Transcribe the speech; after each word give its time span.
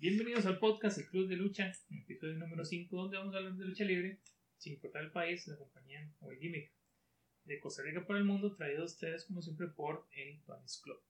Bienvenidos 0.00 0.46
al 0.46 0.60
podcast 0.60 0.96
El 0.98 1.08
Club 1.08 1.26
de 1.26 1.34
Lucha, 1.34 1.72
episodio 1.90 2.34
número 2.34 2.64
5, 2.64 2.96
donde 2.96 3.16
vamos 3.16 3.34
a 3.34 3.38
hablar 3.38 3.54
de 3.54 3.64
lucha 3.64 3.82
libre, 3.82 4.20
sin 4.56 4.74
importar 4.74 5.02
el 5.02 5.10
país, 5.10 5.48
la 5.48 5.56
compañía 5.56 6.08
o 6.20 6.30
el 6.30 6.38
gimmick. 6.38 6.72
De 7.42 7.58
Costa 7.58 7.82
Rica 7.82 8.06
por 8.06 8.16
el 8.16 8.22
mundo, 8.22 8.54
traído 8.54 8.82
a 8.82 8.84
ustedes 8.84 9.24
como 9.24 9.42
siempre 9.42 9.66
por 9.66 10.06
el 10.12 10.40
Tuanis 10.44 10.80
Club. 10.84 11.00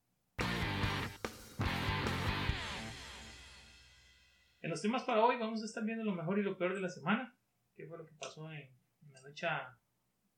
En 4.62 4.70
los 4.70 4.80
temas 4.80 5.02
para 5.02 5.22
hoy 5.22 5.36
vamos 5.36 5.60
a 5.60 5.66
estar 5.66 5.84
viendo 5.84 6.02
lo 6.02 6.14
mejor 6.14 6.38
y 6.38 6.42
lo 6.42 6.56
peor 6.56 6.74
de 6.74 6.80
la 6.80 6.88
semana, 6.88 7.36
qué 7.76 7.86
fue 7.86 7.98
lo 7.98 8.06
que 8.06 8.14
pasó 8.14 8.50
en, 8.50 8.70
en 9.02 9.12
la 9.12 9.20
lucha 9.20 9.78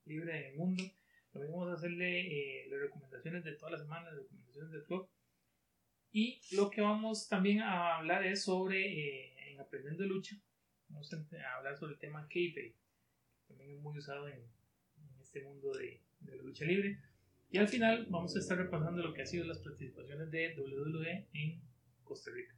libre 0.07 0.37
en 0.37 0.45
el 0.47 0.57
mundo. 0.57 0.83
También 1.33 1.53
vamos 1.53 1.71
a 1.71 1.75
hacerle 1.75 2.23
eh, 2.27 2.67
las 2.69 2.81
recomendaciones 2.81 3.45
de 3.45 3.53
toda 3.53 3.71
la 3.71 3.79
semana, 3.79 4.11
las 4.11 4.17
recomendaciones 4.17 4.73
del 4.73 4.83
club. 4.83 5.09
Y 6.13 6.41
lo 6.57 6.71
que 6.71 6.81
vamos 6.81 7.29
también 7.29 7.61
a 7.61 7.97
hablar 7.97 8.27
es 8.27 8.43
sobre, 8.43 8.81
eh, 8.81 9.53
en 9.53 9.61
Aprendiendo 9.61 10.05
Lucha, 10.05 10.37
vamos 10.89 11.13
a 11.13 11.57
hablar 11.57 11.77
sobre 11.77 11.93
el 11.93 11.99
tema 12.01 12.27
kayfabe, 12.29 12.75
también 13.47 13.71
es 13.71 13.81
muy 13.81 13.97
usado 13.97 14.27
en, 14.27 14.41
este 15.21 15.43
mundo 15.45 15.73
de, 15.73 16.01
la 16.27 16.43
lucha 16.43 16.65
libre. 16.65 16.99
Y 17.51 17.59
al 17.59 17.69
final 17.69 18.07
vamos 18.11 18.35
a 18.35 18.41
estar 18.41 18.59
repasando 18.59 19.03
lo 19.03 19.13
que 19.15 19.23
ha 19.23 19.27
sido 19.27 19.45
las 19.45 19.59
participaciones 19.59 20.31
de 20.31 20.55
WWE 20.57 21.29
en 21.33 21.63
Costa 22.03 22.31
Rica. 22.33 22.57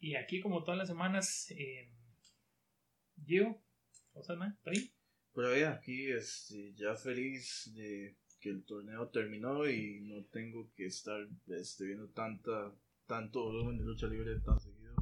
Y 0.00 0.14
aquí, 0.14 0.40
como 0.40 0.62
todas 0.62 0.78
las 0.78 0.88
semanas, 0.88 1.50
eh, 1.50 1.90
Gio, 3.26 3.60
¿cómo 4.12 4.22
estás? 4.22 4.38
¿Está? 4.64 4.97
Pero 5.38 5.56
ya, 5.56 5.70
aquí 5.70 6.10
este, 6.10 6.74
ya 6.74 6.96
feliz 6.96 7.72
de 7.76 8.16
que 8.40 8.50
el 8.50 8.64
torneo 8.64 9.08
terminó 9.10 9.70
y 9.70 10.00
no 10.00 10.24
tengo 10.24 10.68
que 10.74 10.86
estar 10.86 11.28
este, 11.46 11.84
viendo 11.84 12.08
tanta, 12.08 12.74
tanto 13.06 13.44
volumen 13.44 13.78
de 13.78 13.84
lucha 13.84 14.08
libre 14.08 14.40
tan 14.40 14.58
seguido. 14.58 14.96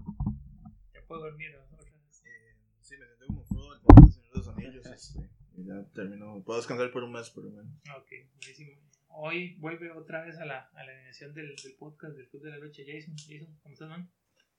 Ya 0.93 1.01
puedo 1.09 1.23
dormir 1.23 1.56
otra 1.56 1.78
vez. 1.78 2.23
Eh, 2.27 2.55
sí, 2.81 2.98
me 2.98 3.06
siento 3.06 3.27
como 3.28 3.45
Frodo 3.47 3.81
Poder 3.81 4.05
del 4.05 4.12
Señor 4.12 4.31
de 4.31 4.37
los 4.37 4.48
Anillos. 4.48 4.84
Este, 4.84 5.31
y 5.56 5.65
ya 5.65 5.83
terminó. 5.95 6.45
Puedo 6.45 6.59
descansar 6.59 6.91
por 6.91 7.05
un 7.05 7.12
mes, 7.12 7.31
pero 7.31 7.48
bueno. 7.48 7.71
Ok, 7.97 8.11
buenísimo. 8.34 8.73
Hoy 9.09 9.55
vuelve 9.55 9.91
otra 9.91 10.23
vez 10.23 10.37
a 10.37 10.45
la, 10.45 10.69
a 10.75 10.84
la 10.84 10.93
animación 10.93 11.33
del, 11.33 11.56
del 11.56 11.77
podcast 11.78 12.15
del 12.15 12.28
Club 12.28 12.43
de 12.43 12.50
la 12.50 12.59
Lucha. 12.59 12.83
Jason, 12.87 13.17
Jason 13.17 13.59
¿cómo 13.62 13.73
estás, 13.73 13.89
man? 13.89 14.11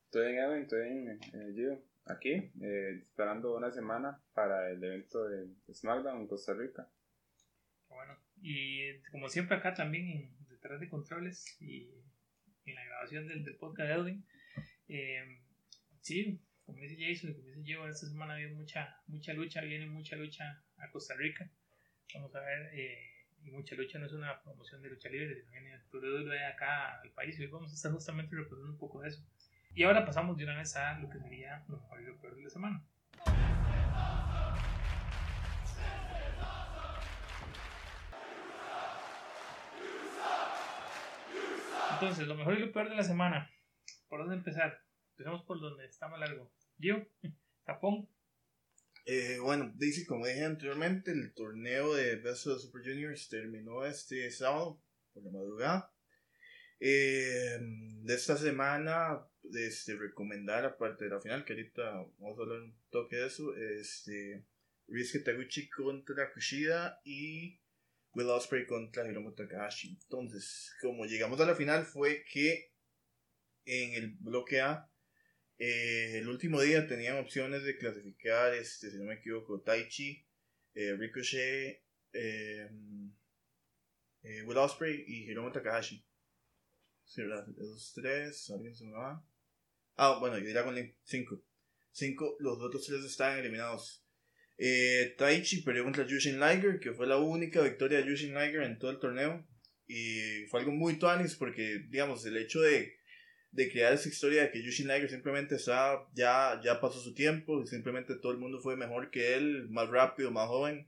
Estoy 0.05 0.31
en 0.31 0.39
Evan, 0.39 0.59
estoy 0.59 0.87
en 0.87 1.09
eh, 1.09 1.53
Gio, 1.53 1.83
aquí, 2.09 2.51
eh, 2.61 2.99
esperando 3.01 3.55
una 3.55 3.71
semana 3.71 4.21
para 4.33 4.69
el 4.69 4.83
evento 4.83 5.27
de 5.27 5.47
SmackDown 5.73 6.21
en 6.21 6.27
Costa 6.27 6.53
Rica. 6.53 6.89
Bueno, 7.89 8.17
y 8.41 8.99
como 9.11 9.29
siempre 9.29 9.57
acá 9.57 9.73
también 9.73 10.07
en, 10.09 10.47
detrás 10.47 10.79
de 10.79 10.89
controles 10.89 11.57
y 11.59 11.89
en 12.65 12.75
la 12.75 12.85
grabación 12.85 13.27
del, 13.27 13.55
podcast 13.57 13.89
de 13.89 13.95
Edwin, 13.95 14.25
eh, 14.89 15.41
sí, 16.01 16.41
como 16.65 16.81
dice 16.81 16.97
Jason, 16.99 17.33
como 17.33 17.47
dice 17.47 17.63
Gio, 17.63 17.87
esta 17.87 18.07
semana 18.07 18.35
ha 18.35 18.53
mucha, 18.53 19.01
mucha 19.07 19.33
lucha, 19.33 19.61
viene 19.61 19.85
mucha 19.85 20.15
lucha 20.15 20.61
a 20.77 20.91
Costa 20.91 21.15
Rica. 21.15 21.49
Vamos 22.13 22.35
a 22.35 22.41
ver, 22.41 22.69
eh, 22.73 23.17
y 23.43 23.51
mucha 23.51 23.75
lucha 23.75 23.99
no 23.99 24.05
es 24.05 24.13
una 24.13 24.41
promoción 24.41 24.81
de 24.81 24.89
lucha 24.89 25.09
libre, 25.09 25.35
sino 25.35 25.51
viene 25.51 25.79
WWE 25.93 26.45
acá 26.45 26.99
al 27.01 27.11
país 27.11 27.39
y 27.39 27.43
hoy 27.43 27.47
vamos 27.47 27.71
a 27.71 27.75
estar 27.75 27.91
justamente 27.91 28.35
repasando 28.35 28.71
un 28.71 28.77
poco 28.77 29.01
de 29.01 29.09
eso. 29.09 29.25
Y 29.77 29.83
ahora 29.83 30.03
pasamos 30.03 30.35
de 30.35 30.43
una 30.43 30.57
vez 30.57 30.75
a 30.75 30.97
lo 30.97 31.07
que 31.07 31.19
sería 31.19 31.63
lo 31.67 31.77
mejor 31.77 32.01
y 32.01 32.05
lo 32.07 32.19
peor 32.19 32.35
de 32.35 32.41
la 32.41 32.49
semana. 32.49 32.83
Entonces, 41.93 42.27
lo 42.27 42.33
mejor 42.33 42.57
y 42.57 42.61
lo 42.61 42.71
peor 42.71 42.89
de 42.89 42.95
la 42.95 43.03
semana. 43.03 43.51
¿Por 44.09 44.21
dónde 44.21 44.37
empezar? 44.37 44.83
Empezamos 45.11 45.43
por 45.45 45.59
donde 45.59 45.85
está 45.85 46.07
más 46.07 46.21
largo. 46.21 46.51
Yo, 46.79 46.95
Japón. 47.67 48.09
Eh, 49.05 49.37
bueno, 49.39 49.71
dice, 49.75 50.07
como 50.07 50.25
dije 50.25 50.43
anteriormente, 50.43 51.11
el 51.11 51.35
torneo 51.35 51.93
de 51.93 52.15
Best 52.15 52.47
of 52.47 52.59
Super 52.59 52.81
Juniors 52.81 53.29
terminó 53.29 53.85
este 53.85 54.31
sábado 54.31 54.81
por 55.13 55.23
la 55.23 55.29
madrugada. 55.29 55.93
Eh, 56.79 57.57
de 57.59 58.13
esta 58.13 58.37
semana, 58.37 59.27
este, 59.55 59.95
recomendar, 59.95 60.65
aparte 60.65 61.05
de 61.05 61.11
la 61.11 61.21
final, 61.21 61.45
que 61.45 61.53
ahorita 61.53 61.91
vamos 62.19 62.39
a 62.39 62.41
hablar 62.41 62.61
un 62.61 62.77
toque 62.89 63.17
de 63.17 63.27
eso, 63.27 63.55
este, 63.55 64.45
Taguchi 65.23 65.69
contra 65.69 66.31
Kushida 66.33 67.01
y 67.03 67.59
Will 68.13 68.29
Ospreay 68.29 68.65
contra 68.65 69.07
Hiromu 69.07 69.33
Takahashi. 69.33 69.97
Entonces, 70.01 70.73
como 70.81 71.05
llegamos 71.05 71.39
a 71.39 71.45
la 71.45 71.55
final, 71.55 71.85
fue 71.85 72.23
que 72.31 72.71
en 73.65 73.93
el 73.93 74.15
bloque 74.19 74.61
A, 74.61 74.89
eh, 75.59 76.19
el 76.19 76.29
último 76.29 76.61
día 76.61 76.87
tenían 76.87 77.17
opciones 77.17 77.63
de 77.63 77.77
clasificar, 77.77 78.53
este, 78.53 78.91
si 78.91 78.97
no 78.97 79.05
me 79.05 79.15
equivoco, 79.15 79.61
Taichi, 79.61 80.25
eh, 80.73 80.95
Ricochet, 80.95 81.83
eh, 82.13 82.69
Will 84.45 84.57
Ospreay 84.57 85.03
y 85.07 85.29
Hiromu 85.29 85.51
Takahashi. 85.51 86.03
Sí, 87.03 87.21
¿verdad? 87.21 87.47
Esos 87.57 87.93
tres, 87.93 88.49
alguien 88.49 88.75
se 88.75 88.85
me 88.85 88.91
va. 88.91 89.25
Ah, 89.97 90.17
bueno, 90.19 90.37
y 90.37 90.43
Dragon 90.43 90.75
Link, 90.75 90.93
5. 91.03 91.43
5, 91.91 92.37
los 92.39 92.59
otros 92.61 92.85
tres 92.85 93.03
están 93.03 93.39
eliminados. 93.39 94.05
Eh, 94.59 95.15
Taichi 95.17 95.63
perdió 95.63 95.83
contra 95.83 96.05
Yushin 96.05 96.39
Liger, 96.39 96.79
que 96.79 96.93
fue 96.93 97.07
la 97.07 97.17
única 97.17 97.61
victoria 97.61 97.99
de 97.99 98.07
Yushin 98.07 98.35
Liger 98.35 98.61
en 98.61 98.77
todo 98.77 98.91
el 98.91 98.99
torneo. 98.99 99.47
Y 99.87 100.45
fue 100.49 100.59
algo 100.59 100.71
muy 100.71 100.99
tuanis 100.99 101.35
porque, 101.35 101.85
digamos, 101.89 102.25
el 102.25 102.37
hecho 102.37 102.61
de, 102.61 102.93
de 103.51 103.71
crear 103.71 103.93
esa 103.93 104.09
historia 104.09 104.43
de 104.43 104.51
que 104.51 104.63
Yushin 104.63 104.87
Liger 104.87 105.09
simplemente 105.09 105.55
está, 105.55 106.07
ya, 106.13 106.61
ya 106.63 106.79
pasó 106.79 106.99
su 107.01 107.13
tiempo, 107.15 107.63
y 107.63 107.67
simplemente 107.67 108.15
todo 108.21 108.31
el 108.31 108.37
mundo 108.37 108.59
fue 108.61 108.75
mejor 108.75 109.09
que 109.09 109.33
él, 109.35 109.67
más 109.69 109.89
rápido, 109.89 110.29
más 110.29 110.47
joven 110.47 110.87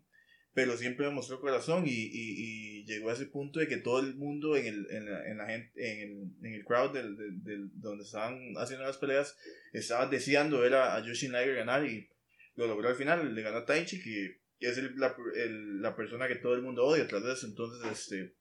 pero 0.54 0.76
siempre 0.78 1.08
me 1.08 1.14
mostró 1.14 1.40
corazón 1.40 1.86
y, 1.86 1.92
y, 1.92 2.80
y, 2.82 2.86
llegó 2.86 3.10
a 3.10 3.14
ese 3.14 3.28
punto 3.28 3.60
de 3.60 3.68
que 3.68 3.78
todo 3.78 4.00
el 4.00 4.16
mundo 4.16 4.56
en 4.56 4.66
el, 4.66 4.88
en 4.90 5.06
la, 5.06 5.28
en 5.28 5.38
la 5.38 5.46
gente, 5.48 5.72
en 5.76 6.00
el, 6.00 6.48
en 6.48 6.54
el 6.56 6.66
crowd 6.66 6.92
del, 6.92 7.16
del, 7.16 7.44
del, 7.44 7.72
donde 7.76 8.04
estaban 8.04 8.54
haciendo 8.58 8.86
las 8.86 8.98
peleas 8.98 9.38
estaba 9.74 10.08
deseando 10.08 10.60
ver 10.60 10.74
a, 10.74 10.96
a 10.96 11.06
Yoshin 11.06 11.32
Liger 11.32 11.56
ganar 11.56 11.86
y 11.86 12.10
lo 12.56 12.68
logró 12.68 12.90
al 12.90 12.96
final, 12.96 13.34
le 13.34 13.42
ganó 13.42 13.58
a 13.60 13.66
Taichi 13.66 14.02
que 14.02 14.40
es 14.60 14.78
el, 14.78 14.96
la, 14.98 15.16
el, 15.36 15.82
la 15.82 15.96
persona 15.96 16.28
que 16.28 16.36
todo 16.36 16.56
el 16.56 16.62
mundo 16.62 16.86
odia 16.86 17.08
tras 17.08 17.24
de 17.24 17.34
eso, 17.34 17.46
entonces 17.46 17.92
este 17.92 18.36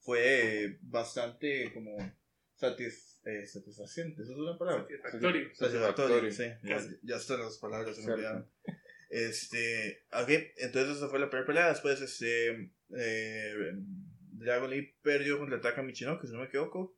fue 0.00 0.78
bastante 0.80 1.70
como 1.74 1.96
satis, 2.54 3.20
eh, 3.24 3.46
satisfaciente, 3.46 4.22
¿eso 4.22 4.32
es 4.32 4.38
una 4.38 4.58
palabra? 4.58 4.84
Satisfactorio. 4.84 5.54
Satisfactorio, 5.54 6.32
sí, 6.32 6.44
ya, 6.62 6.80
ya 7.02 7.16
están 7.16 7.40
las 7.40 7.58
palabras, 7.58 7.94
se 7.94 8.06
me 8.06 8.14
olvidaron. 8.14 8.50
Este, 9.08 10.04
ok, 10.12 10.28
entonces 10.56 10.96
esa 10.96 11.08
fue 11.08 11.18
la 11.18 11.30
primera 11.30 11.46
pelea. 11.46 11.68
Después, 11.68 12.00
este, 12.00 12.70
eh, 12.96 13.72
Dragon 14.32 14.70
Lee 14.70 14.94
perdió 15.02 15.38
contra 15.38 15.60
Taka 15.60 15.82
Michinoku, 15.82 16.26
si 16.26 16.32
no 16.32 16.40
me 16.40 16.46
equivoco. 16.46 16.96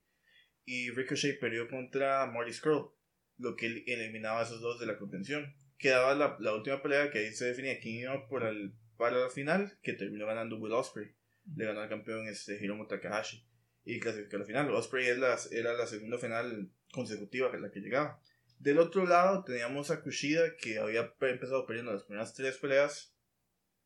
Y 0.64 0.90
Ricochet 0.90 1.40
perdió 1.40 1.68
contra 1.68 2.26
Marty 2.26 2.52
Skrull, 2.52 2.90
lo 3.38 3.56
que 3.56 3.66
eliminaba 3.86 4.40
a 4.40 4.44
esos 4.44 4.60
dos 4.60 4.78
de 4.78 4.86
la 4.86 4.98
contención. 4.98 5.54
Quedaba 5.78 6.14
la, 6.14 6.36
la 6.40 6.54
última 6.54 6.82
pelea 6.82 7.10
que 7.10 7.18
ahí 7.20 7.32
se 7.32 7.46
definía 7.46 7.80
quién 7.80 7.96
iba 7.96 8.28
por 8.28 8.44
el, 8.44 8.74
para 8.96 9.16
la 9.18 9.30
final, 9.30 9.78
que 9.82 9.94
terminó 9.94 10.26
ganando 10.26 10.58
Will 10.58 10.72
Ospreay. 10.72 11.14
Le 11.56 11.64
ganó 11.64 11.80
al 11.80 11.88
campeón 11.88 12.28
este, 12.28 12.62
Hiromu 12.62 12.86
Takahashi 12.86 13.44
y 13.84 13.98
clasificó 13.98 14.36
a 14.36 14.40
la 14.40 14.44
final. 14.44 14.74
Ospreay 14.74 15.08
es 15.08 15.18
la, 15.18 15.38
era 15.52 15.72
la 15.72 15.86
segunda 15.86 16.18
final 16.18 16.70
consecutiva 16.92 17.50
que 17.50 17.58
la 17.58 17.70
que 17.70 17.80
llegaba. 17.80 18.20
Del 18.60 18.78
otro 18.78 19.06
lado 19.06 19.42
teníamos 19.42 19.90
a 19.90 20.02
Kushida 20.02 20.54
que 20.58 20.78
había 20.78 21.14
empezado 21.18 21.66
perdiendo 21.66 21.94
las 21.94 22.04
primeras 22.04 22.34
tres 22.34 22.58
peleas 22.58 23.16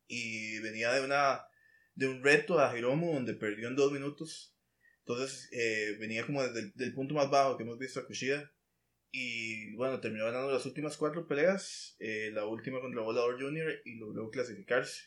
y 0.05 0.59
venía 0.59 0.91
de 0.91 1.05
una 1.05 1.45
de 1.93 2.09
un 2.09 2.21
reto 2.21 2.59
a 2.59 2.77
Hiromu 2.77 3.13
donde 3.13 3.35
perdió 3.35 3.69
en 3.69 3.77
dos 3.77 3.93
minutos. 3.93 4.53
Entonces 4.99 5.47
eh, 5.53 5.95
venía 5.97 6.25
como 6.25 6.43
desde 6.43 6.59
el 6.59 6.73
del 6.73 6.93
punto 6.93 7.15
más 7.15 7.29
bajo 7.29 7.55
que 7.55 7.63
hemos 7.63 7.79
visto 7.79 8.01
a 8.01 8.05
Kushida. 8.05 8.51
Y 9.11 9.73
bueno, 9.75 10.01
terminó 10.01 10.25
ganando 10.25 10.51
las 10.51 10.65
últimas 10.65 10.97
cuatro 10.97 11.25
peleas, 11.25 11.95
eh, 11.99 12.31
la 12.33 12.45
última 12.45 12.81
contra 12.81 13.01
Volador 13.01 13.41
Jr. 13.41 13.81
y 13.85 13.95
logró 13.95 14.29
clasificarse 14.29 15.05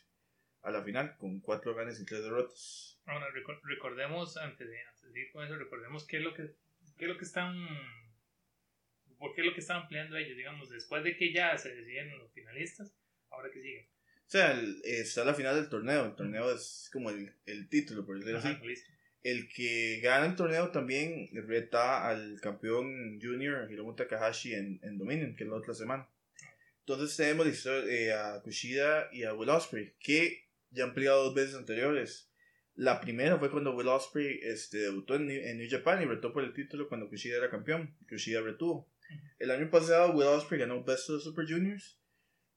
a 0.63 0.71
la 0.71 0.83
final 0.83 1.19
con 1.19 1.41
cuatro 1.41 1.75
ganes 1.75 2.01
y 2.01 2.07
tres 2.07 2.23
derrotas. 2.23 2.99
Bueno, 3.05 3.27
recordemos, 3.65 4.39
antes 4.39 4.67
de, 4.67 4.81
antes 4.81 5.13
de 5.13 5.21
ir 5.21 5.31
con 5.31 5.45
eso, 5.45 5.59
recordemos 5.59 6.07
qué 6.07 6.17
es 6.17 6.23
lo 6.23 6.33
qué 6.33 6.55
es 7.01 7.09
lo 7.09 7.19
que 7.19 7.25
están 7.27 7.55
¿Por 9.19 9.35
qué 9.35 9.41
es 9.41 9.47
lo 9.47 9.55
que 9.55 9.61
estaban 9.61 9.89
peleando 9.89 10.17
ellos? 10.17 10.37
Digamos, 10.37 10.71
después 10.71 11.03
de 11.05 11.17
que 11.17 11.33
ya 11.33 11.57
se 11.59 11.75
deciden 11.75 12.17
los 12.19 12.33
finalistas, 12.33 12.95
ahora 13.31 13.51
que 13.51 13.61
siguen. 13.61 13.85
O 13.85 14.31
sea, 14.31 14.53
el, 14.53 14.81
está 14.85 15.25
la 15.25 15.35
final 15.35 15.57
del 15.57 15.69
torneo. 15.69 16.07
El 16.07 16.15
torneo 16.15 16.55
es 16.55 16.89
como 16.93 17.11
el, 17.11 17.33
el 17.47 17.69
título, 17.69 18.05
por 18.07 18.19
decirlo 18.19 18.39
así. 18.39 18.57
Listo. 18.65 18.91
El 19.23 19.49
que 19.49 20.01
gana 20.01 20.27
el 20.27 20.37
torneo 20.37 20.71
también 20.71 21.29
reta 21.33 22.09
al 22.09 22.41
campeón 22.41 23.19
junior 23.21 23.71
Hiromu 23.71 23.97
Takahashi 23.97 24.55
en, 24.55 24.79
en 24.83 24.97
Dominion, 24.97 25.35
que 25.35 25.45
es 25.45 25.51
la 25.51 25.57
otra 25.57 25.75
semana. 25.75 26.09
Entonces 26.81 27.17
tenemos 27.17 27.67
eh, 27.67 28.13
a 28.13 28.41
Kushida 28.43 29.09
y 29.13 29.25
a 29.25 29.35
Will 29.35 29.51
Ospreay, 29.51 29.95
que 29.99 30.47
ya 30.71 30.85
han 30.85 30.95
peleado 30.95 31.25
dos 31.25 31.35
veces 31.35 31.57
anteriores. 31.57 32.31
La 32.77 33.01
primera 33.01 33.39
fue 33.39 33.51
cuando 33.51 33.75
Will 33.75 33.89
Ospreay 33.89 34.39
este, 34.43 34.79
debutó 34.79 35.17
en, 35.17 35.27
New- 35.27 35.43
en 35.45 35.59
New 35.59 35.69
Japan 35.69 36.01
y 36.01 36.07
retó 36.07 36.33
por 36.33 36.45
el 36.45 36.53
título 36.55 36.89
cuando 36.89 37.09
Kushida 37.09 37.39
era 37.39 37.51
campeón. 37.51 37.97
Kushida 38.09 38.41
retuvo. 38.41 38.89
El 39.39 39.51
año 39.51 39.71
pasado 39.71 40.13
Will 40.13 40.27
Ospreay 40.27 40.61
ganó 40.61 40.83
Best 40.85 41.09
of 41.11 41.19
the 41.19 41.25
Super 41.25 41.47
Juniors 41.47 41.99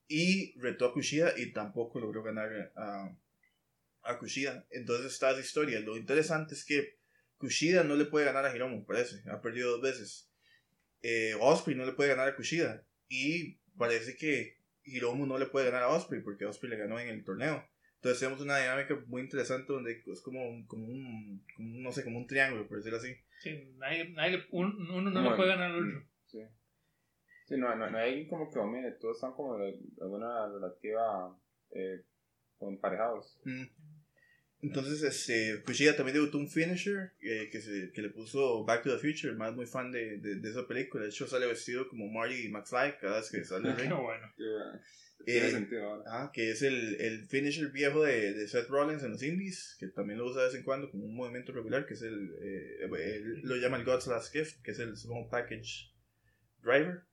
y 0.08 0.60
retó 0.60 0.86
a 0.88 0.94
Kushida 0.94 1.34
y 1.38 1.54
tampoco 1.54 2.00
logró 2.00 2.24
ganar 2.24 2.72
a, 2.76 3.16
a 4.04 4.18
Kushida. 4.20 4.66
Entonces 4.72 5.12
está 5.14 5.32
esa 5.32 5.40
historia. 5.42 5.80
Lo 5.80 5.96
interesante 5.98 6.54
es 6.54 6.66
que 6.66 6.98
Kushida 7.38 7.84
no 7.84 7.96
le 7.96 8.06
puede 8.06 8.26
ganar 8.26 8.46
a 8.46 8.56
Hiromu, 8.56 8.86
parece. 8.86 9.22
Ha 9.30 9.42
perdido 9.42 9.72
dos 9.72 9.82
veces. 9.82 10.32
Eh, 11.02 11.34
Osprey 11.40 11.76
no 11.76 11.86
le 11.86 11.94
puede 11.94 12.10
ganar 12.10 12.28
a 12.28 12.36
Kushida. 12.36 12.84
Y 13.10 13.60
parece 13.78 14.16
que 14.16 14.58
Hiromu 14.84 15.26
no 15.26 15.38
le 15.38 15.46
puede 15.46 15.68
ganar 15.68 15.84
a 15.84 15.90
Osprey 15.90 16.22
porque 16.22 16.46
Osprey 16.46 16.70
le 16.72 16.78
ganó 16.78 17.00
en 17.00 17.10
el 17.10 17.24
torneo. 17.24 17.66
Entonces 17.96 18.20
tenemos 18.20 18.42
una 18.42 18.58
dinámica 18.58 18.96
muy 19.08 19.22
interesante 19.22 19.72
donde 19.72 20.02
es 20.12 20.22
como, 20.22 20.44
un- 20.50 20.66
como, 20.66 20.88
un, 20.88 21.46
como 21.56 21.68
un, 21.70 21.84
no 21.84 21.92
sé, 21.92 22.04
como 22.04 22.18
un 22.18 22.26
triángulo, 22.28 22.68
por 22.68 22.78
decirlo 22.78 22.98
así. 22.98 23.16
Sí, 23.40 23.74
nadie, 23.78 24.10
nadie 24.10 24.44
un- 24.50 24.90
uno 24.90 25.12
no 25.12 25.12
Bueno. 25.12 25.30
le 25.32 25.36
puede 25.36 25.50
ganar 25.50 25.72
al 25.72 25.78
otro. 25.88 26.08
Sí. 26.32 26.40
Sí, 27.48 27.58
no, 27.58 27.76
no, 27.76 27.90
no 27.90 27.98
hay 27.98 28.28
como 28.28 28.50
que 28.50 28.60
domine, 28.60 28.92
todos 29.00 29.18
están 29.18 29.34
como 29.34 29.58
de 29.58 29.78
alguna 30.00 30.48
relativa 30.48 31.38
eh, 31.72 32.06
emparejados. 32.62 33.40
Mm. 33.44 33.64
Entonces, 34.64 35.02
este, 35.02 35.64
Kushida 35.64 35.96
también 35.96 36.16
debutó 36.18 36.38
un 36.38 36.48
finisher 36.48 37.14
eh, 37.20 37.50
que, 37.52 37.60
se, 37.60 37.92
que 37.92 38.02
le 38.04 38.10
puso 38.12 38.64
Back 38.64 38.84
to 38.84 38.92
the 38.96 39.00
Future, 39.00 39.34
más 39.34 39.56
muy 39.56 39.66
fan 39.66 39.92
de, 39.92 40.20
de, 40.20 40.36
de 40.36 40.50
esa 40.50 40.68
película. 40.68 41.04
De 41.04 41.10
hecho, 41.10 41.26
sale 41.28 41.48
vestido 41.48 41.88
como 41.90 42.08
Marty 42.08 42.48
McFly 42.50 42.98
cada 43.02 43.18
vez 43.20 43.32
que 43.32 43.44
sale 43.44 43.74
ring. 43.74 43.92
bueno. 43.92 44.28
Tiene 45.26 45.48
Eh, 45.48 45.52
sentido 45.52 45.84
ahora. 45.88 46.04
Ah, 46.08 46.32
que 46.32 46.52
es 46.52 46.62
el, 46.62 46.96
el 47.02 47.28
finisher 47.28 47.72
viejo 47.72 48.04
de, 48.04 48.34
de 48.34 48.48
Seth 48.48 48.70
Rollins 48.70 49.04
en 49.04 49.12
los 49.12 49.24
indies, 49.24 49.76
que 49.80 49.88
también 49.88 50.20
lo 50.20 50.28
usa 50.28 50.42
de 50.42 50.48
vez 50.50 50.56
en 50.56 50.64
cuando 50.64 50.92
como 50.92 51.06
un 51.06 51.16
movimiento 51.16 51.52
regular, 51.54 51.86
que 51.88 51.96
es 51.96 52.02
el, 52.04 52.30
eh, 52.44 52.86
él 53.00 53.42
lo 53.42 53.56
llama 53.56 53.78
el 53.78 53.84
God's 53.84 54.06
Last 54.08 54.32
Gift, 54.32 54.62
que 54.64 54.72
es 54.72 54.80
el 54.80 54.96
Small 54.96 55.28
Package 55.30 55.91
Driver. 56.64 57.04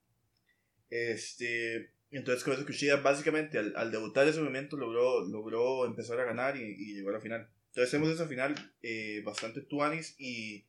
Este, 0.91 1.91
entonces 2.11 2.43
con 2.45 2.55
eso 2.55 2.65
Kushida 2.67 2.97
básicamente 2.97 3.59
al, 3.59 3.75
al 3.77 3.91
debutar 3.91 4.27
ese 4.27 4.41
movimiento 4.41 4.77
logró, 4.77 5.27
logró 5.27 5.85
empezar 5.87 6.19
a 6.21 6.25
ganar 6.25 6.57
y, 6.57 6.63
y 6.63 6.95
llegó 6.95 7.11
a 7.11 7.15
la 7.15 7.21
final. 7.21 7.49
Entonces 7.69 7.91
tenemos 7.91 8.15
esa 8.15 8.27
final 8.27 8.55
eh, 8.83 9.23
bastante 9.25 9.61
tuanis 9.63 10.15
y 10.19 10.67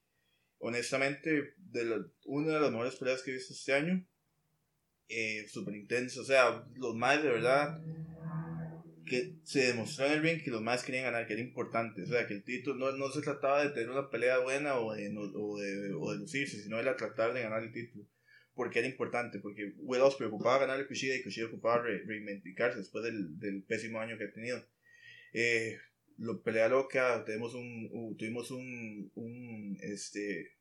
honestamente 0.59 1.53
de 1.57 1.85
la- 1.85 2.05
una 2.25 2.55
de 2.55 2.61
las 2.61 2.71
mejores 2.71 2.95
peleas 2.95 3.23
que 3.23 3.31
he 3.31 3.35
visto 3.35 3.53
este 3.53 3.73
año. 3.73 4.05
Eh, 5.09 5.45
súper 5.49 5.75
intenso, 5.75 6.21
o 6.21 6.23
sea, 6.23 6.65
los 6.75 6.95
más 6.95 7.21
de 7.21 7.29
verdad 7.29 7.81
que 9.05 9.35
se 9.43 9.61
demostró 9.67 10.05
en 10.05 10.13
el 10.13 10.21
ring 10.21 10.41
que 10.43 10.51
los 10.51 10.61
más 10.61 10.83
querían 10.83 11.03
ganar, 11.05 11.27
que 11.27 11.33
era 11.33 11.41
importante. 11.41 12.03
O 12.03 12.07
sea, 12.07 12.27
que 12.27 12.33
el 12.35 12.43
título 12.43 12.91
no, 12.91 12.97
no 12.97 13.11
se 13.11 13.21
trataba 13.21 13.63
de 13.63 13.71
tener 13.71 13.89
una 13.89 14.09
pelea 14.09 14.37
buena 14.39 14.75
o 14.79 14.93
de, 14.93 15.09
no- 15.09 15.21
o 15.21 15.57
de, 15.59 15.93
o 15.95 16.11
de 16.11 16.17
lucirse, 16.19 16.61
sino 16.61 16.79
era 16.79 16.95
tratar 16.95 17.33
de 17.33 17.41
ganar 17.41 17.63
el 17.63 17.71
título. 17.73 18.05
Porque 18.59 18.79
era 18.79 18.88
importante, 18.89 19.39
porque 19.39 19.73
Will 19.77 20.01
Ospreay 20.01 20.29
ocupaba 20.29 20.59
ganar 20.59 20.77
el 20.79 20.88
Kushida 20.88 21.15
y 21.15 21.23
Kushida 21.23 21.45
ocupaba 21.47 21.81
re- 21.83 22.03
reivindicarse 22.06 22.77
después 22.79 23.06
del, 23.06 23.39
del 23.39 23.63
pésimo 23.63 24.01
año 24.01 24.17
que 24.17 24.25
ha 24.25 24.31
tenido. 24.33 24.67
Eh, 25.33 25.77
lo 26.17 26.44
pelea 26.44 26.67
loca, 26.67 27.23
tenemos 27.25 27.53
un, 27.56 27.88
u- 27.94 28.15
tuvimos 28.17 28.51
un, 28.51 29.09
un 29.15 29.77
este, 29.81 30.57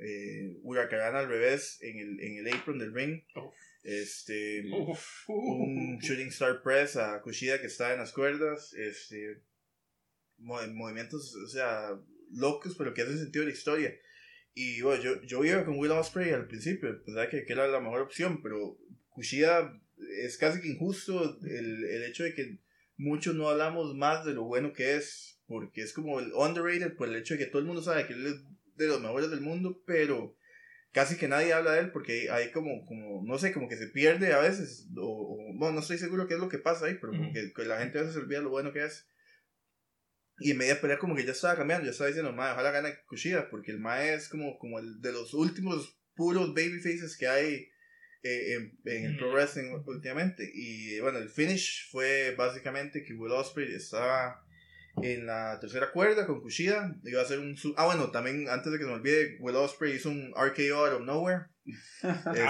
eh, 0.00 0.58
huracán 0.62 1.16
al 1.16 1.28
revés 1.28 1.78
en 1.80 1.98
el, 1.98 2.20
en 2.20 2.46
el 2.46 2.52
apron 2.52 2.78
del 2.78 2.92
ring. 2.94 3.22
Este, 3.84 4.62
un 5.28 5.98
Shooting 6.00 6.28
Star 6.28 6.62
Press 6.62 6.96
a 6.96 7.22
Kushida 7.22 7.58
que 7.60 7.68
está 7.68 7.92
en 7.94 8.00
las 8.00 8.12
cuerdas, 8.12 8.74
este, 8.74 9.42
mo- 10.38 10.60
movimientos, 10.74 11.34
o 11.36 11.48
sea, 11.48 11.98
locos, 12.32 12.74
pero 12.76 12.92
que 12.92 13.02
hacen 13.02 13.18
sentido 13.18 13.44
de 13.46 13.50
la 13.50 13.56
historia. 13.56 13.94
Y 14.54 14.80
bueno, 14.82 15.02
yo, 15.02 15.22
yo 15.22 15.44
iba 15.44 15.64
con 15.64 15.78
Will 15.78 15.90
Ospreay 15.90 16.30
al 16.30 16.46
principio, 16.46 17.02
pensaba 17.04 17.28
que, 17.28 17.44
que 17.44 17.52
era 17.52 17.66
la 17.66 17.80
mejor 17.80 18.00
opción, 18.02 18.40
pero 18.42 18.78
Kushida 19.10 19.80
es 20.24 20.36
casi 20.38 20.60
que 20.60 20.68
injusto 20.68 21.38
el, 21.44 21.84
el 21.84 22.04
hecho 22.04 22.22
de 22.24 22.34
que 22.34 22.58
muchos 22.96 23.34
no 23.34 23.48
hablamos 23.48 23.94
más 23.96 24.24
de 24.24 24.32
lo 24.34 24.44
bueno 24.44 24.72
que 24.72 24.94
es, 24.96 25.40
porque 25.46 25.82
es 25.82 25.92
como 25.92 26.20
el 26.20 26.32
underrated 26.32 26.94
por 26.96 27.08
el 27.08 27.16
hecho 27.16 27.34
de 27.34 27.38
que 27.38 27.46
todo 27.46 27.60
el 27.60 27.66
mundo 27.66 27.82
sabe 27.82 28.06
que 28.06 28.12
él 28.12 28.26
es 28.26 28.34
de 28.76 28.86
los 28.86 29.00
mejores 29.00 29.30
del 29.30 29.40
mundo, 29.40 29.82
pero 29.86 30.36
casi 30.92 31.16
que 31.16 31.26
nadie 31.26 31.52
habla 31.52 31.72
de 31.72 31.80
él 31.80 31.90
porque 31.90 32.30
hay 32.30 32.52
como, 32.52 32.84
como 32.86 33.22
no 33.24 33.36
sé, 33.38 33.52
como 33.52 33.68
que 33.68 33.76
se 33.76 33.88
pierde 33.88 34.32
a 34.32 34.38
veces, 34.38 34.86
o, 34.96 35.02
o- 35.34 35.54
bueno, 35.58 35.74
no 35.74 35.80
estoy 35.80 35.98
seguro 35.98 36.28
qué 36.28 36.34
es 36.34 36.40
lo 36.40 36.48
que 36.48 36.58
pasa 36.58 36.86
ahí, 36.86 36.96
pero 37.00 37.12
como 37.12 37.32
que 37.32 37.64
la 37.64 37.78
gente 37.80 37.98
a 37.98 38.02
veces 38.02 38.14
se 38.14 38.20
olvida 38.20 38.40
lo 38.40 38.50
bueno 38.50 38.72
que 38.72 38.84
es. 38.84 39.08
Y 40.38 40.50
en 40.50 40.58
media 40.58 40.80
pelea 40.80 40.98
como 40.98 41.14
que 41.14 41.24
ya 41.24 41.32
estaba 41.32 41.56
cambiando, 41.56 41.84
ya 41.84 41.92
estaba 41.92 42.08
diciendo, 42.08 42.32
mae, 42.32 42.52
ojalá 42.52 42.70
gane 42.70 42.98
Kushida, 43.06 43.48
porque 43.50 43.70
el 43.70 43.78
mae 43.78 44.14
es 44.14 44.28
como, 44.28 44.58
como 44.58 44.78
el 44.78 45.00
de 45.00 45.12
los 45.12 45.32
últimos 45.34 45.98
puros 46.14 46.54
babyfaces 46.54 47.16
que 47.16 47.28
hay 47.28 47.68
eh, 48.22 48.54
en, 48.54 48.78
en 48.84 49.04
el 49.04 49.16
pro 49.16 49.32
wrestling 49.32 49.70
últimamente. 49.86 50.50
Y 50.52 50.98
bueno, 51.00 51.18
el 51.18 51.28
finish 51.28 51.88
fue 51.90 52.34
básicamente 52.36 53.04
que 53.04 53.14
Will 53.14 53.32
Ospreay 53.32 53.74
estaba 53.74 54.43
en 55.02 55.26
la 55.26 55.58
tercera 55.60 55.90
cuerda 55.90 56.26
con 56.26 56.40
Kushida. 56.40 56.94
Iba 57.04 57.20
a 57.20 57.24
hacer 57.24 57.38
un... 57.38 57.56
Ah, 57.76 57.86
bueno, 57.86 58.10
también 58.10 58.48
antes 58.48 58.72
de 58.72 58.78
que 58.78 58.84
se 58.84 58.90
me 58.90 58.96
olvide, 58.96 59.36
Will 59.40 59.56
Ospreay 59.56 59.96
hizo 59.96 60.10
un 60.10 60.32
RKO 60.34 60.86
out 60.86 61.00
of 61.00 61.02
nowhere. 61.02 61.46
Este, 62.02 62.44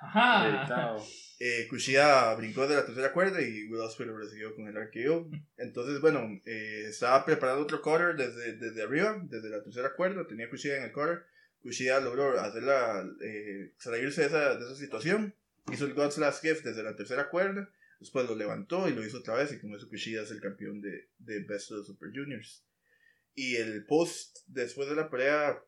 Ah, 0.00 0.96
eh, 1.40 1.66
Kushida 1.68 2.34
brincó 2.36 2.68
de 2.68 2.76
la 2.76 2.86
tercera 2.86 3.12
cuerda 3.12 3.40
y 3.40 3.64
Will 3.68 3.80
Ospreay 3.80 4.08
lo 4.08 4.18
recibió 4.18 4.54
con 4.54 4.68
el 4.68 4.74
RKO. 4.74 5.30
Entonces, 5.56 6.00
bueno, 6.00 6.28
eh, 6.44 6.84
estaba 6.88 7.24
preparando 7.24 7.62
otro 7.62 7.82
cutter 7.82 8.14
desde, 8.16 8.56
desde 8.56 8.82
arriba, 8.82 9.20
desde 9.24 9.48
la 9.48 9.62
tercera 9.62 9.94
cuerda. 9.94 10.26
Tenía 10.26 10.48
Kushida 10.48 10.76
en 10.76 10.84
el 10.84 10.92
cutter. 10.92 11.24
Kushida 11.62 12.00
logró 12.00 12.38
hacerla, 12.38 13.04
eh, 13.22 13.72
salirse 13.78 14.22
de 14.22 14.26
esa, 14.28 14.56
de 14.56 14.64
esa 14.64 14.76
situación. 14.76 15.34
Hizo 15.72 15.86
el 15.86 15.94
God's 15.94 16.18
Last 16.18 16.42
Gift 16.42 16.64
desde 16.64 16.82
la 16.82 16.94
tercera 16.94 17.30
cuerda. 17.30 17.70
Después 18.00 18.28
lo 18.28 18.34
levantó 18.36 18.88
y 18.88 18.92
lo 18.94 19.04
hizo 19.04 19.18
otra 19.18 19.34
vez. 19.34 19.52
Y 19.52 19.60
con 19.60 19.74
eso 19.74 19.88
Kushida 19.88 20.22
es 20.22 20.30
el 20.30 20.40
campeón 20.40 20.80
de, 20.80 21.08
de 21.18 21.40
Best 21.44 21.70
of 21.72 21.80
the 21.80 21.86
Super 21.86 22.10
Juniors. 22.14 22.64
Y 23.34 23.56
el 23.56 23.84
post 23.86 24.38
después 24.46 24.88
de 24.88 24.94
la 24.94 25.10
pelea, 25.10 25.58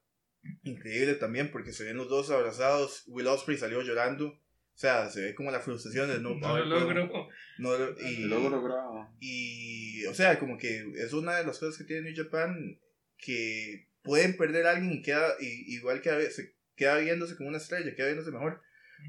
increíble 0.62 1.14
también, 1.14 1.50
porque 1.50 1.72
se 1.72 1.84
ven 1.84 1.96
los 1.96 2.08
dos 2.08 2.30
abrazados. 2.30 3.04
Will 3.06 3.26
Ospreay 3.26 3.58
salió 3.58 3.82
llorando. 3.82 4.28
O 4.28 4.78
sea, 4.78 5.08
se 5.08 5.22
ve 5.22 5.34
como 5.34 5.50
la 5.50 5.60
frustración 5.60 6.08
de 6.08 6.20
no, 6.20 6.34
No 6.34 6.58
lo 6.58 6.64
logro. 6.66 7.28
no 7.58 7.78
lo- 7.78 7.98
y, 7.98 8.24
luego 8.24 8.50
logró. 8.50 9.08
y, 9.20 10.04
o 10.04 10.12
sea, 10.12 10.38
como 10.38 10.58
que 10.58 10.84
es 10.96 11.14
una 11.14 11.36
de 11.36 11.46
las 11.46 11.58
cosas 11.58 11.78
que 11.78 11.84
tiene 11.84 12.10
New 12.10 12.24
Japan 12.24 12.78
que 13.16 13.88
pueden 14.02 14.36
perder 14.36 14.66
a 14.66 14.72
alguien 14.72 14.92
y 14.92 15.00
queda, 15.02 15.32
y, 15.40 15.74
igual 15.74 16.02
queda, 16.02 16.20
se 16.30 16.54
queda 16.76 16.98
viéndose 16.98 17.36
como 17.36 17.48
una 17.48 17.56
estrella, 17.56 17.94
queda 17.94 18.08
viéndose 18.08 18.30
mejor, 18.30 18.60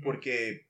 porque 0.04 0.67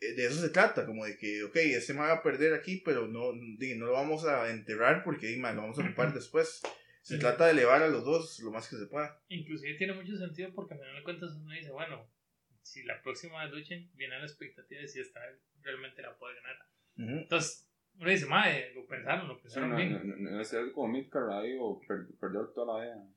de 0.00 0.26
eso 0.26 0.40
se 0.40 0.48
trata, 0.48 0.86
como 0.86 1.04
de 1.04 1.16
que, 1.16 1.44
ok, 1.44 1.56
este 1.56 1.92
me 1.92 2.00
va 2.00 2.12
a 2.12 2.22
perder 2.22 2.54
aquí, 2.54 2.82
pero 2.84 3.06
no, 3.06 3.32
no 3.34 3.86
lo 3.86 3.92
vamos 3.92 4.24
a 4.26 4.50
enterrar 4.50 5.04
porque 5.04 5.36
man, 5.36 5.56
lo 5.56 5.62
vamos 5.62 5.78
a 5.78 5.82
ocupar 5.86 6.12
después. 6.14 6.62
Se 7.02 7.14
Sí. 7.14 7.20
trata 7.20 7.46
de 7.46 7.52
elevar 7.52 7.82
a 7.82 7.88
los 7.88 8.04
dos 8.04 8.40
lo 8.40 8.50
más 8.50 8.68
que 8.68 8.76
se 8.76 8.86
pueda. 8.86 9.18
Inclusive 9.28 9.74
tiene 9.78 9.94
mucho 9.94 10.16
sentido 10.18 10.52
porque 10.54 10.74
al 10.74 10.80
final 10.80 10.96
de 10.96 11.02
cuentas 11.02 11.30
uno 11.34 11.52
dice, 11.54 11.70
bueno, 11.70 12.06
si 12.62 12.82
la 12.82 13.00
próxima 13.02 13.44
lucha 13.46 13.74
viene 13.94 14.16
a 14.16 14.18
la 14.18 14.26
expectativa 14.26 14.80
de 14.82 14.88
si 14.88 15.00
esta 15.00 15.20
realmente 15.62 16.02
la 16.02 16.14
puede 16.18 16.34
ganar. 16.36 16.56
Ujú. 16.98 17.22
Entonces, 17.22 17.66
uno 17.98 18.10
dice, 18.10 18.26
madre, 18.26 18.74
lo 18.74 18.86
pensaron, 18.86 19.28
lo 19.28 19.40
pensaron 19.40 19.70
no, 19.70 19.76
bien. 19.76 19.92
no, 19.92 20.04
no, 20.16 20.30
no 20.30 20.40
es 20.40 20.54
como 20.74 20.88
Midcar 20.88 21.22
ahí 21.30 21.56
o 21.58 21.80
per- 21.88 22.06
perdió 22.20 22.46
toda 22.48 22.78
la 22.78 22.84
vida. 22.84 23.08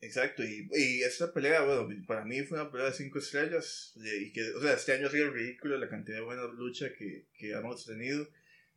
Exacto, 0.00 0.44
y, 0.44 0.68
y 0.74 1.02
esta 1.02 1.32
pelea, 1.32 1.62
bueno, 1.62 1.88
para 2.06 2.24
mí 2.24 2.42
fue 2.42 2.60
una 2.60 2.70
pelea 2.70 2.86
de 2.86 2.92
cinco 2.92 3.18
estrellas, 3.18 3.92
y 3.96 4.26
y 4.26 4.32
que, 4.32 4.48
o 4.52 4.60
sea, 4.60 4.74
este 4.74 4.92
año 4.92 5.08
ha 5.08 5.10
sido 5.10 5.30
ridículo 5.30 5.76
la 5.76 5.88
cantidad 5.88 6.18
de 6.18 6.24
buenas 6.24 6.50
luchas 6.54 6.92
que, 6.96 7.26
que 7.34 7.50
hemos 7.50 7.84
tenido, 7.84 8.28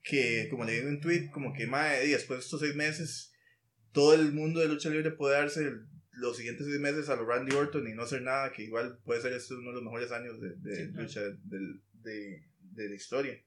que 0.04 0.48
como 0.50 0.66
le 0.66 0.74
digo 0.74 0.88
en 0.88 0.96
un 0.96 1.02
tweet, 1.02 1.30
como 1.32 1.54
que 1.54 1.68
mae, 1.68 2.06
y 2.08 2.10
después 2.12 2.40
de 2.40 2.44
estos 2.46 2.60
seis 2.62 2.76
meses, 2.76 3.34
todo 3.92 4.16
el 4.16 4.32
mundo 4.34 4.62
de 4.62 4.68
lucha 4.68 4.90
libre 4.90 5.12
puede 5.12 5.36
darse 5.36 5.62
el- 5.62 5.86
los 6.14 6.38
siguientes 6.38 6.66
seis 6.68 6.80
meses 6.80 7.08
a 7.10 7.16
los 7.16 7.28
Randy 7.28 7.56
Orton 7.56 7.88
y 7.88 7.94
no 7.94 8.04
hacer 8.04 8.22
nada, 8.24 8.52
que 8.52 8.64
igual 8.64 8.98
puede 9.06 9.22
ser 9.22 9.34
este 9.34 9.54
uno 9.54 9.70
de 9.70 9.76
los 9.76 9.84
mejores 9.84 10.12
años 10.12 10.42
de, 10.42 10.56
de 10.56 10.76
Sí, 10.88 10.92
lucha 10.94 11.22
del- 11.22 11.82
de, 11.94 12.48
de 12.60 12.90
la 12.90 12.96
historia. 12.96 13.44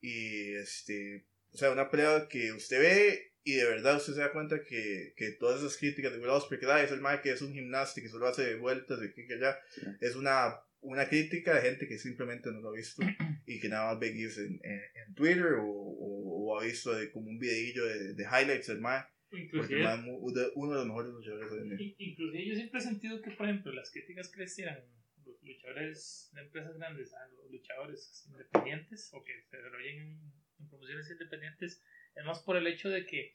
Y 0.00 0.54
este, 0.54 1.26
o 1.52 1.58
sea, 1.58 1.70
una 1.72 1.90
pelea 1.90 2.26
que 2.28 2.52
usted 2.52 2.78
ve 2.80 3.29
y 3.44 3.54
de 3.54 3.64
verdad 3.64 3.96
usted 3.96 4.12
se 4.14 4.20
da 4.20 4.32
cuenta 4.32 4.62
que, 4.62 5.14
que 5.16 5.32
todas 5.32 5.60
esas 5.60 5.76
críticas 5.78 6.12
de 6.12 6.18
Will 6.18 6.28
Ospreay, 6.28 6.60
que 6.60 6.66
"Ay, 6.66 6.84
es 6.84 6.92
el 6.92 7.00
Mike 7.00 7.22
que 7.22 7.30
es 7.32 7.42
un 7.42 7.52
gimnasta 7.52 7.98
y 7.98 8.02
que 8.02 8.08
solo 8.08 8.26
hace 8.26 8.54
vueltas 8.56 9.00
de 9.00 9.06
aquí 9.08 9.26
que 9.26 9.34
allá, 9.34 9.58
Sí. 9.74 9.80
es 10.00 10.14
una, 10.16 10.54
una 10.80 11.08
crítica 11.08 11.54
de 11.54 11.62
gente 11.62 11.88
que 11.88 11.98
simplemente 11.98 12.50
no 12.52 12.60
lo 12.60 12.68
ha 12.70 12.74
visto 12.76 13.02
y 13.46 13.60
que 13.60 13.68
nada 13.68 13.90
más 13.92 14.00
ve 14.00 14.12
GIFs 14.12 14.38
en, 14.38 14.60
en, 14.62 14.80
en 14.94 15.14
Twitter 15.14 15.54
o, 15.60 15.64
o, 15.66 16.52
o 16.54 16.60
ha 16.60 16.64
visto 16.64 16.94
de, 16.94 17.10
como 17.10 17.28
un 17.28 17.38
videillo 17.38 17.84
de, 17.86 18.14
de 18.14 18.22
highlights 18.24 18.66
del 18.68 18.80
Mike, 18.80 19.06
porque 19.30 19.40
el 19.40 19.44
Inclusive, 19.44 19.84
es 19.84 20.34
de- 20.34 20.50
uno 20.56 20.72
de 20.72 20.78
los 20.78 20.86
mejores 20.86 21.10
luchadores 21.12 21.50
día. 21.52 21.76
in- 21.80 21.94
inclusive 21.98 22.46
yo 22.46 22.54
siempre 22.54 22.78
he 22.80 22.82
sentido 22.82 23.22
que, 23.22 23.30
por 23.32 23.46
ejemplo, 23.48 23.72
las 23.72 23.90
críticas 23.90 24.28
que 24.28 24.40
les 24.40 24.54
tiran 24.54 24.78
los 25.24 25.42
luchadores 25.42 26.30
de 26.34 26.40
empresas 26.42 26.76
grandes 26.76 27.12
a 27.14 27.26
los 27.28 27.50
luchadores 27.50 28.24
independientes 28.28 29.10
o 29.12 29.22
que 29.24 29.32
se 29.48 29.56
desarrollen 29.56 29.96
en, 29.98 30.32
en 30.60 30.68
promociones 30.68 31.10
independientes 31.10 31.82
Es 32.14 32.24
más 32.24 32.40
por 32.40 32.56
el 32.56 32.66
hecho 32.66 32.88
de 32.88 33.06
que 33.06 33.32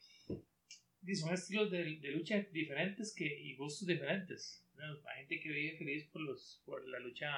son 1.14 1.32
estilos 1.32 1.70
de, 1.70 1.84
de 2.00 2.10
lucha 2.10 2.40
diferentes 2.52 3.14
que, 3.14 3.24
y 3.24 3.56
gustos 3.56 3.86
diferentes. 3.86 4.66
Hay 4.78 5.18
gente 5.20 5.40
que 5.40 5.48
vive 5.48 5.78
feliz 5.78 6.04
por, 6.06 6.22
los, 6.22 6.62
por 6.64 6.86
la 6.86 6.98
lucha 6.98 7.30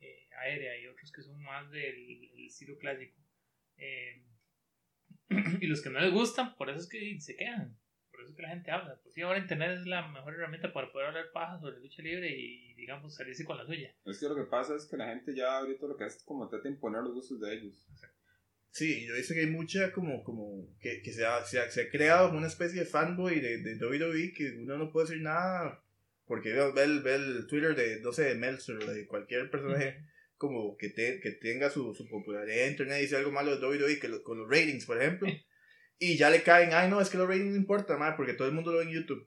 eh, 0.00 0.28
aérea 0.38 0.78
y 0.78 0.86
otros 0.88 1.12
que 1.12 1.22
son 1.22 1.40
más 1.42 1.70
del, 1.70 2.46
estilo 2.46 2.76
clásico. 2.78 3.16
Eh, 3.76 4.24
y 5.60 5.66
los 5.66 5.82
que 5.82 5.90
no 5.90 6.00
les 6.00 6.12
gustan, 6.12 6.56
por 6.56 6.70
eso 6.70 6.80
es 6.80 6.88
que 6.88 7.20
se 7.20 7.36
quedan. 7.36 7.78
Por 8.10 8.20
eso 8.20 8.30
es 8.30 8.36
que 8.36 8.42
la 8.42 8.48
gente 8.48 8.70
habla. 8.70 9.00
Pues 9.02 9.14
sí, 9.14 9.22
ahora 9.22 9.38
Internet 9.38 9.78
es 9.78 9.86
la 9.86 10.06
mejor 10.08 10.34
herramienta 10.34 10.72
para 10.72 10.90
poder 10.92 11.08
hablar 11.08 11.32
paja 11.32 11.58
sobre 11.58 11.80
lucha 11.80 12.02
libre 12.02 12.28
y, 12.30 12.74
digamos, 12.74 13.14
salirse 13.14 13.44
con 13.44 13.56
la 13.56 13.64
suya. 13.64 13.94
Es 14.04 14.18
que 14.18 14.28
lo 14.28 14.34
que 14.34 14.50
pasa 14.50 14.74
es 14.74 14.86
que 14.86 14.96
la 14.96 15.08
gente 15.08 15.34
ya 15.34 15.58
ahorita 15.58 15.86
lo 15.86 15.96
que 15.96 16.04
hace 16.04 16.18
es 16.18 16.24
como 16.24 16.48
trata 16.48 16.64
de 16.64 16.74
imponer 16.74 17.02
los 17.02 17.14
gustos 17.14 17.40
de 17.40 17.54
ellos. 17.54 17.86
Sí, 18.72 19.06
yo 19.06 19.14
dice 19.14 19.34
que 19.34 19.40
hay 19.40 19.50
mucha 19.50 19.92
como, 19.92 20.24
como 20.24 20.66
que, 20.80 21.02
que 21.02 21.12
se, 21.12 21.26
ha, 21.26 21.44
se, 21.44 21.60
ha, 21.60 21.70
se, 21.70 21.82
ha, 21.82 21.90
creado 21.90 22.30
una 22.30 22.46
especie 22.46 22.80
de 22.80 22.86
fanboy 22.86 23.38
de, 23.38 23.58
de 23.58 23.76
WWE 23.76 24.32
que 24.32 24.50
uno 24.58 24.78
no 24.78 24.90
puede 24.90 25.08
decir 25.08 25.22
nada 25.22 25.84
porque 26.24 26.54
ve, 26.54 26.82
el, 26.82 27.02
ve 27.02 27.14
el 27.16 27.46
Twitter 27.46 27.76
de, 27.76 28.00
no 28.00 28.12
sé, 28.12 28.22
de 28.22 28.34
Meltzer 28.34 28.76
o 28.76 28.86
de 28.86 29.06
cualquier 29.06 29.50
personaje 29.50 30.02
como 30.38 30.78
que, 30.78 30.88
te, 30.88 31.20
que 31.20 31.32
tenga 31.32 31.68
su, 31.68 31.94
su 31.94 32.08
popularidad 32.08 32.64
en 32.64 32.70
internet 32.70 32.98
y 32.98 33.02
dice 33.02 33.16
algo 33.16 33.30
malo 33.30 33.54
de 33.54 33.66
WWE 33.66 33.98
que 33.98 34.22
con 34.22 34.38
los 34.38 34.48
ratings, 34.48 34.86
por 34.86 35.00
ejemplo. 35.00 35.28
Y 35.98 36.16
ya 36.16 36.30
le 36.30 36.42
caen, 36.42 36.70
ay 36.72 36.90
no, 36.90 37.00
es 37.00 37.10
que 37.10 37.16
los 37.16 37.28
ratings 37.28 37.52
no 37.52 37.56
importan, 37.56 38.00
más 38.00 38.16
porque 38.16 38.32
todo 38.32 38.48
el 38.48 38.54
mundo 38.54 38.72
lo 38.72 38.78
ve 38.78 38.84
en 38.86 38.90
YouTube. 38.90 39.24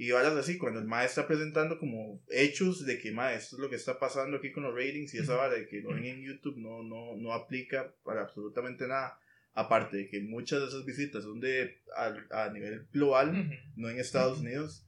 Y 0.00 0.12
varas 0.12 0.36
así, 0.36 0.58
cuando 0.58 0.78
el 0.78 0.86
maestro 0.86 1.22
está 1.22 1.26
presentando 1.26 1.76
como 1.76 2.22
hechos 2.30 2.86
de 2.86 3.00
que, 3.00 3.10
ma, 3.10 3.32
esto 3.32 3.56
es 3.56 3.60
lo 3.60 3.68
que 3.68 3.74
está 3.74 3.98
pasando 3.98 4.36
aquí 4.36 4.52
con 4.52 4.62
los 4.62 4.72
ratings 4.72 5.12
y 5.12 5.18
esa 5.18 5.34
vara 5.34 5.54
de 5.54 5.66
que 5.66 5.80
lo 5.80 5.88
ven 5.88 6.04
en 6.04 6.22
YouTube 6.22 6.56
no, 6.56 6.84
no, 6.84 7.16
no 7.16 7.32
aplica 7.32 7.92
para 8.04 8.22
absolutamente 8.22 8.86
nada. 8.86 9.18
Aparte 9.54 9.96
de 9.96 10.08
que 10.08 10.20
muchas 10.20 10.60
de 10.60 10.68
esas 10.68 10.84
visitas 10.84 11.24
son 11.24 11.40
de 11.40 11.80
a, 11.96 12.44
a 12.44 12.52
nivel 12.52 12.86
global, 12.92 13.50
no 13.74 13.90
en 13.90 13.98
Estados 13.98 14.38
Unidos. 14.38 14.86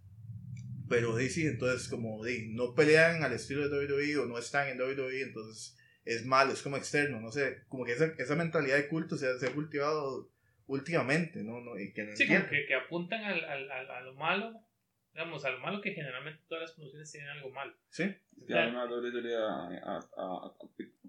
Pero 0.88 1.18
sí, 1.18 1.44
entonces 1.44 1.88
como 1.88 2.24
di, 2.24 2.46
no 2.54 2.76
pelean 2.76 3.24
al 3.24 3.32
estilo 3.32 3.68
de 3.68 3.84
WWE 3.84 4.16
o 4.18 4.26
no 4.26 4.38
están 4.38 4.68
en 4.68 4.80
WWE, 4.80 5.22
entonces 5.22 5.76
es 6.04 6.24
malo, 6.24 6.52
es 6.52 6.62
como 6.62 6.76
externo, 6.76 7.20
no 7.20 7.32
sé, 7.32 7.64
como 7.66 7.84
que 7.84 7.94
esa, 7.94 8.14
esa 8.16 8.36
mentalidad 8.36 8.76
de 8.76 8.86
culto 8.86 9.16
se 9.16 9.40
se 9.40 9.46
ha 9.48 9.52
cultivado 9.52 10.30
últimamente, 10.66 11.42
¿no? 11.42 11.60
no 11.60 11.76
y 11.76 11.92
que 11.92 12.04
no 12.04 12.14
sí, 12.14 12.28
como 12.28 12.48
que, 12.48 12.64
que, 12.66 12.74
apuntan 12.74 13.24
al, 13.24 13.44
al, 13.44 13.70
al, 13.72 13.90
a 13.90 14.00
lo 14.02 14.14
malo, 14.14 14.64
digamos, 15.12 15.44
a 15.44 15.50
lo 15.50 15.60
malo 15.60 15.80
que 15.80 15.92
generalmente 15.92 16.42
todas 16.48 16.62
las 16.62 16.72
promociones 16.72 17.10
tienen 17.10 17.30
algo 17.30 17.50
malo. 17.50 17.74
Sí. 17.88 18.04
Ya 18.48 18.68
una 18.68 18.86
WWE 18.86 19.36
a, 19.36 19.68
a, 19.84 19.98
a, 20.16 20.56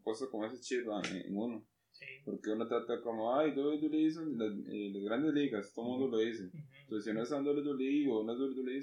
puesto 0.04 0.30
como 0.30 0.46
ese 0.46 0.60
chip 0.62 0.86
en 0.86 1.36
uno. 1.36 1.66
Sí. 1.92 2.06
Porque 2.26 2.50
uno 2.50 2.68
trata 2.68 3.02
como, 3.02 3.38
ay, 3.38 3.52
WWE 3.52 3.98
hizo 3.98 4.26
las, 4.26 4.52
eh, 4.70 4.92
las 4.94 5.04
grandes 5.04 5.34
ligas, 5.34 5.74
todo 5.74 5.86
el 5.86 6.00
mundo 6.00 6.18
lo 6.18 6.24
dice. 6.24 6.46
Uh 6.46 6.48
-huh. 6.48 6.66
Entonces, 6.84 7.06
si 7.06 7.14
no 7.14 7.24
es 7.24 7.32
WWE 7.32 8.08
o 8.12 8.24
no 8.24 8.34
es 8.34 8.40
WWE, 8.40 8.82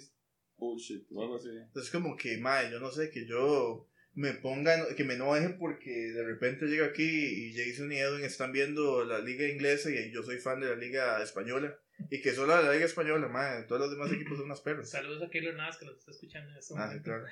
bullshit 0.57 1.07
o 1.13 1.23
algo 1.23 1.37
así. 1.37 1.49
Es 1.75 1.91
como 1.91 2.17
que, 2.17 2.39
mae, 2.39 2.71
yo 2.71 2.81
no 2.81 2.91
sé, 2.91 3.11
que 3.11 3.27
yo 3.27 3.89
me 4.15 4.35
ponga, 4.35 4.95
que 4.97 5.05
me 5.05 5.15
enoje 5.15 5.51
porque 5.51 5.91
de 5.91 6.25
repente 6.25 6.67
llega 6.67 6.87
aquí 6.87 7.05
y 7.05 7.55
Jason 7.55 7.93
y 7.93 7.97
Edwin 7.97 8.25
están 8.25 8.53
viendo 8.53 9.05
la 9.05 9.21
liga 9.21 9.49
inglesa 9.49 9.91
y 9.91 10.13
yo 10.13 10.23
soy 10.23 10.39
fan 10.39 10.61
de 10.61 10.69
la 10.69 10.77
liga 10.77 11.23
española. 11.23 11.79
Y 12.11 12.21
que 12.23 12.33
solo 12.33 12.61
la 12.63 12.73
liga 12.73 12.85
española, 12.87 13.29
mae, 13.29 13.65
todos 13.65 13.81
los 13.83 13.91
demás 13.91 14.13
equipos 14.13 14.37
son 14.39 14.47
unas 14.47 14.61
perros. 14.61 14.89
Saludos 14.89 15.23
a 15.23 15.31
Keylor 15.31 15.55
Navas 15.55 15.79
que 15.79 15.87
nos 15.87 15.97
está 15.99 16.11
escuchando 16.13 16.51
en 16.51 16.57
este 16.59 16.75
Ah, 16.77 16.91
sí, 16.93 17.01
claro. 17.03 17.25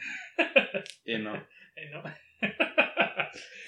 y 1.05 1.19
no. 1.19 1.47
Eh, 1.79 1.91
no. 1.91 2.03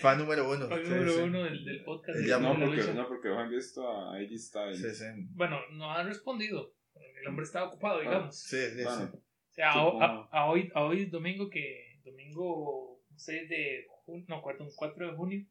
Fan 0.00 0.18
número 0.18 0.50
uno. 0.50 0.66
Fan 0.66 0.82
sí, 0.82 0.90
número 0.90 1.12
sí. 1.12 1.20
uno 1.20 1.44
del, 1.44 1.64
del 1.64 1.84
podcast. 1.84 2.18
No, 2.18 2.24
de 2.24 2.28
la 2.28 2.38
porque, 2.58 2.76
lucha. 2.76 2.94
no, 2.94 3.08
porque 3.08 3.28
han 3.28 3.50
visto 3.50 3.86
a 3.86 4.14
AJ 4.16 4.38
Styles. 4.38 4.80
Sí, 4.80 4.94
sí. 4.94 5.04
Bueno, 5.34 5.60
no 5.72 5.92
han 5.92 6.06
respondido. 6.06 6.74
El 7.20 7.28
hombre 7.28 7.44
estaba 7.44 7.66
ocupado, 7.68 8.00
digamos. 8.00 8.34
Sí, 8.40 8.56
sí, 8.74 8.82
Bueno, 8.82 9.10
sí. 9.12 9.18
O 9.18 9.52
sea, 9.52 9.72
a, 9.72 9.74
a- 9.82 10.28
a 10.32 10.46
hoy, 10.46 10.70
a 10.74 10.84
hoy 10.84 11.02
es 11.02 11.10
domingo 11.10 11.50
que 11.50 12.00
domingo 12.04 13.02
6 13.16 13.48
de 13.50 13.86
junio, 14.06 14.24
no, 14.28 14.40
4, 14.40 14.66
4 14.74 15.10
de 15.10 15.16
junio, 15.16 15.46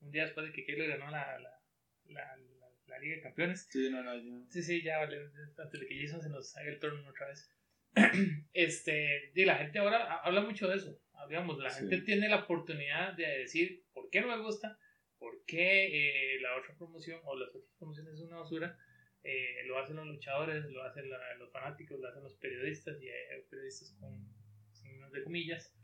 un 0.00 0.10
día 0.10 0.24
después 0.24 0.46
de 0.46 0.52
que 0.52 0.64
Keylor 0.64 0.88
ganó 0.88 1.10
la, 1.10 1.38
la, 1.38 1.50
la 2.06 2.36
Liga 3.00 3.16
de 3.16 3.22
Campeones. 3.22 3.66
Sí, 3.70 3.88
no, 3.90 4.02
no. 4.02 4.46
Sí, 4.50 4.62
sí, 4.62 4.82
ya 4.82 4.98
vale, 4.98 5.18
antes 5.58 5.80
de 5.80 5.86
que 5.86 6.00
Jason 6.00 6.22
se 6.22 6.28
nos 6.30 6.56
haga 6.56 6.68
el 6.70 6.78
turno 6.78 7.08
otra 7.08 7.28
vez. 7.28 7.50
este, 8.52 9.32
y 9.34 9.44
la 9.44 9.56
gente 9.56 9.78
ahora 9.78 10.04
ha- 10.04 10.18
habla 10.26 10.40
mucho 10.42 10.68
de 10.68 10.76
eso. 10.76 10.98
Digamos, 11.28 11.58
la 11.58 11.70
Sí. 11.70 11.80
gente 11.80 12.00
tiene 12.02 12.28
la 12.28 12.44
oportunidad 12.44 13.12
de 13.14 13.26
decir 13.40 13.84
por 13.92 14.08
qué 14.10 14.20
no 14.22 14.28
me 14.28 14.42
gusta, 14.42 14.78
por 15.18 15.44
qué 15.44 16.36
eh, 16.36 16.40
la 16.40 16.56
otra 16.56 16.74
promoción 16.76 17.20
o 17.24 17.36
las 17.38 17.48
otras 17.50 17.64
promociones 17.78 18.14
es 18.14 18.20
una 18.20 18.38
basura. 18.38 18.76
Eh, 19.22 19.64
lo 19.66 19.78
hacen 19.78 19.96
los 19.96 20.06
luchadores, 20.06 20.64
lo 20.64 20.82
hacen 20.82 21.10
la- 21.10 21.34
los 21.34 21.52
fanáticos, 21.52 22.00
lo 22.00 22.08
hacen 22.08 22.22
los 22.22 22.34
periodistas 22.36 23.00
y 23.02 23.08
hay 23.10 23.42
periodistas 23.50 23.92
con 24.00 24.16
signos 24.72 25.12
de 25.12 25.22
comillas 25.22 25.74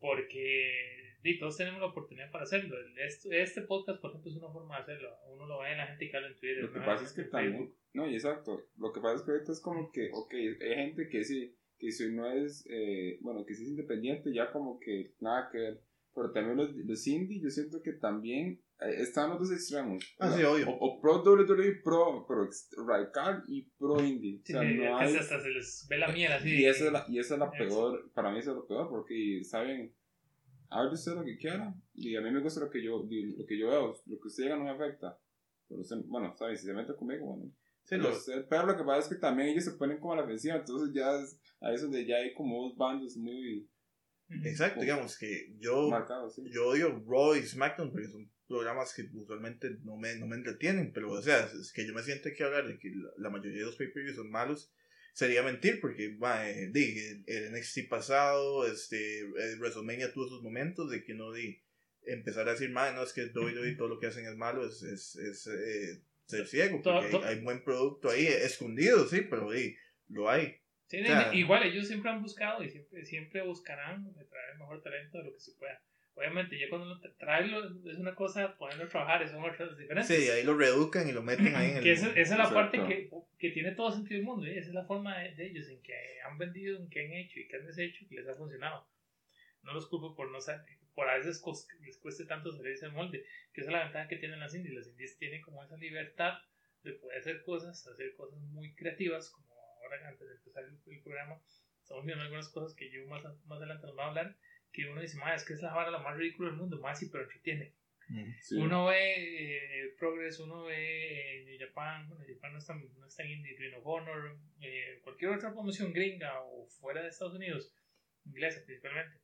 porque 0.00 1.11
di, 1.22 1.38
todos 1.38 1.56
tenemos 1.56 1.80
la 1.80 1.86
oportunidad 1.86 2.30
para 2.30 2.44
hacerlo. 2.44 2.76
Este, 2.96 3.42
este 3.42 3.62
podcast, 3.62 4.00
por 4.00 4.10
ejemplo, 4.10 4.30
es 4.30 4.36
una 4.36 4.50
forma 4.52 4.76
de 4.76 4.82
hacerlo. 4.82 5.10
Uno 5.32 5.46
lo 5.46 5.60
ve 5.60 5.72
en 5.72 5.78
la 5.78 5.86
gente 5.86 6.10
que 6.10 6.16
habla 6.16 6.28
en 6.28 6.36
Twitter. 6.36 6.64
Lo 6.64 6.72
que 6.72 6.78
¿no? 6.80 6.84
pasa 6.86 7.04
es 7.04 7.12
que 7.12 7.22
también. 7.24 7.74
No, 7.94 8.08
y 8.08 8.14
exacto. 8.14 8.66
Lo 8.78 8.92
que 8.92 9.00
pasa 9.00 9.16
es 9.16 9.22
que 9.22 9.30
ahorita 9.32 9.52
es 9.52 9.60
como 9.60 9.90
que, 9.92 10.10
ok, 10.12 10.34
hay 10.34 10.74
gente 10.74 11.08
que 11.08 11.24
sí, 11.24 11.54
que 11.78 11.90
si 11.92 12.12
no 12.12 12.30
es, 12.30 12.66
eh, 12.70 13.18
bueno, 13.20 13.44
que 13.46 13.54
sí 13.54 13.62
es 13.64 13.68
independiente, 13.70 14.32
ya 14.32 14.50
como 14.52 14.78
que 14.80 15.14
nada 15.20 15.48
que 15.50 15.58
ver. 15.58 15.80
Pero 16.14 16.30
también 16.32 16.56
los, 16.58 16.74
los 16.74 17.06
indie, 17.06 17.40
yo 17.40 17.48
siento 17.48 17.80
que 17.82 17.92
también 17.94 18.60
eh, 18.80 18.94
están 18.98 19.30
los 19.30 19.38
dos 19.38 19.50
extremos. 19.52 20.04
Ah, 20.18 20.26
¿verdad? 20.28 20.38
sí, 20.38 20.44
obvio. 20.44 20.70
O, 20.70 20.86
o 20.98 21.00
pro 21.00 21.22
WWE, 21.22 21.80
pro, 21.82 22.26
pero 22.28 22.44
ex- 22.44 22.68
radical 22.86 23.42
y 23.48 23.62
pro 23.78 23.98
indie. 24.04 24.42
Sí, 24.44 24.52
o 24.54 24.60
sea, 24.60 24.68
sí, 24.68 24.74
no 24.76 24.82
que 24.82 24.88
hay. 24.88 25.16
hasta 25.16 25.40
se 25.40 25.48
les 25.48 25.86
ve 25.88 25.96
la 25.98 26.08
miel 26.08 26.32
así. 26.32 26.50
Y 26.60 26.66
esa 26.66 26.84
es 26.86 26.92
la, 26.92 27.06
y 27.08 27.18
esa 27.18 27.34
es 27.34 27.40
la 27.40 27.50
peor, 27.50 28.10
para 28.12 28.30
mí 28.30 28.40
eso 28.40 28.50
es 28.50 28.56
lo 28.56 28.66
peor, 28.66 28.90
porque, 28.90 29.40
¿saben? 29.44 29.94
Hable 30.72 30.94
usted 30.94 31.14
lo 31.14 31.24
que 31.24 31.36
quiera, 31.36 31.74
y 31.94 32.16
a 32.16 32.20
mí 32.20 32.30
me 32.30 32.40
gusta 32.40 32.60
lo 32.60 32.70
que 32.70 32.82
yo, 32.82 33.02
lo 33.02 33.46
que 33.46 33.58
yo 33.58 33.68
veo, 33.68 33.94
lo 34.06 34.20
que 34.20 34.28
usted 34.28 34.44
diga 34.44 34.56
no 34.56 34.64
me 34.64 34.70
afecta. 34.70 35.18
Pero 35.68 35.80
usted, 35.82 35.96
bueno, 36.06 36.34
¿saben? 36.36 36.56
Si 36.56 36.66
se 36.66 36.72
mete 36.72 36.94
conmigo, 36.94 37.26
bueno. 37.26 37.52
Sí, 37.84 37.96
Pero, 37.96 38.14
pero 38.48 38.66
lo 38.66 38.76
que 38.76 38.84
pasa 38.84 39.00
es 39.00 39.08
que 39.08 39.20
también 39.20 39.48
ellos 39.48 39.64
se 39.64 39.72
ponen 39.72 39.98
como 39.98 40.12
a 40.12 40.16
la 40.16 40.22
ofensiva, 40.22 40.56
entonces 40.56 40.94
ya 40.94 41.18
es, 41.20 41.38
ahí 41.60 41.74
es 41.74 41.82
donde 41.82 42.06
ya 42.06 42.16
hay 42.16 42.32
como 42.32 42.62
dos 42.62 42.76
bandos 42.76 43.16
muy. 43.16 43.68
Exacto, 44.44 44.80
digamos 44.80 45.18
que 45.18 45.54
yo, 45.58 45.90
marcados, 45.90 46.36
¿sí? 46.36 46.42
yo 46.50 46.68
odio 46.68 47.04
Raw 47.06 47.34
y 47.34 47.42
SmackDown 47.42 47.90
porque 47.90 48.08
son 48.08 48.30
programas 48.46 48.94
que 48.94 49.10
usualmente 49.14 49.78
no 49.82 49.96
me, 49.96 50.16
no 50.16 50.26
me 50.26 50.36
entretienen, 50.36 50.92
pero 50.92 51.10
o 51.10 51.20
sea, 51.20 51.50
es 51.60 51.72
que 51.72 51.86
yo 51.86 51.92
me 51.92 52.02
siento 52.02 52.30
que 52.34 52.44
hablar 52.44 52.66
de 52.66 52.78
que 52.78 52.90
la, 52.94 53.10
la 53.18 53.30
mayoría 53.30 53.58
de 53.58 53.66
los 53.66 53.76
pay-per-views 53.76 54.16
son 54.16 54.30
malos 54.30 54.72
sería 55.12 55.42
mentir 55.42 55.80
porque 55.80 56.16
va, 56.16 56.48
eh, 56.48 56.68
di, 56.72 56.96
el, 57.26 57.52
NXT 57.52 57.88
pasado, 57.88 58.66
este, 58.66 59.20
el 59.20 59.58
WrestleMania 59.58 60.12
tuvo 60.12 60.28
sus 60.28 60.42
momentos 60.42 60.90
de 60.90 61.04
que 61.04 61.14
no 61.14 61.32
di 61.32 61.60
empezar 62.04 62.48
a 62.48 62.52
decir, 62.52 62.70
"Mae, 62.70 62.94
no 62.94 63.02
es 63.02 63.12
que 63.12 63.26
WWE 63.26 63.76
todo 63.76 63.88
lo 63.88 63.98
que 64.00 64.06
hacen 64.08 64.26
es 64.26 64.36
malo, 64.36 64.66
es, 64.66 64.82
es, 64.82 65.16
es 65.16 65.46
eh, 65.46 66.02
ser 66.26 66.46
ciego, 66.46 66.80
porque 66.82 67.06
hay, 67.06 67.10
todo- 67.10 67.24
hay 67.24 67.40
buen 67.40 67.62
producto 67.62 68.10
ahí 68.10 68.26
escondido, 68.26 69.06
sí, 69.06 69.20
pero 69.22 69.50
di, 69.50 69.76
lo 70.08 70.28
hay. 70.30 70.56
Sí, 70.88 71.00
O 71.02 71.06
sea- 71.06 71.34
igual 71.34 71.62
ellos 71.62 71.86
siempre 71.88 72.10
han 72.10 72.20
buscado 72.22 72.62
y 72.64 72.70
siempre, 72.70 73.04
siempre 73.04 73.42
buscarán 73.42 74.12
traer 74.14 74.52
el 74.52 74.58
mejor 74.58 74.82
talento 74.82 75.18
de 75.18 75.24
lo 75.24 75.32
que 75.32 75.40
se 75.40 75.52
pueda. 75.52 75.80
Obviamente, 76.14 76.58
ya 76.58 76.68
cuando 76.68 77.00
tra- 77.00 77.16
traerlo 77.16 77.64
es 77.90 77.96
una 77.98 78.14
cosa, 78.14 78.56
ponerlo 78.58 78.84
a 78.84 78.88
trabajar, 78.88 79.26
son 79.28 79.42
otras 79.44 79.76
diferentes. 79.78 80.06
Sí, 80.14 80.28
ahí 80.30 80.44
lo 80.44 80.54
reeducan 80.56 81.08
y 81.08 81.12
lo 81.12 81.22
meten 81.22 81.54
ahí 81.56 81.70
en 81.70 81.76
el... 81.78 81.82
que 81.82 81.92
esa, 81.92 82.08
esa 82.10 82.20
es 82.20 82.30
la 82.30 82.44
Exacto. 82.44 82.54
parte 82.54 82.78
que, 82.86 83.10
que 83.38 83.50
tiene 83.50 83.72
todo 83.72 83.90
sentido 83.90 84.18
del 84.18 84.26
mundo. 84.26 84.46
¿eh? 84.46 84.58
Esa 84.58 84.68
es 84.68 84.74
la 84.74 84.84
forma 84.84 85.18
de, 85.18 85.34
de 85.34 85.46
ellos 85.46 85.68
en 85.68 85.80
que 85.82 85.94
han 86.22 86.36
vendido, 86.36 86.76
en 86.78 86.88
que 86.90 87.04
han 87.06 87.12
hecho 87.12 87.40
y 87.40 87.48
que 87.48 87.56
han 87.56 87.66
deshecho 87.66 88.04
y 88.10 88.14
les 88.14 88.28
ha 88.28 88.34
funcionado. 88.34 88.86
No 89.62 89.72
los 89.72 89.86
culpo 89.88 90.14
por 90.14 90.30
no 90.30 90.40
sa- 90.40 90.64
por 90.94 91.08
a 91.08 91.16
veces 91.16 91.42
les 91.80 91.98
cueste 91.98 92.26
tanto 92.26 92.52
salirse 92.52 92.84
del 92.84 92.94
molde, 92.94 93.24
que 93.54 93.62
esa 93.62 93.70
es 93.70 93.72
la 93.72 93.84
ventaja 93.84 94.08
que 94.08 94.16
tienen 94.16 94.38
las 94.40 94.54
indies. 94.54 94.74
Las 94.74 94.88
indies 94.88 95.16
tienen 95.18 95.40
como 95.40 95.64
esa 95.64 95.76
libertad 95.78 96.34
de 96.82 96.92
poder 96.92 97.18
hacer 97.20 97.42
cosas, 97.42 97.86
hacer 97.86 98.14
cosas 98.16 98.38
muy 98.40 98.74
creativas, 98.74 99.30
como 99.30 99.46
ahora 99.82 100.08
antes 100.08 100.28
de 100.28 100.34
empezar 100.34 100.64
el, 100.64 100.78
el 100.92 101.00
programa, 101.02 101.40
estamos 101.80 102.04
viendo 102.04 102.22
algunas 102.22 102.48
cosas 102.50 102.74
que 102.76 102.90
yo 102.90 103.06
más, 103.06 103.22
más 103.46 103.58
adelante 103.58 103.86
nos 103.86 103.96
va 103.96 104.04
a 104.04 104.08
hablar, 104.08 104.36
que 104.72 104.88
uno 104.88 105.00
dice, 105.00 105.18
"Ma, 105.18 105.34
es 105.34 105.44
que 105.44 105.52
es 105.54 105.62
la 105.62 105.74
vara 105.74 105.90
la 105.90 105.98
más 105.98 106.16
ridícula 106.16 106.48
del 106.48 106.58
mundo, 106.58 106.80
más 106.80 106.98
sí, 106.98 107.08
pero 107.10 107.24
entretiene. 107.24 107.74
Ujú. 108.08 108.32
Sí. 108.40 108.56
Uno 108.56 108.86
ve 108.86 109.84
eh, 109.84 109.94
Progress, 109.98 110.40
uno 110.40 110.64
ve 110.64 111.40
eh, 111.40 111.44
New 111.44 111.58
Japan, 111.58 112.08
bueno, 112.08 112.24
Japan 112.26 112.52
no 112.52 112.58
está, 112.58 112.74
no 112.74 113.06
está 113.06 113.22
en 113.22 113.30
Indie, 113.30 113.56
Ring 113.56 113.74
of 113.76 113.86
Honor, 113.86 114.38
eh, 114.60 115.00
cualquier 115.02 115.32
otra 115.32 115.52
promoción 115.52 115.92
gringa 115.92 116.40
o 116.42 116.66
fuera 116.66 117.02
de 117.02 117.08
Estados 117.08 117.34
Unidos, 117.34 117.74
inglesa 118.24 118.64
principalmente. 118.64 119.20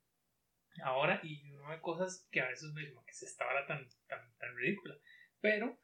Ahora, 0.82 1.20
y 1.24 1.50
uno 1.50 1.68
ve 1.68 1.80
cosas 1.80 2.28
que 2.30 2.40
a 2.40 2.48
veces 2.48 2.70
uno 2.70 2.80
dice, 2.80 2.92
"Ma, 2.92 3.04
¿qué 3.04 3.10
es 3.10 3.22
esta 3.22 3.44
vara 3.44 3.66
tan, 3.66 3.88
tan, 4.06 4.32
tan 4.38 4.56
ridícula? 4.56 4.96
Pero 5.40 5.78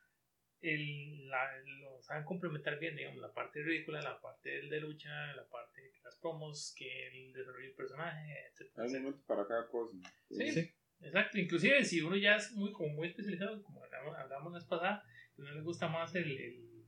el, 0.61 1.29
la, 1.29 1.57
lo 1.81 2.01
saben 2.03 2.25
complementar 2.25 2.79
bien, 2.79 2.97
digamos, 2.97 3.21
la 3.21 3.33
parte 3.33 3.63
ridícula, 3.63 4.01
la 4.01 4.21
parte 4.21 4.63
de 4.63 4.81
lucha, 4.81 5.35
la 5.35 5.47
parte 5.49 5.74
las 6.05 6.19
promos, 6.21 6.75
que 6.77 7.09
el 7.09 7.33
desarrollo 7.33 7.67
del 7.67 7.75
personaje, 7.75 8.35
etc. 8.49 8.79
Hay 8.79 8.87
un 8.89 9.03
momento 9.03 9.27
para 9.27 9.47
cada 9.47 9.67
cosa. 9.69 9.97
Sí. 10.31 10.51
Sí. 10.53 10.71
Exacto, 11.01 11.39
inclusive 11.39 11.85
si 11.85 12.01
uno 12.01 12.17
ya 12.17 12.37
es 12.37 12.53
muy, 12.53 12.73
como 12.73 12.95
muy 12.95 13.09
especializado, 13.09 13.63
como 13.63 13.83
hablamos, 13.83 14.17
hablamos 14.17 14.53
la 14.53 14.59
vez 14.59 14.69
pasada, 14.69 15.05
si 15.35 15.43
a 15.43 15.45
uno 15.45 15.55
le 15.55 15.63
gusta 15.63 15.89
más 15.89 16.15
el, 16.15 16.31
el, 16.39 16.85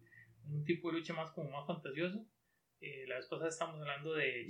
un 0.49 0.65
tipo 0.65 0.91
de 0.91 0.99
lucha 0.99 1.13
más 1.13 1.31
como 1.33 1.51
más 1.51 1.67
fantasioso. 1.67 2.27
Eh, 2.81 3.07
la 3.09 3.17
vez 3.17 3.27
pasada 3.27 3.49
estábamos 3.49 3.81
hablando 3.81 4.15
de, 4.15 4.47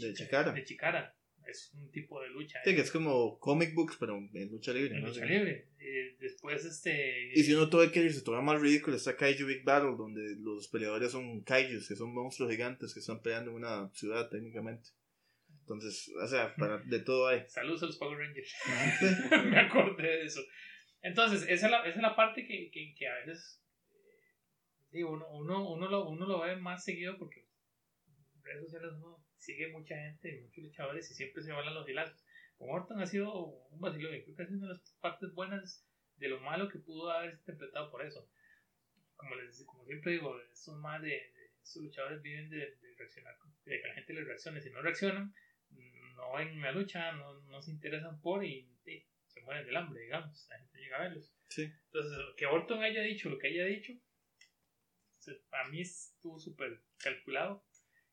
De 0.53 0.65
Chikara. 0.65 1.17
Es 1.47 1.73
un 1.75 1.91
tipo 1.93 2.21
de 2.21 2.29
lucha. 2.29 2.61
Sí, 2.65 2.75
que 2.75 2.81
es 2.81 2.91
como 2.91 3.39
comic 3.39 3.73
books, 3.75 3.97
pero 4.01 4.17
en 4.17 4.51
lucha 4.51 4.73
libre. 4.73 4.97
en 4.97 5.03
¿no? 5.03 5.09
lucha 5.09 5.25
libre. 5.25 5.69
Después, 6.47 6.65
este. 6.65 7.31
Y 7.35 7.43
si 7.43 7.55
uno 7.55 7.69
todo 7.69 7.91
quiere 7.91 8.09
irse 8.09 8.23
todavía 8.23 8.45
más 8.45 8.61
ridículo, 8.61 8.97
está 8.97 9.17
Kaiju 9.17 9.47
Big 9.47 9.65
Battle, 9.65 9.97
donde 9.97 10.37
los 10.39 10.69
peleadores 10.69 11.13
son 11.13 11.43
kaijus, 11.43 11.89
que 11.89 11.97
son 11.97 12.15
monstruos 12.15 12.51
gigantes 12.51 12.95
que 12.95 13.01
están 13.01 13.21
peleando 13.21 13.51
en 13.51 13.57
una 13.57 13.91
ciudad 13.93 14.29
técnicamente. 14.29 14.91
Entonces, 15.61 16.13
o 16.23 16.27
sea, 16.27 16.55
para, 16.55 16.79
de 16.79 17.01
todo 17.01 17.27
hay. 17.27 17.45
Saludos 17.49 17.83
a 17.83 17.87
los 17.87 17.99
Power 17.99 18.19
Rangers. 18.19 18.55
Me 19.51 19.59
acordé 19.59 20.03
de 20.03 20.25
eso. 20.25 20.41
Entonces, 21.03 21.43
esa 21.49 21.67
es 21.67 21.73
la, 21.73 21.81
esa 21.81 21.97
es 21.97 22.03
la 22.03 22.15
parte 22.15 22.47
que, 22.47 22.71
que, 22.71 22.95
que 22.97 23.09
a 23.09 23.15
veces 23.17 23.61
eh, 24.93 25.05
uno, 25.05 25.27
uno, 25.31 25.69
uno, 25.73 25.89
lo, 25.89 26.09
uno 26.09 26.27
lo 26.27 26.41
ve 26.41 26.57
más 26.57 26.85
seguido 26.85 27.19
porque 27.19 27.49
en 28.37 28.45
redes 28.45 28.65
sociales 28.65 28.93
uno 28.97 29.25
sigue 29.37 29.73
mucha 29.73 29.97
gente, 29.97 30.43
muchos 30.45 30.65
luchadores 30.65 31.11
y 31.11 31.15
siempre 31.15 31.43
se 31.43 31.53
van 31.53 31.75
los 31.75 31.89
hilazos. 31.89 32.25
Con 32.57 32.71
Orton 32.71 33.01
ha 33.01 33.07
sido 33.07 33.35
un 33.35 33.81
vacilón 33.81 34.13
creo 34.23 34.37
que 34.37 34.43
ha 34.43 34.47
sido 34.47 34.59
una 34.59 34.69
de 34.69 34.75
las 34.75 34.97
partes 35.01 35.35
buenas 35.35 35.86
de 36.17 36.29
lo 36.29 36.41
malo 36.41 36.69
que 36.69 36.79
pudo 36.79 37.11
haber 37.11 37.35
interpretado 37.35 37.91
por 37.91 38.05
eso. 38.05 38.29
Como, 39.17 39.35
les, 39.37 39.65
como 39.65 39.85
siempre 39.85 40.13
digo, 40.13 40.39
estos 40.53 40.77
más 40.79 41.01
de, 41.03 41.09
de- 41.09 41.51
estos 41.63 41.83
luchadores 41.83 42.23
viven 42.23 42.49
de, 42.51 42.59
de 42.77 42.95
reaccionar, 42.97 43.37
de 43.65 43.81
que 43.81 43.89
la 43.89 43.95
gente 43.95 44.13
les 44.15 44.25
reaccione. 44.27 44.61
Si 44.61 44.71
no 44.71 44.83
reaccionan, 44.83 45.35
no 46.17 46.33
ven 46.35 46.61
la 46.61 46.73
lucha, 46.73 47.13
no, 47.13 47.41
no 47.43 47.61
se 47.63 47.71
interesan 47.73 48.21
por 48.21 48.45
y, 48.45 48.69
y 48.87 49.05
se 49.27 49.41
mueren 49.43 49.67
del 49.67 49.77
hambre, 49.77 50.03
digamos. 50.03 50.47
La 50.49 50.59
gente 50.59 50.79
llega 50.79 50.97
a 50.99 51.03
verlos. 51.03 51.33
Sí. 51.49 51.63
Entonces, 51.87 52.19
que 52.37 52.47
Orton 52.47 52.83
haya 52.83 53.03
dicho 53.03 53.29
lo 53.31 53.39
que 53.39 53.49
haya 53.49 53.65
dicho, 53.65 53.93
para 55.51 55.69
mí 55.69 55.81
estuvo 55.81 56.39
súper 56.39 56.81
calculado. 56.99 57.65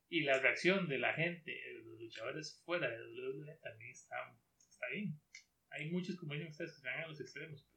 Y 0.09 0.21
la 0.21 0.39
reacción 0.39 0.87
de 0.87 0.99
la 0.99 1.13
gente, 1.13 1.51
de 1.51 1.73
los 1.83 1.99
luchadores 1.99 2.61
fuera 2.65 2.87
de 2.89 2.97
WWE, 2.97 3.55
también 3.63 3.91
está, 3.91 4.15
está 4.57 4.87
bien. 4.89 5.19
Hay 5.69 5.89
muchos, 5.89 6.17
como 6.17 6.33
dicen 6.33 6.49
ustedes, 6.49 6.73
que 6.75 6.81
se 6.81 6.87
van 6.87 6.99
a 6.99 7.07
los 7.07 7.19
extremos. 7.19 7.67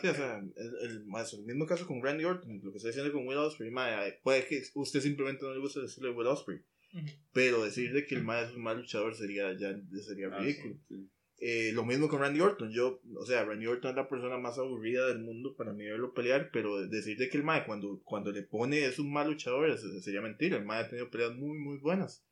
Sí, 0.00 0.06
o 0.08 0.14
sea, 0.14 0.38
el, 0.38 0.74
el, 0.90 1.04
más, 1.06 1.32
el 1.32 1.44
mismo 1.44 1.66
caso 1.66 1.86
con 1.86 2.02
Randy 2.02 2.24
Orton, 2.24 2.60
lo 2.62 2.70
que 2.70 2.76
está 2.76 2.88
diciendo 2.88 3.12
con 3.12 3.26
Will 3.26 3.38
Ospreay, 3.38 3.70
mae, 3.70 4.20
puede 4.22 4.46
que 4.46 4.62
usted 4.74 5.00
simplemente 5.00 5.44
no 5.44 5.52
le 5.54 5.60
guste 5.60 5.80
decirle 5.80 6.10
Will 6.10 6.26
Ospreay, 6.26 6.60
Ujú. 6.94 7.06
pero 7.32 7.64
decirle 7.64 8.04
que 8.06 8.14
el 8.14 8.24
mae 8.24 8.44
es 8.44 8.52
un 8.52 8.62
mal 8.62 8.78
luchador 8.78 9.14
sería 9.14 9.52
ya 9.58 9.74
sería 10.06 10.28
Ah, 10.32 10.38
ridículo. 10.40 10.74
sí, 10.88 10.96
sí. 10.96 11.10
Eh, 11.40 11.70
lo 11.72 11.84
mismo 11.84 12.08
con 12.08 12.20
Randy 12.20 12.40
Orton. 12.40 12.72
Yo, 12.72 13.00
o 13.16 13.24
sea, 13.24 13.44
Randy 13.44 13.66
Orton 13.68 13.90
es 13.90 13.96
la 13.96 14.08
persona 14.08 14.38
más 14.38 14.58
aburrida 14.58 15.06
del 15.06 15.20
mundo 15.20 15.54
para 15.56 15.72
mí 15.72 15.84
verlo 15.84 16.12
pelear, 16.12 16.50
pero 16.52 16.84
decir 16.88 17.16
de 17.16 17.28
que 17.28 17.36
el 17.36 17.44
Mae 17.44 17.64
cuando, 17.64 18.00
cuando 18.04 18.32
le 18.32 18.42
pone 18.42 18.84
es 18.84 18.98
un 18.98 19.12
mal 19.12 19.28
luchador 19.28 19.78
sería 20.02 20.20
mentira. 20.20 20.56
El 20.56 20.64
Mae 20.64 20.80
ha 20.80 20.88
tenido 20.88 21.10
peleas 21.10 21.36
muy, 21.36 21.56
muy 21.56 21.78
buenas. 21.78 22.24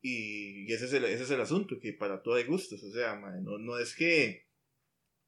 Y, 0.00 0.64
y 0.66 0.72
ese, 0.72 0.86
es 0.86 0.92
el, 0.94 1.04
ese 1.04 1.24
es 1.24 1.30
el 1.30 1.40
asunto, 1.42 1.78
que 1.78 1.92
para 1.92 2.22
todo 2.22 2.36
hay 2.36 2.44
gustos. 2.44 2.82
O 2.84 2.90
sea, 2.90 3.16
mae, 3.16 3.40
no, 3.42 3.58
no 3.58 3.78
es 3.78 3.94
que. 3.94 4.46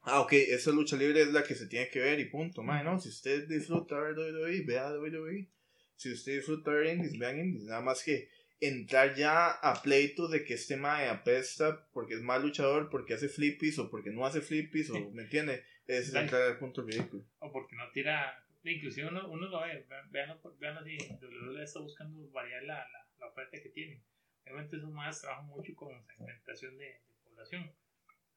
Ah, 0.02 0.20
ok, 0.20 0.32
esa 0.32 0.70
lucha 0.70 0.96
libre 0.96 1.20
es 1.22 1.32
la 1.32 1.42
que 1.42 1.54
se 1.54 1.66
tiene 1.66 1.88
que 1.88 2.00
ver 2.00 2.18
y 2.20 2.24
punto. 2.26 2.62
Mae, 2.62 2.82
no, 2.84 2.98
si 2.98 3.08
usted 3.10 3.46
disfruta 3.46 3.98
ver 4.00 4.14
WWE, 4.16 4.62
vea 4.66 4.90
WWE. 4.92 5.48
Si 5.96 6.12
usted 6.12 6.36
disfruta 6.36 6.70
ver 6.70 6.86
indies, 6.94 7.18
vean 7.18 7.38
indies. 7.38 7.64
Nada 7.64 7.82
más 7.82 8.02
que 8.02 8.28
entrar 8.60 9.14
ya 9.14 9.50
a 9.50 9.82
pleitos 9.82 10.30
de 10.30 10.44
que 10.44 10.54
este 10.54 10.76
mae 10.76 11.08
apesta 11.08 11.86
porque 11.92 12.14
es 12.14 12.22
mal 12.22 12.42
luchador, 12.42 12.88
porque 12.90 13.14
hace 13.14 13.28
flippies 13.28 13.78
o 13.78 13.90
porque 13.90 14.10
no 14.10 14.24
hace 14.24 14.40
flippies, 14.40 14.90
o 14.90 15.10
¿me 15.12 15.22
entiende? 15.24 15.64
Es 15.86 16.14
entrar 16.14 16.42
al 16.42 16.58
punto 16.58 16.82
ridículo. 16.82 17.24
o 17.38 17.50
porque 17.52 17.76
no 17.76 17.90
tira 17.92 18.42
inclusive 18.62 19.08
uno, 19.08 19.28
uno 19.30 19.48
lo 19.48 19.60
ve 19.62 19.86
vean- 19.88 20.10
veanlo, 20.12 20.56
veanlo 20.58 20.80
así 20.80 20.96
WWE 21.20 21.62
está 21.64 21.80
buscando 21.80 22.30
variar 22.30 22.62
la, 22.64 22.74
la, 22.76 23.06
la 23.18 23.26
oferta 23.28 23.58
que 23.62 23.70
tiene 23.70 24.02
obviamente 24.44 24.76
esos 24.76 24.90
más 24.92 25.20
trabajan 25.22 25.46
mucho 25.46 25.74
con 25.74 25.88
segmentación 26.06 26.76
de, 26.76 26.84
de 26.84 27.00
población 27.24 27.72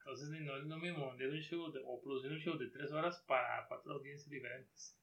entonces 0.04 0.28
no 0.28 0.56
es 0.58 0.64
lo 0.64 0.76
mismo 0.78 1.08
vender 1.08 1.30
un 1.30 1.40
show 1.40 1.72
de- 1.72 1.80
o 1.84 2.00
producir 2.02 2.30
un 2.30 2.38
show 2.38 2.58
de 2.58 2.68
tres 2.68 2.92
horas 2.92 3.24
para 3.26 3.66
cuatro 3.68 3.94
audiencias 3.94 4.28
diferentes 4.28 4.98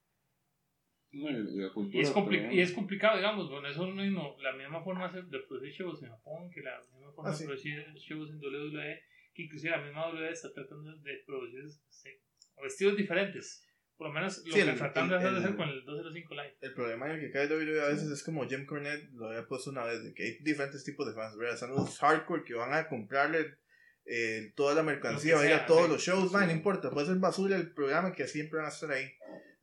No, 1.11 1.29
y, 1.29 1.33
y 1.33 1.59
la 1.59 1.67
y 1.67 1.71
cultura 1.71 2.03
es, 2.03 2.13
compli- 2.13 2.37
también. 2.39 2.51
y 2.53 2.61
es 2.61 2.71
complicado 2.71 3.17
digamos 3.17 3.49
bueno 3.49 3.67
eso 3.67 3.83
es 3.87 3.89
lo 3.95 4.01
mismo 4.01 4.37
la 4.41 4.53
misma 4.53 4.83
forma 4.83 5.11
de 5.11 5.23
de 5.23 5.39
producir 5.39 5.71
shows 5.73 6.03
en 6.03 6.09
Japón 6.09 6.49
que 6.51 6.61
la 6.61 6.79
misma 6.93 7.11
forma 7.13 7.29
Ah, 7.29 7.31
de 7.33 7.37
sí. 7.37 7.45
producir 7.45 7.83
shows 7.95 8.29
en 8.29 8.37
WWE 8.39 9.01
que 9.33 9.43
inclusive 9.43 9.71
la 9.71 9.81
misma 9.83 10.09
WWE 10.09 10.29
está 10.31 10.53
tratando 10.53 10.95
de 10.97 11.23
producir 11.25 11.63
este, 11.65 12.21
estilos 12.63 12.95
diferentes 12.95 13.67
por 13.97 14.07
lo 14.07 14.13
menos 14.13 14.37
lo 14.47 14.53
Sí, 14.55 14.63
que 14.63 14.73
tratando 14.73 15.17
de 15.19 15.27
hacer 15.27 15.49
el- 15.51 15.55
con 15.55 15.69
el 15.69 15.83
205 15.85 16.33
Live 16.33 16.57
El 16.61 16.73
problema 16.73 17.05
en 17.07 17.11
el 17.13 17.19
que 17.21 17.31
cae 17.31 17.47
WWE 17.47 17.81
a 17.81 17.87
veces 17.89 18.09
es 18.09 18.23
como 18.23 18.47
Jim 18.47 18.65
Cornette 18.65 19.09
lo 19.13 19.27
había 19.27 19.45
puesto 19.45 19.69
una 19.69 19.83
vez, 19.83 20.03
de 20.03 20.13
que 20.13 20.23
hay 20.23 20.37
diferentes 20.39 20.83
tipos 20.83 21.05
de 21.07 21.13
fans, 21.13 21.37
¿verdad? 21.37 21.53
Están 21.55 21.69
los 21.71 21.99
hardcore 21.99 22.43
que 22.43 22.53
van 22.55 22.73
a 22.73 22.87
comprarle 22.87 23.57
eh, 24.05 24.51
toda 24.55 24.75
la 24.75 24.83
mercancía, 24.83 25.35
va 25.35 25.41
a 25.41 25.45
ir 25.45 25.53
a 25.53 25.65
todos 25.65 25.89
los 25.89 26.01
shows, 26.01 26.31
man, 26.31 26.47
no 26.47 26.53
importa, 26.53 26.89
puede 26.89 27.07
ser 27.07 27.17
basura 27.17 27.55
el 27.55 27.71
programa 27.73 28.13
que 28.13 28.27
siempre 28.27 28.57
van 28.57 28.67
a 28.67 28.73
estar 28.73 28.91
ahí. 28.91 29.11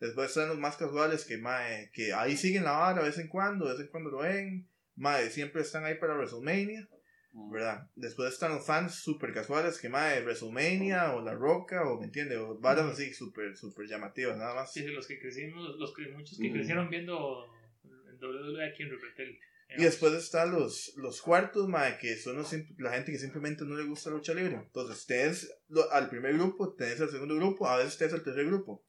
Después 0.00 0.28
están 0.28 0.48
los 0.48 0.58
más 0.58 0.76
casuales 0.76 1.24
que, 1.24 1.38
mae, 1.38 1.90
que 1.92 2.12
ahí 2.12 2.36
siguen 2.36 2.64
la 2.64 2.72
vara 2.72 3.02
de 3.02 3.08
vez 3.08 3.18
en 3.18 3.28
cuando, 3.28 3.66
de 3.66 3.72
vez 3.72 3.80
en 3.80 3.88
cuando 3.88 4.10
lo 4.10 4.18
ven, 4.18 4.68
mae, 4.96 5.28
siempre 5.30 5.62
están 5.62 5.84
ahí 5.84 5.96
para 5.96 6.14
WrestleMania. 6.14 6.88
Mm. 7.32 7.50
¿verdad? 7.52 7.90
Después 7.94 8.32
están 8.32 8.52
los 8.52 8.66
fans 8.66 8.94
super 8.94 9.32
casuales 9.32 9.78
que 9.78 9.88
de 9.88 10.22
WrestleMania 10.22 11.12
o 11.14 11.20
La 11.22 11.34
Roca 11.34 11.88
o 11.88 11.98
me 11.98 12.06
entiende, 12.06 12.36
o 12.38 12.58
varas 12.58 12.84
Ujú. 12.84 12.92
así 12.92 13.12
super 13.12 13.56
super 13.56 13.86
llamativas, 13.86 14.36
nada 14.36 14.54
más. 14.54 14.72
Sí, 14.72 14.80
sí, 14.80 14.88
los 14.88 15.06
que 15.06 15.18
crecimos, 15.18 15.76
los 15.78 15.94
que 15.94 16.08
muchos 16.08 16.38
que 16.38 16.48
Mm. 16.48 16.52
crecieron 16.52 16.90
viendo 16.90 17.44
el 17.84 18.18
WWE 18.18 18.66
aquí 18.68 18.82
en 18.82 18.90
Repetel. 18.90 19.38
Y 19.76 19.82
después 19.82 20.12
están 20.14 20.50
los, 20.52 20.92
los 20.96 21.20
cuartos, 21.20 21.68
mae, 21.68 21.98
que 21.98 22.16
son 22.16 22.36
los 22.36 22.52
la 22.78 22.92
gente 22.92 23.12
que 23.12 23.18
simplemente 23.18 23.64
no 23.64 23.76
le 23.76 23.84
gusta 23.84 24.10
la 24.10 24.16
lucha 24.16 24.34
libre. 24.34 24.54
Entonces, 24.56 24.96
ustedes 24.98 25.52
lo- 25.68 25.90
al 25.92 26.08
primer 26.08 26.34
grupo, 26.34 26.74
tenés 26.74 27.00
al 27.00 27.10
segundo 27.10 27.36
grupo, 27.36 27.68
a 27.68 27.76
veces 27.76 27.92
ustedes 27.92 28.14
al 28.14 28.22
tercer 28.22 28.46
grupo. 28.46 28.84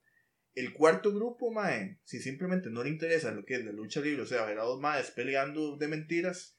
El 0.56 0.74
cuarto 0.74 1.14
grupo, 1.14 1.52
mae, 1.52 2.00
si 2.06 2.20
simplemente 2.20 2.70
no 2.70 2.84
le 2.84 2.90
interesa 2.90 3.32
lo 3.32 3.44
que 3.46 3.56
es 3.56 3.66
la 3.66 3.72
lucha 3.72 4.02
libre, 4.02 4.22
o 4.24 4.26
sea, 4.26 4.46
ver 4.46 4.58
a 4.60 4.64
dos 4.64 4.80
maes 4.80 5.12
peleando 5.12 5.78
de 5.78 5.88
mentiras, 5.88 6.58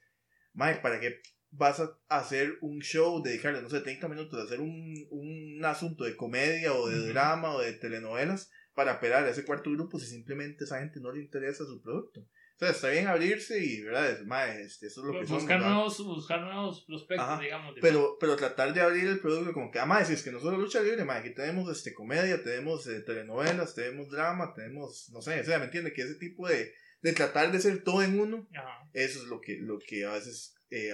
mae, 0.53 0.77
¿para 0.81 1.01
qué 1.01 1.21
vas 1.51 1.81
a 1.81 1.99
hacer 2.09 2.57
un 2.61 2.81
show, 2.81 3.23
dedicarle, 3.23 3.61
no 3.63 3.69
sé, 3.71 3.81
30 3.81 4.09
minutos, 4.09 4.39
a 4.39 4.45
hacer 4.45 4.61
un, 4.61 4.95
un 5.11 5.65
asunto 5.65 6.05
de 6.05 6.15
comedia 6.17 6.73
o 6.75 6.89
de 6.89 7.09
drama 7.09 7.55
o 7.55 7.61
de 7.61 7.73
telenovelas 7.73 8.51
para 8.75 8.93
apelar 8.93 9.25
a 9.25 9.31
ese 9.31 9.45
cuarto 9.45 9.71
grupo 9.73 9.99
si 9.99 10.07
simplemente 10.07 10.63
a 10.63 10.67
esa 10.67 10.79
gente 10.79 11.01
no 11.01 11.11
le 11.11 11.21
interesa 11.23 11.65
su 11.65 11.83
producto? 11.83 12.27
O 12.61 12.63
sea, 12.63 12.71
está 12.73 12.91
bien 12.91 13.07
abrirse 13.07 13.65
y, 13.65 13.81
¿verdad? 13.81 14.11
Es, 14.11 14.27
mae, 14.27 14.61
este, 14.61 14.89
eso 14.89 15.01
es 15.01 15.07
lo 15.07 15.13
que 15.19 15.27
somos, 15.27 15.43
buscar, 15.45 15.61
¿verdad? 15.61 15.75
nuevos, 15.75 16.05
buscar 16.05 16.41
nuevos 16.43 16.85
prospectos, 16.85 17.27
Ajá, 17.27 17.41
digamos. 17.41 17.75
de- 17.75 17.81
Pero, 17.81 18.19
pero 18.21 18.37
tratar 18.37 18.75
de 18.75 18.83
abrir 18.83 19.07
el 19.07 19.19
producto 19.19 19.55
como 19.55 19.71
que, 19.71 19.79
ah, 19.79 19.87
mae, 19.87 20.05
si 20.05 20.13
es 20.13 20.23
que 20.23 20.31
no 20.31 20.41
solo 20.41 20.59
lucha 20.59 20.83
libre, 20.83 21.03
mae, 21.07 21.21
aquí 21.21 21.31
tenemos 21.35 21.75
este, 21.75 21.95
comedia, 21.95 22.43
tenemos 22.43 22.87
eh, 22.87 23.01
telenovelas, 23.01 23.75
tenemos 23.75 24.11
drama, 24.11 24.53
tenemos, 24.53 25.09
no 25.11 25.23
sé, 25.23 25.41
o 25.41 25.45
sea, 25.45 25.59
¿me 25.59 25.65
entiende? 25.65 25.95
Que 25.95 26.03
ese 26.03 26.17
tipo 26.17 26.47
de, 26.49 26.75
de 27.01 27.13
tratar 27.15 27.51
de 27.51 27.61
ser 27.61 27.83
todo 27.83 28.03
en 28.03 28.21
uno, 28.21 28.47
Ajá. 28.55 28.91
eso 28.93 29.21
es 29.23 29.29
lo 29.29 29.41
que, 29.41 29.57
lo 29.57 29.79
que 29.79 30.05
a 30.05 30.13
veces 30.13 30.55
eh, 30.69 30.93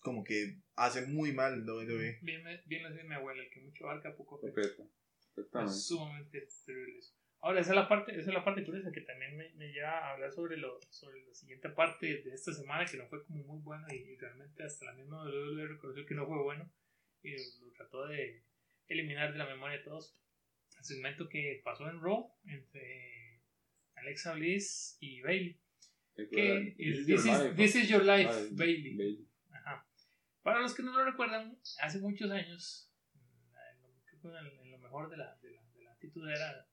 como 0.00 0.22
que 0.22 0.60
hace 0.76 1.02
muy 1.06 1.32
mal 1.32 1.54
el 1.54 1.68
WWE. 1.68 2.20
Bien, 2.22 2.44
bien 2.66 2.82
lo 2.84 2.90
dice 2.92 3.02
mi 3.02 3.16
abuela, 3.16 3.42
el 3.42 3.50
que 3.50 3.60
mucho 3.62 3.84
abarca, 3.84 4.14
poco. 4.16 4.40
Perfectamente. 4.40 4.94
Es 5.72 5.86
sumamente 5.88 6.46
terrible 6.64 6.98
eso. 7.00 7.14
Ahora, 7.40 7.60
esa 7.60 7.70
es 7.70 7.76
la 7.76 7.88
parte, 7.88 8.12
esa 8.12 8.30
es 8.30 8.34
la 8.34 8.44
parte 8.44 8.64
curiosa 8.64 8.90
que 8.90 9.02
también 9.02 9.36
me, 9.36 9.50
me 9.54 9.72
lleva 9.72 9.90
a 9.90 10.12
hablar 10.14 10.32
sobre, 10.32 10.56
lo, 10.56 10.80
sobre 10.90 11.24
la 11.24 11.34
siguiente 11.34 11.68
parte 11.68 12.22
de 12.22 12.34
esta 12.34 12.52
semana 12.52 12.84
que 12.84 12.96
no 12.96 13.06
fue 13.06 13.24
como 13.24 13.44
muy 13.44 13.60
bueno 13.62 13.86
y, 13.90 13.96
y 13.96 14.16
realmente 14.16 14.64
hasta 14.64 14.86
la 14.86 14.94
misma 14.94 15.22
WWE 15.24 15.68
reconoció 15.68 16.04
que 16.04 16.14
no 16.14 16.26
fue 16.26 16.42
bueno 16.42 16.68
y 17.22 17.30
lo 17.60 17.70
trató 17.76 18.06
de 18.06 18.42
eliminar 18.88 19.32
de 19.32 19.38
la 19.38 19.46
memoria 19.46 19.78
de 19.78 19.84
todos. 19.84 20.16
El 20.78 20.84
segmento 20.84 21.28
que 21.28 21.60
pasó 21.64 21.88
en 21.88 22.00
Raw 22.00 22.32
entre 22.46 23.42
Alexa 23.94 24.34
Bliss 24.34 24.96
y 25.00 25.20
Bailey. 25.22 25.60
Que 26.14 26.74
es 26.76 27.06
This, 27.06 27.26
is, 27.26 27.56
This 27.56 27.74
is 27.76 27.88
Your 27.88 28.04
Life, 28.04 28.30
Ay, 28.30 28.48
Bailey. 28.52 28.96
Bailey. 28.96 29.28
Ajá. 29.50 29.86
Para 30.42 30.60
los 30.60 30.74
que 30.74 30.82
no 30.82 30.92
lo 30.92 31.04
recuerdan, 31.04 31.56
hace 31.80 32.00
muchos 32.00 32.30
años, 32.30 32.92
en 33.14 34.32
lo, 34.32 34.62
en 34.64 34.70
lo 34.70 34.78
mejor 34.78 35.10
de 35.10 35.16
la, 35.16 35.36
de 35.36 35.52
la, 35.52 35.62
de 35.74 35.82
la 35.84 35.92
actitud 35.92 36.28
era, 36.28 36.67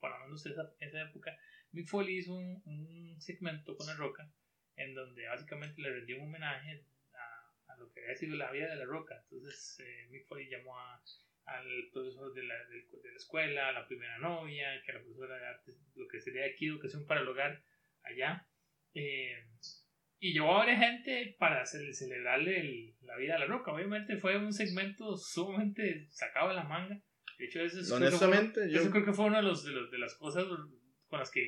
para 0.00 0.18
menos 0.20 0.44
esa, 0.46 0.62
esa 0.80 1.02
época, 1.02 1.36
Mick 1.72 1.86
Foley 1.86 2.18
hizo 2.18 2.34
un, 2.34 2.62
un 2.64 3.20
segmento 3.20 3.76
con 3.76 3.86
La 3.86 3.94
Roca 3.94 4.30
en 4.76 4.94
donde 4.94 5.26
básicamente 5.26 5.80
le 5.82 5.90
rendió 5.92 6.16
un 6.18 6.28
homenaje 6.28 6.84
a, 7.14 7.72
a 7.72 7.76
lo 7.76 7.90
que 7.92 8.00
había 8.00 8.14
sido 8.14 8.36
la 8.36 8.50
vida 8.52 8.68
de 8.68 8.76
La 8.76 8.84
Roca. 8.84 9.20
Entonces, 9.24 9.80
eh, 9.80 10.06
Mick 10.10 10.26
Foley 10.26 10.48
llamó 10.48 10.78
a, 10.78 11.02
al 11.46 11.66
profesor 11.92 12.32
de 12.32 12.42
la, 12.44 12.54
de 12.54 13.10
la 13.10 13.16
escuela, 13.16 13.68
a 13.68 13.72
la 13.72 13.86
primera 13.88 14.18
novia, 14.18 14.80
que 14.84 14.92
era 14.92 15.00
profesora 15.02 15.36
de 15.36 15.46
arte, 15.46 15.72
lo 15.96 16.06
que 16.08 16.20
sería 16.20 16.46
aquí 16.46 16.66
educación 16.66 17.06
para 17.06 17.20
el 17.22 17.28
hogar 17.28 17.62
allá. 18.02 18.46
Eh, 18.94 19.44
y 20.20 20.32
llevó 20.32 20.54
a 20.54 20.58
varias 20.58 20.80
gente 20.80 21.36
para 21.38 21.64
ce- 21.64 21.92
celebrarle 21.92 22.60
el- 22.60 22.94
la 23.02 23.16
vida 23.16 23.34
de 23.34 23.40
la 23.40 23.46
roca. 23.46 23.72
Obviamente 23.72 24.16
fue 24.16 24.36
un 24.36 24.52
segmento 24.52 25.16
sumamente 25.16 26.06
sacado 26.10 26.48
de 26.50 26.54
la 26.56 26.64
manga. 26.64 27.00
De 27.38 27.44
hecho, 27.46 27.60
eso 27.60 27.80
es, 27.80 27.86
creo 27.86 27.96
Honestamente, 27.98 28.70
yo, 28.70 28.80
eso 28.80 28.90
creo 28.90 29.04
que 29.04 29.12
fue 29.12 29.26
una 29.26 29.38
de, 29.38 29.44
los, 29.44 29.64
de, 29.64 29.70
los- 29.72 29.90
de 29.90 29.98
las 29.98 30.14
cosas 30.16 30.44
con 31.08 31.18
las 31.18 31.30
que 31.30 31.46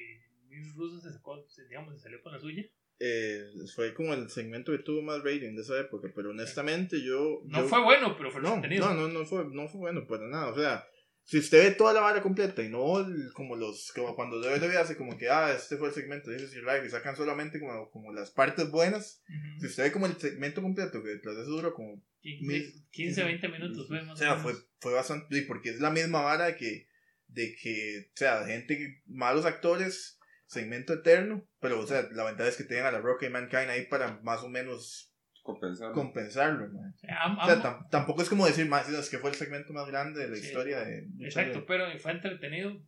Vince 0.49 0.73
Russo 0.77 1.01
se 1.01 1.13
sacó, 1.13 1.45
digamos, 1.69 1.95
se 1.97 2.01
salió 2.03 2.23
con 2.23 2.33
la 2.33 2.39
suya. 2.39 2.65
Eh, 3.03 3.45
fue 3.75 3.95
como 3.95 4.13
el 4.15 4.29
segmento 4.29 4.73
que 4.73 4.83
tuvo 4.83 5.01
más 5.03 5.19
rating 5.25 5.55
de 5.57 5.63
esa 5.63 5.79
época, 5.81 6.09
pero 6.15 6.31
honestamente 6.31 7.03
yo... 7.03 7.41
No 7.47 7.63
yo- 7.63 7.69
fue 7.69 7.83
bueno, 7.83 8.15
pero 8.17 8.31
fue 8.31 8.41
no, 8.43 8.55
entretenido. 8.55 8.93
no, 8.95 9.09
no, 9.09 9.09
no 9.21 9.25
fue, 9.25 9.45
no 9.51 9.69
fue 9.69 9.81
bueno 9.81 10.07
para 10.07 10.27
nada. 10.29 10.49
O 10.49 10.55
sea, 10.55 10.85
si 11.23 11.39
usted 11.39 11.71
ve 11.71 11.75
toda 11.77 11.93
la 11.95 12.01
vara 12.03 12.21
completa 12.23 12.63
y 12.63 12.69
no 12.69 13.07
como 13.35 13.57
los 13.57 13.93
como 13.95 14.15
cuando 14.15 14.39
WWE 14.41 14.77
hace 14.77 14.97
como 14.97 15.17
que, 15.17 15.29
ah, 15.31 15.53
este 15.55 15.77
fue 15.77 15.89
el 15.89 15.95
segmento 15.95 16.31
de 16.31 16.39
Life 16.41 16.87
y 16.87 16.91
sacan 16.91 17.17
solamente 17.17 17.59
como, 17.59 17.91
como 17.91 18.13
las 18.13 18.31
partes 18.31 18.71
buenas. 18.71 19.23
Si 19.27 19.35
Ujú. 19.65 19.67
usted 19.67 19.83
ve 19.85 19.93
como 19.93 20.07
el 20.07 20.17
segmento 20.17 20.61
completo, 20.61 21.03
que 21.03 21.09
de 21.09 21.17
eso 21.17 21.45
duró 21.51 21.73
como 21.73 22.05
15, 22.21 22.73
15, 22.91 23.25
20 23.25 23.49
minutos 23.49 23.89
fue 23.89 24.03
más 24.03 24.15
O 24.15 24.17
sea, 24.17 24.35
o 24.35 24.39
fue, 24.39 24.53
menos. 24.53 24.69
fue 24.81 24.93
bastante. 24.95 25.39
y 25.39 25.43
Porque 25.43 25.71
es 25.71 25.81
la 25.81 25.91
misma 25.91 26.21
vara 26.23 26.57
que. 26.57 26.89
De 27.29 27.55
que. 27.61 28.09
O 28.13 28.17
sea, 28.17 28.45
gente. 28.47 29.03
Malos 29.07 29.45
actores. 29.47 30.19
Segmento 30.47 30.93
eterno. 30.95 31.47
Pero, 31.61 31.79
o 31.81 31.87
sea, 31.87 32.09
la 32.13 32.25
ventaja 32.25 32.49
es 32.49 32.57
que 32.57 32.65
tengan 32.65 32.87
a 32.87 32.93
la 32.93 33.01
Roca 33.01 33.25
y 33.27 33.31
Mankind 33.31 33.71
ahí 33.71 33.87
para 33.87 34.21
más 34.23 34.43
o 34.43 34.49
menos 34.49 35.15
Compensar. 35.45 35.93
compensarlo, 35.93 36.69
man. 36.73 36.93
Am- 37.09 37.39
O 37.39 37.45
sea, 37.47 37.55
am- 37.55 37.63
tam- 37.63 37.89
tampoco 37.89 38.23
es 38.23 38.29
como 38.29 38.47
decir 38.47 38.67
más. 38.67 38.89
Es 38.89 39.09
que 39.09 39.19
fue 39.19 39.31
el 39.31 39.37
segmento 39.37 39.73
más 39.73 39.87
grande 39.87 40.21
de 40.21 40.29
la 40.29 40.37
Sí. 40.37 40.47
historia 40.47 40.81
de. 40.81 41.07
Exacto, 41.21 41.61
libre. 41.61 41.65
pero 41.69 41.99
fue 42.01 42.13
entretenido 42.13 42.83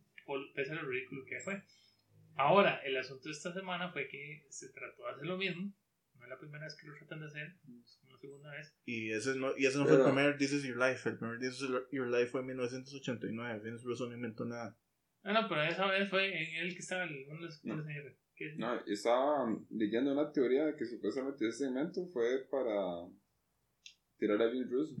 pese 0.53 0.71
a 0.73 0.75
lo 0.75 0.87
ridículo 0.89 1.23
que 1.25 1.39
fue. 1.39 1.63
Ahora, 2.35 2.81
el 2.83 2.97
asunto 2.97 3.29
de 3.29 3.31
esta 3.31 3.53
semana 3.53 3.91
fue 3.93 4.07
que 4.09 4.45
se 4.49 4.69
trató 4.73 5.05
de 5.05 5.11
hacer 5.11 5.25
lo 5.25 5.37
mismo. 5.37 5.71
No 6.15 6.23
es 6.25 6.29
la 6.29 6.37
primera 6.39 6.63
vez 6.65 6.75
que 6.75 6.87
lo 6.87 6.95
tratan 6.97 7.19
de 7.21 7.27
hacer, 7.27 7.55
una 8.27 8.51
vez. 8.51 8.73
Y 8.85 9.11
ese 9.11 9.35
no, 9.35 9.51
y 9.57 9.65
ese 9.65 9.77
no 9.77 9.85
fue 9.85 9.97
el 9.97 10.03
primer 10.03 10.37
This 10.37 10.53
Is 10.53 10.63
Your 10.63 10.77
Life. 10.77 11.09
El 11.09 11.17
primer 11.17 11.39
This 11.39 11.61
Is 11.61 11.69
Your 11.91 12.07
Life 12.07 12.27
fue 12.27 12.41
en 12.41 12.47
1989. 12.47 13.61
Vince 13.63 13.83
Russo 13.85 14.07
no 14.07 14.15
inventó 14.15 14.45
nada. 14.45 14.77
No, 15.23 15.33
no, 15.33 15.47
pero 15.47 15.61
esa 15.63 15.85
vez 15.87 16.09
fue 16.09 16.27
en 16.27 16.65
el 16.65 16.73
que 16.73 16.79
estaba 16.79 17.03
el, 17.03 17.25
uno 17.29 17.39
de 17.41 17.45
los 17.45 17.63
No. 17.63 17.83
No, 18.57 18.81
estaba 18.87 19.57
leyendo 19.69 20.11
una 20.11 20.31
teoría 20.31 20.65
de 20.65 20.75
que 20.75 20.85
supuestamente 20.85 21.47
ese 21.47 21.65
segmento 21.65 22.05
fue 22.07 22.45
para 22.51 22.73
tirar 24.17 24.41
a 24.41 24.47
Vince 24.47 24.69
Russo. 24.69 24.95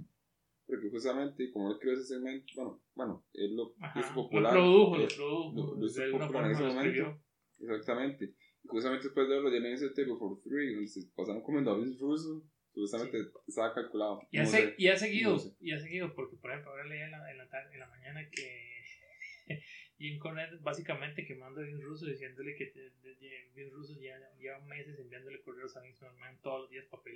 Porque 0.65 0.89
justamente, 0.89 1.51
como 1.51 1.71
él 1.71 1.77
creó 1.79 1.93
ese 1.93 2.05
segmento, 2.05 2.45
bueno, 2.55 2.81
bueno, 2.95 3.25
él 3.33 3.55
lo 3.55 3.75
Ajá, 3.81 3.99
hizo 3.99 4.09
lo 4.09 4.15
popular. 4.15 4.53
produjo, 4.53 4.95
eh, 4.95 5.01
lo 5.01 5.07
produjo. 5.07 5.53
lo- 5.55 5.75
lo 5.81 5.85
hizo 5.85 6.01
popular 6.11 6.45
en 6.45 6.51
ese 6.51 6.61
lo 6.63 6.69
escribió. 6.69 7.23
Exactamente. 7.59 8.35
Y 8.63 8.67
justamente 8.67 9.03
después 9.03 9.27
de 9.27 9.33
verlo, 9.35 9.49
ya 9.51 9.57
en 9.57 9.65
ese 9.65 9.89
Table 9.89 10.15
for 10.17 10.41
Three, 10.41 10.73
donde 10.73 10.87
se 10.87 11.01
pasaron 11.15 11.41
comiendo 11.43 11.71
a 11.71 11.77
Vince 11.79 11.97
Russo, 11.99 12.43
supuestamente 12.73 13.17
estaba 13.47 13.73
calculado. 13.73 14.21
Y 14.31 14.37
ha, 14.39 14.43
No 14.43 14.49
se- 14.49 14.57
sé. 14.57 14.75
y 14.77 14.87
ha 14.87 14.95
seguido, 14.97 15.31
no 15.33 15.39
sé. 15.39 15.51
y 15.61 15.71
ha 15.71 15.79
seguido, 15.79 16.13
porque 16.15 16.35
por 16.37 16.51
ejemplo, 16.51 16.71
ahora 16.71 16.85
leía 16.85 17.05
en 17.05 17.11
la, 17.11 17.31
en 17.31 17.37
la, 17.37 17.49
tar- 17.49 17.71
en 17.71 17.79
la 17.79 17.87
mañana 17.87 18.29
que 18.29 18.83
Jim 19.97 20.17
Cornette 20.19 20.59
básicamente 20.61 21.25
quemando 21.25 21.61
a 21.61 21.63
Vince 21.63 21.83
Russo 21.83 22.05
diciéndole 22.07 22.55
que 22.55 22.65
de- 22.65 22.91
Vince 23.55 23.69
Russo 23.71 23.93
ya 23.99 24.17
lleva 24.39 24.59
meses 24.61 24.97
enviándole 24.99 25.41
correos 25.41 25.75
a 25.77 25.81
Vince 25.81 26.03
McMahon 26.05 26.39
todos 26.41 26.61
los 26.61 26.69
días 26.71 26.85
papel 26.87 27.13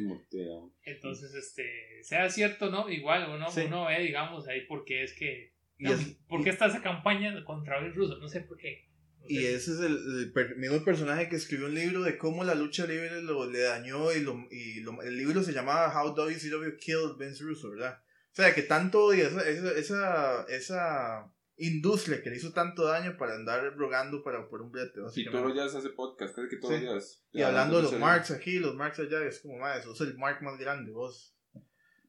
mortea. 0.00 0.60
Entonces, 0.84 1.34
este, 1.34 2.02
sea 2.04 2.28
cierto, 2.30 2.70
¿no? 2.70 2.88
Igual 2.88 3.30
uno, 3.34 3.50
Sí. 3.50 3.62
uno 3.66 3.86
ve, 3.86 4.00
digamos, 4.00 4.46
ahí 4.48 4.60
porque 4.66 5.02
es 5.02 5.12
que. 5.14 5.54
No, 5.78 5.92
es- 5.92 6.16
¿Por 6.28 6.44
qué 6.44 6.50
está 6.50 6.66
esa 6.66 6.82
campaña 6.82 7.42
contra 7.44 7.80
Vince 7.80 7.96
Russo? 7.96 8.18
No 8.18 8.28
sé 8.28 8.42
por 8.42 8.58
qué. 8.58 8.86
No 9.20 9.24
Y 9.28 9.44
ese 9.46 9.72
es 9.72 9.80
el, 9.80 9.96
el 10.20 10.32
per- 10.32 10.56
mismo 10.56 10.84
personaje 10.84 11.28
que 11.28 11.36
escribió 11.36 11.66
un 11.66 11.74
libro 11.74 12.02
de 12.02 12.16
cómo 12.18 12.44
la 12.44 12.54
lucha 12.54 12.86
libre 12.86 13.20
lo, 13.22 13.50
le 13.50 13.60
dañó 13.60 14.12
y, 14.12 14.20
lo, 14.20 14.46
y 14.50 14.80
lo- 14.80 15.02
el 15.02 15.16
libro 15.16 15.42
se 15.42 15.52
llamaba 15.52 15.92
How 16.02 16.14
WCW 16.14 16.76
Killed 16.78 17.16
Vince 17.18 17.42
Russo, 17.44 17.70
¿verdad? 17.70 18.02
O 18.32 18.34
sea, 18.40 18.54
que 18.54 18.62
tanto 18.62 19.12
y 19.14 19.20
esa, 19.20 19.46
esa, 19.48 19.72
esa, 19.72 20.44
esa 20.48 21.32
industria 21.56 22.22
que 22.22 22.30
le 22.30 22.36
hizo 22.36 22.52
tanto 22.52 22.84
daño 22.84 23.16
para 23.18 23.34
andar 23.34 23.74
rogando 23.76 24.22
para, 24.22 24.48
por 24.48 24.62
un 24.62 24.70
brete, 24.70 25.00
Y 25.16 25.24
todos 25.24 25.44
los 25.46 25.54
días 25.54 25.74
hace 25.74 25.90
podcast, 25.90 26.36
casi 26.36 26.48
que 26.48 26.56
todos 26.58 26.74
Sí. 26.76 26.80
días. 26.82 27.24
Y 27.32 27.42
hablando 27.42 27.78
de 27.78 27.82
los 27.82 27.98
marks 27.98 28.30
aquí, 28.30 28.60
los 28.60 28.76
marks 28.76 29.00
allá, 29.00 29.24
es 29.26 29.40
como, 29.40 29.58
más, 29.58 29.82
sos 29.82 30.00
el 30.02 30.16
mark 30.16 30.40
más 30.42 30.56
grande, 30.58 30.92
vos. 30.92 31.34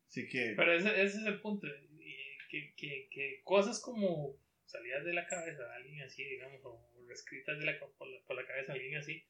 Así 0.07 0.27
que... 0.27 0.53
Pero 0.55 0.71
ese, 0.73 0.89
ese 1.01 1.17
es 1.19 1.25
el 1.25 1.41
punto. 1.41 1.65
y 1.67 2.15
Que, 2.51 2.73
que, 2.77 3.09
que 3.11 3.41
cosas 3.43 3.79
como 3.79 4.35
salidas 4.65 5.03
de 5.05 5.13
la 5.13 5.25
cabeza 5.27 5.63
de 5.63 5.73
alguien 5.75 6.03
así, 6.03 6.23
digamos, 6.23 6.59
o 6.63 6.88
reescritas 7.09 7.59
de 7.59 7.65
la, 7.65 7.79
por, 7.79 8.07
la, 8.07 8.21
por 8.25 8.35
la 8.37 8.45
cabeza 8.45 8.71
de 8.71 8.79
alguien 8.79 8.97
así, 8.97 9.25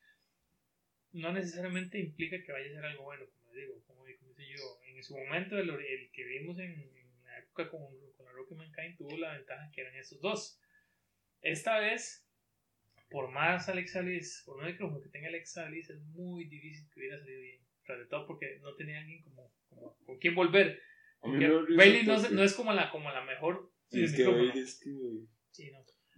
no 1.12 1.34
necesariamente 1.34 2.00
implica 2.00 2.42
que 2.44 2.52
vaya 2.52 2.70
a 2.70 2.74
ser 2.74 2.86
algo 2.86 3.04
bueno, 3.04 3.26
como 3.32 3.54
digo, 3.54 3.84
como, 3.88 4.04
como 4.20 4.34
dice 4.34 4.52
yo. 4.56 4.80
En 4.86 5.04
su 5.04 5.18
momento, 5.18 5.58
el, 5.58 5.70
el 5.70 6.12
que 6.12 6.24
vimos 6.24 6.60
en, 6.60 6.72
en 6.72 7.24
la 7.24 7.40
época 7.40 7.70
con, 7.72 7.82
con 8.16 8.26
la 8.26 8.32
Rocky 8.34 8.54
Mankind 8.56 8.98
tuvo 8.98 9.18
la 9.18 9.34
ventaja 9.34 9.72
que 9.74 9.82
eran 9.82 9.96
esos 9.96 10.22
dos. 10.22 10.62
Esta 11.42 11.80
vez, 11.80 12.28
por 13.10 13.32
más 13.32 13.70
Alexa 13.70 14.02
Bliss, 14.02 14.44
por 14.46 14.58
más 14.58 14.68
micrófono 14.68 15.02
que 15.02 15.10
tenga 15.10 15.30
Alexa 15.30 15.66
Bliss, 15.70 15.90
es 15.90 16.02
muy 16.02 16.46
difícil 16.46 16.88
que 16.92 17.00
hubiera 17.00 17.18
salido 17.18 17.42
bien. 17.42 17.62
Sobre 17.86 18.06
todo 18.06 18.28
porque 18.28 18.60
no 18.62 18.76
tenía 18.76 19.00
alguien 19.00 19.24
como, 19.24 19.52
como 19.70 19.98
con 20.06 20.20
quien 20.20 20.36
volver. 20.36 20.80
Bailey 21.22 22.06
no, 22.06 22.18
no 22.30 22.44
es 22.44 22.54
como 22.54 22.72
la, 22.72 22.92
como 22.92 23.10
la 23.10 23.24
mejor. 23.24 23.72
Sí, 23.90 24.04
es 24.04 24.16
que. 24.16 24.26
Bailey 24.26 24.60
es 24.60 24.80
que. 24.80 24.90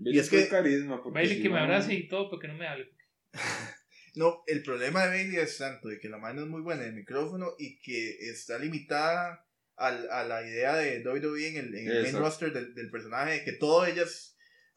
Bailey 0.04 0.20
es 0.20 0.30
que- 0.30 0.48
carisma. 0.48 1.02
porque 1.02 1.16
Bailey 1.20 1.38
si 1.38 1.44
que 1.44 1.50
me 1.50 1.60
abrace 1.60 1.94
y 1.94 2.08
todo, 2.08 2.30
porque 2.30 2.48
no 2.48 2.56
me 2.56 2.68
hable. 2.68 2.90
No, 4.14 4.44
el 4.48 4.62
problema 4.62 5.04
de 5.06 5.08
Bailey 5.08 5.38
es 5.38 5.58
tanto 5.58 5.88
de 5.88 5.98
que 5.98 6.10
la 6.10 6.18
mano 6.18 6.42
es 6.42 6.48
muy 6.48 6.60
buena 6.62 6.82
en 6.84 6.90
el 6.90 6.96
micrófono 6.96 7.54
y 7.58 7.80
que 7.80 8.30
está 8.30 8.60
limitada 8.60 9.48
al, 9.78 10.10
a 10.12 10.26
la 10.26 10.46
idea 10.46 10.76
de 10.76 11.02
WWE 11.02 11.48
en 11.48 11.56
el, 11.56 11.76
en 11.76 11.88
el 11.90 12.04
main 12.04 12.18
roster 12.18 12.52
del, 12.52 12.76
del 12.76 12.90
personaje, 12.90 13.32
de 13.40 13.44
que 13.46 13.54
todo 13.54 13.86
ellas... 13.86 14.31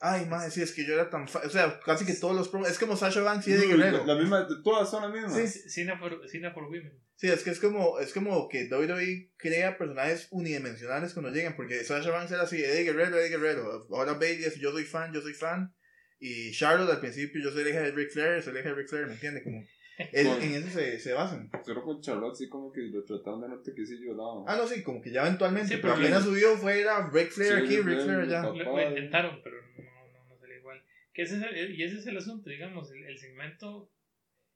Ay, 0.07 0.27
madre, 0.27 0.51
sí, 0.51 0.61
es 0.61 0.73
que 0.73 0.85
yo 0.85 0.93
era 0.95 1.09
tan... 1.09 1.27
fa- 1.29 1.40
O 1.47 1.49
sea, 1.49 1.81
casi 1.81 2.05
que 2.05 2.12
todos 2.12 2.37
los... 2.37 2.51
promos- 2.53 2.69
Es 2.69 2.79
como 2.79 2.95
Sasha 2.97 3.23
Banks 3.23 3.49
y 3.49 3.53
Eddie 3.53 3.69
Guerrero. 3.69 4.05
La, 4.05 4.14
la 4.14 4.21
misma, 4.21 4.47
todas 4.62 4.90
son 4.90 5.03
las 5.03 5.11
mismas. 5.12 5.51
Sí. 5.51 5.69
Cena 5.71 5.99
for, 5.99 6.21
Cena 6.29 6.53
for 6.53 6.64
Women. 6.64 6.93
Sí, 7.17 7.29
es 7.29 7.43
que 7.43 7.51
es 7.51 7.59
como, 7.61 7.99
es 8.01 8.12
como 8.12 8.49
que 8.49 8.69
WWE 8.71 9.31
crea 9.38 9.79
personajes 9.79 10.29
unidimensionales 10.31 11.14
cuando 11.14 11.31
llegan, 11.33 11.57
porque 11.57 11.83
Sasha 11.85 12.11
Banks 12.11 12.33
era 12.33 12.43
así, 12.43 12.62
Eddie 12.62 12.83
Guerrero, 12.85 13.17
Eddie 13.19 13.31
Guerrero. 13.31 13.87
Ahora 13.90 14.12
Bailey 14.14 14.45
es 14.45 14.57
yo 14.61 14.73
soy 14.73 14.85
fan, 14.85 15.12
yo 15.14 15.23
soy 15.23 15.33
fan. 15.33 15.73
Y 16.19 16.53
Charlotte 16.53 16.90
al 16.90 17.01
principio 17.01 17.43
yo 17.43 17.51
soy 17.51 17.64
la 17.64 17.71
hija 17.71 17.81
de 17.81 17.93
Ric 17.93 18.11
Flair, 18.11 18.43
soy 18.43 18.53
la 18.55 18.61
hija 18.61 18.69
de 18.71 18.75
Ric 18.75 18.88
Flair, 18.88 19.07
¿me 19.07 19.12
entiendes? 19.14 19.43
Como, 19.45 19.62
es- 20.12 20.27
Con- 20.27 20.43
en 20.43 20.55
eso 20.55 20.69
se, 20.71 20.99
se 20.99 21.12
basan. 21.12 21.51
Solo 21.64 21.83
con 21.83 22.01
Charlotte, 22.01 22.35
sí, 22.37 22.49
como 22.49 22.73
que 22.73 22.81
lo 22.83 23.05
trataron 23.05 23.40
de 23.43 23.49
no 23.49 23.61
te 23.62 23.73
quise 23.75 23.95
yo 24.05 24.12
lado. 24.14 24.45
Ah, 24.49 24.57
no, 24.57 24.67
sí, 24.67 24.83
como 24.83 25.01
que 25.01 25.12
ya 25.12 25.23
eventualmente, 25.23 25.69
Sí, 25.75 25.81
pero 25.81 25.95
porque- 25.95 26.07
apenas 26.09 26.25
subió 26.25 26.57
fue 26.57 26.81
era 26.81 27.09
Ric 27.12 27.31
Flair 27.31 27.55
Sí, 27.59 27.64
aquí, 27.64 27.77
Ric 27.81 28.01
Flair 28.03 28.21
allá. 28.21 28.43
Lo, 28.43 28.55
lo 28.55 28.88
intentaron, 28.88 29.40
pero 29.45 29.57
no. 29.57 29.74
Que 31.14 31.22
ese 31.22 31.37
es 31.37 31.42
el- 31.44 31.74
y 31.79 31.83
ese 31.83 31.98
es 31.98 32.07
el 32.07 32.16
asunto, 32.16 32.50
digamos. 32.50 32.90
El, 32.92 33.18
segmento 33.18 33.90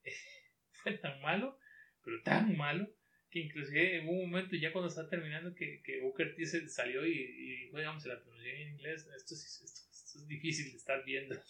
fue 0.72 0.98
tan 0.98 1.20
malo, 1.22 1.58
pero 2.04 2.22
tan 2.22 2.56
malo, 2.56 2.88
que 3.30 3.40
inclusive 3.40 4.00
hubo 4.04 4.12
un 4.12 4.30
momento 4.30 4.56
ya 4.56 4.72
cuando 4.72 4.88
estaba 4.88 5.08
terminando 5.08 5.54
que, 5.54 5.82
que 5.82 6.00
Booker 6.00 6.34
T 6.34 6.46
se 6.46 6.68
salió 6.68 7.06
y, 7.06 7.12
y 7.12 7.64
dijo, 7.64 7.78
digamos, 7.78 8.04
la 8.06 8.20
traducción 8.20 8.56
en 8.56 8.68
inglés, 8.74 9.06
esto, 9.16 9.34
sí- 9.36 9.64
esto, 9.64 9.82
esto 9.90 10.18
es 10.18 10.26
difícil 10.28 10.70
de 10.72 10.76
estar 10.78 11.04
viendo. 11.04 11.40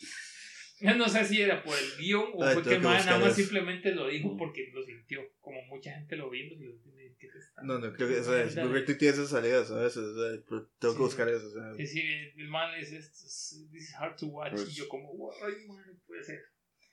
Yo 0.93 0.95
no 0.97 1.09
sé 1.09 1.25
si 1.25 1.41
era 1.43 1.63
por 1.63 1.77
el 1.77 1.97
guion 1.99 2.31
o 2.35 2.45
Ay, 2.45 2.55
fue 2.55 2.63
que 2.63 2.69
que 2.71 2.77
buscar 2.79 3.05
nada 3.07 3.19
más 3.19 3.29
eso. 3.33 3.37
simplemente 3.43 3.95
lo 3.95 4.07
dijo 4.09 4.37
porque 4.37 4.71
lo 4.73 4.83
sintió. 4.85 5.21
Como 5.41 5.63
mucha 5.65 5.93
gente 5.93 6.17
lo 6.17 6.31
vimos 6.31 6.61
y 6.61 6.65
lo 6.65 6.73
entiende. 6.73 6.99
¿qué 7.19 7.27
te 7.29 7.39
está- 7.39 7.63
No, 7.63 7.81
no, 7.81 7.93
creo 7.95 8.09
que 8.09 8.21
o 8.21 8.23
sea, 8.23 8.45
Dale. 8.47 8.63
Booker 8.69 8.85
T 8.85 8.95
tiene 8.95 9.15
esas 9.15 9.31
salidas 9.31 9.69
a 9.73 9.81
veces, 9.81 9.99
o 9.99 10.15
sea, 10.15 10.41
pero 10.49 10.69
tengo 10.79 10.95
que 10.95 10.99
Sí. 10.99 11.03
buscar 11.03 11.29
eso. 11.29 11.47
O 11.49 11.51
sea, 11.53 11.75
Sí, 11.75 11.87
sí, 11.87 12.01
el 12.37 12.47
man 12.49 12.73
"Esto 12.79 12.97
es- 12.97 13.67
this 13.73 13.83
is 13.89 13.95
hard 13.99 14.15
to 14.17 14.27
watch. 14.27 14.53
Pues- 14.53 14.69
y 14.69 14.75
yo 14.77 14.89
como, 14.89 15.33
ay, 15.45 15.67
man, 15.67 15.85
no 15.85 15.99
puede 16.07 16.23
ser. 16.23 16.41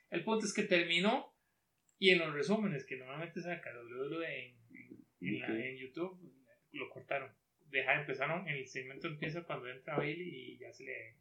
El 0.09 0.23
punto 0.23 0.45
es 0.47 0.53
que 0.53 0.63
terminó 0.63 1.31
y 1.99 2.09
en 2.09 2.19
los 2.19 2.33
resúmenes 2.33 2.85
que 2.87 2.97
normalmente 2.97 3.39
saca 3.41 3.69
WWE 3.71 4.25
en, 4.47 4.57
en, 5.21 5.39
la- 5.41 5.47
Ok. 5.47 5.53
en 5.59 5.77
YouTube, 5.77 6.33
lo 6.71 6.89
cortaron. 6.89 7.31
Deja, 7.69 7.99
empezaron, 7.99 8.47
el 8.47 8.67
segmento 8.67 9.07
empieza 9.07 9.43
cuando 9.43 9.67
entra 9.69 9.95
Bailey 9.97 10.27
y 10.27 10.57
ya 10.57 10.71
se 10.73 10.85
le, 10.85 11.17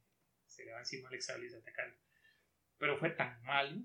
se 0.46 0.64
le 0.64 0.72
va 0.72 0.78
encima 0.78 1.08
Alexa 1.08 1.36
Bliss 1.36 1.54
a 1.54 1.58
atacar. 1.58 1.94
Pero 2.84 2.98
fue 2.98 3.08
tan 3.12 3.42
malo 3.44 3.80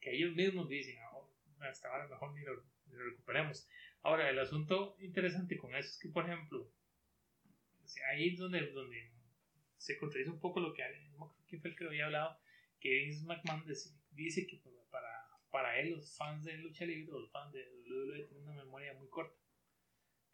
que 0.00 0.16
ellos 0.16 0.34
mismos 0.34 0.66
dicen, 0.66 0.96
"Ah, 1.02 1.68
hasta 1.68 1.88
ahora 1.90 2.08
mejor 2.08 2.32
ni 2.32 2.42
lo, 2.42 2.64
ni 2.86 2.94
lo 2.96 3.04
recuperemos. 3.04 3.68
Ahora, 4.00 4.30
el 4.30 4.38
asunto 4.38 4.96
interesante 5.00 5.58
con 5.58 5.74
eso 5.74 5.90
es 5.90 5.98
que, 5.98 6.08
por 6.08 6.24
ejemplo, 6.24 6.60
o 6.62 7.86
ahí 8.08 8.30
es 8.30 8.38
donde, 8.38 8.70
donde 8.72 9.12
se 9.76 9.98
contradice 9.98 10.30
un 10.30 10.40
poco 10.40 10.60
lo 10.60 10.72
que 10.72 10.82
¿quién 11.46 11.60
fue 11.60 11.70
el 11.72 11.76
que 11.76 11.84
había 11.84 12.06
hablado? 12.06 12.38
Que 12.80 12.88
Vince 13.00 13.26
McMahon 13.26 13.66
dec- 13.66 14.00
dice 14.12 14.46
que 14.46 14.62
para, 14.90 15.28
para 15.50 15.78
él 15.78 15.90
los 15.90 16.16
fans 16.16 16.42
de 16.44 16.56
lucha 16.56 16.86
libre, 16.86 17.12
los 17.12 17.30
fans 17.30 17.52
de 17.52 17.62
WWE 17.86 18.24
tienen 18.28 18.48
una 18.48 18.64
memoria 18.64 18.94
muy 18.94 19.10
corta. 19.10 19.36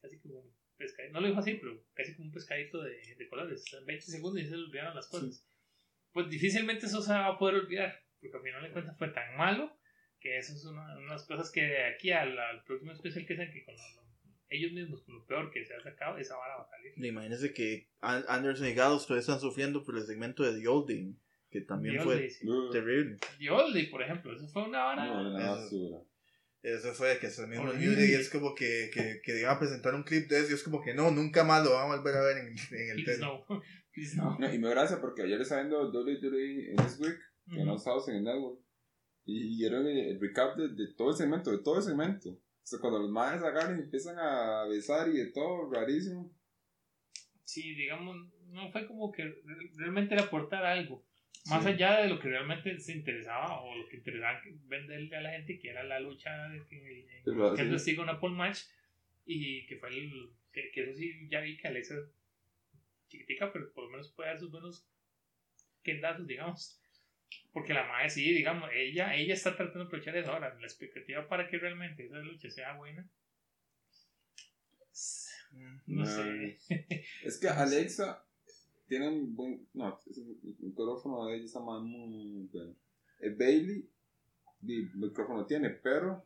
Casi 0.00 0.20
como 0.20 0.38
un 0.38 0.54
pescadito, 0.76 1.14
no 1.14 1.20
lo 1.20 1.26
dijo 1.26 1.40
así, 1.40 1.54
pero 1.54 1.84
casi 1.94 2.14
como 2.14 2.28
un 2.28 2.32
pescadito 2.32 2.80
de, 2.80 3.16
de 3.16 3.28
colores. 3.28 3.64
En 3.72 3.84
20 3.84 4.04
segundos 4.04 4.40
y 4.40 4.46
se 4.46 4.54
olvidaron 4.54 4.94
las 4.94 5.08
cosas. 5.08 5.44
Pues 6.18 6.30
difícilmente 6.30 6.86
eso 6.86 7.00
se 7.00 7.12
va 7.12 7.26
a 7.28 7.38
poder 7.38 7.54
olvidar, 7.56 7.94
porque 8.20 8.36
al 8.36 8.42
final 8.42 8.62
de 8.64 8.72
cuentas 8.72 8.98
fue 8.98 9.08
tan 9.10 9.36
malo 9.36 9.72
que 10.20 10.36
eso 10.36 10.52
es 10.52 10.64
una, 10.64 10.82
una 10.96 11.00
de 11.02 11.06
las 11.10 11.24
cosas 11.26 11.50
que 11.52 11.62
de 11.62 11.84
aquí 11.84 12.10
al, 12.10 12.36
al 12.36 12.64
próximo 12.64 12.90
especial 12.92 13.24
que 13.24 13.36
sean 13.36 13.52
que 13.52 13.64
con 13.64 13.74
lo- 13.76 14.02
lo- 14.02 14.08
ellos 14.48 14.72
mismos, 14.72 15.02
con 15.04 15.14
lo 15.14 15.26
peor 15.26 15.50
que 15.52 15.64
se 15.64 15.74
ha 15.74 15.80
sacado, 15.80 16.18
esa 16.18 16.36
vara 16.36 16.56
va 16.56 16.62
a 16.64 16.68
salir. 16.70 16.92
Imagínense 17.04 17.52
que 17.52 17.86
An- 18.00 18.24
Anderson 18.28 18.66
y 18.66 18.74
Gallows 18.74 19.06
todavía 19.06 19.20
están 19.20 19.38
sufriendo 19.38 19.84
por 19.84 19.96
el 19.96 20.04
segmento 20.06 20.42
de 20.42 20.60
The 20.60 20.66
Olding. 20.66 21.16
que 21.50 21.60
también 21.60 21.98
The 21.98 22.02
fue 22.02 22.14
Oldie, 22.16 22.30
sí. 22.30 22.46
Terrible. 22.72 23.16
The 23.38 23.50
Oldie, 23.50 23.86
por 23.88 24.02
ejemplo, 24.02 24.34
eso 24.34 24.48
fue 24.48 24.64
una 24.64 24.84
vara. 24.84 25.04
no, 25.06 25.30
una 25.30 25.38
Eso- 25.44 25.54
basura. 25.62 25.98
Eso 26.60 26.92
fue 26.92 27.18
que 27.20 27.30
se 27.30 27.46
mismo 27.46 27.68
Horrible. 27.68 27.86
New 27.86 27.96
Day 27.96 28.14
es 28.14 28.28
como 28.30 28.52
que, 28.56 28.90
que, 28.92 29.20
que 29.22 29.38
iban 29.40 29.54
a 29.54 29.58
presentar 29.60 29.94
un 29.94 30.02
clip 30.02 30.28
de 30.28 30.40
eso 30.40 30.50
y 30.50 30.54
es 30.54 30.64
como 30.64 30.82
que 30.82 30.92
no, 30.92 31.12
nunca 31.12 31.44
más 31.44 31.62
lo 31.64 31.70
vamos 31.74 31.94
a 31.94 32.00
volver 32.00 32.16
a 32.16 32.20
ver 32.24 32.38
en, 32.38 32.48
en 32.48 32.90
el 32.98 33.04
tele. 33.04 33.18
no. 33.18 33.44
No. 34.16 34.36
No, 34.38 34.52
y 34.54 34.58
me 34.58 34.70
gracia 34.70 35.00
porque 35.00 35.22
ayer 35.22 35.40
estaba 35.40 35.62
viendo 35.62 35.90
WWE 35.90 36.70
en 36.70 36.76
This 36.76 36.98
Week, 37.00 37.18
que 37.52 37.64
no 37.64 37.76
estábamos 37.76 38.08
en 38.08 38.16
el 38.16 38.24
network, 38.24 38.60
y 39.24 39.56
dieron 39.56 39.86
el, 39.86 39.98
el 39.98 40.20
recap 40.20 40.56
de, 40.56 40.68
de 40.68 40.94
todo 40.94 41.10
el 41.10 41.16
segmento, 41.16 41.50
de 41.50 41.58
todo 41.62 41.76
el 41.76 41.82
segmento. 41.82 42.30
O 42.30 42.40
sea, 42.70 42.78
cuando 42.80 42.98
los 42.98 43.10
madres 43.10 43.42
agarran 43.42 43.78
y 43.78 43.82
empiezan 43.82 44.16
a 44.18 44.64
besar 44.66 45.08
y 45.08 45.12
de 45.18 45.26
todo, 45.32 45.70
rarísimo. 45.72 46.30
Sí, 47.44 47.74
digamos, 47.74 48.16
no 48.48 48.70
fue 48.70 48.86
como 48.86 49.10
que 49.12 49.24
re- 49.24 49.70
realmente 49.76 50.14
era 50.14 50.24
aportar 50.24 50.64
algo. 50.64 51.04
Más 51.46 51.62
Sí. 51.64 51.70
allá 51.70 52.02
de 52.02 52.08
lo 52.08 52.20
que 52.20 52.28
realmente 52.28 52.78
se 52.78 52.92
interesaba 52.92 53.62
o 53.62 53.74
lo 53.74 53.88
que 53.88 53.96
interesaba 53.96 54.42
que- 54.42 54.54
venderle 54.66 55.16
a 55.16 55.20
la 55.22 55.30
gente, 55.32 55.58
que 55.58 55.70
era 55.70 55.82
la 55.82 55.98
lucha 56.00 56.30
en 56.46 56.52
el, 56.52 56.60
en 56.60 57.54
que 57.56 57.62
así- 57.62 57.62
él 57.62 57.78
sigue 57.80 58.00
una 58.02 58.20
pole 58.20 58.34
match 58.36 58.60
y 59.24 59.66
que 59.66 59.76
fue 59.76 59.88
el. 59.90 60.30
Que, 60.52 60.70
que 60.72 60.82
eso 60.82 60.94
sí, 60.98 61.28
ya 61.30 61.40
vi 61.40 61.56
que 61.56 61.68
Alexa 61.68 61.94
chiquitica, 63.08 63.52
pero 63.52 63.72
por 63.72 63.84
lo 63.84 63.90
menos 63.90 64.10
puede 64.12 64.28
dar 64.30 64.38
sus 64.38 64.50
buenos 64.50 64.84
quendazos, 65.82 66.26
digamos. 66.26 66.80
Porque 67.52 67.74
la 67.74 67.86
madre 67.86 68.10
sí, 68.10 68.32
digamos, 68.32 68.70
ella, 68.74 69.14
ella 69.14 69.34
está 69.34 69.54
tratando 69.56 69.80
de 69.80 69.84
aprovechar 69.86 70.16
eso. 70.16 70.32
Ahora, 70.32 70.54
la 70.54 70.66
expectativa 70.66 71.26
para 71.28 71.48
que 71.48 71.58
realmente 71.58 72.04
esa 72.06 72.18
lucha 72.18 72.50
sea 72.50 72.74
buena. 72.76 73.08
No 75.86 76.02
Ah. 76.02 76.06
sé. 76.06 76.58
Es 77.24 77.38
que 77.38 77.48
Alexa 77.48 78.22
tiene 78.86 79.08
un 79.08 79.34
buen. 79.34 79.66
No, 79.74 79.98
ese 80.08 80.22
micrófono 80.60 81.26
de 81.26 81.36
ella 81.36 81.44
está 81.44 81.60
más 81.60 81.82
muy 81.82 82.48
bueno. 82.52 82.74
Eh, 83.20 83.30
Bailey, 83.30 83.88
el 84.66 84.90
micrófono 84.94 85.46
tiene, 85.46 85.70
pero 85.70 86.24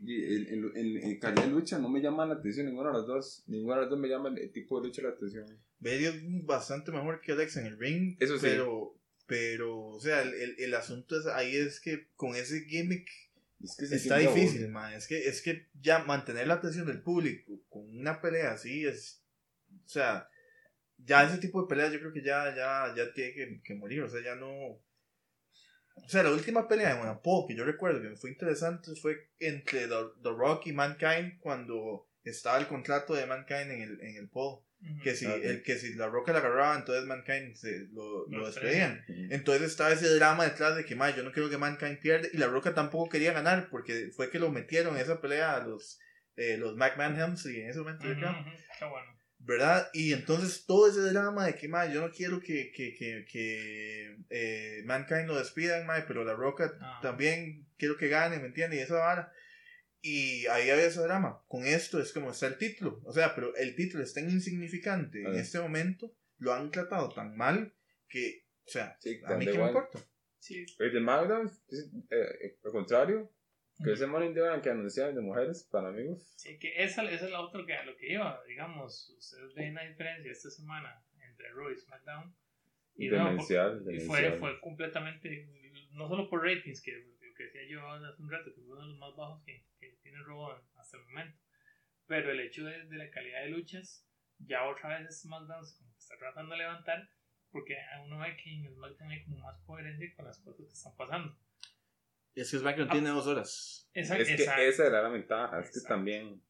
en, 0.00 0.46
en, 0.48 0.76
en- 0.76 0.96
en 1.04 1.18
calidad 1.18 1.44
de 1.44 1.50
lucha 1.50 1.78
no 1.78 1.88
me 1.88 2.00
llama 2.00 2.26
la 2.26 2.34
atención 2.34 2.66
ninguna 2.66 2.90
de 2.90 2.98
las 2.98 3.06
dos. 3.06 3.44
Ninguna 3.46 3.76
de 3.76 3.80
las 3.82 3.90
dos 3.90 3.98
me 3.98 4.08
llama 4.08 4.28
el 4.28 4.50
tipo 4.52 4.80
de 4.80 4.88
lucha 4.88 5.02
la 5.02 5.10
atención. 5.10 5.46
Bailey 5.80 6.06
es 6.06 6.44
bastante 6.44 6.90
mejor 6.90 7.20
que 7.20 7.32
Alex 7.32 7.56
en 7.56 7.66
el 7.66 7.78
ring. 7.78 8.16
Eso 8.20 8.38
sí. 8.38 8.46
Pero, 8.46 8.98
pero 9.26 9.86
o 9.86 10.00
sea, 10.00 10.22
el, 10.22 10.34
el, 10.34 10.56
el 10.58 10.74
asunto 10.74 11.18
es 11.18 11.26
ahí 11.26 11.56
es 11.56 11.80
que 11.80 12.08
con 12.16 12.34
ese 12.34 12.64
gimmick 12.64 13.08
Es 13.62 13.76
que 13.76 13.86
se 13.86 13.96
está 13.96 14.18
difícil, 14.18 14.68
man. 14.68 14.92
Es 14.92 15.06
que, 15.06 15.28
es 15.28 15.42
que 15.42 15.68
ya 15.80 16.00
mantener 16.00 16.46
la 16.46 16.54
atención 16.54 16.86
del 16.86 17.02
público 17.02 17.60
con 17.68 17.88
una 17.96 18.20
pelea 18.20 18.52
así 18.52 18.86
es. 18.86 19.22
O 19.84 19.88
sea, 19.88 20.28
ya 20.98 21.24
ese 21.24 21.38
tipo 21.38 21.62
de 21.62 21.68
peleas 21.68 21.92
yo 21.92 22.00
creo 22.00 22.12
que 22.12 22.22
ya, 22.22 22.54
ya, 22.54 22.94
ya 22.96 23.12
tiene 23.12 23.34
que, 23.34 23.60
que 23.62 23.74
morir. 23.74 24.02
O 24.02 24.08
sea, 24.08 24.22
ya 24.22 24.34
no. 24.34 24.50
O 24.50 26.08
sea, 26.08 26.22
la 26.22 26.30
última 26.30 26.68
pelea 26.68 26.90
de 26.90 26.98
Monapo 26.98 27.46
que 27.46 27.56
yo 27.56 27.64
recuerdo 27.64 28.00
que 28.00 28.16
fue 28.16 28.30
interesante 28.30 28.94
fue 28.94 29.30
entre 29.40 29.88
The, 29.88 29.96
The 30.22 30.30
Rock 30.30 30.68
y 30.68 30.72
Mankind 30.72 31.40
cuando 31.40 32.08
estaba 32.22 32.58
el 32.58 32.68
contrato 32.68 33.14
de 33.14 33.26
Mankind 33.26 33.70
en 33.72 33.82
el, 33.82 34.00
en 34.00 34.16
el 34.16 34.28
pole. 34.28 34.62
Que 35.02 35.14
si, 35.16 35.26
Ah, 35.26 35.34
el, 35.34 35.62
que 35.62 35.76
si 35.76 35.94
la 35.94 36.06
roca 36.08 36.32
la 36.32 36.38
agarraba, 36.38 36.76
entonces 36.76 37.04
Mankind 37.04 37.54
se, 37.56 37.86
lo, 37.92 38.26
Lo 38.28 38.46
despedían. 38.46 39.04
Ujú. 39.08 39.26
Entonces 39.30 39.70
estaba 39.70 39.90
ese 39.92 40.08
drama 40.14 40.44
detrás 40.44 40.76
de 40.76 40.84
que, 40.84 40.94
"Mae, 40.94 41.14
yo 41.16 41.22
no 41.24 41.32
quiero 41.32 41.50
que 41.50 41.58
Mankind 41.58 41.98
pierda. 41.98 42.28
Y 42.32 42.36
la 42.38 42.46
roca 42.46 42.74
tampoco 42.74 43.08
quería 43.10 43.32
ganar 43.32 43.68
porque 43.70 44.10
fue 44.14 44.30
que 44.30 44.38
lo 44.38 44.50
metieron 44.50 44.94
en 44.96 45.02
esa 45.02 45.20
pelea 45.20 45.56
a 45.56 45.66
los, 45.66 45.98
eh, 46.36 46.56
los 46.58 46.76
McMahon 46.76 47.18
Helmsley 47.18 47.60
en 47.60 47.70
ese 47.70 47.80
momento, 47.80 48.04
creo. 48.04 48.30
ujú, 48.30 48.50
Está 48.72 48.86
bueno. 48.86 49.18
¿Verdad? 49.40 49.88
Y 49.92 50.12
entonces 50.12 50.64
todo 50.66 50.88
ese 50.88 51.00
drama 51.12 51.46
de 51.46 51.54
que, 51.54 51.68
mae, 51.68 51.92
yo 51.92 52.00
no 52.00 52.10
quiero 52.12 52.40
que, 52.40 52.70
que, 52.72 52.94
que, 52.94 53.24
que 53.30 54.16
eh, 54.30 54.82
Mankind 54.84 55.26
lo 55.26 55.36
despidan, 55.38 55.86
mae, 55.86 56.02
pero 56.02 56.24
la 56.24 56.34
roca 56.34 56.72
Ah. 56.80 56.98
también 57.02 57.66
quiero 57.78 57.96
que 57.96 58.08
gane, 58.08 58.38
¿me 58.38 58.46
entiendes? 58.46 58.78
Y 58.78 58.82
esa 58.82 58.94
vara. 58.98 59.32
Y 60.10 60.46
ahí 60.46 60.70
había 60.70 60.86
ese 60.86 61.00
drama. 61.02 61.42
Con 61.48 61.64
esto 61.66 62.00
es 62.00 62.12
como 62.12 62.30
está 62.30 62.46
el 62.46 62.56
título. 62.58 63.00
O 63.04 63.12
sea, 63.12 63.34
pero 63.34 63.54
el 63.56 63.74
título 63.74 64.02
es 64.02 64.14
tan 64.14 64.28
insignificante 64.30 65.20
en 65.20 65.34
Ah. 65.34 65.40
este 65.40 65.58
momento, 65.60 66.12
lo 66.38 66.52
han 66.54 66.70
tratado 66.70 67.08
tan 67.10 67.36
mal 67.36 67.74
que, 68.08 68.44
o 68.66 68.70
sea, 68.70 68.96
Sí, 69.00 69.20
a 69.24 69.34
mí 69.36 69.44
qué 69.44 69.58
me 69.58 69.66
importa. 69.66 69.98
Sí. 70.38 70.64
El 70.78 70.92
de 70.92 71.00
SmackDown, 71.00 71.46
es, 71.46 71.90
eh, 72.10 72.56
al 72.64 72.70
contrario, 72.72 73.30
que 73.84 73.92
ese 73.92 74.06
Money 74.06 74.28
in 74.30 74.60
que 74.62 74.70
anunciaban 74.70 75.14
de 75.14 75.20
mujeres 75.20 75.68
para 75.70 75.88
amigos. 75.88 76.32
Sí, 76.36 76.58
que 76.58 76.82
esa, 76.82 77.02
esa 77.10 77.26
es 77.26 77.30
la 77.30 77.40
otra 77.40 77.64
que 77.66 77.74
a 77.74 77.84
lo 77.84 77.96
que 77.96 78.12
iba, 78.12 78.40
digamos, 78.48 79.14
ustedes 79.18 79.54
ven 79.54 79.74
la 79.74 79.84
diferencia 79.84 80.30
esta 80.32 80.50
semana 80.50 81.04
entre 81.28 81.50
Raw 81.52 81.70
y 81.70 81.78
SmackDown. 81.78 82.34
Y, 82.96 83.08
no, 83.08 83.16
Demencial, 83.28 83.82
por- 83.84 83.94
y 83.94 84.00
fue, 84.00 84.32
fue 84.32 84.60
completamente, 84.60 85.48
no 85.92 86.08
solo 86.08 86.28
por 86.28 86.42
ratings, 86.44 86.80
que 86.82 86.92
lo 86.92 87.34
que 87.36 87.44
decía 87.44 87.62
yo 87.68 87.86
hace 87.88 88.20
un 88.22 88.30
rato, 88.30 88.52
que 88.54 88.60
fue 88.62 88.72
uno 88.72 88.82
de 88.82 88.88
los 88.88 88.98
más 88.98 89.14
bajos 89.16 89.44
que, 89.44 89.52
que 89.52 89.67
tiene 90.08 90.24
Raw 90.24 90.52
hasta 90.76 90.96
el 90.96 91.04
momento, 91.04 91.38
pero 92.06 92.30
el 92.32 92.40
hecho 92.40 92.64
de, 92.64 92.86
de 92.86 92.96
la 92.96 93.10
calidad 93.10 93.42
de 93.42 93.48
luchas, 93.50 94.06
ya 94.38 94.64
otra 94.66 94.98
vez 94.98 95.20
SmackDown 95.22 95.64
se 95.66 95.76
como 95.78 95.92
que 95.92 95.98
está 95.98 96.16
tratando 96.18 96.52
de 96.52 96.58
levantar, 96.58 97.08
porque 97.50 97.76
uno 98.04 98.18
ve 98.18 98.36
que 98.36 98.50
en 98.54 98.72
SmackDown 98.74 99.10
hay 99.10 99.24
como 99.24 99.38
más 99.38 99.58
coherencia 99.66 100.14
con 100.16 100.24
las 100.26 100.38
cosas 100.40 100.66
que 100.66 100.72
están 100.72 100.96
pasando. 100.96 101.36
Y 102.34 102.40
es 102.40 102.50
que 102.50 102.58
SmackDown 102.58 102.88
tiene 102.90 103.08
dos 103.10 103.26
horas. 103.26 103.90
Esa, 103.94 104.16
Es 104.18 104.28
que 104.28 104.34
esa- 104.34 104.62
esa 104.62 104.86
era 104.86 105.02
la 105.02 105.08
ventaja, 105.08 105.58
es 105.60 105.70
que 105.70 105.78
Exacto. 105.78 105.88
también. 105.94 106.42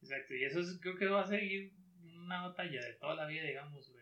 Exacto, 0.00 0.34
y 0.34 0.44
eso 0.44 0.60
es- 0.60 0.78
creo 0.80 0.96
que 0.96 1.06
va 1.06 1.22
a 1.22 1.26
seguir 1.26 1.72
una 2.02 2.46
batalla 2.48 2.80
de 2.84 2.92
toda 2.94 3.14
la 3.16 3.26
vida, 3.26 3.42
digamos, 3.42 3.92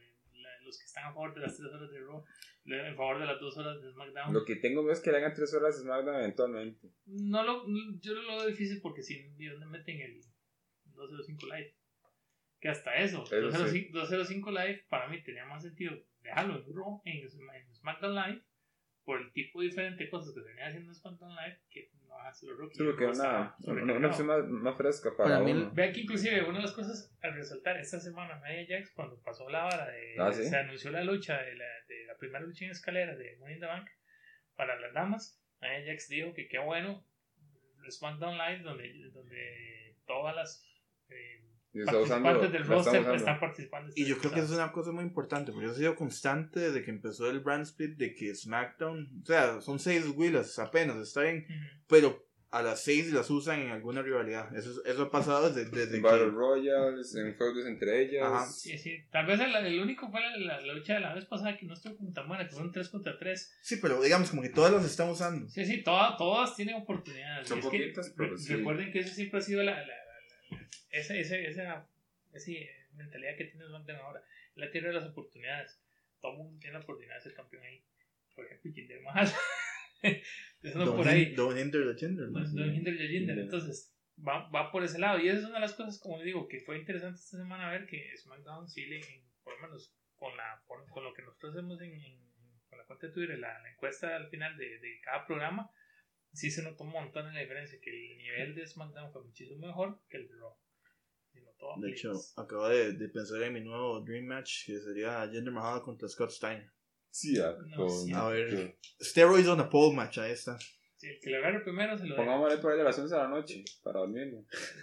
los 0.72 0.78
que 0.80 0.86
están 0.86 1.04
a 1.04 1.12
favor 1.12 1.34
de 1.34 1.40
las 1.40 1.56
tres 1.56 1.68
horas 1.72 1.90
de 1.90 2.00
Raw, 2.00 2.24
en 2.64 2.96
favor 2.96 3.18
de 3.20 3.26
las 3.26 3.40
dos 3.40 3.56
horas 3.58 3.82
de 3.82 3.90
SmackDown. 3.92 4.32
Lo 4.32 4.44
que 4.44 4.56
tengo 4.56 4.80
miedo 4.82 4.92
es 4.94 5.00
que 5.00 5.10
le 5.10 5.18
hagan 5.18 5.34
tres 5.34 5.52
horas 5.54 5.76
de 5.76 5.82
SmackDown 5.82 6.16
eventualmente. 6.16 6.88
No 7.06 7.42
lo, 7.42 7.64
yo 8.00 8.14
lo 8.14 8.36
veo 8.38 8.46
difícil 8.46 8.80
porque 8.80 9.02
si 9.02 9.22
¿de 9.22 9.48
dónde 9.50 9.66
meten 9.66 10.00
el 10.00 10.20
205 10.94 11.46
Live? 11.46 11.74
Que 12.60 12.68
hasta 12.68 12.94
eso, 12.96 13.24
Eso 13.24 13.40
205, 13.40 13.90
205 13.98 14.50
Live 14.50 14.86
para 14.88 15.08
mí 15.08 15.22
tenía 15.22 15.44
más 15.44 15.62
sentido 15.62 15.92
dejarlo 16.20 16.54
en 16.64 16.74
Raw, 16.74 17.02
en, 17.04 17.28
Sma- 17.28 17.56
en 17.56 17.74
SmackDown 17.74 18.14
Live, 18.14 18.42
por 19.04 19.20
el 19.20 19.32
tipo 19.32 19.60
diferente 19.60 20.04
de 20.04 20.10
cosas 20.10 20.32
que 20.32 20.40
se 20.42 20.46
venía 20.48 20.68
haciendo 20.68 20.90
en 20.90 20.94
SmackDown 20.94 21.34
Live, 21.34 21.60
que 21.70 21.90
Raw. 22.30 22.68
que 22.68 22.74
Sí, 22.74 22.84
porque 22.84 23.04
Raw 23.04 23.14
una, 23.14 23.56
una, 23.66 23.92
una 23.94 24.08
opción 24.08 24.26
más, 24.26 24.44
más 24.46 24.76
fresca 24.76 25.10
para, 25.16 25.40
mí, 25.40 25.52
uno. 25.52 25.70
Vea 25.72 25.92
que 25.92 26.00
inclusive 26.00 26.42
una 26.42 26.58
de 26.58 26.62
las 26.64 26.72
cosas 26.72 27.14
al 27.22 27.34
resaltar 27.34 27.76
esta 27.78 27.98
semana 28.00 28.40
Nia 28.40 28.66
Jax 28.68 28.92
cuando 28.94 29.20
pasó 29.22 29.48
la 29.48 29.64
vara 29.64 29.88
de 29.90 30.16
Ah, 30.18 30.32
¿sí? 30.32 30.44
se 30.44 30.56
anunció 30.56 30.90
la 30.90 31.04
lucha 31.04 31.40
de 31.42 31.54
la, 31.54 31.66
de 31.88 32.04
la 32.06 32.16
primera 32.16 32.40
lucha 32.40 32.64
en 32.64 32.70
escalera 32.70 33.14
de 33.16 33.36
Money 33.38 33.54
in 33.54 33.60
the 33.60 33.66
Bank 33.66 33.88
para 34.54 34.78
las 34.78 34.92
damas 34.92 35.42
Nia 35.60 35.84
Jax 35.86 36.08
dijo 36.08 36.32
que 36.34 36.48
qué 36.48 36.58
bueno 36.58 37.04
SmackDown 37.88 38.38
Live 38.38 38.62
donde, 38.62 39.10
donde 39.12 39.96
todas 40.06 40.34
las 40.34 40.64
eh, 41.08 41.42
está 41.80 41.98
usando, 41.98 42.24
participantes 42.28 42.52
del 42.52 42.64
roster 42.66 43.00
usando. 43.00 43.14
están 43.16 43.40
participando 43.40 43.92
Y 43.96 44.04
yo 44.04 44.18
creo 44.18 44.32
que 44.32 44.40
eso 44.40 44.52
es 44.52 44.58
una 44.58 44.72
cosa 44.72 44.92
muy 44.92 45.04
importante, 45.04 45.52
porque 45.52 45.66
eso 45.66 45.74
ha 45.74 45.78
sido 45.78 45.94
constante 45.96 46.60
desde 46.60 46.82
que 46.84 46.90
empezó 46.90 47.30
el 47.30 47.40
brand 47.40 47.62
split 47.64 47.96
de 47.96 48.14
que 48.14 48.34
SmackDown, 48.34 49.20
o 49.22 49.26
sea, 49.26 49.60
son 49.60 49.78
seis 49.78 50.06
wheelers 50.14 50.58
apenas, 50.58 50.96
está 50.98 51.22
bien, 51.22 51.46
pero 51.86 52.26
a 52.50 52.60
las 52.60 52.84
seis 52.84 53.10
las 53.14 53.30
usan 53.30 53.60
en 53.60 53.70
alguna 53.70 54.02
rivalidad. 54.02 54.54
Eso, 54.54 54.84
eso 54.84 55.02
ha 55.04 55.10
pasado 55.10 55.50
desde, 55.50 55.70
desde 55.70 55.96
En 55.96 56.02
Battle 56.02 56.24
que... 56.26 56.30
Royals, 56.32 57.14
en 57.16 57.34
feudos 57.34 57.64
entre 57.66 58.02
ellas. 58.02 58.26
Ajá. 58.30 58.44
sí, 58.44 58.76
sí. 58.76 58.98
tal 59.10 59.24
vez 59.24 59.40
el, 59.40 59.54
el 59.56 59.80
único 59.80 60.10
fue 60.10 60.20
la, 60.20 60.36
la- 60.36 60.60
la 60.60 60.74
lucha 60.74 60.92
de 60.92 61.00
la 61.00 61.14
vez 61.14 61.24
pasada 61.24 61.56
que 61.56 61.64
no 61.64 61.72
estuvo 61.72 61.96
como 61.96 62.12
tan 62.12 62.28
buena 62.28 62.44
que 62.46 62.50
fueron 62.52 62.70
3 62.70 62.90
contra 62.90 63.18
3 63.18 63.56
Sí, 63.62 63.76
pero 63.80 64.02
digamos 64.02 64.28
como 64.28 64.42
que 64.42 64.50
todas 64.50 64.70
las 64.70 64.84
están 64.84 65.08
usando. 65.08 65.48
Sí, 65.48 65.64
sí, 65.64 65.82
todas, 65.82 66.18
todas 66.18 66.54
tienen 66.54 66.74
oportunidades. 66.74 67.48
Son 67.48 67.58
que 67.58 67.64
poquitas, 67.64 68.12
pero 68.14 68.32
re- 68.32 68.36
sí. 68.38 68.54
Recuerden 68.54 68.92
que 68.92 68.98
eso 68.98 69.14
siempre 69.14 69.38
ha 69.38 69.42
sido 69.42 69.62
la, 69.62 69.72
la, 69.72 69.78
la- 69.80 69.86
la- 69.86 70.68
esa, 70.92 71.14
esa, 71.16 71.36
esa, 71.36 71.88
esa 72.32 72.50
mentalidad 72.94 73.36
que 73.36 73.44
tiene 73.46 73.66
SmackDown 73.66 73.98
ahora. 74.00 74.24
La 74.54 74.70
tierra 74.70 74.88
de 74.88 74.94
las 74.94 75.06
oportunidades. 75.06 75.82
Todo 76.20 76.32
el 76.32 76.38
mundo 76.38 76.58
tiene 76.60 76.74
la 76.78 76.84
oportunidad 76.84 77.16
de 77.16 77.20
ser 77.22 77.34
campeón 77.34 77.64
ahí. 77.64 77.84
Por 78.34 78.46
ejemplo, 78.46 78.70
Jinder 78.72 79.00
Mahal. 79.00 79.28
Empezando 80.02 80.86
Don't, 80.86 80.96
por 80.98 81.08
ahí. 81.08 81.22
hinder 81.34 81.84
the 81.86 81.94
Tinder, 81.94 82.28
No, 82.30 82.40
no 82.40 82.46
Jinder 82.46 82.72
Jinder. 82.74 83.08
Jinder. 83.08 83.38
Entonces, 83.38 83.94
va, 84.18 84.48
va 84.50 84.70
por 84.70 84.84
ese 84.84 84.98
lado. 84.98 85.18
Y 85.18 85.28
esa 85.28 85.38
es 85.38 85.44
una 85.44 85.54
de 85.54 85.60
las 85.60 85.74
cosas, 85.74 85.98
como 86.00 86.16
les 86.18 86.26
digo, 86.26 86.46
que 86.48 86.60
fue 86.60 86.78
interesante 86.78 87.18
esta 87.18 87.38
semana 87.38 87.70
ver 87.70 87.86
que 87.86 88.16
SmackDown 88.16 88.68
sí 88.68 88.86
le, 88.86 89.00
por 89.42 89.54
lo 89.54 89.60
menos 89.68 89.94
con, 90.16 90.36
la, 90.36 90.62
con, 90.66 90.86
con 90.88 91.04
lo 91.04 91.12
que 91.14 91.22
nosotros 91.22 91.54
hacemos 91.54 91.80
en, 91.82 91.92
en- 91.94 92.32
con 92.68 92.78
la 92.78 92.84
cuenta 92.86 93.06
de 93.06 93.12
Twitter, 93.12 93.38
la, 93.38 93.58
la 93.60 93.70
encuesta 93.70 94.16
al 94.16 94.28
final 94.30 94.56
de, 94.56 94.78
de 94.78 95.00
cada 95.02 95.26
programa, 95.26 95.70
sí 96.32 96.50
se 96.50 96.62
notó 96.62 96.84
un 96.84 96.90
montón 96.90 97.28
en 97.28 97.34
la 97.34 97.40
diferencia, 97.40 97.78
que 97.82 97.90
el 97.90 98.16
nivel 98.16 98.54
de 98.54 98.66
SmackDown 98.66 99.12
fue 99.12 99.22
muchísimo 99.24 99.66
mejor 99.66 100.00
que 100.08 100.16
el 100.16 100.28
de 100.28 100.36
Raw. 100.36 100.56
De 101.78 101.90
hecho, 101.90 102.12
acabo 102.36 102.68
de, 102.68 102.92
de 102.94 103.08
pensar 103.08 103.42
en 103.42 103.52
mi 103.52 103.60
nuevo 103.60 104.00
Dream 104.00 104.26
Match, 104.26 104.66
que 104.66 104.78
sería 104.80 105.28
Jinder 105.30 105.52
Mahal 105.52 105.82
contra 105.82 106.08
Scott 106.08 106.30
Steiner. 106.30 106.70
Sí, 107.10 107.38
a, 107.40 107.52
No, 107.66 107.76
con- 107.76 107.90
sí. 107.90 108.12
A 108.14 108.28
ver. 108.28 108.78
Steroids 109.00 109.48
on 109.48 109.60
a 109.60 109.68
pole 109.68 109.94
match, 109.94 110.18
ahí 110.18 110.32
está. 110.32 110.58
Sí, 110.96 111.08
el 111.08 111.20
que 111.20 111.30
lo 111.30 111.38
agarre 111.38 111.60
primero 111.60 111.96
se 111.98 112.06
lo. 112.06 112.16
Pongámosle 112.16 112.58
por 112.58 112.72
ahí 112.72 112.80
a 112.80 112.84
las 112.84 112.98
11 112.98 113.14
de 113.14 113.20
la 113.20 113.28
noche 113.28 113.64
para 113.82 114.00
dormir. 114.00 114.32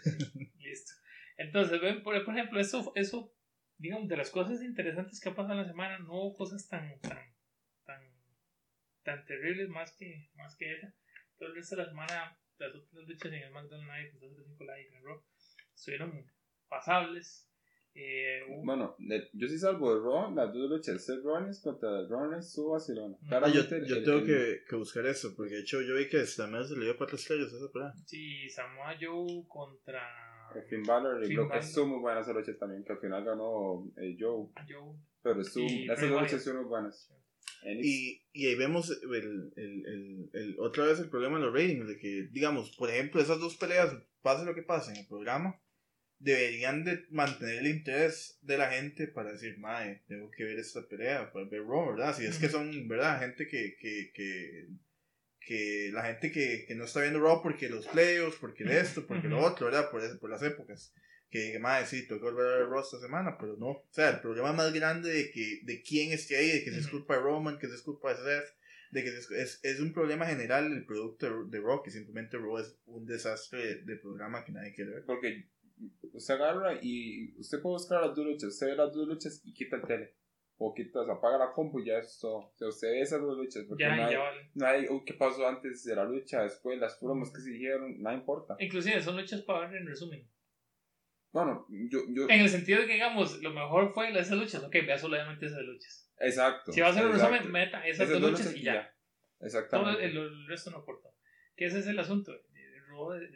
Listo. 0.59 0.91
Entonces, 1.37 1.81
ven, 1.81 2.03
por, 2.03 2.23
por 2.25 2.33
ejemplo, 2.35 2.59
eso, 2.59 2.91
eso, 2.95 3.33
digamos, 3.77 4.07
de 4.07 4.17
las 4.17 4.29
cosas 4.29 4.61
interesantes 4.61 5.19
que 5.19 5.29
ha 5.29 5.35
pasado 5.35 5.53
en 5.59 5.65
la 5.65 5.71
semana, 5.71 5.99
no 5.99 6.13
hubo 6.13 6.35
cosas 6.35 6.67
tan, 6.67 6.99
tan, 6.99 7.17
tan 7.85 8.01
tan 9.03 9.25
terribles 9.25 9.69
más 9.69 9.95
que, 9.97 10.29
más 10.35 10.55
que 10.57 10.73
esa. 10.75 10.93
Todo 11.37 11.49
el 11.49 11.55
resto 11.55 11.75
de 11.75 11.83
la 11.83 11.89
semana, 11.89 12.37
las 12.57 12.75
otras 12.75 13.07
luchas 13.07 13.31
en 13.31 13.43
el 13.43 13.51
McDonald's 13.51 13.87
Night, 13.87 14.13
las 14.13 14.31
otras 14.31 14.45
5 14.47 14.63
Live 14.65 14.89
en 14.97 15.03
Raw, 15.03 15.23
estuvieron 15.73 16.31
pasables. 16.69 17.45
Eh, 17.95 18.41
Bueno, 18.63 18.95
de- 18.99 19.29
yo 19.34 19.47
sí 19.47 19.58
salvo 19.58 19.93
de 19.93 19.99
Raw, 20.01 20.34
las 20.36 20.53
dos 20.53 20.69
luchas, 20.69 21.03
Seth 21.03 21.23
Rollins 21.23 21.60
contra 21.62 22.08
Rollins, 22.08 22.53
su 22.53 22.69
Barcelona. 22.69 23.17
Ah, 23.32 23.49
yo, 23.49 23.63
yo 23.86 23.95
el- 23.97 24.03
tengo 24.05 24.19
el- 24.19 24.25
que, 24.25 24.60
que 24.69 24.75
buscar 24.75 25.05
eso, 25.08 25.34
porque 25.36 25.55
de 25.55 25.62
hecho 25.62 25.82
yo 25.82 25.95
vi 25.95 26.08
que 26.08 26.23
también 26.38 26.65
se 26.65 26.77
le 26.77 26.86
dio 26.86 26.95
cuatro 26.97 27.15
estrellas 27.17 27.51
a 27.51 27.58
esa 27.58 27.71
pelea. 27.71 27.93
sí, 28.05 28.47
Samoa 28.49 28.95
Joe 29.01 29.43
contra 29.47 30.01
el 30.55 30.63
Finn 30.63 30.84
Balor 30.84 31.23
y 31.23 31.27
Finn 31.27 31.36
creo 31.38 31.49
que 31.49 31.58
estuvo 31.58 31.88
muy 31.88 31.99
buena 31.99 32.21
esa 32.21 32.32
lucha 32.34 32.55
también, 32.58 32.84
que 32.84 32.93
al 32.93 32.99
final 32.99 33.25
ganó 33.25 33.91
eh, 33.97 34.15
Joe. 34.19 34.47
Joe. 34.67 34.95
Pero 35.21 35.41
estuvo, 35.41 35.65
esas 35.67 36.10
dos 36.10 36.21
luchas 36.21 36.47
muy 36.55 36.65
buenas. 36.65 37.12
En- 37.63 37.79
Y, 37.84 38.21
y 38.32 38.47
ahí 38.47 38.55
vemos 38.55 38.89
el, 39.03 39.13
el, 39.15 39.53
el, 39.58 40.29
el- 40.34 40.55
otra 40.60 40.86
vez 40.86 40.99
el 40.99 41.10
problema 41.10 41.38
de 41.39 41.43
los 41.45 41.53
ratings, 41.53 41.88
de 41.88 41.97
que, 41.97 42.29
digamos, 42.32 42.73
por 42.77 42.89
ejemplo, 42.89 43.19
esas 43.19 43.39
dos 43.39 43.58
peleas, 43.58 43.93
pase 44.21 44.45
lo 44.45 44.55
que 44.55 44.62
pase 44.63 44.91
en 44.91 44.97
el 44.97 45.08
programa, 45.08 45.60
deberían 46.19 46.84
de 46.84 47.05
mantener 47.10 47.60
el 47.60 47.67
interés 47.67 48.38
de 48.41 48.58
la 48.58 48.69
gente 48.69 49.08
para 49.08 49.32
decir, 49.32 49.58
mae, 49.58 50.03
tengo 50.08 50.29
que 50.29 50.43
ver 50.43 50.60
esta 50.60 50.86
pelea, 50.88 51.32
para 51.32 51.45
ver 51.45 51.63
Raw, 51.63 51.91
¿verdad? 51.91 52.15
Si 52.15 52.25
es 52.25 52.38
que 52.38 52.49
son, 52.49 52.88
¿verdad? 52.88 53.19
Gente 53.19 53.47
que, 53.47 53.77
que, 53.79 54.12
que, 54.13 54.67
que 55.39 55.89
la 55.93 56.03
gente 56.05 56.32
que, 56.32 56.65
que 56.67 56.75
no 56.75 56.84
está 56.84 57.01
viendo 57.01 57.21
Raw 57.21 57.41
porque 57.41 57.69
los 57.69 57.88
playoffs, 57.88 58.38
porque 58.39 58.65
de 58.65 58.82
esto, 58.82 59.08
porque 59.08 59.29
lo 59.29 59.39
otro, 59.39 59.67
¿verdad? 59.67 59.89
Por, 59.89 60.19
por 60.19 60.29
las 60.29 60.43
épocas. 60.43 60.93
Que 61.29 61.58
madre, 61.60 61.86
sí, 61.86 62.08
tengo 62.08 62.21
que 62.21 62.32
volver 62.32 62.53
a 62.53 62.58
ver 62.58 62.67
Raw 62.67 62.82
esta 62.82 62.99
semana, 62.99 63.38
pero 63.39 63.55
no. 63.55 63.67
O 63.67 63.88
sea, 63.91 64.10
el 64.10 64.19
problema 64.19 64.51
más 64.51 64.73
grande 64.73 65.12
de 65.12 65.32
que 65.32 65.62
de 65.63 65.82
quién 65.82 66.12
esté 66.12 66.38
ahí, 66.38 66.51
de 66.51 66.63
que 66.63 66.71
si 66.71 66.79
es 66.79 66.88
culpa 66.88 67.15
de 67.15 67.21
Roman, 67.21 67.60
que 67.60 67.67
si 67.67 67.75
es 67.75 67.82
culpa 67.82 68.13
de 68.13 68.17
Seth, 68.17 68.55
de 68.91 69.03
que 69.03 69.10
es, 69.10 69.32
es, 69.32 69.60
es 69.62 69.79
un 69.79 69.93
problema 69.93 70.25
general 70.25 70.71
el 70.71 70.86
producto 70.86 71.45
de, 71.45 71.58
de 71.58 71.63
Raw, 71.63 71.84
que 71.84 71.91
simplemente 71.91 72.38
Raw 72.38 72.58
es 72.58 72.75
un 72.86 73.05
desastre 73.05 73.60
de, 73.60 73.82
de 73.84 73.95
programa 73.97 74.43
que 74.43 74.51
nadie 74.51 74.73
quiere 74.73 74.91
ver. 74.91 75.03
Porque 75.05 75.47
usted 76.13 76.33
agarra 76.35 76.79
y 76.81 77.35
usted 77.39 77.61
puede 77.61 77.73
buscar 77.73 78.01
las 78.01 78.15
dos 78.15 78.25
luchas, 78.25 78.49
usted 78.49 78.67
ve 78.67 78.75
las 78.75 78.93
dos 78.93 79.07
luchas 79.07 79.41
y 79.45 79.53
quita 79.53 79.75
el 79.77 79.83
tele. 79.83 80.15
O 80.61 80.73
quita, 80.73 80.99
apaga 81.09 81.37
la 81.37 81.53
compu 81.53 81.79
y 81.79 81.85
ya 81.85 81.99
es 81.99 82.19
todo. 82.19 82.37
O 82.47 82.53
sea, 82.57 82.67
usted 82.67 82.89
ve 82.89 83.01
esas 83.01 83.21
dos 83.21 83.37
luchas. 83.37 83.63
Porque 83.67 83.83
Ya, 83.83 83.95
no 83.95 84.05
hay, 84.05 84.11
ya 84.13 84.19
vale. 84.19 84.49
no 84.55 84.65
hay 84.67 84.87
"Uy, 84.89 85.03
qué 85.05 85.13
pasó 85.13 85.47
antes 85.47 85.85
de 85.85 85.95
la 85.95 86.03
lucha, 86.03 86.43
después 86.43 86.77
las 86.79 86.95
promos 86.97 87.31
que 87.31 87.39
se 87.41 87.51
dijeron, 87.51 88.01
nada 88.01 88.15
importa. 88.17 88.55
Inclusive 88.59 89.01
son 89.01 89.15
luchas 89.15 89.41
para 89.43 89.67
ver 89.69 89.77
en 89.81 89.87
resumen. 89.87 90.27
Bueno, 91.31 91.65
yo, 91.69 91.99
yo, 92.09 92.23
En 92.27 92.41
el 92.41 92.49
sentido 92.49 92.81
de 92.81 92.87
que, 92.87 92.93
digamos, 92.93 93.41
lo 93.41 93.51
mejor 93.51 93.93
fue 93.93 94.09
esas 94.09 94.31
luchas. 94.37 94.63
Ok, 94.63 94.73
vea 94.85 94.97
solamente 94.97 95.45
esas 95.45 95.61
luchas. 95.61 96.11
exacto. 96.19 96.71
Si 96.73 96.81
va 96.81 96.87
a 96.87 96.89
hacer 96.89 97.05
un 97.05 97.13
resumen, 97.13 97.51
meta 97.51 97.85
esas, 97.87 98.09
Esas 98.09 98.21
dos 98.21 98.31
luchas 98.31 98.55
y 98.55 98.63
ya. 98.63 98.93
Todo 99.37 99.45
Exactamente. 99.47 100.03
el, 100.05 100.17
el 100.17 100.47
resto 100.47 100.71
no 100.71 100.77
aporta. 100.79 101.09
Que 101.55 101.65
ese 101.65 101.79
es 101.79 101.87
el 101.87 101.99
asunto. 101.99 102.33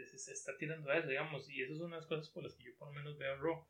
Se, 0.07 0.17
se 0.17 0.33
está 0.33 0.57
tirando 0.57 0.89
a 0.89 0.97
eso, 0.97 1.07
digamos. 1.07 1.49
Y 1.49 1.61
eso 1.61 1.73
es 1.73 1.79
una 1.79 1.95
de 1.95 2.01
las 2.01 2.07
cosas 2.07 2.29
por 2.29 2.43
las 2.43 2.55
que 2.55 2.63
yo 2.63 2.75
por 2.77 2.89
lo 2.89 2.93
menos 2.93 3.17
veo 3.17 3.37
Raw. 3.37 3.65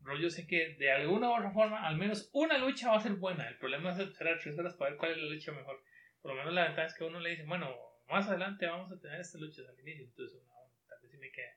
Raw 0.00 0.18
yo 0.18 0.30
sé 0.30 0.46
que 0.46 0.74
de 0.74 0.90
alguna 0.90 1.30
u 1.30 1.34
otra 1.34 1.50
forma, 1.50 1.86
al 1.86 1.96
menos 1.96 2.30
una 2.32 2.58
lucha 2.58 2.90
va 2.90 2.96
a 2.96 3.00
ser 3.00 3.14
buena. 3.14 3.48
El 3.48 3.56
problema 3.58 3.92
es 3.92 3.98
esperar 3.98 4.38
tres 4.38 4.58
horas 4.58 4.74
para 4.74 4.90
ver 4.90 4.98
cuál 4.98 5.12
es 5.12 5.18
la 5.18 5.32
lucha 5.32 5.52
mejor. 5.52 5.82
Por 6.20 6.32
lo 6.32 6.38
menos 6.38 6.52
la 6.54 6.64
ventaja 6.64 6.86
es 6.86 6.94
que 6.94 7.04
uno 7.04 7.20
le 7.20 7.30
dice, 7.30 7.44
bueno, 7.44 7.74
más 8.08 8.28
adelante 8.28 8.66
vamos 8.66 8.90
a 8.92 9.00
tener 9.00 9.20
estas 9.20 9.40
luchas 9.40 9.66
al 9.68 9.80
inicio. 9.80 10.04
Entonces, 10.04 10.42
no, 10.46 10.52
tal 10.88 10.98
vez 11.02 11.10
sí 11.10 11.18
me 11.18 11.30
queda. 11.30 11.52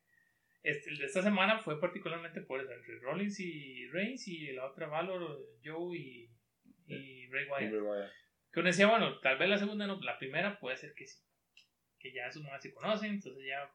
Este, 0.64 0.90
el 0.90 0.98
de 0.98 1.06
esta 1.06 1.22
semana 1.22 1.60
fue 1.60 1.80
particularmente 1.80 2.42
por 2.42 2.60
eso, 2.60 2.72
entre 2.72 3.00
Rollins 3.00 3.40
y 3.40 3.88
Reigns 3.88 4.28
y 4.28 4.52
la 4.54 4.66
otra 4.66 4.88
Valor, 4.88 5.40
Joe 5.64 5.98
y, 5.98 6.30
y 6.88 7.28
Bray 7.28 7.46
Wyatt. 7.46 8.12
Que 8.52 8.60
uno 8.60 8.68
decía, 8.68 8.88
bueno, 8.88 9.20
tal 9.20 9.38
vez 9.38 9.50
la 9.50 9.58
segunda 9.58 9.88
no, 9.88 10.00
la 10.02 10.18
primera 10.18 10.60
puede 10.60 10.78
ser 10.78 10.94
que 10.94 11.06
sí. 11.06 11.20
Que 12.00 12.14
ya 12.14 12.32
sus 12.32 12.44
mamás 12.44 12.62
se 12.62 12.74
conocen, 12.74 13.14
entonces 13.14 13.44
ya 13.48 13.70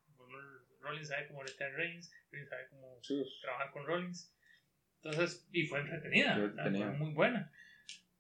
Rollins 0.81 1.09
sabe 1.09 1.29
cómo 1.29 1.45
está 1.45 1.69
Reigns, 1.71 2.11
Reigns 2.31 2.49
sabe 2.49 2.67
cómo 2.71 2.99
Sí. 3.03 3.23
trabajar 3.43 3.71
con 3.73 3.87
Rollins. 3.87 4.33
Entonces, 5.03 5.47
y 5.53 5.67
fue 5.67 5.81
entretenida, 5.81 6.35
Fue 6.35 6.87
muy 6.99 7.13
buena. 7.13 7.51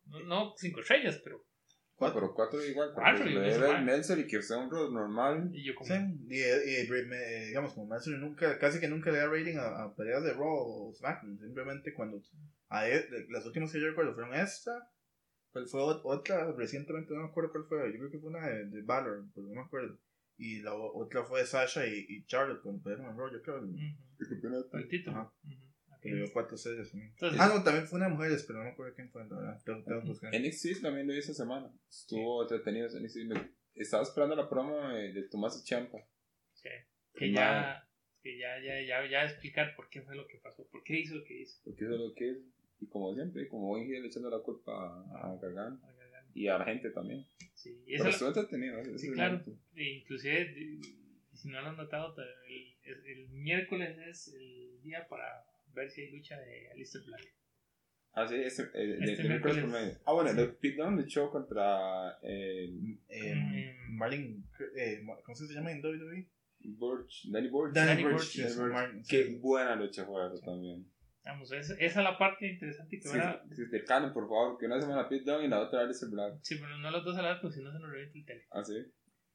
No, 0.07 0.21
no 0.21 0.55
cinco 0.57 0.81
estrellas, 0.81 1.21
pero. 1.23 1.45
Cuatro, 1.95 2.21
pero 2.21 2.35
cuatro 2.35 2.65
igual. 2.65 2.91
Cuatro, 2.95 3.25
Evan 3.29 3.61
van. 3.61 3.85
Meltzer 3.85 4.19
y 4.19 4.27
que 4.27 4.43
sea 4.43 4.59
un 4.59 4.69
rol 4.71 4.93
normal. 4.93 5.51
Y 5.53 5.63
yo 5.65 5.75
como. 5.77 5.87
Sí, 5.95 6.01
y, 6.29 6.39
y, 6.41 6.81
y, 6.81 7.47
digamos, 7.47 7.75
como 7.75 7.87
Meltzer 7.87 8.15
nunca, 8.15 8.59
casi 8.59 8.81
que 8.81 8.89
nunca 8.89 9.13
le 9.13 9.19
da 9.19 9.29
rating 9.29 9.57
a, 9.59 9.85
a 9.85 9.95
peleas 9.95 10.25
de 10.25 10.33
Raw 10.33 10.89
o 10.89 10.93
SmackDown, 10.95 11.39
simplemente 11.39 11.95
cuando 11.95 12.21
a 12.69 12.89
él- 12.89 13.07
las 13.31 13.47
últimas 13.47 13.71
que 13.71 13.81
yo 13.81 13.87
recuerdo 13.87 14.15
fueron 14.15 14.35
esta, 14.35 14.91
cuál 15.53 15.67
fue 15.69 15.81
ot- 15.81 16.01
otra 16.05 16.51
recientemente, 16.53 17.13
no 17.15 17.21
me 17.23 17.29
acuerdo 17.29 17.53
cuál 17.53 17.65
fue, 17.67 17.93
yo 17.93 17.99
creo 17.99 18.11
que 18.11 18.19
fue 18.19 18.31
una 18.31 18.47
de, 18.49 18.65
de 18.67 18.83
Valor, 18.83 19.25
pero 19.35 19.47
no 19.49 19.55
me 19.55 19.61
acuerdo, 19.61 19.99
y 20.39 20.61
la 20.63 20.75
otra 20.75 21.25
fue 21.25 21.45
Sasha 21.47 21.87
y, 21.87 22.07
y 22.09 22.25
Charlotte 22.27 22.63
cuando 22.63 22.83
pelearon 22.83 23.11
en 23.11 23.17
Raw, 23.19 23.33
yo 23.33 23.43
creo, 23.43 23.59
El 23.59 24.29
campeonato. 24.29 24.77
El 24.79 24.89
título. 24.89 25.17
Ajá. 25.19 25.33
Que 26.01 26.13
dio 26.13 26.25
cuatro 26.33 26.57
sellos 26.57 26.91
también. 26.91 27.13
Entonces, 27.13 27.39
Ah, 27.41 27.47
no, 27.55 27.63
también 27.63 27.87
fue 27.87 27.99
una 27.99 28.09
de 28.09 28.15
mujeres, 28.15 28.43
pero 28.45 28.59
no 28.59 28.65
me 28.65 28.71
acuerdo 28.73 28.93
quién 28.97 29.09
fue, 29.11 29.23
tengo, 29.65 29.85
tengo 29.85 30.03
que 30.03 30.09
buscar. 30.09 30.33
NXT 30.35 30.83
también 30.83 31.07
lo 31.07 31.13
hizo 31.13 31.31
esta 31.31 31.45
semana. 31.45 31.73
Estuvo 31.89 32.43
entretenido 32.43 32.89
NXT. 32.89 33.17
Me- 33.27 33.51
Estaba 33.77 34.03
esperando 34.03 34.35
la 34.35 34.49
promo 34.49 34.89
de, 34.89 35.13
de 35.13 35.23
Tomás 35.29 35.63
Champa. 35.65 35.99
sí, 36.55 36.69
que 37.15 37.33
ya. 37.33 37.89
Que 38.21 38.37
ya, 38.37 38.49
ya, 38.61 38.81
ya, 38.85 39.09
ya 39.09 39.25
explicar 39.27 39.75
por 39.77 39.89
qué 39.91 40.03
fue 40.03 40.15
lo 40.17 40.27
que 40.27 40.39
pasó, 40.39 40.67
por 40.73 40.83
qué 40.83 40.99
hizo 41.01 41.15
lo 41.17 41.25
que 41.25 41.41
hizo. 41.41 41.61
Porque 41.65 41.85
eso 41.85 41.95
es 41.95 42.01
lo 42.01 42.15
que 42.15 42.31
es. 42.31 42.39
Y 42.83 42.87
como 42.89 43.15
siempre, 43.15 43.47
como 43.49 43.69
buen 43.69 43.87
Gil 43.87 44.05
echando 44.05 44.29
la 44.29 44.41
culpa 44.41 44.73
a, 44.73 45.33
a 45.33 45.37
Gargano. 45.41 45.81
Y 46.35 46.49
a 46.49 46.59
la 46.59 46.65
gente 46.65 46.91
también. 46.91 47.25
Sí, 47.55 47.83
y 47.87 47.97
Pero 47.99 48.09
estuvo 48.11 48.29
entretenido. 48.29 48.79
ese- 48.81 48.95
ese 48.95 49.07
Sí, 49.07 49.13
claro. 49.13 49.45
E 49.77 49.83
Inclusive, 50.01 50.55
si 51.35 51.49
no 51.49 51.61
lo 51.61 51.69
han 51.69 51.77
notado, 51.77 52.15
el, 52.49 52.75
el- 52.85 53.07
el 53.07 53.29
miércoles 53.31 53.97
es 54.09 54.35
el 54.35 54.81
día 54.83 55.07
para 55.09 55.45
ver 55.75 55.91
si 55.91 56.01
hay 56.03 56.11
lucha 56.11 56.39
de 56.41 56.71
Alistair 56.71 57.05
Black. 57.05 57.35
Ah, 58.15 58.27
sí, 58.27 58.35
el, 58.35 58.43
el- 58.43 58.49
Este 59.11 59.23
el 59.23 59.29
miércoles 59.29 59.41
por 59.41 59.53
miércoles. 59.55 59.73
medio. 59.73 59.99
Ah, 60.07 60.13
bueno, 60.13 60.31
el 60.31 60.55
Pete 60.57 60.77
Dunne 60.83 61.03
luchó 61.03 61.31
contra 61.31 62.19
eh, 62.23 62.69
Eh, 63.09 63.35
Mm. 63.89 63.97
Marlin, 63.97 64.45
eh, 64.77 65.03
¿cómo 65.25 65.35
se 65.37 65.53
llama 65.55 65.71
en 65.73 65.83
WWE? 65.83 66.29
Burch, 66.65 67.27
Danny 67.31 67.49
Burch. 67.49 67.75
Danny 67.75 68.03
Danny 68.03 68.15
Burch, 68.15 68.33
Qué 69.09 69.25
sí. 69.25 69.35
buena 69.37 69.77
lucha 69.77 70.05
fue 70.07 70.27
eso 70.27 70.39
también. 70.45 70.87
Vamos, 71.25 71.53
es- 71.53 71.71
esa 71.71 72.01
es 72.01 72.05
la 72.05 72.19
parte 72.19 72.47
interesante 72.49 72.99
que 72.99 73.09
Sí, 73.09 73.17
ahora. 73.19 73.45
sí, 73.55 73.63
te 73.71 73.85
calen, 73.85 74.13
por 74.13 74.25
favor, 74.29 74.59
que 74.59 74.67
una 74.67 74.81
semana 74.81 75.09
Dunne 75.09 75.45
y 75.45 75.49
la 75.49 75.61
otra 75.61 75.83
Alistair 75.83 76.11
Black. 76.11 76.39
Sí, 76.43 76.57
pero 76.61 76.77
no 76.79 76.91
los 76.91 77.05
dos 77.05 77.17
a 77.17 77.23
la 77.23 77.31
vez, 77.31 77.39
porque 77.41 77.57
si 77.59 77.63
no 77.63 77.71
se 77.73 77.79
nos 77.79 77.91
revienta 77.91 78.19
el 78.19 78.25
tele. 78.25 78.47
Ah, 78.51 78.65
sí. 78.65 78.75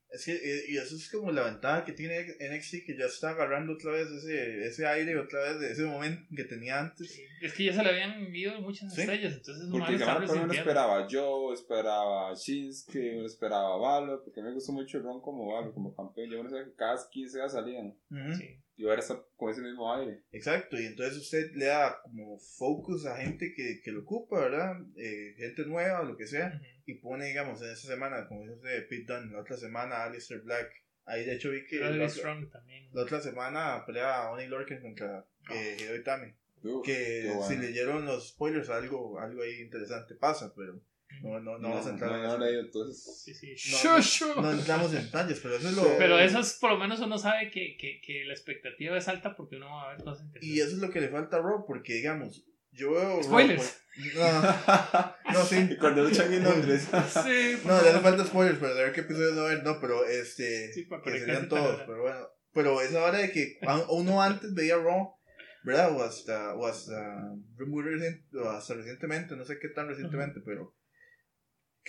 Es 0.09 0.23
que, 0.23 0.31
y, 0.31 0.73
y 0.73 0.77
eso 0.77 0.95
es 0.95 1.11
como 1.11 1.31
la 1.33 1.43
ventaja 1.43 1.83
que 1.83 1.91
tiene 1.91 2.21
NXT, 2.39 2.85
que 2.85 2.97
ya 2.97 3.05
está 3.07 3.31
agarrando 3.31 3.73
otra 3.73 3.91
vez 3.91 4.07
ese, 4.09 4.65
ese 4.65 4.87
aire, 4.87 5.17
otra 5.19 5.41
vez 5.41 5.59
de 5.59 5.71
ese 5.73 5.83
momento 5.83 6.21
que 6.33 6.45
tenía 6.45 6.79
antes. 6.79 7.11
Sí, 7.13 7.23
Es 7.41 7.53
que 7.53 7.65
ya 7.65 7.73
se 7.73 7.83
le 7.83 7.89
habían 7.89 8.33
ido 8.33 8.61
muchas 8.61 8.93
Sí. 8.95 9.01
estrellas, 9.01 9.33
entonces 9.33 9.65
es 9.65 9.69
Porque 9.69 9.97
semana 9.97 10.17
uno 10.19 10.19
resintiendo. 10.27 10.53
esperaba 10.53 11.07
Joe, 11.11 11.53
esperaba 11.53 12.33
Shinsuke, 12.35 13.15
uno 13.17 13.25
esperaba 13.27 13.75
Valor, 13.77 14.21
porque 14.23 14.41
me 14.41 14.53
gustó 14.53 14.71
mucho 14.71 14.99
Ron 14.99 15.19
como 15.21 15.53
Valor, 15.53 15.73
como 15.73 15.93
campeón. 15.93 16.29
Yo 16.31 16.41
no 16.43 16.49
sé 16.49 16.63
que 16.63 16.75
cada 16.75 16.97
15 17.11 17.37
días 17.39 17.51
salían. 17.51 17.87
Ujú. 18.09 18.33
Sí. 18.37 18.61
Y 18.77 18.85
ahora 18.85 18.99
está 18.99 19.19
con 19.35 19.51
ese 19.51 19.61
mismo 19.61 19.91
aire. 19.93 20.21
Exacto, 20.31 20.79
y 20.79 20.85
entonces 20.85 21.17
usted 21.17 21.51
le 21.55 21.65
da 21.65 21.99
como 22.03 22.37
focus 22.39 23.05
a 23.07 23.17
gente 23.17 23.51
que, 23.55 23.81
que 23.83 23.91
lo 23.91 24.01
ocupa, 24.01 24.39
¿verdad? 24.39 24.75
Eh, 24.95 25.33
gente 25.37 25.65
nueva 25.65 26.01
o 26.01 26.05
lo 26.05 26.15
que 26.15 26.27
sea, 26.27 26.61
y 26.85 26.93
pone, 26.95 27.25
digamos, 27.25 27.61
en 27.63 27.71
esa 27.71 27.87
semana, 27.87 28.27
como 28.27 28.41
dice 28.43 28.81
Pete 28.83 29.05
Dunne, 29.11 29.33
la 29.33 29.41
otra 29.41 29.57
semana 29.57 30.03
Alistair 30.03 30.41
Black. 30.41 30.69
Ahí 31.05 31.25
de 31.25 31.35
hecho 31.35 31.49
vi 31.51 31.65
que 31.65 31.79
la, 31.79 31.89
otra- 31.89 32.09
Strong 32.09 32.51
también. 32.51 32.89
la 32.93 33.01
otra 33.01 33.19
semana 33.21 33.83
pelea 33.85 34.29
Oni 34.31 34.45
Lorcan 34.47 34.81
contra 34.81 35.25
eh, 35.53 35.77
Hideo 35.79 35.95
Itami. 35.95 36.33
Uf, 36.63 36.85
Que 36.85 37.23
bueno. 37.33 37.47
si 37.47 37.55
leyeron 37.57 38.05
los 38.05 38.29
spoilers, 38.29 38.69
algo, 38.69 39.19
algo 39.19 39.41
ahí 39.41 39.61
interesante 39.61 40.15
pasa, 40.15 40.53
pero 40.55 40.81
no, 41.21 41.39
no, 41.39 41.39
no, 41.39 41.57
No, 41.59 41.69
vamos 41.69 41.87
a 41.87 41.89
entrar 41.89 42.11
no, 42.11 42.17
en 42.17 42.23
no 42.23 42.37
leído, 42.45 42.61
entonces. 42.61 43.21
Sí, 43.23 43.33
sí. 43.33 43.55
No, 43.71 43.77
Shushu. 43.99 44.41
No 44.41 44.51
entramos 44.51 44.93
en 44.93 45.03
detalles, 45.03 45.39
pero 45.41 45.55
eso 45.55 45.69
es 45.69 45.75
lo. 45.75 45.97
Pero 45.97 46.19
eso 46.19 46.39
es, 46.39 46.53
por 46.53 46.71
lo 46.71 46.77
menos 46.77 46.99
uno 46.99 47.17
sabe 47.17 47.49
que, 47.49 47.75
que, 47.77 47.99
que 48.05 48.23
la 48.25 48.33
expectativa 48.33 48.97
es 48.97 49.07
alta 49.07 49.35
porque 49.35 49.55
uno 49.57 49.67
va 49.67 49.83
a 49.91 49.93
ver 49.95 50.03
cosas 50.03 50.25
interesantes. 50.25 50.43
Y 50.49 50.59
eso 50.61 50.71
es 50.75 50.81
lo 50.81 50.89
que 50.89 51.01
le 51.01 51.09
falta 51.09 51.37
a 51.37 51.41
Raw, 51.41 51.65
porque 51.65 51.93
digamos, 51.95 52.45
yo 52.71 52.91
veo. 52.91 53.23
Spoilers. 53.23 53.79
pues, 53.95 54.15
no, 54.15 55.33
no, 55.33 55.45
sí. 55.45 55.75
Cuando 55.79 56.03
luchan 56.03 56.31
en 56.33 56.43
Londres. 56.43 56.83
Sí, 56.83 57.57
No, 57.65 57.73
le 57.73 57.89
hace 57.89 57.91
favor. 57.93 58.01
falta 58.01 58.25
spoilers 58.25 58.59
para 58.59 58.73
saber 58.75 58.93
qué 58.93 59.01
episodios 59.01 59.33
no 59.33 59.43
ver, 59.45 59.63
no, 59.63 59.79
pero 59.81 60.05
este. 60.05 60.71
Sí, 60.73 60.83
para 60.83 61.01
que 61.01 61.19
serían 61.19 61.49
todos, 61.49 61.81
pero 61.87 62.01
bueno. 62.03 62.27
Pero 62.53 62.81
esa 62.81 63.03
hora 63.03 63.19
de 63.19 63.31
que 63.31 63.59
uno 63.89 64.21
antes 64.21 64.53
veía 64.53 64.77
Raw, 64.77 65.15
¿verdad? 65.63 65.95
O 65.95 66.03
hasta, 66.03 66.53
o 66.55 66.65
hasta 66.67 66.95
muy 67.65 67.83
recien- 67.83 68.23
o 68.33 68.49
hasta 68.49 68.73
recientemente, 68.75 69.35
no 69.35 69.45
sé 69.45 69.57
qué 69.59 69.69
tan 69.69 69.87
recientemente, 69.87 70.41
pero. 70.45 70.75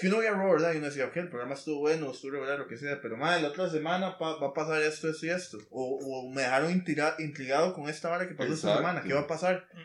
Que 0.00 0.06
uno 0.08 0.18
veía 0.18 0.32
Raw, 0.32 0.52
¿verdad? 0.52 0.74
Y 0.74 0.78
uno 0.78 0.86
decía, 0.86 1.06
ok, 1.06 1.16
el 1.16 1.28
programa 1.28 1.54
estuvo 1.54 1.80
bueno, 1.80 2.10
estuvo 2.12 2.32
regular, 2.32 2.58
lo 2.58 2.68
que 2.68 2.76
sea, 2.76 3.00
pero 3.00 3.16
madre, 3.16 3.42
la 3.42 3.48
otra 3.48 3.68
semana 3.68 4.16
pa- 4.18 4.36
va 4.38 4.48
a 4.48 4.54
pasar 4.54 4.80
esto, 4.82 5.08
esto 5.10 5.26
y 5.26 5.30
esto. 5.30 5.58
O, 5.70 5.98
o 5.98 6.30
me 6.32 6.42
dejaron 6.42 6.70
intriga- 6.72 7.16
intrigado 7.18 7.74
con 7.74 7.88
esta 7.88 8.10
hora 8.12 8.28
que 8.28 8.34
pasó 8.34 8.52
esta 8.54 8.68
Exacto. 8.68 8.78
semana, 8.86 9.02
¿qué 9.06 9.14
va 9.14 9.20
a 9.20 9.26
pasar? 9.26 9.66
Ujú. 9.72 9.80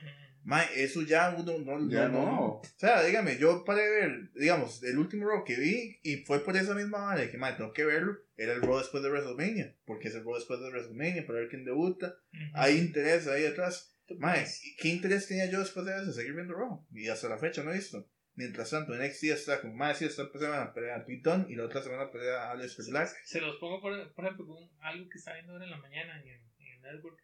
Mae, 0.45 0.66
eso 0.76 1.01
ya 1.03 1.34
uno 1.39 1.57
no, 1.59 1.89
Ya 1.89 2.09
no, 2.09 2.26
no. 2.26 2.41
O 2.57 2.61
sea, 2.76 3.01
dígame, 3.03 3.38
yo 3.38 3.64
para 3.64 3.80
ver, 3.80 4.30
digamos, 4.36 4.84
el 4.84 4.97
último 4.99 5.26
Raw 5.28 5.45
que 5.45 5.55
vi, 5.55 5.99
y 6.03 6.18
fue 6.26 6.43
por 6.43 6.57
esa 6.57 6.76
misma 6.76 6.99
vara, 6.99 7.32
que 7.32 7.38
mae, 7.38 7.53
tengo 7.53 7.72
que 7.72 7.86
verlo, 7.86 8.18
era 8.36 8.51
el 8.53 8.61
Raw 8.61 8.80
después 8.80 9.01
de 9.03 9.09
WrestleMania, 9.09 9.74
porque 9.86 10.09
es 10.09 10.16
el 10.16 10.24
Raw 10.26 10.36
después 10.36 10.59
de 10.59 10.70
WrestleMania, 10.70 11.26
para 11.26 11.39
ver 11.39 11.47
quién 11.49 11.64
debuta. 11.64 12.07
Ujú. 12.34 12.43
Hay 12.55 12.78
interés 12.78 13.26
ahí 13.28 13.45
atrás. 13.45 13.95
Mae, 14.20 14.45
¿qué 14.80 14.89
interés 14.89 15.28
tenía 15.28 15.45
yo 15.49 15.59
después 15.59 15.86
de 15.86 15.95
eso? 15.95 16.11
Seguir 16.11 16.34
viendo 16.34 16.53
Raw. 16.53 16.86
Y 16.91 17.07
hasta 17.07 17.30
la 17.30 17.38
fecha 17.38 17.64
no 17.64 17.72
he 17.72 17.76
visto. 17.76 18.05
Mientras 18.36 18.72
tanto, 18.72 18.94
NXT 18.96 19.24
está 19.26 19.62
como, 19.62 19.76
mae, 19.76 19.94
sí, 19.94 20.06
esta 20.06 20.28
semana 20.32 20.74
pelea 20.74 20.96
a 20.96 21.06
Dunne, 21.08 21.46
y 21.50 21.56
la 21.56 21.66
otra 21.66 21.82
semana 21.84 22.10
pelea 22.12 22.46
a 22.46 22.52
Aleister 22.52 22.86
Black. 22.90 23.10
Se 23.26 23.40
los 23.42 23.58
pongo, 23.58 23.80
por, 23.80 24.14
por 24.14 24.26
ejemplo, 24.26 24.48
con 24.48 24.70
algo 24.82 25.08
que 25.10 25.18
está 25.20 25.34
viendo 25.34 25.54
ahora 25.54 25.66
en 25.66 25.72
la 25.72 25.78
mañana 25.78 26.20
en, 26.22 26.28
en 26.30 26.68
el 26.74 26.82
network, 26.82 27.20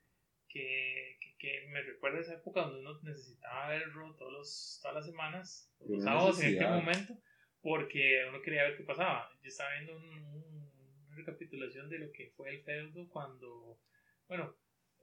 que, 0.48 1.18
que, 1.20 1.36
que 1.38 1.68
me 1.70 1.82
recuerda 1.82 2.20
a 2.20 2.22
esa 2.22 2.34
época 2.36 2.62
donde 2.62 2.80
uno 2.82 3.00
necesitaba 3.02 3.70
ver 3.70 3.90
Raw 3.94 4.16
todos 4.18 4.34
los, 4.34 4.80
todas 4.82 4.96
las 4.98 5.06
semanas, 5.08 5.72
los 5.80 6.04
sábados 6.04 6.40
en 6.42 6.56
aquel 6.56 6.68
momento, 6.86 7.18
porque 7.62 8.26
uno 8.30 8.42
quería 8.42 8.64
ver 8.64 8.78
qué 8.78 8.84
pasaba. 8.84 9.30
Yo 9.42 9.48
estaba 9.50 9.72
viendo 9.74 9.96
un- 9.98 10.10
un- 10.26 10.72
una 11.08 11.16
recapitulación 11.16 11.90
de 11.90 12.00
lo 12.00 12.12
que 12.12 12.32
fue 12.38 12.50
el 12.52 12.64
feudo 12.64 13.08
cuando, 13.10 13.80
bueno, 14.28 14.56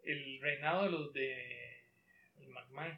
el 0.04 0.40
reinado 0.40 0.84
de 0.84 0.90
los 0.90 1.12
de 1.12 1.80
el 2.38 2.48
McMahon 2.48 2.96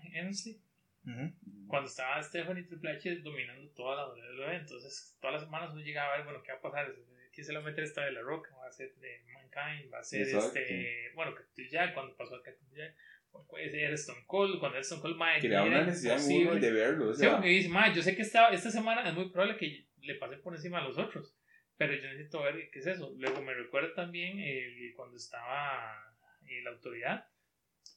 Cuando 1.67 1.89
estaba 1.89 2.23
Stephanie 2.23 2.65
Triple 2.65 2.91
H 2.93 3.17
dominando 3.17 3.69
toda 3.71 3.97
la 3.97 4.09
WWE, 4.09 4.57
entonces 4.57 5.17
todas 5.21 5.35
las 5.35 5.43
semanas 5.45 5.71
uno 5.73 5.81
llegaba 5.81 6.15
a 6.15 6.17
ver, 6.17 6.25
bueno, 6.25 6.43
¿qué 6.43 6.53
va 6.53 6.59
a 6.59 6.63
pasar? 6.63 6.95
¿Quién 7.33 7.45
se 7.45 7.53
la 7.53 7.61
va 7.61 7.67
a 7.67 7.69
meter 7.71 7.85
esta 7.85 8.05
de 8.05 8.13
La 8.13 8.21
Roca? 8.23 8.55
¿Va 8.57 8.67
a 8.67 8.73
ser 8.73 8.95
de 8.97 9.23
Mankind? 9.33 9.93
¿Va 9.93 9.99
a 10.01 10.03
ser 10.03 10.23
Exacto. 10.23 10.59
este, 10.59 11.11
bueno, 11.15 11.35
Cactus 11.35 11.71
Jack, 11.71 11.95
cuando 11.95 12.17
pasó 12.17 12.35
a 12.37 12.43
Cactus 12.43 12.71
Jack? 12.75 12.95
¿O 13.31 13.47
puede 13.47 13.69
ser 13.71 13.93
Stone 13.93 14.25
Cold, 14.27 14.59
cuando 14.59 14.77
era 14.77 14.83
Stone 14.83 15.03
Cold, 15.03 15.17
mae, 15.17 15.41
Crea 15.41 15.63
una 15.63 15.85
necesidad 15.85 16.19
uno 16.25 16.55
de 16.57 16.73
verlo. 16.73 17.11
O 17.11 17.15
Sí, 17.15 17.21
sea, 17.21 17.33
porque 17.37 17.49
dice, 17.49 17.71
yo 17.95 18.03
sé 18.03 18.17
que 18.17 18.23
esta, 18.23 18.49
esta 18.49 18.71
semana 18.71 19.07
es 19.07 19.15
muy 19.15 19.29
probable 19.31 19.57
que 19.59 19.87
le 20.01 20.15
pase 20.15 20.39
por 20.39 20.55
encima 20.55 20.79
a 20.79 20.85
los 20.85 20.97
otros, 20.97 21.37
pero 21.77 21.95
yo 21.95 22.03
necesito 22.09 22.43
ver 22.43 22.71
qué 22.71 22.79
es 22.79 22.87
eso. 22.87 23.15
Luego 23.19 23.43
me 23.43 23.53
recuerda 23.55 23.95
también 23.95 24.39
el, 24.41 24.93
cuando 24.97 25.17
estaba 25.17 26.17
eh, 26.47 26.63
la 26.63 26.71
autoridad, 26.71 27.29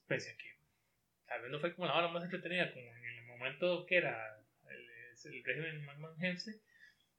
pensé 0.07 0.35
que 0.37 0.51
tal 1.25 1.41
vez 1.41 1.51
no 1.51 1.59
fue 1.59 1.73
como 1.73 1.87
la 1.87 1.95
hora 1.95 2.09
más 2.09 2.23
entretenida, 2.25 2.71
como 2.73 2.93
momento 3.41 3.85
que 3.85 3.97
era 3.97 4.39
el, 4.69 4.89
es 5.13 5.25
el 5.25 5.43
régimen 5.43 5.85
McMahon 5.85 6.23
Hempstead, 6.23 6.55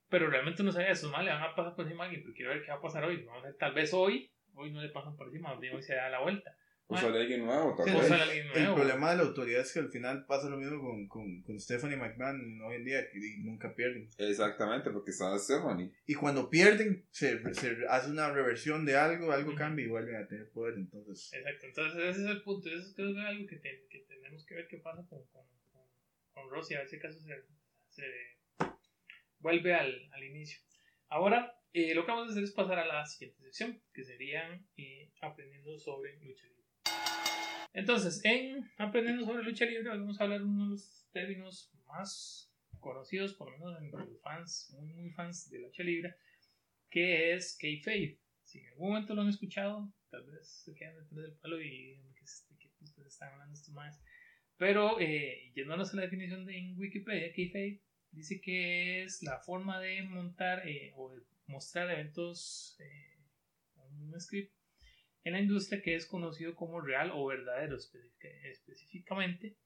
pero 0.09 0.29
realmente 0.31 0.63
no 0.63 0.73
sabía 0.73 0.91
eso, 0.91 1.11
mal 1.11 1.25
le 1.25 1.31
van 1.33 1.43
a 1.43 1.55
pasar 1.55 1.75
por 1.75 1.85
encima 1.85 2.05
a 2.05 2.07
alguien, 2.07 2.23
pero 2.23 2.35
quiero 2.35 2.51
ver 2.53 2.63
qué 2.63 2.71
va 2.71 2.77
a 2.79 2.83
pasar 2.83 3.05
hoy. 3.05 3.23
Vamos 3.25 3.43
a 3.45 3.47
ver, 3.49 3.57
tal 3.57 3.73
vez 3.75 3.93
hoy, 3.95 4.31
hoy 4.55 4.71
no 4.71 4.83
le 4.83 4.89
pasan 4.91 5.17
por 5.17 5.27
encima, 5.29 5.53
hoy 5.55 5.83
se 5.83 5.95
da 5.95 6.09
la 6.11 6.21
vuelta. 6.21 6.57
o 6.89 6.97
sale 6.97 7.21
alguien 7.23 7.47
nuevo, 7.47 7.75
tal 7.75 7.87
Sí, 7.87 7.93
vez. 7.97 8.11
El 8.55 8.75
problema 8.75 9.11
de 9.13 9.17
la 9.17 9.23
autoridad 9.23 9.63
es 9.63 9.73
que 9.73 9.79
al 9.79 9.89
final 9.89 10.27
pasa 10.27 10.51
lo 10.51 10.59
mismo 10.59 10.79
con, 10.83 11.09
con, 11.09 11.43
con 11.43 11.59
Stephanie 11.59 11.97
McMahon 11.97 12.61
hoy 12.67 12.77
en 12.77 12.85
día, 12.85 13.09
que 13.11 13.19
nunca 13.39 13.75
pierden. 13.75 14.11
Exactamente, 14.19 14.91
porque 14.91 15.13
estaba 15.13 15.39
Stephanie. 15.39 15.91
Y 16.07 16.15
cuando 16.15 16.51
pierden, 16.51 17.07
se, 17.11 17.55
se 17.55 17.77
hace 17.89 18.11
una 18.11 18.31
reversión 18.31 18.85
de 18.85 18.97
algo, 18.97 19.33
algo 19.33 19.51
Ujú. 19.51 19.59
cambia 19.59 19.87
y 19.87 19.89
vuelven 19.89 20.17
a 20.17 20.27
tener 20.29 20.51
poder. 20.51 20.75
Entonces, 20.75 21.33
Exacto, 21.33 21.67
entonces 21.67 22.03
ese 22.05 22.25
es 22.25 22.31
el 22.31 22.43
punto, 22.43 22.69
eso 22.69 22.93
creo 22.95 23.15
que 23.15 23.21
es 23.21 23.27
algo 23.27 23.47
que, 23.47 23.57
te- 23.57 23.87
que 23.89 23.99
tenemos 24.01 24.45
que 24.45 24.55
ver 24.57 24.69
qué 24.69 24.77
pasa 24.79 25.03
con, 25.09 25.25
con, 25.29 25.47
con, 26.33 26.43
con 26.43 26.51
Rossi, 26.51 26.75
a 26.75 26.79
ver 26.79 26.89
si 26.89 26.97
acaso 26.97 27.21
se, 27.21 27.35
se 27.89 28.05
vuelve 29.39 29.75
al, 29.75 30.11
al 30.13 30.25
inicio. 30.25 30.61
Ahora, 31.09 31.55
eh, 31.73 31.95
lo 31.95 32.05
que 32.05 32.13
vamos 32.13 32.29
a 32.29 32.31
hacer 32.33 32.45
es 32.45 32.53
pasar 32.53 32.79
a 32.79 32.87
la 32.87 33.05
siguiente 33.07 33.43
sección, 33.43 33.83
que 33.93 34.05
serían 34.05 34.67
eh, 34.77 35.13
aprendiendo 35.21 35.79
sobre 35.79 36.17
lucha 36.21 36.47
libre. 36.47 36.63
Entonces, 37.75 38.23
en 38.25 38.71
aprendiendo 38.79 39.25
sobre 39.25 39.43
lucha 39.43 39.65
libre, 39.65 39.89
vamos 39.89 40.21
a 40.21 40.25
hablar 40.25 40.43
uno 40.43 40.65
de 40.65 40.71
los 40.71 41.09
términos 41.13 41.73
más 41.87 42.53
conocidos, 42.81 43.35
por 43.35 43.51
lo 43.51 43.59
menos 43.59 43.83
entre 43.83 44.07
los 44.07 44.21
fans, 44.21 44.75
muy, 44.79 44.93
muy 44.93 45.11
fans 45.11 45.51
de 45.51 45.61
la 45.61 45.67
lucha 45.69 45.83
libre, 45.83 46.15
que 46.91 47.35
es 47.35 47.57
kayfabe. 47.59 48.19
Si 48.43 48.59
en 48.59 48.69
algún 48.69 48.89
momento 48.91 49.15
lo 49.15 49.23
han 49.23 49.29
escuchado, 49.29 49.91
tal 50.11 50.25
vez 50.27 50.47
se 50.47 50.75
quedan 50.75 50.97
detrás 50.97 51.23
del 51.23 51.39
palo 51.39 51.61
y 51.61 52.03
¿qué 52.15 52.25
es 52.25 52.33
este? 52.33 52.57
¿Qué 52.59 52.69
putas 52.79 53.07
están 53.07 53.33
hablando 53.33 53.55
estos 53.55 53.73
más? 53.73 54.03
Pero, 54.63 55.01
eh, 55.01 55.51
yéndonos 55.57 55.93
a 55.93 55.97
la 55.97 56.03
definición 56.03 56.47
de 56.47 56.57
en 56.57 56.79
Wikipedia, 56.79 57.33
kayfabe 57.35 57.83
dice 58.13 58.41
que 58.41 59.03
es 59.03 59.21
la 59.25 59.41
forma 59.41 59.81
de 59.81 60.03
montar 60.03 60.69
eh, 60.69 60.93
o 60.95 61.13
mostrar 61.47 61.91
eventos, 61.91 62.77
eh, 62.79 63.19
un 63.91 64.15
script 64.21 64.55
en 65.25 65.33
la 65.33 65.41
industria 65.41 65.83
que 65.83 65.97
es 65.97 66.07
conocido 66.07 66.55
como 66.55 66.81
real 66.81 67.11
o 67.13 67.27
verdadero 67.27 67.75
específica- 67.75 68.29
específicamente. 68.45 69.57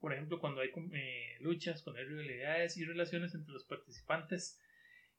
Por 0.00 0.14
ejemplo, 0.14 0.40
cuando 0.40 0.62
hay 0.62 0.70
eh, 0.94 1.36
luchas, 1.40 1.82
cuando 1.82 2.00
hay 2.00 2.06
rivalidades 2.06 2.78
y 2.78 2.86
relaciones 2.86 3.34
entre 3.34 3.52
los 3.52 3.66
participantes 3.66 4.58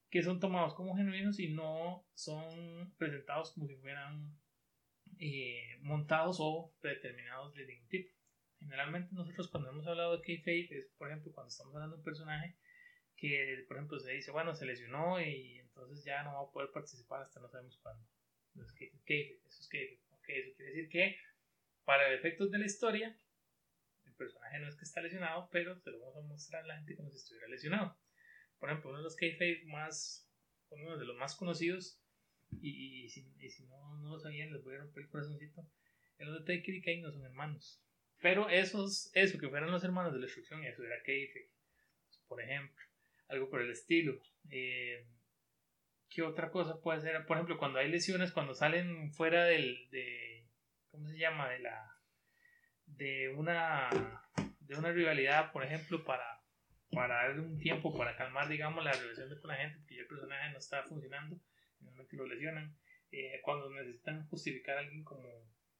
que 0.09 0.23
son 0.23 0.39
tomados 0.39 0.73
como 0.73 0.95
genuinos 0.95 1.39
y 1.39 1.49
no 1.49 2.03
son 2.15 2.95
presentados 2.97 3.51
como 3.53 3.67
si 3.67 3.75
fueran 3.75 4.35
eh, 5.19 5.77
montados 5.81 6.37
o 6.39 6.73
predeterminados 6.81 7.53
de 7.53 7.67
ningún 7.67 7.89
tipo. 7.89 8.18
Generalmente 8.59 9.15
nosotros 9.15 9.49
cuando 9.49 9.69
hemos 9.69 9.87
hablado 9.87 10.17
de 10.17 10.23
kayfabe 10.23 10.67
es, 10.77 10.91
por 10.97 11.07
ejemplo, 11.09 11.31
cuando 11.31 11.49
estamos 11.49 11.73
hablando 11.73 11.95
de 11.95 11.99
un 11.99 12.05
personaje 12.05 12.57
que, 13.15 13.65
por 13.67 13.77
ejemplo, 13.77 13.99
se 13.99 14.11
dice, 14.11 14.31
bueno, 14.31 14.53
se 14.53 14.65
lesionó 14.65 15.19
y 15.21 15.59
entonces 15.59 16.03
ya 16.03 16.23
no 16.23 16.33
va 16.33 16.41
a 16.41 16.51
poder 16.51 16.71
participar 16.71 17.21
hasta 17.21 17.39
no 17.39 17.49
sabemos 17.49 17.77
cuándo. 17.81 18.05
Entonces, 18.53 18.77
kayfabe, 19.05 19.41
eso 19.47 19.61
es 19.61 19.69
kayfabe. 19.69 20.01
Ok, 20.11 20.29
eso 20.29 20.55
quiere 20.55 20.71
decir 20.71 20.89
que 20.89 21.17
para 21.85 22.13
efectos 22.13 22.51
de 22.51 22.59
la 22.59 22.65
historia, 22.65 23.17
el 24.05 24.13
personaje 24.13 24.59
no 24.59 24.67
es 24.67 24.75
que 24.75 24.85
está 24.85 25.01
lesionado, 25.01 25.49
pero 25.51 25.79
se 25.79 25.91
lo 25.91 25.99
vamos 25.99 26.17
a 26.17 26.21
mostrar 26.21 26.63
a 26.63 26.67
la 26.67 26.77
gente 26.77 26.95
como 26.95 27.09
si 27.09 27.17
estuviera 27.17 27.47
lesionado. 27.47 27.97
Por 28.59 28.69
ejemplo, 28.69 28.89
uno 28.89 28.99
de 28.99 29.05
los 29.05 29.15
kayfabe 29.15 29.63
más, 29.65 30.29
uno 30.69 30.97
de 30.97 31.05
los 31.05 31.15
más 31.15 31.35
conocidos, 31.35 32.01
y, 32.61 33.05
y 33.05 33.09
si, 33.09 33.31
y 33.39 33.49
si 33.49 33.65
no, 33.67 33.97
no 33.99 34.09
lo 34.09 34.19
sabían, 34.19 34.51
les 34.51 34.63
voy 34.63 34.75
a 34.75 34.79
romper 34.79 35.03
el 35.03 35.09
corazoncito, 35.09 35.65
los 36.17 36.45
de 36.45 36.57
Taker 36.57 36.75
y 36.75 36.81
Kane 36.81 37.01
no 37.01 37.11
son 37.11 37.23
hermanos. 37.23 37.81
Pero 38.21 38.49
esos, 38.49 39.11
eso, 39.13 39.39
que 39.39 39.49
fueran 39.49 39.71
los 39.71 39.83
hermanos 39.83 40.13
de 40.13 40.19
la 40.19 40.25
destrucción, 40.25 40.63
eso 40.63 40.83
era 40.83 41.01
kayfabe. 41.03 41.49
Por 42.27 42.41
ejemplo, 42.41 42.83
algo 43.29 43.49
por 43.49 43.61
el 43.61 43.71
estilo. 43.71 44.19
Eh, 44.49 45.05
¿Qué 46.09 46.23
otra 46.23 46.49
cosa 46.49 46.81
puede 46.81 47.01
ser? 47.01 47.25
Por 47.25 47.37
ejemplo, 47.37 47.57
cuando 47.57 47.79
hay 47.79 47.89
lesiones, 47.89 48.31
cuando 48.31 48.53
salen 48.53 49.11
fuera 49.13 49.45
del, 49.45 49.89
de, 49.91 50.47
¿cómo 50.91 51.07
se 51.07 51.17
llama? 51.17 51.49
De 51.49 51.59
la, 51.59 51.97
de 52.87 53.29
una, 53.29 53.89
de 54.59 54.75
una 54.75 54.91
rivalidad, 54.91 55.51
por 55.51 55.63
ejemplo, 55.63 56.03
para, 56.03 56.41
para 56.91 57.27
darle 57.27 57.41
un 57.41 57.59
tiempo, 57.59 57.95
para 57.95 58.17
calmar, 58.17 58.49
digamos, 58.49 58.83
la 58.83 58.91
relación 58.91 59.29
con 59.39 59.49
la 59.49 59.57
gente, 59.57 59.77
porque 59.77 59.95
ya 59.95 60.01
el 60.01 60.07
personaje 60.07 60.51
no 60.51 60.57
está 60.57 60.83
funcionando, 60.83 61.39
finalmente 61.77 62.17
lo 62.17 62.27
lesionan. 62.27 62.75
Eh, 63.11 63.39
cuando 63.43 63.69
necesitan 63.71 64.27
justificar 64.27 64.77
a 64.77 64.81
alguien 64.81 65.03
como 65.03 65.27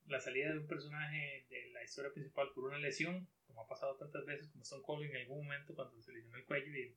la 0.09 0.19
salida 0.19 0.51
de 0.51 0.59
un 0.59 0.67
personaje 0.67 1.45
de 1.49 1.71
la 1.71 1.83
historia 1.83 2.11
principal 2.11 2.49
por 2.53 2.65
una 2.65 2.79
lesión, 2.79 3.27
como 3.45 3.61
ha 3.61 3.67
pasado 3.67 3.95
tantas 3.97 4.25
veces, 4.25 4.49
como 4.49 4.63
Stone 4.63 4.83
Cold 4.83 5.05
en 5.05 5.15
algún 5.17 5.43
momento 5.43 5.75
cuando 5.75 6.01
se 6.01 6.13
lesionó 6.13 6.37
el 6.37 6.45
cuello 6.45 6.75
y 6.75 6.95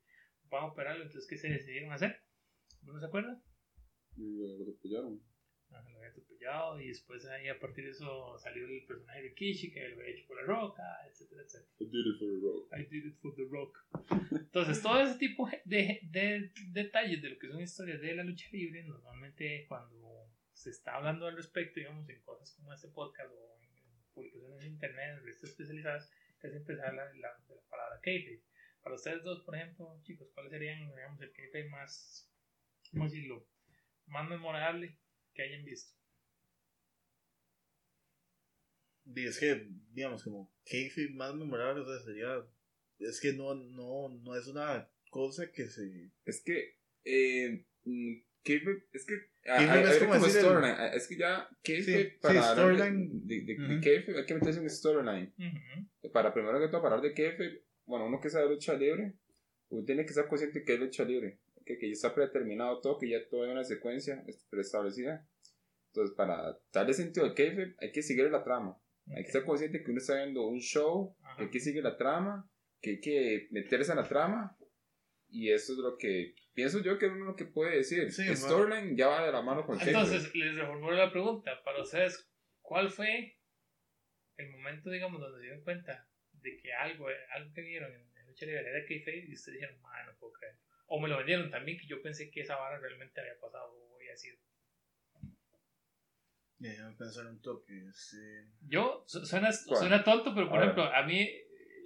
van 0.48 0.64
a 0.64 0.66
operarlo, 0.66 1.04
entonces, 1.04 1.28
¿qué 1.28 1.36
se 1.36 1.48
decidieron 1.48 1.92
hacer? 1.92 2.20
¿No 2.82 2.98
se 2.98 3.06
acuerdan? 3.06 3.42
Y 4.16 4.38
lo 4.38 4.54
atropellaron. 4.54 5.20
Ah, 5.70 5.82
lo 5.88 5.96
había 5.96 6.10
atropellado 6.10 6.80
y 6.80 6.88
después 6.88 7.24
ahí 7.26 7.48
a 7.48 7.58
partir 7.58 7.84
de 7.84 7.92
eso 7.92 8.38
salió 8.38 8.66
el 8.66 8.84
personaje 8.84 9.22
de 9.22 9.34
Kishi 9.34 9.72
que 9.72 9.88
lo 9.88 10.00
había 10.00 10.12
hecho 10.12 10.26
por 10.26 10.36
la 10.36 10.42
roca, 10.42 10.82
etcétera, 11.08 11.42
etcétera. 11.42 11.72
I 11.80 11.84
did 11.84 12.06
it 12.06 12.18
for 12.18 12.28
the 12.28 12.40
road. 12.42 12.68
I 12.72 12.84
did 12.90 13.06
it 13.06 13.16
for 13.22 13.34
the 13.34 13.44
rock. 13.50 13.78
Entonces, 14.32 14.82
todo 14.82 15.00
ese 15.00 15.18
tipo 15.18 15.48
de, 15.64 16.00
de 16.02 16.52
detalles 16.72 17.22
de 17.22 17.30
lo 17.30 17.38
que 17.38 17.48
son 17.48 17.62
historias 17.62 18.02
de 18.02 18.14
la 18.14 18.22
lucha 18.22 18.46
libre, 18.52 18.84
normalmente 18.84 19.64
cuando 19.66 20.21
se 20.52 20.70
está 20.70 20.96
hablando 20.96 21.26
al 21.26 21.36
respecto, 21.36 21.80
digamos, 21.80 22.08
en 22.08 22.20
cosas 22.22 22.52
como 22.54 22.72
este 22.72 22.88
podcast 22.88 23.30
o 23.30 23.58
en, 23.60 23.72
publicaciones 24.14 24.60
en 24.60 24.72
internet, 24.72 25.10
en 25.10 25.16
revistas 25.20 25.50
especializadas, 25.50 26.10
que 26.40 26.50
siempre 26.50 26.76
se 26.76 26.82
habla 26.82 27.06
de 27.06 27.18
la, 27.18 27.28
de 27.48 27.54
la 27.54 27.62
palabra 27.62 28.00
kayfabe. 28.02 28.42
Para 28.82 28.96
ustedes 28.96 29.22
dos, 29.22 29.42
por 29.44 29.56
ejemplo, 29.56 30.00
chicos, 30.02 30.28
¿cuáles 30.34 30.52
serían, 30.52 30.78
digamos, 30.94 31.20
el 31.20 31.32
kayfabe 31.32 31.68
más, 31.70 32.30
cómo 32.90 33.04
decirlo, 33.04 33.46
más 34.06 34.28
memorable 34.28 34.98
que 35.34 35.42
hayan 35.42 35.64
visto? 35.64 36.02
y 39.04 39.26
es 39.26 39.38
que, 39.38 39.68
digamos, 39.92 40.22
como 40.22 40.52
kayfabe 40.64 41.10
más 41.10 41.34
memorable, 41.34 41.82
o 41.82 41.84
sea, 41.84 42.04
sería. 42.04 42.46
Es 42.98 43.20
que 43.20 43.32
no, 43.32 43.54
no, 43.54 44.08
no 44.08 44.36
es 44.36 44.46
una 44.46 44.88
cosa 45.10 45.50
que 45.50 45.68
se. 45.68 46.12
Es 46.24 46.42
que, 46.42 46.78
eh, 47.04 47.66
Kayfabe- 48.44 48.84
es 48.92 49.04
que, 49.06 49.14
Kayfabe 49.42 49.78
hay- 49.80 49.92
es 49.92 49.98
como 49.98 50.12
como 50.14 50.26
el- 50.26 50.30
storyline, 50.32 50.74
ah, 50.78 50.88
es 50.94 51.06
que 51.08 51.16
ya, 51.16 51.48
Kayfabe, 51.62 52.04
Sí, 52.10 52.16
para 52.20 52.34
sí, 52.34 52.40
de- 52.48 52.52
storyline. 52.54 53.26
de, 53.26 53.40
de, 53.42 53.54
de 53.54 53.74
Ujú. 53.74 53.80
Kayfabe, 53.84 54.18
hay 54.18 54.26
que 54.26 54.34
meterse 54.34 54.60
en 54.60 54.70
storyline. 54.70 55.32
Ujú. 55.38 56.10
Para 56.12 56.32
primero 56.34 56.58
que 56.60 56.68
todo, 56.68 56.82
para 56.82 56.96
hablar 56.96 57.10
de 57.10 57.14
Kayfabe, 57.14 57.62
bueno, 57.86 58.06
uno 58.06 58.20
que 58.20 58.30
sabe 58.30 58.48
lucha 58.48 58.74
libre, 58.74 59.14
uno 59.68 59.84
tiene 59.84 60.04
que 60.04 60.12
ser 60.12 60.26
consciente 60.26 60.64
que 60.64 60.74
es 60.74 60.80
lucha 60.80 61.04
libre, 61.04 61.38
que, 61.64 61.78
que 61.78 61.86
ya 61.88 61.92
está 61.92 62.14
predeterminado 62.14 62.80
todo, 62.80 62.98
que 62.98 63.08
ya 63.08 63.26
todo 63.28 63.44
hay 63.44 63.50
una 63.50 63.64
secuencia 63.64 64.24
preestablecida. 64.50 65.26
Entonces, 65.88 66.16
para 66.16 66.58
darle 66.72 66.94
sentido 66.94 67.26
al 67.26 67.34
Kayfabe, 67.34 67.74
hay 67.78 67.92
que 67.92 68.02
seguir 68.02 68.30
la 68.30 68.42
trama. 68.42 68.78
Hay 69.08 69.22
que 69.22 69.28
estar 69.28 69.44
consciente 69.44 69.82
que 69.82 69.90
uno 69.90 69.98
está 70.00 70.16
viendo 70.16 70.46
un 70.46 70.58
show, 70.60 71.14
Ajá. 71.22 71.36
que 71.36 71.42
hay 71.44 71.50
que 71.50 71.60
seguir 71.60 71.82
la 71.82 71.96
trama, 71.96 72.48
que 72.80 72.90
hay 72.90 73.00
que 73.00 73.48
meterse 73.50 73.90
en 73.92 73.98
la 73.98 74.08
trama. 74.08 74.56
Y 75.28 75.50
eso 75.50 75.72
es 75.72 75.78
lo 75.78 75.96
que 75.98 76.34
pienso 76.54 76.80
yo 76.82 76.98
que 76.98 77.06
es 77.06 77.12
lo 77.12 77.34
que 77.36 77.44
puede 77.44 77.76
decir. 77.76 78.10
Sí, 78.12 78.26
El 78.28 78.36
Storyline 78.36 78.96
ya 78.96 79.08
va 79.08 79.24
de 79.26 79.32
la 79.32 79.42
mano 79.42 79.64
con. 79.64 79.80
Entonces, 79.80 80.34
les 80.34 80.56
reformulo 80.56 80.96
la 80.96 81.10
pregunta. 81.10 81.62
Para 81.64 81.82
ustedes, 81.82 82.30
¿cuál 82.60 82.90
fue 82.90 83.38
el 84.36 84.50
momento, 84.50 84.90
digamos, 84.90 85.20
donde 85.20 85.38
se 85.38 85.42
dieron 85.42 85.62
cuenta 85.64 86.08
de 86.32 86.56
que 86.56 86.72
algo, 86.72 87.06
algo 87.34 87.52
que 87.54 87.60
vieron 87.62 87.92
en, 87.94 88.16
en 88.16 88.26
Lucha 88.26 88.46
Libre 88.46 88.68
era 88.68 88.84
kayfabe 88.86 89.26
y 89.28 89.34
ustedes 89.34 89.60
dijeron, 89.60 89.80
"Ma, 89.82 90.02
no 90.04 90.14
puedo 90.18 90.32
creer"? 90.32 90.56
O 90.86 91.00
me 91.00 91.08
lo 91.08 91.16
vendieron 91.18 91.50
también, 91.50 91.78
que 91.78 91.86
yo 91.86 92.02
pensé 92.02 92.30
que 92.30 92.40
esa 92.40 92.56
vara 92.56 92.78
realmente 92.78 93.20
había 93.20 93.38
pasado 93.40 93.72
o 93.72 93.96
había 93.96 94.16
sido. 94.16 94.36
Déjame 96.58 96.94
pensar 96.96 97.26
un 97.26 97.40
toque. 97.42 97.72
Sí. 97.92 98.16
Yo, 98.68 99.02
su- 99.06 99.24
suena, 99.26 99.52
suena 99.52 100.04
tonto, 100.04 100.32
pero 100.34 100.48
por 100.48 100.58
A 100.58 100.60
ver. 100.60 100.68
ejemplo, 100.70 100.84
a 100.94 101.02
mí, 101.04 101.28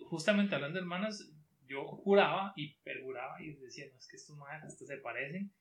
justamente 0.09 0.55
hablando 0.55 0.75
de 0.79 0.83
hermanos, 0.83 1.33
yo 1.69 1.85
juraba 1.85 2.53
y 2.57 2.75
perjuraba 2.83 3.41
y 3.43 3.55
decía, 3.57 3.87
no, 3.91 3.99
es 3.99 4.09
que 4.09 4.17
estos 4.17 4.37
madres 4.37 4.65
hasta 4.65 4.87
se 4.87 4.97
parecen, 4.99 5.53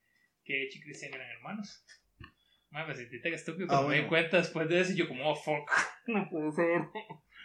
que 0.44 0.64
Edge 0.64 0.78
y 0.78 0.82
Christian 0.82 1.14
eran 1.14 1.30
hermanos. 1.30 1.86
Madre, 2.70 2.90
me 2.90 2.96
sentí 2.96 3.22
tan 3.22 3.34
estúpido 3.34 3.68
Ah, 3.70 3.88
me 3.88 4.02
di 4.02 4.08
cuenta 4.08 4.38
después 4.38 4.68
de 4.68 4.82
eso 4.82 4.92
y 4.94 4.96
yo 4.96 5.08
como, 5.08 5.30
oh, 5.30 5.36
fuck, 5.36 5.70
no 6.08 6.28
puedo 6.30 6.52
ser. 6.52 6.82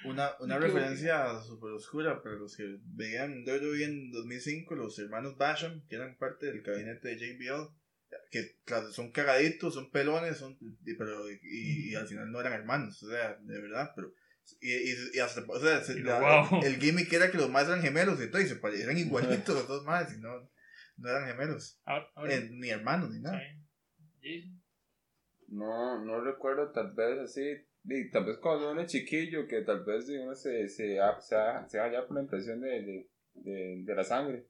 Una, 0.05 0.31
una 0.41 0.59
referencia 0.59 1.41
súper 1.43 1.73
oscura, 1.73 2.23
pero 2.23 2.37
los 2.37 2.57
que 2.57 2.79
veían 2.85 3.45
WWE 3.45 3.85
en 3.85 4.11
2005, 4.11 4.75
los 4.75 4.99
hermanos 4.99 5.37
Basham, 5.37 5.87
que 5.89 5.97
eran 5.97 6.17
parte 6.17 6.47
del 6.47 6.63
gabinete 6.63 7.09
de 7.09 7.17
JBL, 7.17 7.75
que 8.31 8.57
claro, 8.65 8.91
son 8.91 9.13
cagaditos, 9.13 9.75
son 9.75 9.91
pelones, 9.91 10.39
son, 10.39 10.57
y, 10.61 10.95
pero, 10.95 11.31
y, 11.31 11.91
y 11.91 11.95
al 11.95 12.07
final 12.07 12.31
no 12.33 12.41
eran 12.41 12.55
hermanos, 12.55 13.03
o 13.03 13.09
sea, 13.09 13.37
de 13.41 13.61
verdad, 13.61 13.93
pero. 13.95 14.13
Y, 14.61 14.73
y, 14.73 14.95
y 15.15 15.19
hasta, 15.21 15.43
o 15.49 15.59
sea, 15.61 15.83
se- 15.83 15.99
Y 15.99 16.03
la- 16.03 16.21
wow. 16.51 16.61
el 16.65 16.77
gimmick 16.77 17.13
era 17.13 17.31
que 17.31 17.39
los 17.39 17.51
más 17.51 17.67
eran 17.69 17.83
gemelos 17.83 18.21
y 18.23 18.31
todo, 18.31 18.41
y 18.43 18.47
se 18.47 18.57
pare- 18.57 18.81
eran 18.83 18.97
igualitos 19.47 19.55
los 19.55 19.69
dos 19.69 19.85
más, 19.85 20.13
y 20.17 20.21
no, 20.21 20.31
no 20.97 21.09
eran 21.09 21.27
gemelos, 21.29 21.81
Ahora, 21.85 22.07
ahora- 22.15 22.35
eh, 22.35 22.49
ni 22.53 22.71
hermanos, 22.71 23.11
ni 23.11 23.21
nada. 23.21 23.41
sí. 24.21 24.57
No, 25.49 26.05
no 26.05 26.21
recuerdo 26.21 26.71
tal 26.71 26.93
vez 26.95 27.19
así, 27.19 27.43
y 27.85 28.11
tal 28.11 28.25
vez 28.27 28.37
cuando 28.39 28.71
uno 28.71 28.83
es 28.83 28.91
chiquillo, 28.93 29.47
que 29.49 29.63
tal 29.63 29.85
vez 29.85 30.09
uno 30.09 30.35
se, 30.35 30.69
se, 30.69 31.01
ha- 31.01 31.21
se, 31.21 31.35
ha- 31.35 31.69
se 31.69 31.81
haya 31.81 32.07
por 32.07 32.17
la 32.17 32.23
impresión 32.23 32.61
de, 32.61 32.69
de, 32.83 33.11
de, 33.35 33.83
de 33.85 33.95
la 33.95 34.05
sangre. 34.05 34.47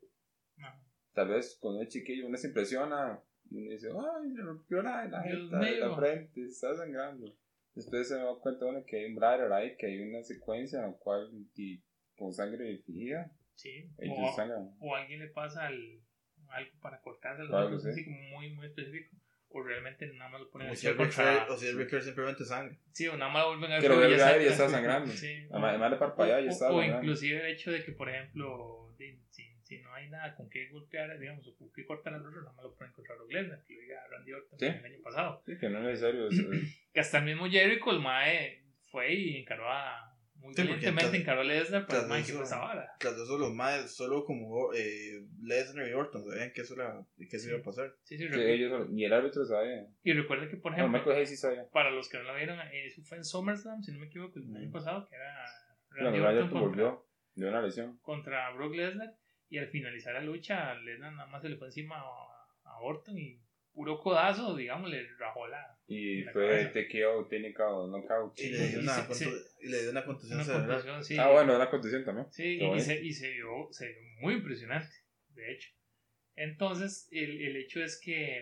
Tal 1.15 1.29
vez 1.29 1.57
cuando 1.61 1.79
uno 1.81 1.89
es 1.89 1.93
chiquillo 1.93 2.27
uno 2.27 2.37
se 2.37 2.49
impresiona 2.49 3.21
y 3.51 3.63
uno 3.63 3.71
dice, 3.73 3.89
ay, 3.89 4.33
se 4.35 4.43
rompió 4.43 4.83
la, 4.83 5.07
la 5.07 5.23
jeta 5.23 5.59
de 5.59 5.79
la 5.79 5.97
frente, 5.97 6.45
está 6.47 6.77
sangrando. 6.77 7.35
Después 7.75 8.09
se 8.09 8.17
da 8.17 8.35
cuenta 8.41 8.67
uno 8.67 8.85
que 8.87 8.97
hay 8.99 9.05
un 9.07 9.15
bladder 9.17 9.53
ahí, 9.53 9.77
que 9.77 9.87
hay 9.87 10.01
una 10.01 10.23
secuencia 10.23 10.81
en 10.81 10.87
la 10.87 10.93
cual 10.99 11.29
y, 11.57 11.81
con 12.17 12.33
sangre 12.33 12.79
fría, 12.85 13.31
Sí. 13.55 13.89
O, 14.09 14.33
sangran. 14.35 14.75
o 14.81 14.95
alguien 14.97 15.21
le 15.21 15.29
pasa 15.29 15.67
al- 15.67 16.01
algo 16.49 16.71
para 16.81 17.01
cortarse 17.01 17.43
los 17.45 17.53
Algo 17.55 17.69
ojos, 17.77 17.87
así. 17.87 18.05
como 18.05 18.21
muy, 18.31 18.51
muy 18.55 18.67
específico. 18.67 19.17
O 19.53 19.63
realmente 19.65 20.07
nada 20.15 20.31
más 20.31 20.41
lo 20.43 20.51
ponen 20.51 20.71
O 20.71 20.75
si 20.77 20.87
el 20.87 20.97
contra- 20.97 21.47
o 21.51 21.57
si 21.57 21.67
el 21.67 21.77
Ricker 21.77 22.01
simplemente 22.03 22.45
sangre. 22.45 22.79
Sí, 22.93 23.09
o 23.09 23.17
nada 23.17 23.33
más 23.33 23.43
lo 23.45 23.49
vuelven 23.59 23.73
a 23.73 23.81
Que 23.81 23.89
lo 23.89 23.97
vuelve 23.97 24.17
ya 24.17 24.33
ver 24.33 24.43
está- 24.43 24.69
sangrando. 24.69 25.11
Sí. 25.13 25.47
Además 25.51 25.71
además 25.71 25.91
de 25.91 25.97
parpadear 25.97 26.43
y 26.45 26.47
O- 26.47 26.51
está 26.51 26.71
o, 26.71 26.79
sangrando. 26.79 27.03
inclusive 27.03 27.41
el 27.41 27.53
hecho 27.55 27.71
de 27.73 27.85
que, 27.85 27.93
por 27.93 28.09
ejemplo, 28.09 28.95
de- 28.97 29.19
si, 29.31 29.43
si 29.71 29.79
no 29.83 29.95
hay 29.95 30.11
nada 30.11 30.35
con 30.35 30.51
qué 30.51 30.69
golpear, 30.69 31.17
digamos, 31.19 31.47
o 31.47 31.57
con 31.57 31.71
qué 31.73 31.85
cortar 31.87 32.13
al 32.15 32.27
otro, 32.27 32.43
nada 32.43 32.53
más 32.55 32.65
lo 32.65 32.75
pueden 32.75 32.93
contra 32.93 33.15
Brock 33.15 33.31
Lesnar, 33.33 33.65
que 33.65 33.75
lo 33.75 33.81
diga 33.83 34.07
Randy 34.11 34.33
Orton 34.33 34.59
Sí. 34.59 34.67
el 34.67 34.85
año 34.85 34.99
pasado. 35.03 35.43
Sí, 35.47 35.57
que 35.59 35.69
no 35.69 35.79
es 35.79 35.85
necesario. 35.85 36.29
es- 36.29 36.39
es- 36.39 36.81
Que 36.93 37.01
hasta 37.01 37.19
el 37.19 37.25
mismo 37.25 37.49
Jericho, 37.49 37.91
el 37.93 38.01
Mae, 38.01 38.65
fue 38.91 39.15
y 39.15 39.37
encaró 39.39 39.71
a. 39.71 40.09
Muy 40.35 40.55
Sí, 40.55 40.63
encaró 40.63 41.43
a 41.43 41.45
Lesnar, 41.45 41.87
pero 41.87 42.01
el 42.01 42.09
Mae, 42.09 42.23
eso- 42.23 42.39
que 42.39 42.45
esa 42.45 42.59
vara. 42.59 42.91
Tras 42.99 43.13
eso, 43.15 43.37
los 43.39 43.53
más, 43.53 43.95
solo 43.95 44.25
como 44.25 44.73
eh, 44.75 45.21
Lesnar 45.43 45.87
y 45.87 45.93
Orton 45.93 46.25
sabían 46.25 46.51
que 46.53 46.63
eso, 46.63 46.75
era, 46.75 46.99
que 47.29 47.37
eso 47.37 47.51
iba 47.51 47.59
a 47.59 47.63
pasar. 47.63 47.95
Sí, 48.05 48.17
sí, 48.17 48.27
recu- 48.27 48.41
ellos, 48.49 48.89
ni 48.89 49.05
el 49.05 49.13
árbitro 49.13 49.45
sabía. 49.45 49.87
Y 50.03 50.13
recuerda 50.15 50.49
que, 50.49 50.57
por 50.57 50.73
No, 50.73 50.79
ejemplo, 50.79 51.13
Hayes 51.15 51.29
sí 51.29 51.37
sabía. 51.37 51.69
para 51.71 51.91
los 51.91 52.09
que 52.09 52.17
no 52.17 52.25
lo 52.25 52.35
vieron, 52.35 52.59
eh, 52.59 52.87
eso 52.87 53.03
fue 53.03 53.19
en 53.19 53.25
SummerSlam, 53.25 53.83
si 53.83 53.93
no 53.93 53.99
me 54.01 54.07
equivoco, 54.07 54.39
el 54.39 54.57
año 54.57 54.73
pasado, 54.73 55.07
que 55.11 55.15
era 55.17 55.45
Randy 55.91 56.19
el 56.19 56.25
Orton 56.25 56.61
volvió 56.61 57.07
de 57.35 57.47
una 57.49 57.61
lesión. 57.61 57.99
contra 58.01 58.51
Brock 58.53 58.75
Lesnar 58.75 59.15
y 59.51 59.59
al 59.59 59.69
finalizar 59.69 60.15
la 60.15 60.21
lucha 60.23 60.75
Lesnar 60.77 61.13
nada 61.13 61.27
más 61.29 61.43
se 61.43 61.49
le 61.51 61.57
fue 61.57 61.67
encima 61.69 61.97
a, 61.99 62.49
a 62.65 62.79
Orton 62.81 63.19
y 63.19 63.39
puro 63.73 63.99
codazo 64.01 64.57
digamos 64.57 64.91
le 64.91 65.07
rajó 65.19 65.47
la 65.47 65.77
Y 65.87 66.23
La 66.23 66.33
fue 66.33 66.49
cabeza. 66.49 66.73
TKO, 66.73 67.27
técnico, 67.29 67.87
knockout. 67.89 68.39
Y 68.41 68.49
le 68.51 68.69
dio 68.69 68.81
una, 68.81 68.95
sí, 68.95 69.25
contu- 69.25 69.39
sí. 69.39 69.47
y 69.63 69.69
le 69.69 69.81
dio 69.83 69.91
una 69.91 70.05
contusión 70.05 70.39
una 70.39 70.45
cerebral. 70.45 70.69
contusión, 70.69 71.05
sí, 71.05 71.17
Ah, 71.19 71.31
bueno, 71.31 71.57
una 71.57 71.69
contusión 71.71 72.05
también. 72.05 72.27
sí 72.31 72.59
y 72.63 72.81
se, 72.81 73.05
y 73.05 73.13
se 73.13 73.31
vio 73.33 73.69
se 73.73 73.89
vio 73.89 74.01
muy 74.21 74.35
impresionante 74.35 74.93
de 75.35 75.53
hecho 75.53 75.71
entonces 76.37 77.09
el, 77.11 77.41
el 77.43 77.57
hecho 77.57 77.83
es 77.83 78.01
que 78.03 78.39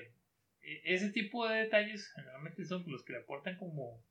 e- 0.61 0.83
ese 0.85 1.11
tipo 1.11 1.49
de 1.49 1.59
detalles 1.65 2.11
generalmente 2.15 2.65
son 2.65 2.85
los 2.87 3.03
que 3.05 3.13
le 3.15 3.21
aportan 3.21 3.57
como 3.57 4.05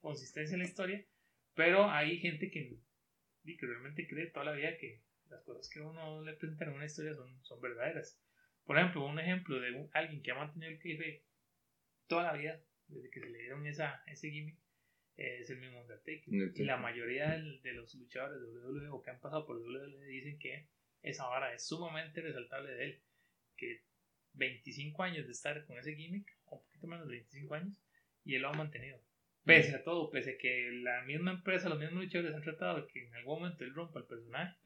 consistencia 0.00 0.54
en 0.54 0.60
la 0.62 0.66
historia 0.68 1.04
pero 1.54 1.90
hay 1.90 2.18
gente 2.18 2.50
que, 2.50 2.76
que 3.44 3.66
realmente 3.66 4.06
cree 4.06 4.26
toda 4.30 4.46
la 4.46 4.52
vida 4.52 4.76
que 4.78 5.02
las 5.30 5.42
cosas 5.42 5.68
que 5.68 5.80
uno 5.80 6.22
le 6.22 6.34
presenta 6.34 6.64
en 6.64 6.72
una 6.72 6.84
historia 6.86 7.14
son, 7.14 7.42
son 7.44 7.60
verdaderas. 7.60 8.20
Por 8.64 8.78
ejemplo, 8.78 9.04
un 9.06 9.18
ejemplo 9.18 9.60
de 9.60 9.72
un- 9.72 9.90
alguien 9.92 10.22
que 10.22 10.30
ha 10.30 10.34
mantenido 10.34 10.70
el 10.72 10.78
kayfabe 10.78 11.24
toda 12.06 12.24
la 12.24 12.32
vida, 12.34 12.60
desde 12.88 13.10
que 13.10 13.20
se 13.20 13.30
le 13.30 13.38
dieron 13.38 13.66
esa, 13.66 14.02
ese 14.06 14.30
gimmick, 14.30 14.58
es 15.16 15.50
el 15.50 15.58
mismo 15.58 15.80
Undertaker. 15.80 16.32
Y 16.62 16.64
la 16.64 16.76
mayoría 16.76 17.30
del- 17.30 17.60
de 17.62 17.72
los 17.72 17.94
luchadores 17.94 18.40
de 18.40 18.46
WWE 18.60 18.88
o 18.90 19.02
que 19.02 19.10
han 19.10 19.20
pasado 19.20 19.44
por 19.46 19.56
WWE 19.58 20.06
dicen 20.06 20.38
que 20.38 20.68
esa 21.02 21.26
vara 21.26 21.52
es 21.52 21.66
sumamente 21.66 22.20
resaltable 22.20 22.72
de 22.72 22.84
él. 22.84 23.02
Que 23.56 23.82
25 24.34 25.02
años 25.02 25.26
de 25.26 25.32
estar 25.32 25.64
con 25.66 25.78
ese 25.78 25.94
gimmick, 25.96 26.36
un 26.50 26.60
poquito 26.60 26.86
menos 26.86 27.06
de 27.08 27.14
25 27.16 27.54
años, 27.54 27.74
y 28.24 28.34
él 28.36 28.42
lo 28.42 28.48
ha 28.48 28.52
mantenido. 28.52 29.00
Pese 29.44 29.74
a 29.76 29.82
todo, 29.82 30.10
pese 30.10 30.32
a 30.34 30.38
que 30.38 30.70
la 30.82 31.02
misma 31.02 31.32
empresa, 31.32 31.68
los 31.68 31.78
mismos 31.78 32.04
luchadores 32.04 32.34
han 32.34 32.42
tratado 32.42 32.82
de 32.82 32.86
que 32.86 33.06
en 33.06 33.14
algún 33.16 33.40
momento 33.40 33.64
él 33.64 33.74
rompa 33.74 34.00
el 34.00 34.06
personaje. 34.06 34.56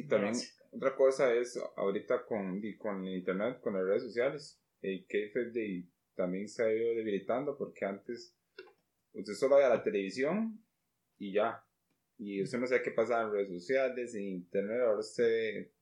Y 0.00 0.08
también, 0.08 0.34
otra 0.72 0.94
cosa 0.96 1.32
es, 1.34 1.58
ahorita 1.76 2.24
con, 2.24 2.60
con 2.78 3.06
internet, 3.06 3.60
con 3.60 3.74
las 3.74 3.84
redes 3.84 4.02
sociales, 4.04 4.60
el 4.82 5.06
de- 5.52 5.84
también 6.14 6.48
se 6.48 6.62
ha 6.62 6.72
ido 6.72 6.94
debilitando 6.94 7.56
porque 7.56 7.84
antes 7.84 8.36
usted 9.12 9.32
solo 9.34 9.56
veía 9.56 9.68
la 9.68 9.82
televisión 9.82 10.62
y 11.18 11.32
ya. 11.32 11.64
Y 12.18 12.42
usted 12.42 12.58
no 12.58 12.66
sabe 12.66 12.82
qué 12.82 12.90
pasa 12.90 13.22
en 13.22 13.32
redes 13.32 13.48
sociales, 13.48 14.14
en 14.14 14.24
internet, 14.24 14.80
ahora 14.82 14.98
usted 15.00 15.24
ve 15.24 15.72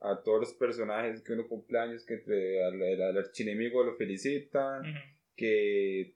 a 0.00 0.22
todos 0.22 0.40
los 0.40 0.54
personajes 0.54 1.22
que 1.22 1.32
uno 1.34 1.46
cumpleaños, 1.48 2.04
que 2.04 2.14
entre 2.14 2.64
al, 2.64 2.80
al- 2.82 3.02
al 3.02 3.18
archienemigo 3.18 3.82
lo 3.84 3.94
felicita, 3.96 4.80
que 5.36 6.14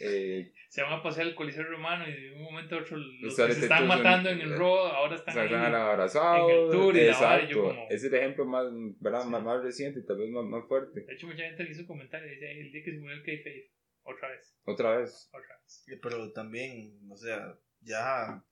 eh, 0.00 0.52
Se 0.68 0.82
van 0.82 0.94
a 0.94 1.02
pasear 1.02 1.26
el 1.26 1.34
Coliseo 1.34 1.64
Romano 1.64 2.08
y 2.08 2.12
de 2.12 2.32
un 2.34 2.42
momento 2.42 2.74
a 2.76 2.78
otro 2.80 2.96
los 2.96 3.36
que 3.36 3.52
se 3.52 3.60
están 3.62 3.86
matando 3.86 4.30
en 4.30 4.40
el 4.40 4.56
Raw 4.56 4.74
ahora 4.76 5.16
están 5.16 5.38
ahí. 5.38 5.52
abrazados. 5.52 6.50
en 6.50 6.56
el 6.64 6.70
tour 6.70 6.96
y 6.96 7.04
la 7.06 7.20
vara, 7.20 7.42
y 7.42 7.48
yo 7.48 7.58
Exacto. 7.58 7.68
como- 7.68 7.86
Es 7.90 8.04
el 8.04 8.14
ejemplo 8.14 8.44
más, 8.46 8.64
¿verdad? 9.00 9.22
Sí. 9.22 9.28
más, 9.30 9.42
más 9.42 9.62
reciente 9.62 10.00
y 10.00 10.06
tal 10.06 10.18
vez 10.18 10.30
más, 10.30 10.44
más 10.44 10.66
fuerte. 10.66 11.00
De 11.02 11.12
hecho, 11.14 11.26
mucha 11.26 11.42
gente 11.44 11.64
le 11.64 11.70
hizo 11.70 11.86
comentarios 11.86 12.30
y 12.32 12.34
dice, 12.34 12.48
"Ay, 12.48 12.60
el 12.60 12.72
día 12.72 12.82
que 12.84 12.90
se 12.92 12.98
murió 12.98 13.16
el 13.16 13.22
kayfabe, 13.24 13.70
otra 14.02 14.28
vez, 14.30 14.56
Otra 14.64 14.98
vez. 14.98 15.28
otra 15.32 15.56
vez. 15.62 15.84
Eh, 15.88 15.98
Pero 16.02 16.32
también, 16.32 16.98
o 17.10 17.16
sea, 17.16 17.54
ya 17.80 18.42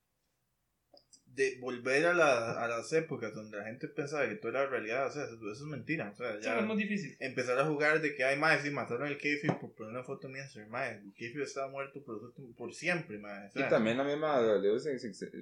de 1.35 1.57
volver 1.59 2.05
a, 2.05 2.13
la, 2.13 2.63
a 2.63 2.67
las 2.67 2.91
épocas 2.93 3.33
donde 3.33 3.57
la 3.57 3.65
gente 3.65 3.87
pensaba 3.87 4.27
que 4.29 4.35
todo 4.35 4.51
era 4.51 4.67
realidad, 4.67 5.07
o 5.07 5.11
sea, 5.11 5.23
eso, 5.23 5.35
eso 5.35 5.51
es 5.51 5.61
mentira. 5.63 6.11
O 6.11 6.15
sea, 6.15 6.35
Sí, 6.37 6.43
ya 6.43 6.59
es 6.59 6.65
muy 6.65 6.77
difícil. 6.77 7.15
empezar 7.19 7.57
a 7.59 7.65
jugar 7.65 8.01
de 8.01 8.15
que 8.15 8.23
hay 8.23 8.37
más, 8.37 8.61
sí, 8.61 8.69
mataron 8.69 9.07
el 9.07 9.17
Kayfabe 9.17 9.59
por 9.59 9.73
poner 9.73 9.91
una 9.93 10.03
foto 10.03 10.29
mía, 10.29 10.43
mae, 10.69 10.97
el 10.97 11.13
Kayfabe 11.17 11.43
estaba 11.43 11.69
muerto 11.69 12.03
por, 12.03 12.33
por 12.55 12.73
siempre, 12.73 13.17
mae. 13.17 13.47
O 13.47 13.51
sea, 13.51 13.65
Y 13.67 13.69
también 13.69 13.97
la 13.97 14.03
misma, 14.03 14.39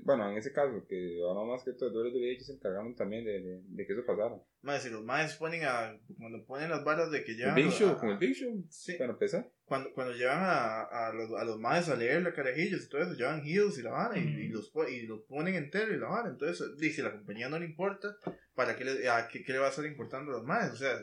bueno, 0.04 0.32
en 0.32 0.38
ese 0.38 0.54
caso, 0.54 0.86
que 0.88 1.20
ahora 1.22 1.52
más 1.52 1.64
que 1.64 1.74
todo, 1.74 1.92
WWE 1.92 2.32
ellos 2.32 2.46
se 2.46 2.54
encargaron 2.54 2.96
también 2.96 3.26
de, 3.26 3.42
de, 3.42 3.62
de 3.64 3.86
que 3.86 3.94
eso 3.94 4.06
pasara. 4.06 4.36
Mae, 4.64 4.80
si 4.80 4.90
los 4.90 5.04
maes 5.04 5.36
ponen 5.36 5.64
a, 5.64 5.98
cuando 6.18 6.46
ponen 6.46 6.70
las 6.70 6.84
barras 6.84 7.10
de 7.12 7.24
que 7.24 7.32
El 7.32 7.38
llevan 7.38 7.56
Big 7.56 7.68
a- 7.68 7.72
Show, 7.72 7.98
con 7.98 8.10
el 8.10 8.18
Big 8.18 8.36
Show, 8.36 8.64
sí, 8.70 8.94
para 8.94 9.12
empezar. 9.12 9.50
cuando, 9.66 9.92
cuando 9.94 10.14
llevan 10.14 10.40
a, 10.44 10.82
a, 10.84 11.14
los, 11.14 11.32
a 11.34 11.44
los 11.46 11.60
maes 11.60 11.90
a 11.90 11.96
leer 11.96 12.22
la 12.22 12.34
carajillos 12.34 12.84
y 12.86 12.90
todo 12.90 13.02
eso, 13.02 13.14
llevan 13.14 13.42
heels 13.44 13.78
y 13.80 13.82
la 13.82 13.92
vara 13.92 14.18
y, 14.18 14.22
Ujú. 14.22 14.40
y 14.40 14.48
los, 14.50 14.72
y 14.92 15.02
los 15.08 15.22
ponen 15.24 15.56
entero 15.56 15.94
y 15.94 15.98
la 16.00 16.08
vara. 16.10 16.30
Entonces, 16.30 16.78
dice, 16.78 17.02
la 17.04 17.12
compañía 17.12 17.50
no 17.50 17.58
le 17.60 17.66
importa, 17.66 18.16
¿para 18.54 18.76
qué 18.76 18.86
le, 18.86 19.10
a 19.10 19.28
qué, 19.28 19.44
qué 19.44 19.52
le 19.54 19.60
va 19.60 19.68
a 19.68 19.70
estar 19.70 19.86
importando 19.86 20.32
a 20.32 20.36
los 20.36 20.44
maes? 20.46 20.72
O 20.72 20.76
sea, 20.76 20.96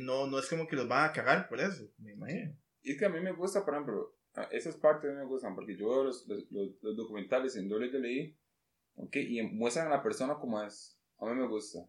no, 0.00 0.26
no 0.26 0.38
es 0.38 0.48
como 0.48 0.66
que 0.66 0.76
los 0.76 0.88
van 0.88 1.08
a 1.08 1.12
cagar 1.12 1.48
por 1.48 1.60
eso, 1.60 1.84
me 1.98 2.12
imagino. 2.12 2.56
Y 2.82 2.92
es 2.92 2.98
que 2.98 3.04
a 3.06 3.10
mí 3.10 3.20
me 3.20 3.32
gusta, 3.32 3.64
por 3.64 3.74
ejemplo, 3.74 4.14
esas 4.50 4.76
partes 4.76 5.10
a 5.10 5.12
mí 5.14 5.18
me 5.20 5.26
gustan, 5.26 5.54
porque 5.54 5.76
yo 5.76 5.88
veo 5.88 6.04
los, 6.04 6.26
los, 6.28 6.50
los, 6.50 6.70
los 6.82 6.96
documentales 6.96 7.56
en 7.56 7.70
WWE, 7.70 8.36
¿ok? 8.96 9.16
Y 9.16 9.42
muestran 9.42 9.86
a 9.86 9.90
la 9.90 10.02
persona 10.02 10.34
como 10.34 10.62
es. 10.62 10.98
A 11.18 11.26
mí 11.26 11.34
me 11.34 11.46
gusta. 11.46 11.80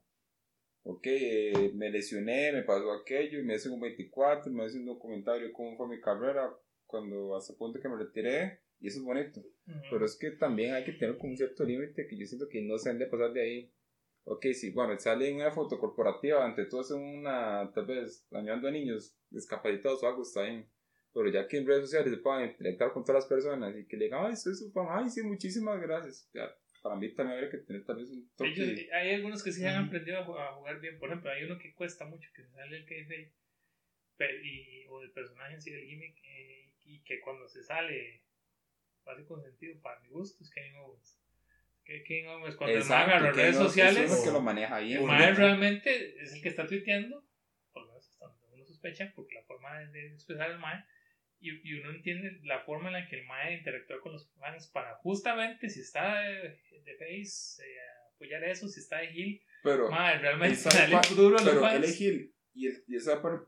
Ok, 0.84 1.06
eh, 1.06 1.72
me 1.76 1.90
lesioné, 1.90 2.52
me 2.52 2.64
pasó 2.64 2.92
aquello, 2.92 3.40
y 3.40 3.44
me 3.44 3.56
hacen 3.56 3.72
un 3.72 3.82
24, 3.82 4.52
me 4.52 4.66
hacen 4.66 4.82
un 4.82 4.88
documentario 4.88 5.48
de 5.48 5.54
cómo 5.54 5.78
fue 5.78 5.88
mi 5.88 6.02
carrera, 6.02 6.52
cuando 6.86 7.36
hasta 7.36 7.54
el 7.54 7.60
punto 7.60 7.80
que 7.80 7.88
me 7.90 7.98
retiré, 7.98 8.62
Y 8.80 8.88
eso 8.88 9.00
es 9.00 9.06
bonito. 9.06 9.40
Ujú. 9.40 9.80
Pero 9.92 10.06
es 10.06 10.18
que 10.18 10.32
también 10.32 10.74
hay 10.74 10.84
que 10.84 10.94
tener 10.94 11.18
como 11.18 11.32
un 11.32 11.38
cierto 11.38 11.64
límite 11.64 12.08
que 12.08 12.18
yo 12.18 12.26
siento 12.26 12.50
que 12.50 12.62
no 12.64 12.80
se 12.80 12.90
han 12.90 12.98
de 12.98 13.06
pasar 13.06 13.32
de 13.32 13.42
ahí. 13.42 13.74
Ok, 14.24 14.48
sí, 14.54 14.72
bueno, 14.72 14.98
sale 15.00 15.30
en 15.30 15.38
una 15.38 15.52
foto 15.52 15.80
corporativa, 15.80 16.44
ante 16.46 16.66
todo 16.66 16.82
es 16.82 16.92
una, 16.92 17.72
tal 17.74 17.86
vez, 17.86 18.28
dañando 18.30 18.68
a 18.68 18.72
niños 18.72 19.16
discapacitados 19.30 20.04
o 20.04 20.08
algo, 20.08 20.22
está 20.24 20.44
bien. 20.44 20.68
Pero 21.14 21.30
ya 21.30 21.48
que 21.48 21.58
en 21.58 21.68
redes 21.68 21.84
sociales 21.84 22.12
se 22.12 22.18
puedan 22.20 22.50
interactuar 22.50 22.94
con 22.94 23.04
todas 23.04 23.24
las 23.24 23.30
personas 23.30 23.76
y 23.76 23.86
que 23.86 23.98
le 23.98 24.06
digan, 24.06 24.26
ay, 24.26 24.36
soy 24.36 24.56
su 24.56 24.72
fan, 24.72 24.88
ay, 24.90 25.10
sí, 25.10 25.22
muchísimas 25.22 25.82
gracias. 25.82 26.30
Ya, 26.34 26.50
para 26.82 26.96
mí 26.96 27.10
también 27.14 27.36
habría 27.38 27.50
que 27.52 27.58
tener 27.60 27.86
tal 27.86 27.98
vez 27.98 28.10
un 28.10 28.30
toque. 28.36 28.50
Ellos- 28.52 28.80
hay 28.94 29.14
algunos 29.14 29.44
que 29.44 29.52
sí 29.52 29.66
han 29.66 29.78
Ujú. 29.78 29.88
aprendido 29.88 30.20
a 30.20 30.26
jugar, 30.26 30.48
a 30.48 30.54
jugar 30.54 30.80
bien. 30.80 30.98
Por 31.00 31.10
ejemplo, 31.10 31.32
hay 31.32 31.44
uno 31.44 31.58
que 31.58 31.74
cuesta 31.74 32.06
mucho, 32.06 32.30
que 32.34 32.44
sale 32.46 32.78
el 32.78 32.86
KFA, 32.86 33.32
pe- 34.18 34.42
y, 34.44 34.86
o 34.88 35.02
el 35.02 35.12
personaje 35.12 35.54
en 35.56 35.62
sí 35.62 35.72
del 35.72 35.86
gimmick, 35.86 36.18
eh, 36.26 36.74
y 36.86 37.00
que 37.04 37.20
cuando 37.22 37.48
se 37.48 37.64
sale, 37.64 38.24
hace 39.06 39.26
con 39.26 39.42
sentido 39.42 39.80
para 39.82 40.00
mi 40.00 40.10
gusto, 40.10 40.44
es 40.44 40.50
Kevin 40.52 40.76
Owens. 40.78 41.20
Que 41.84 42.04
Kevin 42.04 42.28
Owens, 42.28 42.56
cuando 42.56 42.74
el 42.78 42.84
man 42.84 42.84
Exacto, 42.92 43.12
agarra 43.12 43.26
las 43.28 43.36
redes 43.36 43.56
no- 43.56 43.64
sociales, 43.64 44.12
es 44.12 44.24
que 44.24 44.32
lo 44.32 44.42
maneja 44.42 44.80
bien. 44.80 45.00
el 45.02 45.06
man 45.06 45.36
realmente 45.36 46.22
es 46.22 46.34
el 46.34 46.42
que 46.42 46.50
está 46.50 46.68
tuiteando, 46.68 47.24
por 47.74 47.84
lo 47.84 47.88
menos 47.90 48.08
hasta 48.10 48.26
donde 48.28 48.48
uno 48.54 48.66
sospecha, 48.66 49.12
porque 49.16 49.36
la 49.36 49.44
forma 49.44 49.80
de, 49.80 49.88
de 49.88 50.08
expresar 50.14 50.52
el 50.52 50.60
man, 50.60 50.86
y, 51.42 51.50
y 51.68 51.74
uno 51.80 51.92
entiende 51.92 52.39
la 52.44 52.60
forma 52.64 52.88
en 52.88 52.94
la 52.94 53.08
que 53.10 53.20
el 53.20 53.26
man 53.26 53.52
interactúa 53.54 54.00
con 54.00 54.14
los 54.14 54.32
fans 54.39 54.68
para 54.72 54.96
justamente, 54.98 55.70
si 55.70 55.82
está 55.82 56.22
de, 56.22 56.60
de 56.86 56.96
face, 56.98 57.62
eh, 57.64 57.78
apoyar 58.16 58.44
eso, 58.44 58.68
si 58.68 58.80
está 58.80 59.00
de 59.00 59.08
heel, 59.08 59.42
Pero, 59.64 59.89
man, 59.89 60.22
realmente 60.22 60.58
cuál- 60.64 61.16
duro 61.16 61.38
a 61.38 61.42
los 61.42 61.50
pero 61.50 61.62
fans. 61.62 61.76
él 61.76 61.84
es 61.84 62.00
heel 62.02 62.34
y, 62.54 62.68
él, 62.68 62.84
y 62.88 62.98
poner 63.22 63.39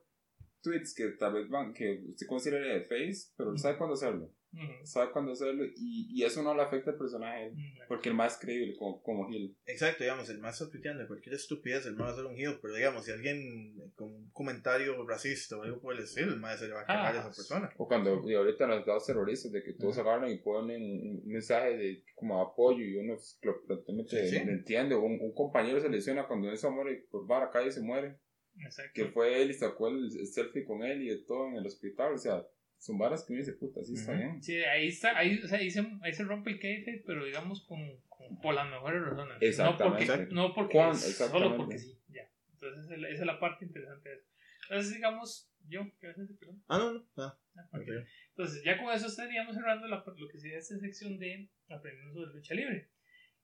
tweets 0.62 0.94
que 0.96 1.10
tal 1.20 1.34
vez 1.34 1.50
van, 1.50 1.74
que 1.74 2.00
usted 2.10 2.26
considera 2.28 2.66
de 2.66 2.82
face, 2.82 3.32
pero 3.38 3.56
sabe 3.58 3.78
cuándo 3.78 3.94
hacerlo. 3.96 4.34
Ujú, 4.54 4.86
Sabe 4.86 5.12
cuándo 5.12 5.32
hacerlo 5.32 5.66
y, 5.66 6.08
y 6.12 6.24
eso 6.24 6.44
no 6.44 6.54
le 6.54 6.62
afecta 6.62 6.92
al 6.92 6.98
personaje, 6.98 7.34
a 7.38 7.46
él, 7.48 7.54
ujú. 7.54 7.84
porque 7.88 8.10
el 8.10 8.16
más 8.16 8.38
creíble 8.38 8.76
como, 8.78 9.02
como 9.02 9.28
heel. 9.30 9.56
Exacto, 9.66 10.04
digamos, 10.04 10.30
el 10.30 10.38
más 10.40 10.60
está 10.62 10.72
tuiteando 10.72 11.08
cualquier 11.08 11.36
estupidez, 11.36 11.86
el 11.88 11.96
más 11.96 12.10
va 12.10 12.12
a 12.12 12.16
ser 12.18 12.26
un 12.26 12.36
heel, 12.38 12.60
pero 12.62 12.76
digamos, 12.76 13.04
si 13.06 13.12
alguien 13.12 13.92
con 13.96 14.14
un 14.14 14.30
comentario 14.32 15.04
racista 15.08 15.58
o 15.58 15.64
algo 15.64 15.82
por 15.82 15.96
el 15.96 16.04
estilo, 16.04 16.34
el 16.34 16.40
más 16.40 16.60
se 16.60 16.68
le 16.68 16.74
va 16.74 16.82
a 16.82 16.86
cagar 16.86 17.16
a 17.16 17.18
Ah, 17.18 17.30
esa 17.30 17.36
persona. 17.36 17.74
O 17.78 17.88
cuando 17.88 18.30
y 18.30 18.36
ahorita 18.36 18.68
los 18.68 18.86
dados 18.86 19.06
terroristas, 19.08 19.52
de 19.52 19.64
que 19.64 19.74
todos 19.74 19.98
agarran 19.98 20.30
y 20.32 20.38
ponen 20.38 20.82
un 20.82 21.26
mensaje 21.26 21.76
de 21.76 22.04
como 22.16 22.40
apoyo 22.42 22.84
y 22.84 22.96
uno 22.98 23.16
pues, 23.16 23.40
lo, 23.42 23.60
totalmente 23.62 24.28
Sí, 24.30 24.36
entiende. 24.36 24.96
Un, 24.96 25.20
un 25.20 25.34
compañero 25.34 25.82
se 25.82 25.90
lesiona 25.90 26.28
cuando 26.28 26.52
eso 26.52 26.70
muere 26.72 26.94
y 26.94 27.02
por 27.10 27.30
va 27.30 27.38
a 27.38 27.46
la 27.46 27.50
calle 27.50 27.70
y 27.70 27.72
se 27.72 27.82
muere. 27.82 28.20
Exacto. 28.64 28.92
Que 28.94 29.06
fue 29.08 29.42
él 29.42 29.50
y 29.50 29.54
sacó 29.56 29.88
el, 29.88 30.06
el 30.16 30.28
selfie 30.28 30.64
con 30.64 30.84
él 30.84 31.02
y 31.02 31.10
de 31.10 31.24
todo 31.26 31.48
en 31.48 31.56
el 31.56 31.66
hospital. 31.66 32.14
O 32.14 32.18
sea, 32.20 32.46
son 32.84 32.98
varas 32.98 33.24
que 33.24 33.32
uno 33.32 33.40
dice, 33.40 33.54
puta, 33.54 33.82
sí 33.82 33.94
está 33.94 34.12
Ujú. 34.12 34.22
bien. 34.22 34.44
Sí, 34.44 34.58
ahí 34.58 34.88
está, 34.90 35.18
ahí, 35.18 35.40
o 35.42 35.48
sea, 35.48 35.58
ahí, 35.60 35.72
se, 35.72 35.88
ahí 36.02 36.14
se 36.14 36.24
rompe 36.26 36.52
el 36.52 36.60
kayfabe, 36.60 37.02
pero 37.06 37.24
digamos 37.24 37.62
con, 37.62 37.80
con- 38.10 38.42
por 38.42 38.54
las 38.54 38.70
mejores 38.70 39.02
razones. 39.02 39.38
Exactamente. 39.40 40.06
No 40.34 40.54
porque, 40.54 40.76
no 40.78 40.90
porque 40.92 40.96
solo 41.14 41.56
porque 41.56 41.80
sí, 41.80 41.98
ya. 42.10 42.30
Entonces 42.52 42.92
esa 42.92 43.22
es 43.22 43.26
la, 43.26 43.40
parte 43.40 43.64
interesante 43.64 44.10
de 44.10 44.16
eso. 44.16 44.28
Entonces 44.64 44.94
digamos, 44.96 45.50
yo, 45.70 45.90
¿qué 46.02 46.08
vas 46.08 46.18
a 46.18 46.22
decir? 46.24 46.38
Perdón. 46.38 46.62
Ah, 46.68 46.78
no, 46.78 46.94
no, 46.94 47.06
ah, 47.24 47.40
Ah, 47.56 47.70
ok. 47.72 47.82
ok. 47.84 48.08
Entonces 48.30 48.64
ya 48.66 48.78
con 48.78 48.94
eso 48.94 49.08
estaríamos 49.08 49.56
cerrando 49.56 49.88
la, 49.88 50.04
lo 50.18 50.28
que 50.28 50.38
sería 50.38 50.58
esta 50.58 50.78
sección 50.78 51.18
de 51.20 51.50
aprendiendo 51.70 52.14
sobre 52.14 52.34
lucha 52.36 52.54
libre. 52.54 52.90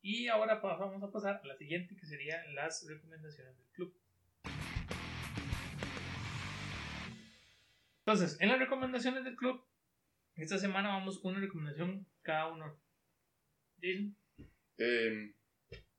Y 0.01 0.27
ahora 0.27 0.55
vamos 0.55 1.01
a 1.01 1.11
pasar 1.11 1.39
a 1.41 1.47
la 1.47 1.55
siguiente 1.55 1.95
que 1.95 2.05
sería 2.05 2.45
las 2.53 2.85
recomendaciones 2.89 3.55
del 3.57 3.67
club. 3.67 3.93
Entonces, 8.11 8.41
en 8.41 8.49
las 8.49 8.57
recomendaciones 8.57 9.23
del 9.23 9.35
club, 9.35 9.61
esta 10.33 10.57
semana 10.57 10.89
vamos 10.89 11.19
con 11.19 11.33
una 11.33 11.41
recomendación 11.41 12.07
cada 12.23 12.51
uno. 12.51 12.75
Jason. 13.79 14.15
Eh, 14.79 15.35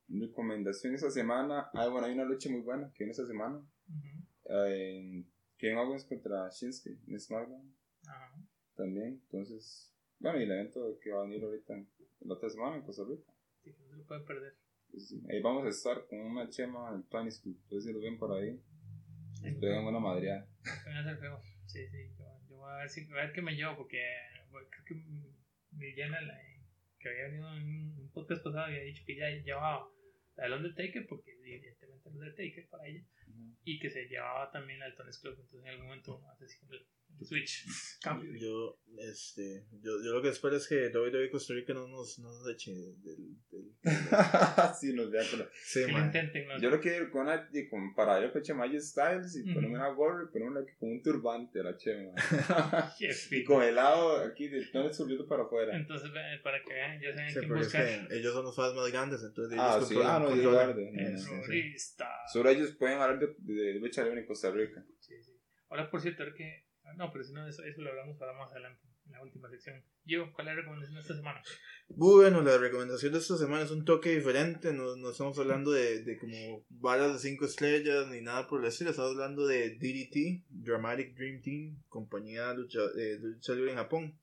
recomendación 0.08 0.92
esta 0.92 1.08
semana. 1.08 1.70
Ah, 1.72 1.86
bueno, 1.86 2.08
hay 2.08 2.14
una 2.14 2.24
lucha 2.24 2.50
muy 2.50 2.62
buena 2.62 2.90
que 2.92 3.04
viene 3.04 3.12
esta 3.12 3.28
semana. 3.28 3.58
Ujú. 3.58 4.26
Eh, 4.66 5.24
Kevin 5.56 5.76
Owens 5.76 6.04
contra 6.04 6.48
Shinsuke 6.50 6.98
en 7.06 7.20
SmackDown 7.20 7.76
Ajá. 8.08 8.34
también. 8.74 9.22
Entonces, 9.30 9.94
bueno, 10.18 10.40
y 10.40 10.42
el 10.42 10.50
evento 10.50 10.98
que 11.00 11.12
va 11.12 11.20
a 11.20 11.26
venir 11.26 11.44
ahorita 11.44 11.74
en, 11.74 11.88
la 12.22 12.34
otra 12.34 12.50
semana 12.50 12.74
en 12.74 12.82
Costa 12.82 13.04
Rica. 13.08 13.32
Sí, 13.62 13.72
no 13.78 13.88
se 13.88 13.96
lo 13.96 14.04
pueden 14.04 14.24
perder. 14.24 14.56
Pues 14.90 15.06
sí, 15.06 15.22
Ahí 15.30 15.40
vamos 15.40 15.64
a 15.64 15.68
estar 15.68 16.04
con 16.08 16.18
una 16.18 16.48
chema 16.50 16.92
en 16.92 17.04
Tony 17.04 17.30
School. 17.30 17.56
Entonces, 17.62 17.84
si 17.84 17.92
los 17.92 18.02
ven 18.02 18.18
por 18.18 18.32
ahí, 18.32 18.60
les 19.42 19.54
pegan 19.58 19.84
una 19.84 20.00
madreada. 20.00 20.48
Van 20.86 20.96
a 20.96 21.04
ser 21.04 21.16
feos. 21.18 21.49
Sí, 21.70 21.86
sí. 21.86 22.14
Yo, 22.18 22.24
yo 22.48 22.56
voy 22.56 22.72
a 22.72 22.76
ver, 22.78 22.90
si, 22.90 23.08
a 23.10 23.14
ver 23.14 23.32
qué 23.32 23.42
me 23.42 23.54
llevo 23.54 23.76
porque 23.76 24.02
bueno, 24.50 24.68
creo 24.70 24.84
que 24.86 25.94
llena 25.94 26.20
la 26.20 26.34
que 26.98 27.08
había 27.08 27.28
venido 27.28 27.56
en 27.56 27.98
un 27.98 28.10
podcast 28.12 28.42
pasado 28.42 28.64
había 28.64 28.82
dicho 28.82 29.04
que 29.06 29.16
ya 29.16 29.30
llevaba 29.30 29.88
la 30.36 30.44
del 30.44 30.54
Undertaker 30.54 31.06
porque 31.06 31.30
evidentemente 31.30 32.08
el 32.08 32.14
Undertaker 32.16 32.68
para 32.68 32.86
ella 32.86 33.04
y 33.64 33.78
que 33.78 33.88
se 33.88 34.06
llevaba 34.06 34.50
también 34.50 34.80
la 34.80 34.86
del 34.86 34.94
Club. 34.96 35.34
Entonces 35.38 35.60
en 35.60 35.68
algún 35.68 35.86
momento 35.86 36.20
hace 36.28 36.44
el 36.44 36.86
switch. 37.24 37.66
Cambio. 38.02 38.32
Yo, 38.38 38.78
este, 38.98 39.66
yo, 39.82 39.92
yo 40.04 40.12
lo 40.12 40.22
que 40.22 40.28
espero 40.30 40.56
es 40.56 40.66
que 40.68 40.88
WWE 40.88 41.30
Costa 41.30 41.54
Rica 41.54 41.72
no 41.74 41.86
nos, 41.88 42.18
no 42.18 42.28
nos 42.30 42.48
eche 42.50 42.72
del... 42.72 43.36
del, 43.50 43.70
sí, 44.80 44.92
nos 44.94 45.10
vean 45.10 45.26
con 45.30 45.38
la- 45.40 45.48
sí, 45.64 45.84
Que 45.86 45.92
lo 45.92 45.98
intenten. 45.98 46.48
¿no? 46.48 46.58
Yo 46.58 46.70
lo 46.70 46.80
quiero 46.80 47.04
ir 47.04 47.10
con 47.10 47.22
una, 47.22 47.48
y 47.52 47.68
con, 47.68 47.94
para 47.94 48.18
ir 48.20 48.26
a 48.26 48.32
Peche 48.32 48.54
Maya 48.54 48.80
Styles 48.80 49.36
y 49.36 49.52
ponerme 49.52 49.76
una 49.76 49.88
gorra 49.90 50.24
y 50.28 50.32
ponerme 50.32 50.60
con 50.78 50.90
un 50.90 51.02
turbante 51.02 51.60
a 51.60 51.62
la 51.64 51.76
chema. 51.76 52.12
Y 53.30 53.44
con 53.44 53.62
helado 53.62 54.18
aquí 54.24 54.48
de 54.48 54.64
Tony 54.66 54.92
subiendo 54.92 55.26
para 55.26 55.44
afuera. 55.44 55.76
Entonces 55.76 56.10
para 56.42 56.62
que 56.62 56.72
vean, 56.74 57.00
ya 57.00 57.12
saben 57.14 57.28
Sí, 57.30 57.38
quién 57.38 57.48
porque 57.48 57.60
es 57.62 57.66
buscar. 57.68 58.08
que 58.08 58.16
ellos 58.18 58.32
son 58.34 58.44
los 58.44 58.56
fans 58.56 58.74
más 58.74 58.90
grandes, 58.92 59.22
entonces 59.22 59.52
ellos 59.52 59.64
Ah, 59.66 59.80
sí, 59.80 59.94
controlan- 59.94 60.10
ah, 60.10 60.18
no, 60.18 60.36
yo. 60.36 61.30
Terrorista. 61.40 62.08
Solo 62.32 62.50
ellos 62.50 62.72
pueden 62.78 62.98
hablar 62.98 63.18
de, 63.18 63.34
de, 63.38 63.54
de 63.54 63.74
lucha 63.80 64.02
libre 64.04 64.20
en 64.20 64.26
Costa 64.26 64.50
Rica. 64.50 64.84
Sí, 64.98 65.14
sí. 65.22 65.32
Ahora, 65.68 65.90
por 65.90 66.00
cierto, 66.00 66.22
ahora 66.22 66.34
que. 66.34 66.64
No, 66.96 67.10
pero 67.12 67.24
si 67.24 67.32
no, 67.32 67.46
eso, 67.46 67.62
eso 67.64 67.80
lo 67.80 67.90
hablamos 67.90 68.16
para 68.18 68.32
más 68.32 68.50
adelante, 68.52 68.82
en 69.06 69.12
la 69.12 69.22
última 69.22 69.48
sección. 69.50 69.82
Yo, 70.04 70.32
¿cuál 70.32 70.48
es 70.48 70.54
la 70.54 70.60
recomendación 70.60 70.94
de 70.94 71.00
esta 71.00 71.16
semana? 71.16 71.42
Bueno, 71.88 72.42
la 72.42 72.58
recomendación 72.58 73.12
de 73.12 73.18
esta 73.18 73.36
semana 73.36 73.64
es 73.64 73.70
un 73.70 73.84
toque 73.84 74.14
diferente. 74.14 74.72
No, 74.72 75.10
estamos 75.10 75.38
hablando 75.38 75.72
de, 75.72 76.04
de 76.04 76.16
como 76.18 76.64
balas 76.68 77.14
de 77.14 77.30
5 77.30 77.44
estrellas 77.44 78.08
ni 78.08 78.20
nada 78.20 78.46
por 78.46 78.60
el 78.60 78.68
estilo. 78.68 78.90
Estamos 78.90 79.12
hablando 79.12 79.46
de 79.46 79.70
DDT, 79.76 80.44
Dramatic 80.48 81.14
Dream 81.14 81.42
Team, 81.42 81.82
compañía 81.88 82.48
de 82.48 82.56
lucha, 82.56 82.80
eh, 82.96 83.18
libre 83.54 83.72
en 83.72 83.76
Japón. 83.76 84.18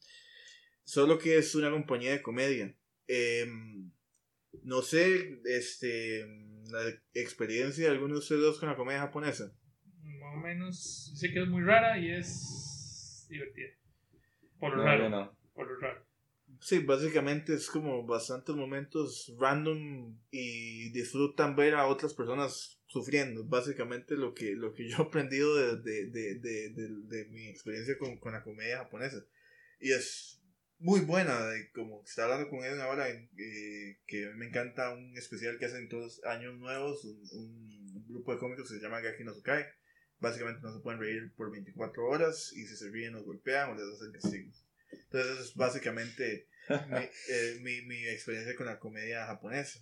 Solo 0.84 1.20
que 1.20 1.38
es 1.38 1.53
una 1.55 1.70
compañía 1.70 2.11
de 2.11 2.22
comedia. 2.22 2.74
Em, 3.07 3.91
no 4.63 4.82
sé, 4.82 5.41
este, 5.45 6.26
la 6.72 6.82
experiencia 7.13 7.86
de 7.86 7.91
alguno 7.91 8.13
de 8.13 8.20
ustedes 8.20 8.57
con 8.57 8.70
la 8.70 8.76
comedia 8.76 9.01
japonesa. 9.01 9.53
Más 10.28 10.36
o 10.36 10.38
menos, 10.39 11.13
sé 11.15 11.32
que 11.32 11.41
es 11.41 11.47
muy 11.47 11.63
rara 11.63 11.97
y 11.97 12.11
es 12.11 13.25
divertida. 13.30 13.69
Por 14.59 14.71
lo 14.71 14.78
No, 14.78 14.84
raro. 14.84 15.09
no. 15.09 15.38
Por 15.53 15.67
lo 15.71 15.80
raro. 15.80 16.05
Sí, 16.61 16.80
básicamente 16.80 17.53
es 17.53 17.67
como 17.69 18.05
bastantes 18.05 18.55
momentos 18.55 19.34
random 19.39 20.17
y 20.32 20.89
disfrutan 20.91 21.55
ver 21.55 21.75
a 21.75 21.86
otras 21.88 22.13
personas 22.13 22.80
sufriendo. 22.88 23.43
Básicamente 23.45 24.15
lo 24.15 24.34
que, 24.34 24.53
lo 24.55 24.73
que 24.73 24.89
yo 24.89 24.97
he 24.97 25.01
aprendido 25.01 25.55
de, 25.55 25.78
de, 25.82 26.07
de, 26.09 26.39
de, 26.39 26.69
de- 26.71 27.01
de 27.03 27.25
mi 27.25 27.47
experiencia 27.47 27.97
con, 27.97 28.17
con 28.17 28.34
la 28.34 28.43
comedia 28.43 28.78
japonesa. 28.80 29.23
Y 29.80 29.91
es 29.91 30.41
muy 30.80 31.01
buena, 31.01 31.45
de, 31.47 31.69
como 31.71 32.03
estaba 32.03 32.34
hablando 32.34 32.49
con 32.49 32.65
él 32.65 32.80
ahora, 32.82 33.09
eh, 33.09 33.97
que 34.07 34.32
me 34.36 34.47
encanta 34.47 34.93
un 34.93 35.15
especial 35.17 35.57
que 35.59 35.65
hacen 35.65 35.89
todos 35.89 36.23
años 36.25 36.57
nuevos, 36.57 37.03
un, 37.05 37.21
un 37.34 38.05
grupo 38.07 38.34
de 38.34 38.39
cómicos 38.39 38.69
que 38.69 38.78
se 38.78 38.82
llama 38.84 39.01
Gaki 39.01 39.23
no 39.23 39.34
Tsukai. 39.34 39.65
Básicamente 40.20 40.61
no 40.61 40.74
se 40.74 40.80
pueden 40.80 40.99
reír 40.99 41.32
por 41.36 41.51
24 41.51 42.05
horas 42.05 42.51
y 42.53 42.65
si 42.65 42.76
se 42.76 42.89
ríen 42.89 43.13
los 43.13 43.24
golpean 43.24 43.70
o 43.70 43.76
les 43.76 43.86
hacen 43.93 44.11
castigos. 44.11 44.65
Entonces 44.91 45.32
eso 45.32 45.41
es 45.41 45.55
básicamente 45.55 46.47
mi, 46.70 47.03
eh, 47.30 47.59
mi, 47.61 47.82
mi 47.84 48.07
experiencia 48.07 48.55
con 48.55 48.65
la 48.65 48.80
comedia 48.80 49.26
japonesa. 49.26 49.80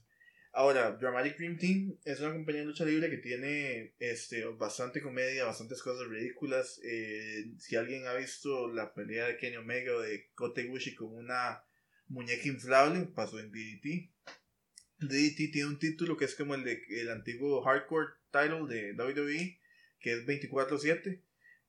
Ahora, 0.58 0.94
Dramatic 0.94 1.38
Dream 1.38 1.58
Team 1.58 1.98
es 2.06 2.22
una 2.22 2.32
compañía 2.32 2.62
de 2.62 2.68
lucha 2.68 2.86
libre 2.86 3.10
que 3.10 3.18
tiene 3.18 3.94
este, 4.00 4.46
bastante 4.46 5.02
comedia, 5.02 5.44
bastantes 5.44 5.84
cosas 5.84 6.08
ridículas. 6.08 6.80
Eh, 6.82 7.52
si 7.60 7.76
alguien 7.76 8.08
ha 8.08 8.14
visto 8.14 8.72
la 8.72 8.94
pelea 8.94 9.28
de 9.28 9.36
Kenny 9.36 9.58
Omega 9.58 9.94
o 9.94 10.00
de 10.00 10.30
Kota 10.34 10.62
Ibushi 10.62 10.96
con 10.96 11.14
una 11.14 11.62
muñeca 12.08 12.48
inflable, 12.48 13.06
pasó 13.14 13.38
en 13.40 13.52
DDT. 13.52 14.10
DDT 15.00 15.52
tiene 15.52 15.66
un 15.66 15.78
título 15.78 16.16
que 16.16 16.24
es 16.24 16.36
como 16.36 16.56
el 16.56 16.64
de 16.64 16.82
el 16.90 17.10
antiguo 17.10 17.62
hardcore 17.62 18.14
title 18.32 18.66
de 18.70 18.94
WWE, 18.94 19.60
que 20.06 20.14
es 20.14 20.26
24-7. 20.28 21.20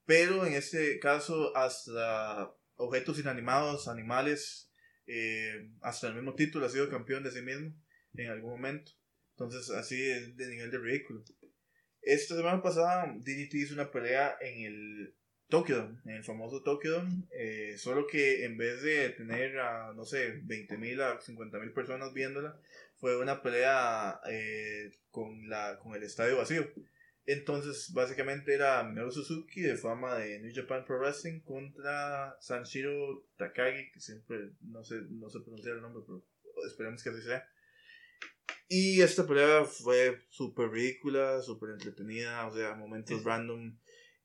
Pero 0.04 0.44
en 0.44 0.52
este 0.52 0.98
caso, 0.98 1.56
hasta 1.56 2.54
objetos 2.76 3.18
inanimados, 3.18 3.88
animales, 3.88 4.70
eh, 5.06 5.70
hasta 5.80 6.08
el 6.08 6.16
mismo 6.16 6.34
título 6.34 6.66
ha 6.66 6.68
sido 6.68 6.90
campeón 6.90 7.24
de 7.24 7.30
sí 7.30 7.40
mismo 7.40 7.74
en 8.14 8.28
algún 8.28 8.50
momento. 8.50 8.92
Entonces, 9.30 9.70
así 9.70 10.10
es 10.10 10.36
de 10.36 10.48
nivel 10.48 10.70
de 10.70 10.78
ridículo. 10.78 11.24
Esta 12.02 12.36
semana 12.36 12.62
pasada, 12.62 13.06
DDT 13.16 13.54
hizo 13.54 13.72
una 13.72 13.90
pelea 13.90 14.36
en 14.42 14.66
el 14.66 15.14
Tokyo 15.48 15.76
Dome, 15.76 15.98
en 16.04 16.16
el 16.16 16.24
famoso 16.24 16.62
Tokyo 16.62 16.92
Dome, 16.92 17.24
eh, 17.32 17.78
solo 17.78 18.06
que 18.06 18.44
en 18.44 18.58
vez 18.58 18.82
de 18.82 19.10
tener 19.10 19.58
a, 19.58 19.94
no 19.94 20.04
sé, 20.04 20.42
20.000 20.42 21.00
a 21.00 21.20
50.000 21.20 21.72
personas 21.72 22.12
viéndola, 22.12 22.60
fue 22.96 23.18
una 23.18 23.42
pelea 23.42 24.20
eh, 24.30 24.92
con, 25.10 25.48
la, 25.48 25.78
con 25.78 25.94
el 25.94 26.02
estadio 26.02 26.36
vacío. 26.36 26.70
Entonces, 27.26 27.92
básicamente 27.92 28.54
era 28.54 28.84
Minoru 28.84 29.10
Suzuki, 29.10 29.60
de 29.60 29.76
fama 29.76 30.14
de 30.14 30.38
New 30.38 30.52
Japan 30.54 30.84
Pro 30.84 31.00
Wrestling, 31.00 31.40
contra 31.40 32.36
Sanshiro 32.40 33.26
Takagi, 33.36 33.90
que 33.90 34.00
siempre 34.00 34.52
no 34.60 34.84
sé, 34.84 35.00
no 35.10 35.28
sé 35.28 35.40
pronunciar 35.40 35.74
el 35.76 35.82
nombre, 35.82 36.04
pero 36.06 36.24
esperemos 36.68 37.02
que 37.02 37.10
así 37.10 37.22
sea. 37.22 37.44
Y 38.68 39.00
esta 39.00 39.26
pelea 39.26 39.64
fue 39.64 40.22
súper 40.28 40.70
ridícula, 40.70 41.42
súper 41.42 41.70
entretenida, 41.70 42.46
o 42.46 42.54
sea, 42.54 42.74
momentos 42.74 43.24
random. 43.24 43.76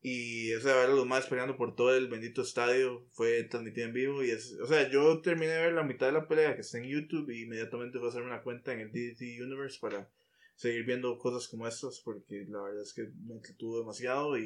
Y, 0.03 0.53
o 0.53 0.61
sea, 0.61 0.75
ver 0.75 0.89
a 0.89 0.93
los 0.93 1.05
más 1.05 1.27
peleando 1.27 1.57
por 1.57 1.75
todo 1.75 1.95
el 1.95 2.07
bendito 2.07 2.41
estadio 2.41 3.07
fue 3.11 3.43
transmitido 3.43 3.87
en 3.87 3.93
vivo. 3.93 4.23
Y 4.23 4.31
es, 4.31 4.57
o 4.61 4.67
sea, 4.67 4.89
yo 4.89 5.21
terminé 5.21 5.53
de 5.53 5.61
ver 5.61 5.73
la 5.73 5.83
mitad 5.83 6.07
de 6.07 6.13
la 6.13 6.27
pelea 6.27 6.55
que 6.55 6.61
está 6.61 6.77
en 6.77 6.85
YouTube 6.85 7.29
y 7.31 7.43
inmediatamente 7.43 7.97
fui 7.97 8.07
a 8.07 8.09
hacerme 8.09 8.27
una 8.27 8.43
cuenta 8.43 8.73
en 8.73 8.79
el 8.81 8.91
DDT 8.91 9.41
Universe 9.41 9.79
para 9.79 10.09
seguir 10.61 10.85
viendo 10.85 11.17
cosas 11.17 11.47
como 11.47 11.67
estas 11.67 11.99
porque 12.05 12.45
la 12.47 12.61
verdad 12.61 12.83
es 12.83 12.93
que 12.93 13.09
me 13.25 13.33
entretuvo 13.33 13.79
demasiado 13.79 14.37
y 14.37 14.45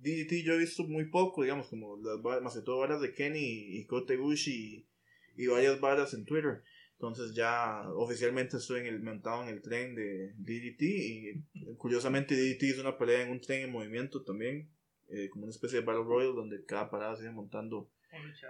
DDT 0.00 0.44
yo 0.44 0.54
he 0.54 0.58
visto 0.58 0.82
muy 0.82 1.04
poco 1.04 1.42
digamos 1.42 1.68
como 1.68 1.96
las 1.98 2.42
más 2.42 2.54
de 2.56 2.62
todo 2.62 2.78
varas 2.78 3.00
de 3.00 3.14
Kenny 3.14 3.78
y 3.78 3.86
Kote 3.86 4.16
Gushi 4.16 4.88
y, 5.36 5.44
y 5.44 5.46
varias 5.46 5.80
varas 5.80 6.14
en 6.14 6.24
Twitter 6.24 6.64
entonces 6.94 7.34
ya 7.34 7.88
oficialmente 7.94 8.56
estoy 8.56 8.80
en 8.80 8.86
el, 8.86 9.02
montado 9.02 9.42
en 9.44 9.50
el 9.50 9.62
tren 9.62 9.94
de 9.94 10.32
DDT 10.38 10.82
y 10.82 11.44
curiosamente 11.76 12.34
DDT 12.34 12.62
es 12.62 12.78
una 12.78 12.96
pelea 12.98 13.22
en 13.22 13.30
un 13.30 13.40
tren 13.40 13.64
en 13.64 13.70
movimiento 13.70 14.24
también, 14.24 14.70
eh, 15.08 15.28
como 15.28 15.44
una 15.44 15.52
especie 15.52 15.78
de 15.78 15.84
Battle 15.84 16.04
Royale 16.04 16.34
donde 16.34 16.64
cada 16.64 16.90
parada 16.90 17.14
sigue 17.14 17.30
montando 17.30 17.90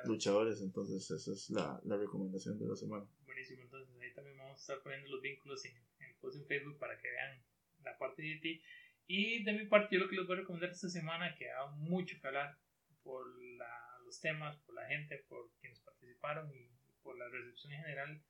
luchadores. 0.04 0.60
Entonces 0.62 1.10
esa 1.10 1.32
es 1.32 1.50
la, 1.50 1.80
la, 1.84 1.96
recomendación 1.96 2.56
de 2.56 2.66
la 2.66 2.76
semana. 2.76 3.04
Buenísimo, 3.24 3.62
entonces 3.62 3.92
ahí 4.00 4.14
también 4.14 4.36
vamos 4.38 4.58
a 4.58 4.60
estar 4.60 4.80
poniendo 4.80 5.08
los 5.10 5.20
vínculos 5.20 5.64
en, 5.64 5.72
post 6.20 6.40
en 6.40 6.46
Facebook 6.46 6.78
para 6.78 6.98
que 6.98 7.10
vean 7.10 7.42
la 7.82 7.96
parte 7.98 8.22
de 8.22 8.34
DDT. 8.34 8.62
Y 9.08 9.44
de 9.44 9.52
mi 9.52 9.66
parte 9.66 9.94
yo 9.94 10.02
lo 10.02 10.08
que 10.08 10.16
les 10.16 10.26
voy 10.26 10.36
a 10.36 10.40
recomendar 10.40 10.70
esta 10.70 10.88
semana, 10.88 11.34
que 11.36 11.50
ha 11.50 11.66
mucho 11.66 12.16
que 12.20 12.26
hablar 12.26 12.58
por 13.02 13.24
la, 13.56 13.98
los 14.04 14.20
temas, 14.20 14.56
por 14.58 14.74
la 14.74 14.86
gente, 14.86 15.24
por 15.28 15.50
quienes 15.60 15.80
participaron 15.80 16.52
y 16.52 16.70
por 17.02 17.16
la 17.16 17.28
recepción 17.28 17.72
en 17.72 17.82
general 17.82 18.22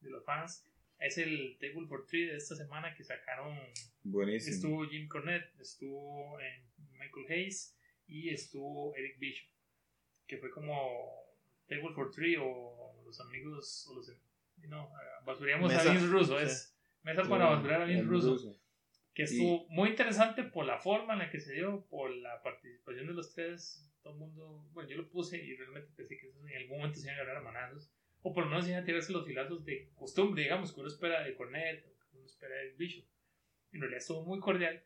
de 0.00 0.10
los 0.10 0.24
fans 0.24 0.64
es 0.98 1.18
el 1.18 1.58
Table 1.60 1.86
for 1.86 2.06
Three 2.06 2.26
de 2.26 2.36
esta 2.36 2.54
semana 2.56 2.94
que 2.94 3.04
sacaron. 3.04 3.58
Buenísimo. 4.02 4.54
Estuvo 4.54 4.88
Jim 4.88 5.08
Cornette, 5.08 5.52
estuvo 5.60 6.38
Michael 6.92 7.26
Hayes 7.28 7.76
y 8.06 8.30
estuvo 8.30 8.94
Eric 8.96 9.18
Bishop, 9.18 9.48
que 10.26 10.38
fue 10.38 10.50
como 10.50 11.36
Table 11.66 11.94
for 11.94 12.10
Three 12.10 12.36
o 12.38 13.02
los 13.04 13.20
amigos, 13.20 13.86
o 13.88 13.94
los, 13.94 14.12
no, 14.68 14.90
basuríamos 15.24 15.72
a 15.72 15.90
Vince 15.90 16.06
Russo, 16.06 16.38
es 16.38 16.73
mesa 17.04 17.22
para 17.28 17.46
basurar 17.46 17.82
a 17.82 17.84
Vince 17.84 18.04
Russo, 18.04 18.60
que 19.14 19.24
estuvo 19.24 19.66
muy 19.68 19.90
interesante 19.90 20.42
por 20.42 20.66
la 20.66 20.78
forma 20.78 21.12
en 21.12 21.20
la 21.20 21.30
que 21.30 21.40
se 21.40 21.54
dio, 21.54 21.86
por 21.88 22.10
la 22.10 22.42
participación 22.42 23.06
de 23.06 23.12
los 23.12 23.32
tres, 23.32 23.90
todo 24.02 24.14
el 24.14 24.18
mundo, 24.18 24.68
bueno, 24.72 24.90
yo 24.90 24.96
lo 24.96 25.08
puse 25.08 25.42
y 25.42 25.54
realmente 25.54 25.92
pensé 25.96 26.18
que 26.18 26.28
en 26.28 26.56
algún 26.62 26.78
momento 26.78 26.98
se 26.98 27.06
iban 27.06 27.18
a 27.18 27.22
agarrar 27.22 27.36
a 27.38 27.44
manazos 27.44 27.90
o 28.22 28.32
por 28.32 28.44
lo 28.44 28.50
menos 28.50 28.66
iban 28.66 28.82
a 28.82 28.84
tirarse 28.84 29.12
los 29.12 29.26
filazos 29.26 29.64
de 29.64 29.90
costumbre, 29.94 30.42
digamos, 30.42 30.72
que 30.72 30.80
uno 30.80 30.88
espera 30.88 31.22
de 31.22 31.34
Cornet, 31.34 31.84
o 31.86 32.10
que 32.10 32.16
uno 32.16 32.26
espera 32.26 32.54
de 32.56 32.72
Bishop. 32.72 33.04
En 33.72 33.80
realidad 33.80 33.98
estuvo 33.98 34.24
muy 34.24 34.40
cordial, 34.40 34.82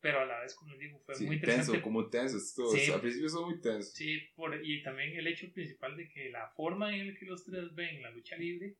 pero 0.00 0.20
a 0.20 0.24
la 0.24 0.40
vez, 0.40 0.56
como 0.56 0.72
les 0.72 0.80
digo, 0.80 0.98
fue 0.98 1.14
muy 1.20 1.36
interesante. 1.36 1.72
Tenso, 1.72 1.82
como 1.84 2.08
tenso, 2.08 2.38
estuvo, 2.38 2.72
sí, 2.72 2.90
al 2.90 3.00
principio 3.00 3.28
estuvo 3.28 3.46
muy 3.46 3.60
tenso. 3.60 3.92
Sí, 3.94 4.18
por, 4.34 4.60
y 4.64 4.82
también 4.82 5.16
el 5.16 5.28
hecho 5.28 5.52
principal 5.52 5.96
de 5.96 6.08
que 6.08 6.28
la 6.30 6.48
forma 6.48 6.94
en 6.94 7.12
la 7.12 7.14
que 7.14 7.24
los 7.24 7.44
tres 7.44 7.72
ven 7.72 8.02
la 8.02 8.10
lucha 8.10 8.36
libre 8.36 8.74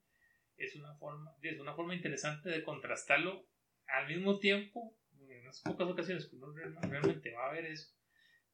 es 0.56 0.76
una 0.76 0.94
forma, 0.96 1.34
es 1.42 1.58
una 1.58 1.74
forma 1.74 1.94
interesante 1.94 2.50
de 2.50 2.62
contrastarlo 2.62 3.46
al 3.86 4.08
mismo 4.08 4.38
tiempo, 4.38 4.96
en 5.28 5.40
unas 5.42 5.60
pocas 5.62 5.88
ocasiones 5.88 6.26
que 6.26 6.36
uno 6.36 6.52
realmente 6.52 7.32
va 7.32 7.48
a 7.48 7.52
ver 7.52 7.66
eso 7.66 7.92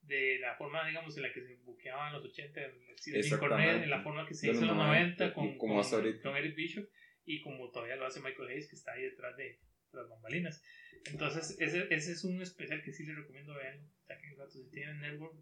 de 0.03 0.39
la 0.41 0.57
forma, 0.57 0.87
digamos, 0.87 1.17
en 1.17 1.23
la 1.23 1.33
que 1.33 1.43
se 1.43 1.57
buqueaban 1.57 2.09
en 2.09 2.15
los 2.15 2.25
80 2.31 2.61
en 2.61 3.39
Cornet, 3.39 3.83
en 3.83 3.91
la 3.91 4.03
forma 4.03 4.27
que 4.27 4.35
se 4.35 4.51
hizo 4.51 4.63
en 4.63 4.69
los 4.69 4.77
90 4.77 5.35
con, 5.35 5.59
con, 5.59 5.83
con, 5.83 6.37
Eric 6.37 6.57
Bishop 6.57 6.89
y 7.25 7.43
como 7.43 7.71
todavía 7.71 7.97
lo 7.97 8.07
hace 8.07 8.21
Michael 8.21 8.49
Hayes 8.49 8.69
que 8.69 8.77
está 8.77 8.93
ahí 8.93 9.03
detrás 9.03 9.37
de 9.37 9.61
las 9.93 10.09
bambalinas. 10.09 10.63
Entonces, 11.05 11.57
ese, 11.61 11.87
ese 11.91 12.13
es 12.13 12.25
un 12.25 12.41
especial 12.43 12.83
que 12.83 12.93
sí 12.93 13.05
les 13.05 13.17
recomiendo 13.17 13.55
vean. 13.55 13.87
Saquen 14.07 14.31
el 14.31 14.51
si 14.51 14.71
tienen 14.71 15.01
Network, 15.01 15.37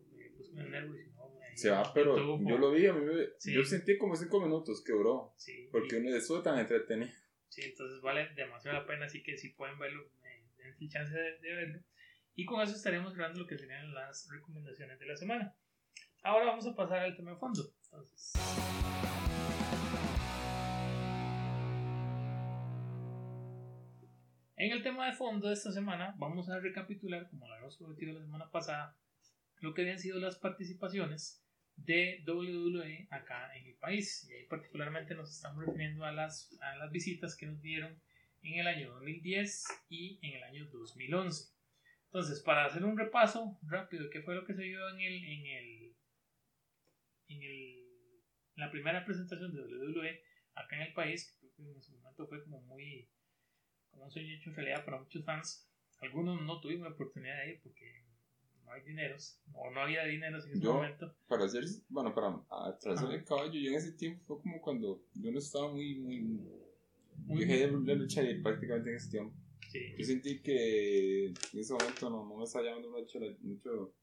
en 0.56 0.70
Network. 0.70 0.98
Si 0.98 1.10
no, 1.10 1.26
se 1.54 1.70
va, 1.70 1.94
pero 1.94 2.16
yo 2.16 2.58
lo 2.58 2.70
vi, 2.70 2.86
a 2.86 2.92
mí 2.92 3.04
me, 3.04 3.52
yo 3.52 3.64
sentí 3.64 3.96
como 3.96 4.14
5 4.14 4.40
minutos 4.40 4.82
que 4.84 4.92
duró. 4.92 5.32
Sí, 5.36 5.68
porque 5.72 5.96
uno 5.96 6.14
estuvo 6.14 6.42
tan 6.42 6.58
entretenido. 6.58 7.10
Sí, 7.48 7.62
entonces 7.62 8.00
vale 8.02 8.28
demasiado 8.34 8.78
la 8.78 8.86
pena, 8.86 9.06
así 9.06 9.22
que 9.22 9.38
si 9.38 9.50
pueden 9.50 9.78
verlo, 9.78 10.02
eh, 10.24 10.74
den 10.78 10.88
chance 10.88 11.14
de, 11.14 11.38
de 11.38 11.54
verlo. 11.54 11.80
Y 12.34 12.44
con 12.44 12.60
eso 12.60 12.74
estaremos 12.74 13.14
grabando 13.14 13.40
lo 13.40 13.46
que 13.46 13.56
serían 13.56 13.94
las 13.94 14.28
recomendaciones 14.30 14.98
de 14.98 15.06
la 15.06 15.16
semana. 15.16 15.56
Ahora 16.22 16.46
vamos 16.46 16.66
a 16.66 16.74
pasar 16.74 16.98
al 16.98 17.16
tema 17.16 17.30
de 17.30 17.38
fondo. 17.38 17.62
Entonces. 17.84 18.32
En 24.58 24.72
el 24.72 24.82
tema 24.82 25.06
de 25.06 25.12
fondo 25.12 25.48
de 25.48 25.54
esta 25.54 25.70
semana 25.70 26.14
vamos 26.18 26.48
a 26.48 26.58
recapitular, 26.58 27.28
como 27.28 27.46
lo 27.46 27.52
habíamos 27.54 27.76
prometido 27.76 28.14
la 28.14 28.22
semana 28.22 28.50
pasada, 28.50 28.96
lo 29.60 29.74
que 29.74 29.82
habían 29.82 29.98
sido 29.98 30.18
las 30.18 30.36
participaciones 30.36 31.42
de 31.76 32.24
WWE 32.26 33.08
acá 33.10 33.54
en 33.56 33.66
el 33.66 33.74
país. 33.74 34.26
Y 34.28 34.34
ahí 34.34 34.46
particularmente 34.46 35.14
nos 35.14 35.30
estamos 35.30 35.64
refiriendo 35.64 36.04
a 36.04 36.12
las, 36.12 36.56
a 36.60 36.76
las 36.76 36.90
visitas 36.90 37.36
que 37.36 37.46
nos 37.46 37.60
dieron 37.60 38.00
en 38.42 38.60
el 38.60 38.66
año 38.66 38.90
2010 38.92 39.64
y 39.88 40.18
en 40.22 40.34
el 40.34 40.42
año 40.44 40.66
2011. 40.70 41.52
Entonces, 42.06 42.40
para 42.40 42.64
hacer 42.64 42.84
un 42.84 42.96
repaso 42.96 43.58
rápido, 43.62 44.08
¿qué 44.10 44.22
fue 44.22 44.34
lo 44.34 44.44
que 44.44 44.54
se 44.54 44.62
vio 44.62 44.88
en 44.88 45.00
el, 45.00 45.24
en 45.24 45.46
el, 45.46 45.96
en 47.28 47.42
el, 47.42 47.52
en 48.56 48.64
la 48.64 48.70
primera 48.70 49.04
presentación 49.04 49.52
de 49.52 49.62
WWE 49.62 50.22
acá 50.54 50.76
en 50.76 50.82
el 50.82 50.92
país, 50.94 51.26
que 51.26 51.38
creo 51.38 51.54
que 51.54 51.62
en 51.72 51.78
ese 51.78 51.92
momento 51.92 52.26
fue 52.26 52.42
como 52.42 52.62
muy, 52.62 53.08
como 53.90 54.04
un 54.04 54.10
sueño 54.10 54.34
hecho 54.34 54.52
realidad 54.52 54.84
para 54.84 54.98
muchos 54.98 55.24
fans. 55.24 55.68
Algunos 56.00 56.40
no 56.42 56.60
tuvimos 56.60 56.88
la 56.88 56.94
oportunidad 56.94 57.38
de 57.38 57.50
ir 57.52 57.60
porque 57.62 58.05
no 58.66 58.72
hay 58.72 58.82
dineros, 58.82 59.40
o 59.52 59.70
no 59.70 59.80
había 59.80 60.04
dinero 60.04 60.42
en 60.44 60.52
ese 60.52 60.66
momento. 60.66 61.14
Para 61.28 61.44
hacer, 61.44 61.64
bueno, 61.88 62.14
para 62.14 62.40
atrasar 62.68 63.12
el 63.12 63.24
caballo, 63.24 63.52
yo 63.52 63.70
en 63.70 63.76
ese 63.76 63.92
tiempo 63.92 64.24
fue 64.24 64.42
como 64.42 64.60
cuando 64.60 65.02
yo 65.14 65.30
no 65.30 65.38
estaba 65.38 65.72
muy, 65.72 65.94
muy, 65.94 66.20
muy, 67.24 67.44
dejé 67.44 67.68
de 67.68 67.94
luchar 67.94 68.26
prácticamente 68.42 68.90
en 68.90 68.96
ese 68.96 69.10
tiempo. 69.10 69.34
Yo 69.98 70.04
sentí 70.04 70.40
que 70.40 71.26
en 71.26 71.58
ese 71.58 71.72
momento 71.72 72.10
no, 72.10 72.26
no 72.26 72.36
me 72.36 72.44
estaba 72.44 72.64
llamando 72.64 72.90
mucho, 72.90 73.20
mucho 73.40 73.94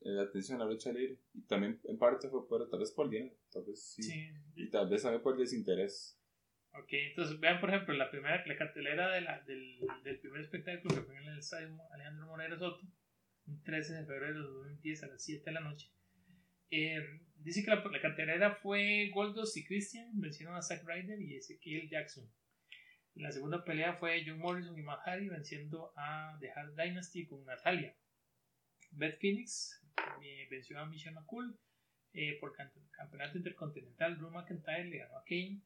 eh, 0.00 0.10
la 0.10 0.22
atención 0.22 0.60
a 0.60 0.64
la 0.64 0.70
lucha 0.70 0.92
libre. 0.92 1.18
Y 1.34 1.42
también 1.42 1.80
en 1.84 1.98
parte 1.98 2.28
fue 2.28 2.46
por, 2.48 2.68
tal 2.68 2.80
vez 2.80 2.90
por 2.92 3.08
dinero, 3.08 3.34
tal 3.50 3.64
vez 3.64 3.80
sí. 3.80 4.30
Y 4.56 4.68
tal 4.70 4.88
vez 4.88 5.02
también 5.02 5.22
por 5.22 5.36
desinterés. 5.36 6.18
Ok, 6.72 6.92
entonces 6.92 7.40
vean 7.40 7.60
por 7.60 7.70
ejemplo 7.70 7.94
la 7.94 8.10
primera, 8.10 8.44
la 8.46 8.56
cartelera 8.56 9.10
de 9.10 9.20
la, 9.22 9.40
del, 9.42 9.80
del 10.04 10.18
primer 10.20 10.42
espectáculo 10.42 10.94
que 10.94 11.02
fue 11.02 11.16
en 11.16 11.28
el 11.28 11.38
estadio 11.38 11.76
Alejandro 11.92 12.26
Moreno 12.26 12.58
Soto, 12.58 12.86
13 13.64 13.94
de 13.94 14.06
febrero 14.06 14.34
de 14.34 14.48
2010 14.48 15.02
a 15.02 15.06
las 15.08 15.22
7 15.24 15.42
de 15.44 15.52
la 15.52 15.60
noche. 15.60 15.90
Eh, 16.70 17.00
dice 17.36 17.64
que 17.64 17.70
la, 17.70 17.82
la 18.36 18.54
fue 18.56 19.10
Goldos 19.14 19.56
y 19.56 19.64
Christian 19.64 20.20
vencieron 20.20 20.54
a 20.54 20.62
Zack 20.62 20.84
Ryder 20.86 21.20
y 21.20 21.36
Ezequiel 21.36 21.88
Jackson. 21.88 22.30
La 23.14 23.32
segunda 23.32 23.64
pelea 23.64 23.94
fue 23.94 24.22
John 24.24 24.38
Morrison 24.38 24.78
y 24.78 24.82
Matt 24.82 25.00
Hardy 25.04 25.28
venciendo 25.28 25.92
a 25.96 26.36
The 26.40 26.50
Hard 26.52 26.76
Dynasty 26.76 27.26
con 27.26 27.44
Natalia. 27.44 27.96
Beth 28.92 29.18
Phoenix 29.18 29.82
eh, 30.22 30.46
venció 30.50 30.78
a 30.78 30.86
Michelle 30.86 31.14
McCool 31.14 31.58
eh, 32.12 32.38
por 32.38 32.54
campeonato 32.92 33.38
intercontinental. 33.38 34.16
Drew 34.18 34.30
McIntyre 34.30 34.84
le 34.84 34.98
ganó 34.98 35.18
a 35.18 35.24
Kane. 35.24 35.60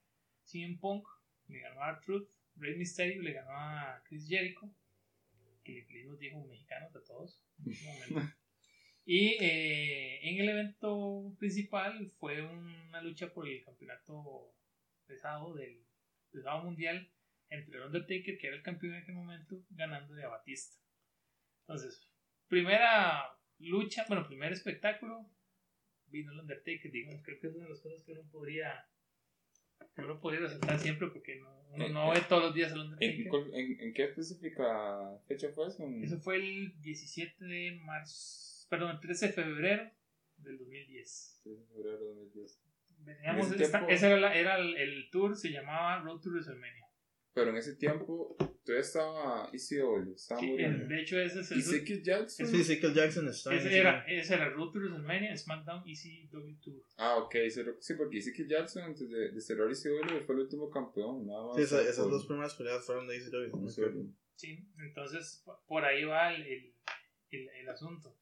CM 0.44 0.78
Punk 0.78 1.06
le 1.48 1.60
ganó 1.60 1.82
a 1.82 1.90
R-Truth. 1.90 2.28
Rey 2.56 2.76
Mysterio 2.76 3.22
le 3.22 3.32
ganó 3.32 3.50
a 3.50 4.02
Chris 4.06 4.26
Jericho. 4.26 4.74
Que 5.62 5.86
le 5.90 6.04
nos 6.04 6.18
dijo 6.18 6.44
mexicanos 6.46 6.94
a 6.94 7.04
todos. 7.04 7.42
y 9.04 9.36
eh, 9.40 10.20
en 10.28 10.40
el 10.40 10.48
evento 10.48 11.34
principal 11.38 12.10
fue 12.18 12.42
una 12.42 13.02
lucha 13.02 13.32
por 13.32 13.48
el 13.48 13.62
campeonato 13.64 14.54
pesado 15.06 15.54
del 15.54 15.84
pesado 16.30 16.64
mundial 16.64 17.10
entre 17.50 17.76
el 17.76 17.84
Undertaker, 17.84 18.38
que 18.38 18.46
era 18.46 18.56
el 18.56 18.62
campeón 18.62 18.94
en 18.94 19.02
aquel 19.02 19.14
momento, 19.14 19.62
ganando 19.70 20.14
de 20.14 20.24
a 20.24 20.28
Batista. 20.28 20.76
Entonces, 21.60 22.08
primera 22.48 23.38
lucha, 23.58 24.04
bueno, 24.08 24.26
primer 24.26 24.52
espectáculo, 24.52 25.30
vino 26.06 26.32
el 26.32 26.40
Undertaker, 26.40 26.90
digamos, 26.90 27.22
creo 27.22 27.38
que 27.40 27.46
es 27.48 27.54
una 27.54 27.64
de 27.64 27.70
las 27.70 27.80
cosas 27.80 28.02
que 28.04 28.12
uno 28.12 28.28
podría 28.30 28.86
que 29.94 30.02
uno 30.02 30.20
podría 30.20 30.40
resaltar 30.40 30.78
siempre 30.78 31.08
porque 31.08 31.36
no, 31.36 31.62
uno 31.70 31.88
no 31.88 32.10
ve 32.12 32.20
todos 32.28 32.42
los 32.44 32.54
días 32.54 32.72
el 32.72 32.80
Undertaker. 32.80 33.26
¿En, 33.54 33.80
en, 33.80 33.94
qué 33.94 34.04
específica 34.04 35.18
fecha 35.26 35.48
fue 35.54 35.68
eso? 35.68 35.86
Eso 36.02 36.18
fue 36.18 36.36
el 36.36 36.80
17 36.80 37.44
de 37.44 37.80
marzo, 37.84 38.66
perdón, 38.68 38.92
el 38.92 39.00
13 39.00 39.26
de 39.28 39.32
febrero 39.32 39.90
del 40.38 40.58
2010. 40.58 41.40
13 41.44 41.60
de 41.60 41.66
febrero 41.66 41.98
de 41.98 42.04
2010. 42.14 42.58
Veníamos, 43.04 43.46
En 43.48 43.54
ese 43.54 43.64
esta- 43.64 43.78
tiempo- 43.78 43.92
ese 43.94 44.06
era, 44.06 44.16
la- 44.20 44.34
era 44.34 44.58
el, 44.58 44.76
el 44.76 45.10
tour, 45.10 45.36
se 45.36 45.50
llamaba 45.50 46.00
Road 46.00 46.20
to 46.20 46.30
WrestleMania. 46.30 46.86
Pero 47.34 47.50
en 47.50 47.56
ese 47.56 47.74
tiempo 47.76 48.36
todavía 48.64 48.80
estaba 48.82 49.50
ECW, 49.52 50.14
estaba 50.14 50.40
Sí, 50.40 50.56
eh, 50.58 50.70
de 50.70 51.00
hecho, 51.00 51.18
ese 51.18 51.40
es 51.40 51.50
el. 51.52 51.62
Sicky 51.62 52.02
Jackson. 52.02 52.46
Sí, 52.46 52.64
Sickle 52.64 52.94
Jackson 52.94 53.28
está 53.28 53.54
ese 53.54 53.78
era, 53.78 54.04
ese 54.06 54.34
era 54.34 54.48
Road 54.50 54.70
to 54.72 54.78
WrestleMania, 54.78 55.36
SmackDown 55.36 55.82
ECW 55.86 56.60
Tour. 56.60 56.82
Ah, 56.96 57.16
ok. 57.16 57.34
Sí, 57.50 57.62
sí, 57.80 57.94
porque 57.94 58.20
Sicky 58.22 58.46
Jackson 58.48 58.84
antes 58.84 59.08
de, 59.10 59.30
de 59.32 59.40
cerrar 59.40 59.68
ECW 59.70 60.20
fue 60.24 60.34
el 60.34 60.40
último 60.42 60.70
campeón. 60.70 61.26
Nada 61.26 61.46
más. 61.46 61.56
Sí, 61.56 61.62
esa- 61.62 61.82
esas 61.82 62.08
dos 62.08 62.26
primeras 62.26 62.54
peleas 62.54 62.84
fueron 62.86 63.06
de 63.08 63.16
ECW. 63.16 64.12
Sí, 64.34 64.66
entonces 64.78 65.42
po- 65.44 65.62
por 65.66 65.84
ahí 65.84 66.04
va 66.04 66.32
el, 66.34 66.42
el, 66.42 66.74
el, 67.30 67.48
el 67.60 67.68
asunto. 67.68 68.16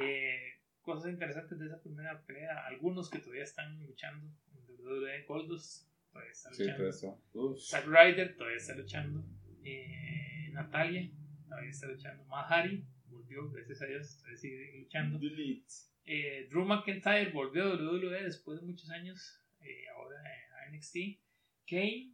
Eh, 0.00 0.38
cosas 0.82 1.10
interesantes 1.12 1.58
de 1.58 1.66
esa 1.66 1.80
primera 1.82 2.22
pelea, 2.26 2.66
algunos 2.66 3.08
que 3.10 3.18
todavía 3.18 3.44
están 3.44 3.78
luchando, 3.86 4.30
WWE 4.78 5.24
Goldust 5.26 5.88
todavía 6.12 6.30
está 6.32 6.52
Sí, 6.52 6.64
luchando. 6.64 7.20
Uf. 7.32 7.58
Zack 7.60 7.86
Ryder 7.86 8.36
todavía 8.36 8.58
está 8.58 8.74
luchando, 8.76 9.24
eh, 9.64 10.50
Natalia 10.52 11.10
todavía 11.48 11.70
está 11.70 11.86
luchando, 11.86 12.24
Matt 12.24 12.48
Hardy 12.48 12.84
volvió, 13.06 13.50
gracias 13.50 13.82
a 13.82 13.86
Dios, 13.86 14.16
todavía 14.18 14.36
sigue 14.36 14.78
luchando. 14.78 15.18
Delete. 15.18 15.64
Eh, 16.04 16.46
Drew 16.50 16.64
McIntyre 16.64 17.30
volvió 17.30 17.64
a 17.64 17.76
WWE 17.76 18.22
después 18.24 18.60
de 18.60 18.66
muchos 18.66 18.90
años, 18.90 19.40
eh, 19.60 19.84
ahora 19.96 20.16
a 20.20 20.70
NXT. 20.70 21.20
Kane 21.66 22.12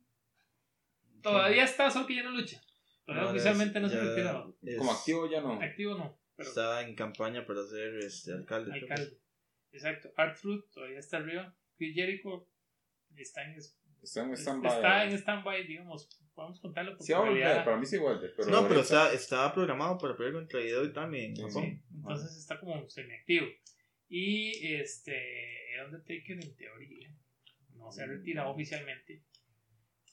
todavía 1.22 1.64
está, 1.64 1.90
solo 1.90 2.06
que 2.06 2.14
ya 2.16 2.22
no 2.22 2.30
lucha. 2.30 2.60
Todavía 3.04 3.24
No, 3.24 3.30
oficialmente 3.30 3.80
no 3.80 3.88
se 3.88 3.98
ha 3.98 4.04
retirado. 4.04 4.56
Como 4.78 4.92
activo 4.92 5.30
ya 5.30 5.40
no. 5.40 5.60
Activo 5.60 5.96
no, 5.96 6.20
pero 6.36 6.48
Está 6.48 6.82
en 6.82 6.94
campaña 6.94 7.44
para 7.44 7.64
ser 7.64 7.96
este, 7.96 8.32
alcalde. 8.32 8.72
alcalde. 8.72 9.18
Exacto. 9.72 10.12
Art 10.16 10.36
Fruit 10.36 10.64
todavía 10.72 10.98
está 10.98 11.16
arriba. 11.16 11.56
Chris 11.76 11.94
Jericho 11.94 12.48
está 13.16 13.42
en, 13.44 13.56
Está 14.02 14.22
en 14.22 14.32
está 14.32 14.52
stand-by. 14.52 15.08
en 15.08 15.18
stand-by, 15.18 15.66
digamos. 15.66 16.08
Podemos 16.34 16.60
contarlo 16.60 16.92
porque 16.92 17.04
Sí, 17.04 17.12
va 17.12 17.18
a 17.18 17.22
volver. 17.22 17.64
Para 17.64 17.76
mí 17.76 17.86
sí 17.86 17.98
vuelve. 17.98 18.28
Pero 18.36 18.48
No, 18.50 18.66
pero 18.68 18.80
está, 18.80 19.12
estaba 19.12 19.52
programado 19.52 19.98
para 19.98 20.16
pelear 20.16 20.34
contra 20.34 20.60
Hideo 20.60 20.90
también 20.92 21.30
en 21.32 21.36
Sí, 21.36 21.42
Japón. 21.42 21.62
Sí, 21.64 21.82
entonces 21.96 22.36
está 22.38 22.58
como 22.60 22.88
semiactivo. 22.88 23.46
Y 24.08 24.74
este, 24.74 25.74
el 25.74 25.86
Undertaker 25.86 26.32
en 26.42 26.56
teoría 26.56 27.14
no 27.74 27.92
se 27.92 28.02
ha 28.02 28.06
retirado 28.06 28.50
oficialmente, 28.50 29.22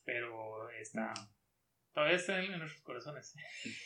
pero 0.04 0.70
está, 0.72 1.14
todavía 1.94 2.16
está 2.16 2.44
en, 2.44 2.52
en 2.54 2.60
nuestros 2.60 2.84
corazones. 2.84 3.36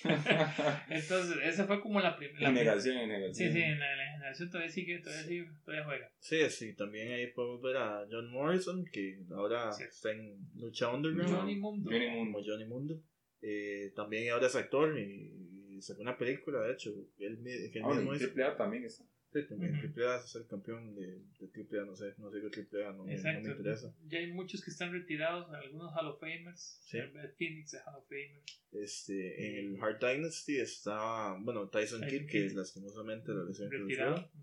Entonces, 0.90 1.38
esa 1.44 1.66
fue 1.66 1.82
como 1.82 2.00
la 2.00 2.16
primera. 2.18 2.48
En 2.50 2.54
negación, 2.56 2.98
en 2.98 3.10
negación. 3.10 3.34
Sí, 3.36 3.52
sí, 3.54 3.62
en 3.62 3.80
la, 3.80 3.92
en 3.92 3.98
la 3.98 4.12
generación 4.14 4.50
todavía 4.50 4.72
sigue, 4.72 5.00
todavía 5.00 5.24
sigue, 5.24 5.50
todavía 5.64 5.86
juega. 5.86 6.12
Sí, 6.20 6.50
sí, 6.50 6.76
también 6.76 7.12
ahí 7.14 7.28
podemos 7.28 7.62
ver 7.62 7.78
a 7.78 8.06
John 8.10 8.32
Morrison, 8.32 8.86
que 8.92 9.20
ahora 9.36 9.72
Sí. 9.72 9.84
está 9.84 10.12
en 10.12 10.38
lucha 10.56 10.90
underground, 10.90 11.34
Johnny 11.36 11.56
Mundo. 11.56 11.90
Johnny 11.92 12.10
Mundo. 12.10 12.32
como 12.38 12.46
Johnny 12.46 12.66
Mundo. 12.66 13.04
Eh, 13.42 13.92
también 13.96 14.30
ahora 14.32 14.48
es 14.48 14.56
actor 14.56 14.98
y, 15.00 15.76
y 15.78 15.82
sacó 15.82 16.02
una 16.02 16.18
película, 16.18 16.62
de 16.62 16.74
hecho, 16.74 16.92
él, 17.18 17.40
que 17.72 17.80
él 17.80 17.84
Ah, 17.86 17.94
mismo 17.94 18.14
en 18.14 18.18
hizo. 18.22 18.56
También 18.58 18.86
está. 18.86 19.04
Sí, 19.34 19.48
también 19.48 19.72
Ujú. 19.72 19.82
Triple 19.82 20.06
A 20.08 20.18
es 20.18 20.36
el 20.36 20.46
campeón 20.48 20.94
de, 20.94 21.22
de 21.40 21.48
Triple 21.48 21.80
A, 21.80 21.86
no 21.86 21.96
sé, 21.96 22.14
no 22.18 22.30
sé 22.30 22.42
qué 22.42 22.50
Triple 22.50 22.86
A, 22.86 22.92
no, 22.92 23.06
me- 23.06 23.12
no 23.14 23.18
Exacto. 23.18 23.42
me 23.48 23.52
interesa. 23.56 23.96
Ya 24.08 24.20
hay 24.20 24.34
muchos 24.34 24.62
que 24.64 24.72
están 24.72 24.92
retirados, 24.92 25.50
algunos 25.54 25.94
Hall 25.96 26.08
of 26.08 26.20
Famers. 26.20 26.82
Sí. 26.84 26.98
Phoenix 27.38 27.74
es 27.74 27.82
Hall 27.88 27.96
of 27.96 28.08
Famer. 28.10 28.42
Este, 28.74 29.48
en 29.48 29.56
el 29.76 29.82
Hard 29.82 30.00
Dynasty 30.00 30.58
está, 30.60 31.38
bueno, 31.42 31.70
Tyson 31.70 32.02
Tyson 32.02 32.20
Kidd, 32.20 32.30
que 32.30 32.48
Kidd. 32.48 32.58
lastimosamente 32.58 33.32
la 33.34 33.46
lesión 33.46 33.72
Retirado. 33.72 34.18
sufrió. 34.18 34.42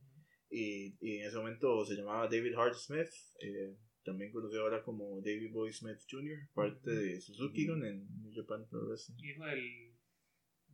y, 0.51 0.97
y 1.01 1.19
en 1.19 1.27
ese 1.27 1.37
momento 1.37 1.85
se 1.85 1.95
llamaba 1.95 2.27
David 2.27 2.55
Hart 2.57 2.75
Smith, 2.75 3.11
eh, 3.43 3.77
también 4.05 4.33
conocido 4.33 4.63
ahora 4.63 4.83
como 4.83 5.21
David 5.21 5.53
Boy 5.53 5.71
Smith 5.71 5.99
Jr., 6.11 6.49
parte 6.55 6.91
de 6.91 7.21
Suzuki 7.21 7.67
Gun 7.67 7.85
en 7.85 8.07
New 8.23 8.33
Japan 8.35 8.67
Pro 8.71 8.87
Wrestling, 8.89 9.17
Hijo 9.23 9.45
del, 9.45 9.93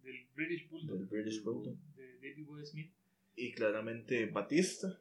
del 0.03 0.29
British 0.37 0.69
Bulldog. 0.69 0.99
del 0.99 1.07
British 1.09 1.43
Bulldog. 1.43 1.77
De 1.97 2.15
David 2.19 2.47
Boy 2.47 2.65
Smith. 2.65 2.93
Y 3.37 3.53
claramente 3.53 4.27
Batista, 4.27 4.99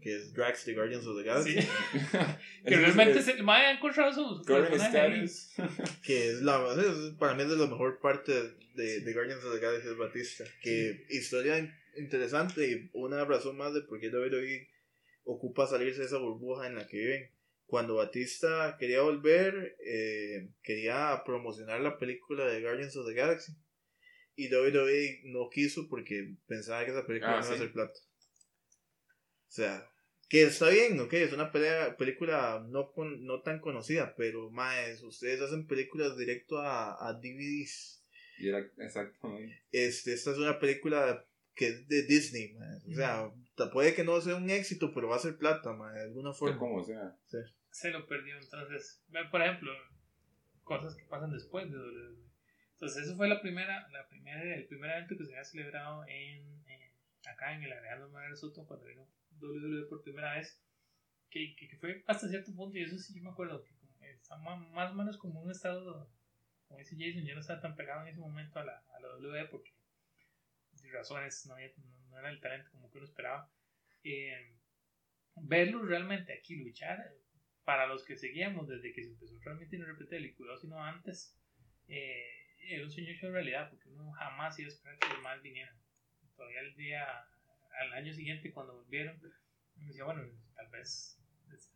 que 0.00 0.14
es 0.16 0.32
Drax 0.34 0.66
de 0.66 0.74
Guardians 0.74 1.06
of 1.06 1.16
the 1.16 1.24
Galaxy, 1.24 1.60
Sí. 1.60 1.68
que 2.66 2.76
realmente 2.76 3.22
se, 3.22 3.32
el 3.32 3.48
ha 3.48 3.72
encontrado 3.72 4.12
su, 4.12 4.42
que 6.04 6.28
es 6.30 6.42
la, 6.42 6.58
es- 6.74 7.14
para 7.18 7.34
mí 7.34 7.42
es 7.42 7.48
de 7.48 7.56
la 7.56 7.66
mejor 7.66 8.00
parte 8.00 8.32
de, 8.74 9.00
de 9.00 9.12
Guardians 9.12 9.42
of 9.44 9.54
the 9.54 9.60
Galaxy 9.60 9.88
es 9.88 9.96
Batista, 9.96 10.44
que 10.62 11.04
historia 11.10 11.58
in- 11.58 11.72
interesante 11.96 12.70
y 12.70 12.90
una 12.92 13.24
razón 13.24 13.56
más 13.56 13.72
de 13.74 13.80
por 13.82 13.98
qué 13.98 14.08
WWE 14.10 14.68
ocupa 15.24 15.66
salirse 15.66 16.00
de 16.00 16.06
esa 16.06 16.18
burbuja 16.18 16.66
en 16.66 16.74
la 16.76 16.86
que 16.86 16.96
viven. 16.98 17.30
Cuando 17.66 17.96
Batista 17.96 18.76
quería 18.78 19.02
volver, 19.02 19.76
eh, 19.84 20.48
quería 20.62 21.22
promocionar 21.26 21.80
la 21.80 21.98
película 21.98 22.46
de 22.46 22.62
Guardians 22.62 22.96
of 22.96 23.06
the 23.06 23.12
Galaxy. 23.14 23.52
Y 24.38 24.54
WWE 24.54 25.22
no 25.24 25.50
quiso 25.50 25.88
porque 25.88 26.36
pensaba 26.46 26.84
que 26.84 26.92
esa 26.92 27.04
película 27.04 27.38
Ah, 27.38 27.40
no 27.40 27.46
iba 27.46 27.54
a 27.56 27.58
ser 27.58 27.72
plata. 27.72 27.98
O 27.98 29.50
sea, 29.50 29.90
que 30.28 30.42
está 30.44 30.68
bien, 30.68 31.00
ok, 31.00 31.12
es 31.14 31.32
una 31.32 31.50
pelea, 31.50 31.96
película 31.96 32.64
no, 32.68 32.92
con, 32.92 33.24
no 33.24 33.42
tan 33.42 33.58
conocida, 33.60 34.14
pero 34.16 34.48
más, 34.50 35.02
ustedes 35.02 35.40
hacen 35.40 35.66
películas 35.66 36.16
directo 36.16 36.58
a, 36.58 37.08
a 37.08 37.14
DVDs. 37.14 38.04
Exactamente. 38.78 39.60
Este, 39.72 40.12
esta 40.12 40.30
es 40.30 40.38
una 40.38 40.60
película 40.60 41.26
que 41.56 41.66
es 41.66 41.88
de 41.88 42.04
Disney, 42.04 42.52
mae. 42.52 42.76
o 42.92 42.94
sea, 42.94 43.32
puede 43.72 43.92
que 43.94 44.04
no 44.04 44.20
sea 44.20 44.36
un 44.36 44.48
éxito, 44.50 44.92
pero 44.94 45.08
va 45.08 45.16
a 45.16 45.20
ser 45.20 45.36
plata, 45.36 45.72
mae, 45.72 45.94
de 45.94 46.04
alguna 46.04 46.32
forma. 46.32 46.58
como 46.58 46.84
sea. 46.84 47.18
Se 47.72 47.90
lo 47.90 48.06
perdió. 48.06 48.38
Entonces, 48.38 49.02
ve, 49.08 49.24
por 49.32 49.42
ejemplo, 49.42 49.72
cosas 50.62 50.94
que 50.94 51.06
pasan 51.06 51.32
después 51.32 51.68
de 51.68 51.76
WWE. 51.76 52.27
Entonces, 52.78 53.04
eso 53.06 53.16
fue 53.16 53.28
la 53.28 53.40
primera, 53.40 53.88
la 53.88 54.06
primera, 54.08 54.42
el 54.54 54.66
primer 54.66 54.90
evento 54.92 55.16
que 55.18 55.24
se 55.24 55.32
había 55.32 55.44
celebrado 55.44 56.04
en, 56.06 56.62
en- 56.68 56.92
acá 57.26 57.52
en 57.54 57.62
el 57.64 57.72
Alejandro 57.72 58.08
Manuel 58.10 58.36
Soto 58.36 58.64
cuando 58.66 58.86
vino 58.86 59.06
WWE 59.40 59.86
por 59.88 60.02
primera 60.02 60.34
vez. 60.34 60.60
Que, 61.30 61.54
que, 61.56 61.68
que 61.68 61.76
fue 61.76 62.02
hasta 62.06 62.28
cierto 62.28 62.54
punto, 62.54 62.78
y 62.78 62.82
eso 62.84 62.96
sí 62.96 63.14
yo 63.14 63.22
me 63.22 63.30
acuerdo, 63.30 63.62
que 63.62 64.10
está 64.12 64.36
más 64.38 64.92
o 64.92 64.94
menos 64.94 65.18
como 65.18 65.42
un 65.42 65.50
estado, 65.50 66.10
como 66.66 66.78
dice 66.78 66.96
Jason, 66.98 67.24
yo 67.26 67.34
no 67.34 67.40
estaba 67.40 67.60
tan 67.60 67.76
pegado 67.76 68.02
en 68.02 68.08
ese 68.08 68.20
momento 68.20 68.58
a 68.58 68.64
la, 68.64 68.78
a 68.94 69.00
la 69.00 69.08
WWE 69.16 69.44
porque 69.48 69.72
de 70.80 70.90
razones 70.92 71.44
no, 71.46 71.54
había- 71.54 71.72
no, 71.76 72.06
no 72.10 72.18
era 72.18 72.30
el 72.30 72.40
talento 72.40 72.70
como 72.70 72.90
que 72.90 72.98
uno 72.98 73.06
esperaba. 73.06 73.50
Eh, 74.04 74.54
verlo 75.34 75.82
realmente 75.84 76.32
aquí 76.32 76.56
luchar, 76.56 77.12
para 77.64 77.86
los 77.86 78.04
que 78.04 78.16
seguíamos 78.16 78.68
desde 78.68 78.92
que 78.92 79.02
se 79.02 79.10
empezó 79.10 79.38
realmente 79.40 79.76
en 79.76 80.34
cuidado 80.34 80.58
sino 80.58 80.82
antes, 80.82 81.36
eh, 81.88 82.37
era 82.60 82.84
un 82.84 82.90
sueño 82.90 83.10
hecho 83.10 83.30
realidad 83.30 83.70
porque 83.70 83.88
uno 83.88 84.10
jamás 84.12 84.58
iba 84.58 84.68
a 84.68 84.72
esperar 84.72 84.98
que 84.98 85.08
los 85.08 85.22
más 85.22 85.42
vinieran. 85.42 85.74
Todavía 86.36 86.60
el 86.60 86.76
día, 86.76 87.06
al 87.80 87.92
año 87.92 88.12
siguiente 88.12 88.52
cuando 88.52 88.74
volvieron, 88.74 89.20
me 89.76 89.86
decía, 89.86 90.04
bueno, 90.04 90.22
tal 90.54 90.68
vez 90.68 91.18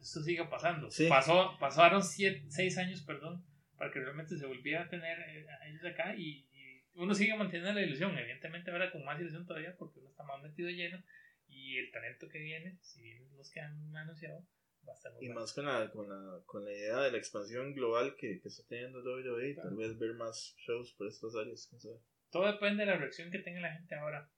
esto 0.01 0.23
siga 0.23 0.49
pasando. 0.49 0.91
Sí. 0.91 1.09
Pasó, 1.09 1.57
pasaron 1.59 2.03
siete, 2.03 2.45
seis 2.49 2.77
años, 2.79 3.03
perdón, 3.03 3.45
para 3.77 3.91
que 3.91 4.01
realmente 4.01 4.37
se 4.37 4.47
volviera 4.47 4.83
a 4.83 4.89
tener 4.89 5.19
eh, 5.21 5.47
a 5.49 5.69
ellos 5.69 5.85
acá 5.85 6.15
y, 6.15 6.47
y 6.53 6.83
uno 6.95 7.15
sigue 7.15 7.35
manteniendo 7.37 7.73
la 7.73 7.87
ilusión, 7.87 8.17
evidentemente 8.17 8.71
ahora 8.71 8.91
con 8.91 9.05
más 9.05 9.21
ilusión 9.21 9.47
todavía 9.47 9.75
porque 9.77 9.99
uno 9.99 10.11
está 10.11 10.25
más 10.25 10.43
metido 10.43 10.71
lleno 10.71 11.03
y 11.49 11.79
el 11.79 11.91
talento 11.91 12.29
que 12.29 12.39
viene, 12.39 12.79
si 12.81 13.03
bien 13.03 13.37
los 13.37 13.51
que 13.51 13.61
han 13.61 13.97
anunciado, 13.97 14.47
va 14.87 14.93
a 14.93 14.97
estar 14.97 15.13
muy 15.13 15.25
Y 15.25 15.27
bueno. 15.29 15.41
más 15.41 15.53
con 15.53 15.65
la, 15.67 15.91
con, 15.91 16.09
la, 16.09 16.41
con 16.47 16.65
la 16.65 16.73
idea 16.73 17.01
de 17.03 17.13
la 17.13 17.19
expansión 17.19 17.75
global 17.75 18.17
que, 18.17 18.41
que 18.41 18.49
está 18.49 18.63
teniendo 18.69 19.01
WWE, 19.03 19.55
Claro. 19.55 19.69
tal 19.69 19.79
vez 19.79 19.99
ver 19.99 20.15
más 20.15 20.55
shows 20.59 20.93
por 20.95 21.07
estas 21.09 21.35
áreas. 21.37 21.67
quién 21.69 21.81
sabe. 21.81 21.97
Todo 22.31 22.47
depende 22.51 22.85
de 22.85 22.91
la 22.91 22.97
reacción 22.97 23.31
que 23.31 23.39
tenga 23.41 23.61
la 23.61 23.73
gente 23.75 23.95
ahora 23.95 24.29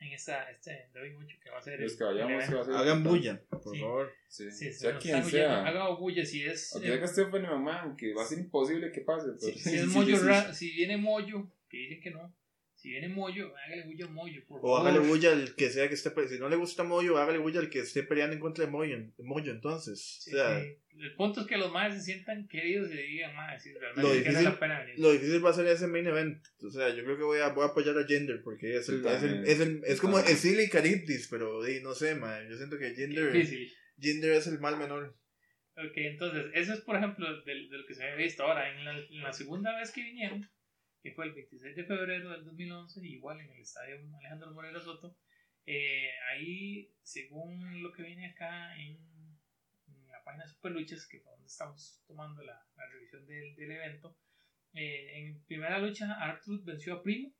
en 0.00 0.12
esta, 0.12 0.50
este 0.50 0.90
WWE 0.94 1.38
que 1.42 1.50
va 1.50 1.58
a 1.58 1.62
ser 1.62 1.80
Los 1.80 1.92
el- 1.92 1.98
que 1.98 2.04
vayamos 2.04 2.30
el 2.32 2.38
va 2.38 2.42
a 2.42 2.44
evento. 2.46 2.64
ser. 2.64 2.74
Hagan 2.74 3.04
bulla, 3.04 3.42
por 3.48 3.62
Sí. 3.74 3.80
favor. 3.80 4.12
Sí. 4.28 4.50
Sí, 4.50 4.72
sí, 4.72 4.72
sea 4.72 4.98
quien 4.98 5.24
sea. 5.24 5.66
haga 5.66 5.88
bulla 5.94 6.24
si 6.24 6.44
es 6.44 6.74
Aunque 6.74 6.94
eh, 6.94 7.06
Stephanie 7.08 7.48
que 7.96 8.12
va 8.14 8.22
a 8.22 8.26
ser 8.26 8.38
imposible 8.40 8.90
que 8.92 9.00
pase. 9.02 9.38
si, 9.38 9.46
Pero 9.52 9.58
si 9.58 9.76
es 9.76 9.86
Moyo 9.86 10.16
si 10.52 10.70
viene 10.72 10.96
Moyo 10.96 11.46
que 11.68 11.76
dicen 11.78 12.00
que 12.00 12.10
no 12.10 12.34
si 12.84 12.90
viene 12.90 13.08
Moyo 13.08 13.50
hágale 13.56 13.84
bulla 13.86 14.04
a 14.04 14.08
Moyo 14.10 14.42
por 14.46 14.58
O 14.58 14.62
favor 14.62 14.80
hágale 14.82 14.98
bulla 15.08 15.32
al 15.32 15.54
que 15.54 15.70
sea 15.70 15.88
que 15.88 15.94
esté 15.94 16.10
pe- 16.10 16.28
Si 16.28 16.38
no 16.38 16.50
le 16.50 16.56
gusta 16.56 16.84
Moyo, 16.84 17.16
hágale 17.16 17.38
bulla 17.38 17.60
al 17.60 17.70
que 17.70 17.78
esté 17.80 18.02
peleando 18.02 18.34
en 18.34 18.40
contra 18.40 18.66
de 18.66 18.70
Moyo, 18.70 18.98
Moyo 19.18 19.52
entonces. 19.52 20.18
Sí, 20.22 20.32
o 20.32 20.36
sea, 20.36 20.60
sí. 20.60 20.76
el 21.00 21.14
punto 21.16 21.40
es 21.40 21.46
que 21.46 21.56
los 21.56 21.72
más 21.72 21.94
se 21.94 22.02
sientan 22.02 22.46
queridos 22.46 22.90
y 22.92 22.96
digan 22.96 23.34
más 23.34 23.62
si 23.62 23.72
Lo 23.72 23.80
realmente 23.80 24.02
vale 24.10 24.20
difícil- 24.20 24.44
la 24.44 24.58
pena 24.60 24.80
venir 24.80 24.98
lo 24.98 25.12
difícil 25.12 25.44
va 25.46 25.50
a 25.50 25.54
ser 25.54 25.66
ese 25.66 25.86
main 25.86 26.06
event. 26.06 26.44
O 26.62 26.70
sea, 26.70 26.90
yo 26.94 27.02
creo 27.04 27.16
que 27.16 27.22
voy 27.24 27.38
a, 27.40 27.48
voy 27.48 27.64
a 27.64 27.68
apoyar 27.68 27.96
a 27.98 28.06
Jinder 28.06 28.42
porque 28.42 28.76
es, 28.76 28.88
el, 28.90 29.06
es, 29.06 29.22
el, 29.22 29.44
es, 29.46 29.60
el- 29.60 29.80
es 29.86 30.00
como 30.00 30.16
también. 30.18 30.36
Ezili 30.36 30.64
y 30.64 30.68
Caribdis, 30.68 31.28
pero 31.28 31.62
di, 31.62 31.80
no 31.80 31.94
sé, 31.94 32.14
man. 32.16 32.46
Yo 32.50 32.56
siento 32.58 32.76
que 32.78 32.90
difícil 32.90 33.72
Jinder 33.98 34.32
es 34.32 34.46
el 34.46 34.60
mal 34.60 34.76
menor. 34.76 35.16
Ok, 35.76 35.92
entonces, 35.96 36.46
eso 36.54 36.72
es 36.74 36.80
por 36.82 36.96
ejemplo 36.96 37.26
de, 37.44 37.52
de 37.54 37.78
lo 37.78 37.86
que 37.86 37.94
se 37.94 38.04
había 38.04 38.14
visto. 38.16 38.44
Ahora, 38.44 38.70
en 38.70 38.84
la, 38.84 38.92
en 38.98 39.22
la 39.22 39.32
segunda 39.32 39.76
vez 39.76 39.90
que 39.90 40.02
vinieron, 40.04 40.48
que 41.04 41.12
fue 41.12 41.26
el 41.26 41.34
26 41.34 41.76
de 41.76 41.84
febrero 41.84 42.30
del 42.30 42.44
2011, 42.46 43.06
igual 43.06 43.38
en 43.38 43.50
el 43.50 43.60
estadio 43.60 43.96
Alejandro 44.18 44.52
Moreno 44.52 44.80
Soto, 44.80 45.14
Eh, 45.66 46.10
ahí, 46.30 46.90
según 47.02 47.82
lo 47.82 47.90
que 47.92 48.02
viene 48.02 48.26
acá 48.26 48.74
en, 48.76 48.96
en 49.88 50.06
la 50.10 50.22
página 50.24 50.44
de 50.44 50.50
Superluchas, 50.50 51.06
que 51.06 51.20
fue 51.20 51.32
donde 51.32 51.46
estamos 51.46 52.02
tomando 52.06 52.42
la, 52.42 52.66
la 52.76 52.86
revisión 52.88 53.26
del, 53.26 53.54
del 53.56 53.70
evento, 53.70 54.16
eh, 54.74 55.18
en 55.18 55.42
primera 55.44 55.78
lucha 55.78 56.12
Arthur 56.20 56.62
venció 56.64 56.94
a 56.94 57.02
Primo. 57.02 57.34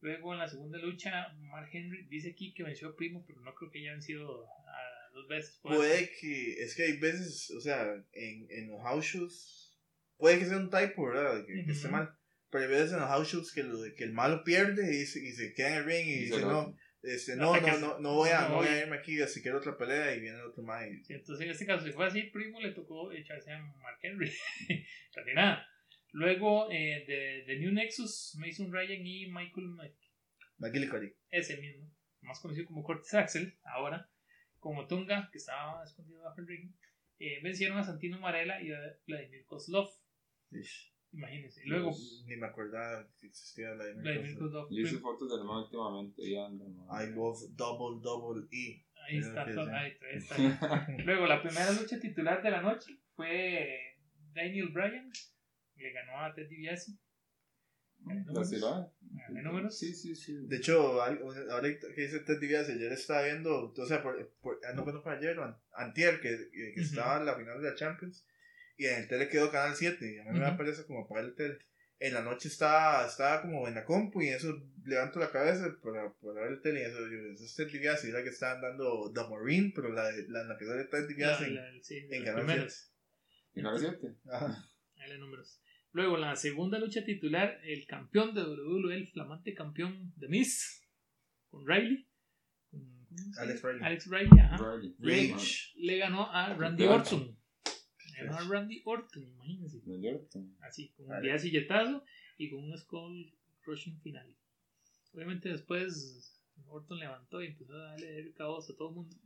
Luego 0.00 0.32
en 0.32 0.38
la 0.40 0.48
segunda 0.48 0.78
lucha, 0.78 1.32
Mark 1.38 1.70
Henry 1.72 2.06
dice 2.06 2.30
aquí 2.32 2.52
que 2.54 2.62
venció 2.64 2.88
a 2.88 2.96
Primo, 2.96 3.24
pero 3.26 3.40
no 3.40 3.54
creo 3.54 3.70
que 3.70 3.78
haya 3.80 3.92
vencido 3.92 4.46
a 4.46 5.10
dos 5.12 5.26
veces. 5.28 5.58
Puede 5.62 6.10
que, 6.20 6.62
es 6.62 6.74
que 6.74 6.82
hay 6.84 6.98
veces, 6.98 7.50
o 7.50 7.60
sea, 7.60 7.94
en, 8.12 8.46
en 8.50 8.68
los 8.68 8.80
house 8.82 9.04
shows, 9.06 9.78
puede 10.16 10.38
que 10.38 10.46
sea 10.46 10.58
un 10.58 10.70
typo, 10.70 11.06
¿verdad? 11.06 11.44
Que, 11.46 11.64
que 11.64 11.72
esté 11.72 11.88
mal. 11.88 12.17
Pero 12.50 12.64
hay 12.64 12.70
veces 12.70 12.92
en 12.92 13.00
los 13.00 13.08
house 13.08 13.28
shows 13.32 13.52
que, 13.52 13.62
lo, 13.62 13.78
que 13.96 14.04
el 14.04 14.12
malo 14.12 14.42
pierde 14.44 14.94
y 14.96 15.04
se, 15.06 15.20
y 15.20 15.32
se 15.32 15.52
queda 15.54 15.68
en 15.72 15.74
el 15.78 15.84
ring 15.84 16.06
y, 16.08 16.12
Y 16.12 16.18
dice, 16.26 16.40
no, 16.42 16.74
este, 17.02 17.36
no, 17.36 17.54
no, 17.54 17.62
que- 17.64 17.72
no, 17.80 17.98
no 18.00 18.14
voy 18.14 18.30
a, 18.30 18.48
no 18.48 18.56
voy 18.56 18.68
a 18.68 18.78
irme 18.80 18.96
aquí, 18.96 19.18
si 19.26 19.42
quiero 19.42 19.58
otra 19.58 19.76
pelea 19.76 20.14
y 20.14 20.20
viene 20.20 20.38
el 20.38 20.44
otro 20.46 20.62
más 20.62 20.86
y 20.86 21.04
Sí, 21.04 21.12
entonces 21.14 21.44
en 21.44 21.52
este 21.52 21.66
caso, 21.66 21.84
si 21.84 21.92
fue 21.92 22.06
así, 22.06 22.22
Primo 22.24 22.60
le 22.60 22.72
tocó 22.72 23.12
echarse 23.12 23.52
a 23.52 23.58
Mark 23.58 23.98
Henry. 24.02 24.32
Casi 25.14 25.34
nada. 25.34 25.66
Luego 26.12 26.70
eh, 26.72 27.04
de, 27.06 27.44
de 27.46 27.58
New 27.60 27.72
Nexus, 27.72 28.34
Mason 28.38 28.72
Ryan 28.72 29.06
y 29.06 29.26
Michael 29.26 29.66
Mc- 29.68 29.94
McGillicuddy. 30.58 31.12
ese 31.30 31.58
mismo, 31.58 31.94
más 32.22 32.40
conocido 32.40 32.66
como 32.66 32.82
Curtis 32.82 33.12
Axel, 33.14 33.58
ahora, 33.62 34.10
como 34.58 34.86
Tunga, 34.86 35.28
que 35.30 35.36
estaba 35.38 35.84
escondido 35.84 36.22
bajo 36.22 36.40
el 36.40 36.46
ring, 36.48 36.72
eh, 37.18 37.40
vencieron 37.42 37.76
a 37.78 37.84
Santino 37.84 38.18
Marella 38.18 38.60
y 38.62 38.72
a 38.72 38.78
Vladimir 39.06 39.44
Kozlov. 39.44 39.88
Ish. 40.50 40.92
Imagínense. 41.18 41.60
Y 41.64 41.68
luego, 41.68 41.90
Ni 42.26 42.36
me 42.36 42.46
acordaba 42.46 43.06
que 43.20 43.26
existía 43.26 43.74
la 43.74 43.84
de. 43.84 44.36
Kozlov. 44.38 44.68
Yo 44.70 44.80
hice 44.82 44.98
fotos 44.98 45.28
del 45.30 45.44
man 45.44 45.64
últimamente 45.64 46.22
y 46.24 46.36
man. 46.36 46.86
I 46.90 47.10
love 47.14 47.38
double 47.56 48.00
double 48.00 48.46
E. 48.52 48.84
Ahí 49.08 49.18
está, 49.18 49.44
todo- 49.46 49.70
ahí 49.72 49.92
está. 50.14 50.36
Luego, 51.04 51.26
la 51.26 51.42
primera 51.42 51.72
lucha 51.72 51.98
titular 51.98 52.42
de 52.42 52.50
la 52.50 52.62
noche 52.62 53.00
fue 53.14 53.96
Daniel 54.32 54.68
Bryan, 54.68 55.10
le 55.76 55.92
ganó 55.92 56.24
a 56.24 56.34
Ted 56.34 56.48
DiBiase. 56.48 56.92
¿La 58.32 58.44
ciudad? 58.44 58.92
¿Hay 59.28 59.42
números? 59.42 59.76
Sí, 59.76 59.92
sí, 59.92 60.14
sí. 60.14 60.46
De 60.46 60.58
hecho, 60.58 61.02
ahorita 61.02 61.88
que 61.94 62.02
dice 62.02 62.20
Ted 62.20 62.38
DiBiase, 62.38 62.74
ayer 62.74 62.92
estaba 62.92 63.24
viendo, 63.24 63.72
o 63.76 63.86
sea, 63.86 64.02
por, 64.02 64.14
por, 64.40 64.60
no 64.74 64.84
fue 64.84 64.92
no 64.92 65.02
fue 65.02 65.16
ayer, 65.16 65.36
antier, 65.74 66.20
que, 66.20 66.28
que, 66.52 66.72
que 66.74 66.80
Ujú. 66.80 66.90
estaba 66.90 67.18
en 67.18 67.26
la 67.26 67.34
final 67.34 67.60
de 67.60 67.70
la 67.70 67.74
Champions, 67.74 68.24
y 68.78 68.86
en 68.86 69.00
el 69.02 69.08
tele 69.08 69.28
quedó 69.28 69.50
Canal 69.50 69.76
7, 69.76 70.14
y 70.14 70.18
a 70.18 70.24
mí 70.24 70.30
me 70.32 70.40
da 70.40 70.48
Ujú. 70.50 70.58
pereza 70.58 70.86
como 70.86 71.04
apagar 71.04 71.24
el 71.26 71.34
tele. 71.34 71.58
En 72.00 72.14
la 72.14 72.22
noche 72.22 72.46
estaba, 72.48 73.04
estaba 73.06 73.42
como 73.42 73.66
en 73.68 73.74
la 73.74 73.84
compu, 73.84 74.22
y 74.22 74.28
en 74.28 74.36
eso 74.36 74.54
levanto 74.84 75.18
la 75.18 75.30
cabeza 75.32 75.66
para, 75.82 76.14
para 76.14 76.42
ver 76.42 76.52
el 76.52 76.62
tele, 76.62 76.80
y 76.80 76.84
eso, 76.84 76.98
yo, 77.00 77.32
eso 77.34 77.44
es 77.44 77.54
Ted 77.56 77.70
DiBiase, 77.72 78.06
y 78.06 78.10
era 78.10 78.22
que 78.22 78.28
estaban 78.30 78.62
dando 78.62 79.12
The 79.12 79.20
Marine, 79.28 79.72
pero 79.74 79.92
la, 79.92 80.04
de- 80.10 80.28
la, 80.28 80.44
la 80.44 80.56
que 80.56 80.64
sale 80.64 80.84
Ted 80.84 81.00
La- 81.02 81.06
DiBiase 81.08 81.44
en, 81.46 81.54
la- 81.56 81.82
sí, 81.82 81.96
en 82.10 82.24
Canal 82.24 82.46
primeros. 82.46 82.72
7. 82.72 82.94
¿Y 83.54 83.62
no 83.62 83.72
lo 83.72 83.78
siete? 83.78 84.14
Ajá. 84.30 84.64
Ahí 84.96 85.10
los 85.10 85.18
números. 85.18 85.60
Luego, 85.90 86.16
la 86.18 86.36
segunda 86.36 86.78
lucha 86.78 87.04
titular, 87.04 87.58
el 87.64 87.84
campeón 87.86 88.32
de 88.34 88.42
WWE, 88.44 88.94
el 88.94 89.08
flamante 89.08 89.52
campeón 89.54 90.12
de 90.16 90.28
Miss, 90.28 90.86
con 91.48 91.66
Riley. 91.66 92.06
Alex 93.38 93.62
Riley. 93.62 93.82
Alex 93.82 94.06
Riley, 94.06 94.38
ajá. 94.40 94.56
Riley. 94.58 94.94
Le, 95.00 95.32
Rage. 95.32 95.72
le 95.76 95.98
ganó 95.98 96.30
a 96.32 96.54
Randy. 96.54 96.84
Orton. 96.84 97.37
Le 98.18 98.26
ganó 98.26 98.38
a 98.38 98.48
Randy 98.48 98.82
Orton, 98.84 99.22
imagínense. 99.22 99.80
New 99.84 100.00
York. 100.00 100.28
Así, 100.60 100.88
con 100.96 101.10
un 101.10 101.22
día 101.22 101.38
silletazo 101.38 102.04
y 102.36 102.50
con 102.50 102.64
un 102.64 102.78
skull 102.78 103.32
crushing 103.62 104.00
final. 104.00 104.34
Obviamente 105.12 105.48
después 105.48 106.38
Orton 106.66 106.98
levantó 106.98 107.42
y 107.42 107.46
empezó 107.46 107.74
a 107.74 107.90
darle 107.90 108.32
caos 108.34 108.70
a 108.70 108.76
todo 108.76 108.90
el 108.90 108.94
mundo. 108.96 109.16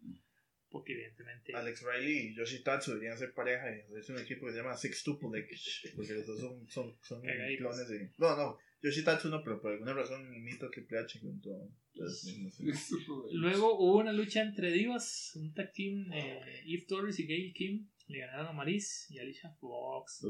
Porque 0.69 0.95
evidentemente... 0.95 1.55
Alex 1.55 1.83
Riley 1.83 2.29
y 2.29 2.35
Yoshitatsu 2.35 2.93
deberían 2.93 3.19
ser 3.19 3.35
pareja 3.35 3.65
y 3.71 3.95
es 3.95 4.09
un 4.09 4.19
equipo 4.19 4.47
que 4.47 4.53
se 4.53 4.59
llama 4.59 4.77
Six 4.77 5.03
Tuple 5.05 5.47
porque 5.95 6.15
los 6.15 6.27
dos 6.27 6.41
son, 6.41 6.69
son, 6.69 6.97
son 7.03 7.23
Cagaditos. 7.23 7.59
clones 7.59 7.89
de... 7.89 8.11
No, 8.17 8.37
no, 8.37 8.59
Yoshitatsu 8.83 9.29
no, 9.29 9.43
pero 9.45 9.61
por 9.61 9.73
alguna 9.73 9.93
razón 9.93 10.35
imito 10.35 10.67
a 10.67 10.71
Triple 10.71 10.99
H 10.99 11.21
con 11.21 11.41
todo. 11.41 11.71
Entonces, 11.95 12.39
no 12.39 12.51
sé. 12.51 12.65
Luego 13.33 13.79
hubo 13.79 13.99
una 13.99 14.13
lucha 14.13 14.41
entre 14.41 14.73
divas, 14.73 15.33
un 15.37 15.53
tag 15.53 15.73
team, 15.73 16.11
eh, 16.13 16.63
Eve 16.67 16.87
Torres 16.89 17.19
y 17.21 17.27
Gail 17.27 17.53
Kim 17.53 17.89
le 18.09 18.19
ganaron 18.21 18.49
a 18.49 18.53
Maris 18.53 19.11
y 19.11 19.19
Alicia 19.19 19.51
Fox. 19.61 20.21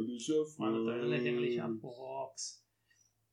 Bueno, 0.58 0.78
todavía 0.78 1.04
le 1.04 1.16
decían 1.16 1.36
Alicia 1.36 1.68
Fox. 1.80 2.66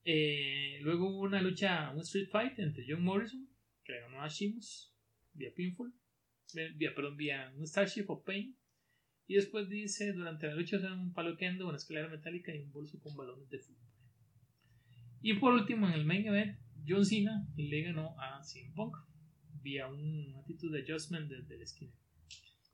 Eh, 0.04 0.80
luego 0.82 1.10
hubo 1.10 1.22
una 1.22 1.42
lucha, 1.42 1.92
un 1.92 2.02
street 2.02 2.30
fight 2.30 2.58
entre 2.60 2.86
John 2.88 3.04
Morrison, 3.04 3.48
que 3.84 3.94
le 3.94 4.02
ganó 4.02 4.22
a 4.22 4.28
Sheamus 4.28 4.96
vía 5.34 5.54
pinfall, 5.56 5.94
vía, 6.76 6.94
perdón, 6.96 7.18
vía 7.18 7.54
un 7.56 7.66
Starship 7.66 8.06
of 8.10 8.24
Pain. 8.26 8.58
Y 9.28 9.36
después 9.36 9.70
dice, 9.70 10.14
durante 10.14 10.48
la 10.48 10.56
lucha 10.56 10.78
usaron 10.78 11.00
un 11.00 11.14
palo 11.14 11.38
kendo, 11.38 11.68
una 11.68 11.78
escalera 11.78 12.08
metálica 12.10 12.56
y 12.56 12.60
un 12.60 12.72
bolso 12.72 13.00
con 13.00 13.16
balones 13.16 13.50
de 13.50 13.60
fútbol. 13.60 13.88
Y 15.22 15.34
por 15.36 15.54
último, 15.54 15.88
en 15.88 15.94
el 15.94 16.06
main 16.06 16.26
event, 16.26 16.60
John 16.88 17.06
Cena 17.06 17.46
le 17.56 17.82
ganó 17.82 18.20
a 18.20 18.42
CM 18.44 18.74
Punk 18.74 18.96
vía 19.62 19.88
un 19.88 20.36
attitude 20.38 20.82
adjustment 20.82 21.30
desde 21.30 21.58
la 21.58 21.64
esquina. 21.64 21.94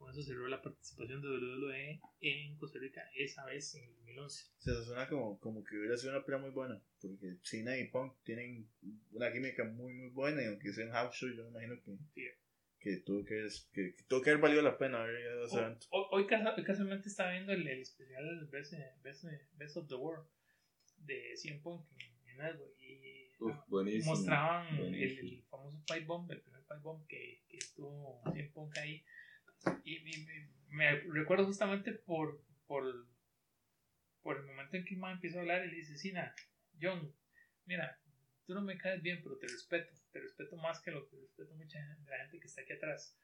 Con 0.05 0.11
eso 0.11 0.21
cerró 0.21 0.47
la 0.47 0.61
participación 0.61 1.19
de 1.21 1.27
WWE 1.29 1.99
en 2.21 2.55
Costa 2.57 2.77
Rica 2.79 3.01
esa 3.15 3.43
vez 3.45 3.73
en 3.73 3.85
el 3.85 3.95
2011. 3.95 4.45
O 4.59 4.61
sea, 4.61 4.73
suena 4.83 5.09
como, 5.09 5.39
como 5.39 5.63
que 5.63 5.77
hubiera 5.79 5.97
sido 5.97 6.13
una 6.13 6.23
pelea 6.23 6.39
muy 6.41 6.51
buena 6.51 6.79
porque 7.01 7.37
Cena 7.41 7.75
y 7.77 7.87
Punk 7.89 8.13
tienen 8.23 8.69
una 9.11 9.31
química 9.33 9.63
muy 9.63 9.93
muy 9.93 10.09
buena 10.09 10.43
y 10.43 10.45
aunque 10.45 10.71
sea 10.73 10.85
en 10.85 10.91
house 10.91 11.15
show 11.15 11.29
yo 11.29 11.43
me 11.45 11.49
imagino 11.65 11.81
que, 11.83 11.97
Sí. 12.13 12.27
que 12.79 12.97
tuvo 12.97 13.25
que, 13.25 13.47
que, 13.73 13.95
que 13.95 14.03
tuvo 14.03 14.21
que 14.21 14.29
haber 14.29 14.41
valido 14.43 14.61
la 14.61 14.77
pena 14.77 15.01
haber 15.01 15.19
ido 15.21 15.41
a 15.43 15.45
ese 15.47 15.55
Hoy, 15.57 15.63
evento. 15.63 15.87
hoy 15.89 16.05
hoy 16.11 16.63
casualmente 16.63 17.09
estaba 17.09 17.31
viendo 17.31 17.51
el, 17.53 17.67
el 17.67 17.79
especial 17.81 18.47
Best, 18.51 18.73
Best, 19.01 19.25
Best 19.57 19.77
of 19.77 19.87
the 19.87 19.95
World 19.95 20.27
de 20.97 21.33
CM 21.35 21.61
Punk 21.61 21.83
en, 22.27 22.41
algo 22.41 22.71
y 22.79 23.31
Uf, 23.39 23.55
buenísimo. 23.67 24.13
mostraban 24.15 24.67
el, 24.75 24.77
buenísimo. 24.81 25.29
el 25.29 25.43
famoso 25.49 25.83
pipe 25.87 26.05
bomb, 26.05 26.31
el 26.31 26.41
primer 26.41 26.61
pipe 26.61 26.79
bomb 26.81 27.07
que, 27.07 27.41
que 27.49 27.57
estuvo 27.57 28.21
CM 28.33 28.49
Punk 28.51 28.77
ahí. 28.77 29.03
Y, 29.83 29.97
y 29.97 30.25
me, 30.69 30.99
recuerdo 31.01 31.45
justamente 31.45 31.93
por, 31.93 32.43
por, 32.67 33.07
por 34.21 34.37
el 34.37 34.45
momento 34.45 34.77
en 34.77 34.85
que 34.85 34.95
man 34.95 35.13
empieza 35.13 35.37
a 35.37 35.41
hablar 35.41 35.65
y 35.65 35.69
le 35.69 35.77
dice, 35.77 35.97
Sina, 35.97 36.33
John, 36.81 37.13
mira, 37.65 37.99
tú 38.45 38.53
no 38.53 38.61
me 38.61 38.77
caes 38.77 39.01
bien, 39.01 39.21
pero 39.23 39.37
te 39.37 39.47
respeto, 39.47 39.93
te 40.11 40.19
respeto 40.19 40.57
más 40.57 40.81
que 40.81 40.91
lo 40.91 41.07
que 41.09 41.17
respeto 41.17 41.53
mucha 41.55 41.81
gente, 41.81 42.09
la 42.09 42.19
gente 42.19 42.39
que 42.39 42.47
está 42.47 42.61
aquí 42.61 42.73
atrás, 42.73 43.17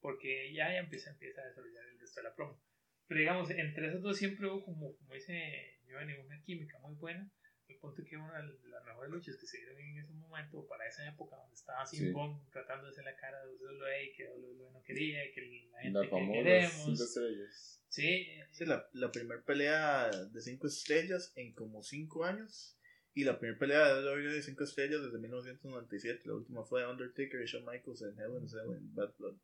porque 0.00 0.52
ya, 0.52 0.72
ya 0.72 0.78
empieza, 0.78 1.10
empieza 1.10 1.42
a 1.42 1.46
desarrollar 1.46 1.86
el 1.88 2.00
resto 2.00 2.20
de 2.20 2.28
la 2.28 2.34
promo. 2.34 2.60
Pero 3.06 3.20
digamos, 3.20 3.50
entre 3.50 3.88
esos 3.88 4.02
dos 4.02 4.16
siempre 4.16 4.46
hubo 4.46 4.64
como, 4.64 4.96
como 4.96 5.14
dice 5.14 5.80
Giovanni, 5.84 6.14
una 6.14 6.40
química 6.42 6.78
muy 6.78 6.94
buena, 6.94 7.30
el 7.70 7.78
punto 7.78 8.02
que 8.04 8.16
una 8.16 8.42
de 8.42 8.68
las 8.70 8.84
mejores 8.84 9.10
luchas 9.10 9.36
que 9.36 9.46
se 9.46 9.58
dieron 9.58 9.78
en 9.78 9.98
ese 9.98 10.12
momento, 10.14 10.66
para 10.68 10.86
esa 10.86 11.08
época 11.08 11.36
donde 11.36 11.54
estaba 11.54 11.86
Sí. 11.86 11.96
Sin 11.98 12.12
Pong 12.12 12.40
tratando 12.52 12.84
de 12.86 12.90
hacer 12.90 13.04
la 13.04 13.16
cara 13.16 13.44
de 13.44 13.52
WWE, 13.54 14.12
que 14.16 14.28
WWE 14.28 14.70
no 14.72 14.82
quería, 14.82 15.20
que 15.32 15.40
la 15.72 15.80
gente 15.82 15.98
La 15.98 16.04
que 16.08 16.32
queremos. 16.32 17.00
estrellas. 17.00 17.82
Sí, 17.88 18.26
Sí, 18.52 18.64
la, 18.66 18.88
la 18.92 19.10
primera 19.10 19.42
pelea 19.44 20.10
de 20.10 20.40
5 20.40 20.66
estrellas 20.66 21.32
en 21.36 21.52
como 21.54 21.82
5 21.82 22.24
años. 22.24 22.76
Y 23.12 23.24
la 23.24 23.38
primera 23.40 23.58
pelea 23.58 23.94
de 23.94 24.04
WWE 24.08 24.32
de 24.34 24.42
5 24.42 24.62
estrellas 24.64 25.02
desde 25.02 25.18
1997. 25.18 26.22
La 26.26 26.34
última 26.34 26.64
fue 26.64 26.86
Undertaker 26.86 27.40
y 27.42 27.46
Shawn 27.46 27.64
Michaels 27.66 28.02
en 28.02 28.18
Hell 28.20 28.36
in 28.38 28.44
a 28.44 28.48
Cell 28.48 28.76
en 28.76 28.94
Bad 28.94 29.14
Blood. 29.18 29.36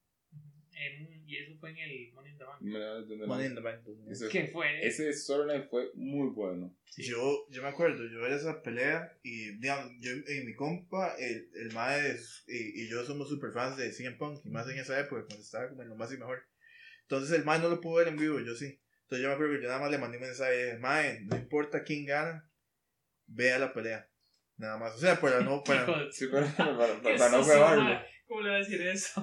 En- 0.76 1.28
y 1.28 1.36
eso 1.38 1.56
fue 1.58 1.70
en 1.70 1.78
el 1.78 2.12
Money 2.12 2.32
in 2.32 2.38
the 2.38 2.44
Bank. 2.44 2.60
Money 3.26 3.46
in 3.46 3.54
the 3.54 3.60
Bank. 3.60 3.82
2000. 3.84 4.12
Ese- 4.12 4.28
Que 4.28 4.46
fue 4.46 4.86
Ese 4.86 5.12
storyline 5.12 5.68
fue 5.68 5.90
muy 5.94 6.28
bueno. 6.30 6.76
sí, 6.84 7.02
Yo, 7.04 7.46
yo 7.50 7.62
me 7.62 7.68
acuerdo, 7.68 8.04
yo 8.08 8.20
veía 8.20 8.36
esa 8.36 8.62
pelea 8.62 9.12
y, 9.22 9.58
digamos, 9.58 9.92
yo 10.00 10.12
y 10.12 10.44
mi 10.44 10.54
compa, 10.54 11.14
el, 11.18 11.48
el 11.54 11.72
mae 11.72 12.10
es- 12.12 12.44
y, 12.46 12.82
y 12.82 12.88
yo 12.88 13.04
somos 13.04 13.28
super 13.28 13.50
fans 13.52 13.76
de 13.76 13.90
CM 13.92 14.16
Punk, 14.16 14.40
y 14.44 14.50
más 14.50 14.68
en 14.68 14.78
esa 14.78 14.98
época, 15.00 15.24
cuando 15.26 15.42
estaba 15.42 15.68
como 15.68 15.82
en 15.82 15.88
lo 15.88 15.96
más 15.96 16.12
y 16.12 16.18
mejor. 16.18 16.44
Entonces 17.02 17.36
el 17.38 17.44
mae 17.44 17.58
no 17.58 17.68
lo 17.68 17.80
pudo 17.80 17.96
ver 17.96 18.08
en 18.08 18.16
vivo, 18.16 18.38
yo 18.40 18.54
sí. 18.54 18.80
Entonces 19.02 19.22
yo 19.22 19.28
me 19.28 19.34
acuerdo 19.34 19.54
que 19.54 19.62
yo 19.62 19.68
nada 19.68 19.80
más 19.80 19.90
le 19.90 19.98
mandé 19.98 20.18
un 20.18 20.24
mensaje, 20.24 20.76
mae, 20.78 21.20
no 21.22 21.36
importa 21.36 21.82
quién 21.84 22.06
gana, 22.06 22.48
vea 23.26 23.58
la 23.58 23.72
pelea. 23.72 24.08
Nada 24.56 24.78
más, 24.78 24.94
o 24.94 24.98
sea, 24.98 25.20
para 25.20 25.40
no, 25.40 25.62
para, 25.64 25.86
Sí, 26.12 26.26
para, 26.32 26.46
para, 26.56 26.76
para 27.02 27.14
Eso 27.14 27.30
no 27.30 27.44
¿Cómo 28.26 28.40
le 28.40 28.50
va 28.50 28.56
a 28.56 28.58
decir 28.58 28.80
eso? 28.82 29.22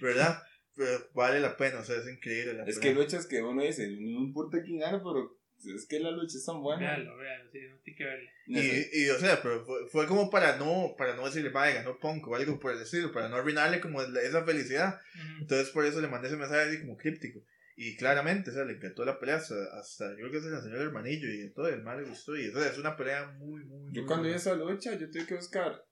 ¿verdad? 0.00 0.42
Pero 0.80 1.10
vale 1.14 1.40
la 1.40 1.56
pena, 1.56 1.80
o 1.80 1.84
sea, 1.84 1.96
es 1.96 2.08
increíble 2.08 2.54
la 2.54 2.64
Es 2.64 2.76
que 2.76 2.88
pelea. 2.88 2.96
hay 2.96 3.04
luchas 3.04 3.26
que 3.26 3.42
uno 3.42 3.62
dice, 3.62 3.86
no 3.88 4.20
importa 4.20 4.62
quién 4.62 4.78
gane, 4.80 4.98
pero 4.98 5.36
es 5.76 5.86
que 5.86 6.00
las 6.00 6.14
luchas 6.14 6.42
son 6.42 6.62
buenas. 6.62 6.96
Véalo, 6.96 7.16
véalo, 7.18 7.50
sí, 7.52 7.58
no 7.68 7.76
tiene 7.84 7.98
que 7.98 8.04
verle. 8.04 8.30
Y, 8.46 9.02
y, 9.04 9.10
o 9.10 9.18
sea, 9.18 9.42
pero 9.42 9.64
fue, 9.66 9.86
fue 9.90 10.06
como 10.06 10.30
para 10.30 10.56
no, 10.56 10.94
para 10.96 11.14
no 11.14 11.26
decirle, 11.26 11.50
vaya, 11.50 11.74
ganó 11.82 11.98
Punk 12.00 12.26
o 12.26 12.34
algo 12.34 12.58
por 12.58 12.72
el 12.72 12.80
estilo, 12.80 13.12
para 13.12 13.28
no 13.28 13.36
arruinarle 13.36 13.78
como 13.80 14.00
la- 14.02 14.22
esa 14.22 14.42
felicidad. 14.44 14.98
Ujú. 15.14 15.42
Entonces 15.42 15.68
por 15.70 15.84
eso 15.84 16.00
le 16.00 16.08
mandé 16.08 16.28
ese 16.28 16.36
mensaje 16.38 16.62
así 16.70 16.80
como 16.80 16.96
críptico. 16.96 17.40
Y 17.76 17.96
claramente, 17.96 18.50
o 18.50 18.52
sea, 18.54 18.64
le 18.64 18.74
encantó 18.74 19.04
la 19.04 19.18
pelea 19.18 19.36
hasta, 19.36 19.54
hasta 19.78 20.10
yo 20.10 20.28
creo 20.28 20.32
que 20.32 20.40
se 20.40 20.48
enseñó 20.48 20.76
el 20.76 20.82
hermanillo 20.82 21.28
y 21.32 21.50
todo, 21.52 21.68
el 21.68 21.82
mal 21.82 22.02
le 22.02 22.08
gustó. 22.08 22.36
Y 22.36 22.48
o 22.48 22.52
sea, 22.52 22.70
es 22.70 22.78
una 22.78 22.96
pelea 22.96 23.26
muy, 23.38 23.64
muy, 23.64 23.92
Yo 23.92 24.02
muy 24.02 24.06
cuando 24.06 24.24
vi 24.24 24.30
buena. 24.30 24.36
esa 24.36 24.54
lucha, 24.54 24.94
yo 24.98 25.10
tuve 25.10 25.26
que 25.26 25.34
buscar 25.36 25.82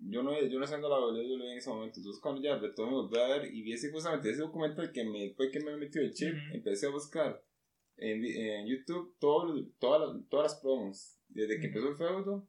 yo 0.00 0.22
no, 0.22 0.38
yo 0.46 0.58
no 0.58 0.66
sé 0.66 0.74
dónde 0.78 0.88
la 0.88 0.98
WWE 1.00 1.52
en 1.52 1.58
ese 1.58 1.70
momento. 1.70 1.98
Entonces, 2.00 2.20
cuando 2.22 2.42
ya 2.42 2.58
retomé, 2.58 2.92
volví 2.92 3.18
a 3.18 3.26
ver 3.38 3.54
y 3.54 3.62
vi 3.62 3.72
ese, 3.72 3.90
justamente 3.90 4.30
ese 4.30 4.42
documental 4.42 4.92
que 4.92 5.04
me, 5.04 5.32
fue 5.34 5.50
que 5.50 5.60
me 5.60 5.76
metió 5.76 6.00
el 6.02 6.12
chip, 6.12 6.34
empecé 6.52 6.86
a 6.86 6.90
buscar 6.90 7.42
en, 7.96 8.24
en 8.24 8.66
YouTube 8.66 9.16
todo, 9.18 9.54
todas, 9.78 10.14
las, 10.14 10.28
todas 10.28 10.52
las 10.52 10.60
promos. 10.60 11.18
Desde 11.28 11.58
que 11.60 11.66
empezó 11.68 11.88
el 11.88 11.96
feudo, 11.96 12.48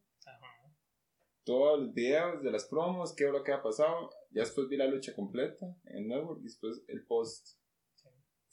todos 1.45 1.80
los 1.82 1.93
videos 1.93 2.41
de 2.43 2.51
las 2.51 2.65
promos, 2.65 3.13
qué 3.15 3.26
es 3.26 3.32
lo 3.32 3.43
que 3.43 3.51
ha 3.51 3.61
pasado. 3.61 4.09
Ya 4.32 4.41
después 4.41 4.67
vi 4.69 4.78
la 4.78 4.88
lucha 4.88 5.13
completa 5.13 5.65
en 5.86 6.07
network 6.07 6.39
y 6.41 6.43
después 6.45 6.84
el 6.88 7.05
post. 7.05 7.47
Sí. 7.95 8.09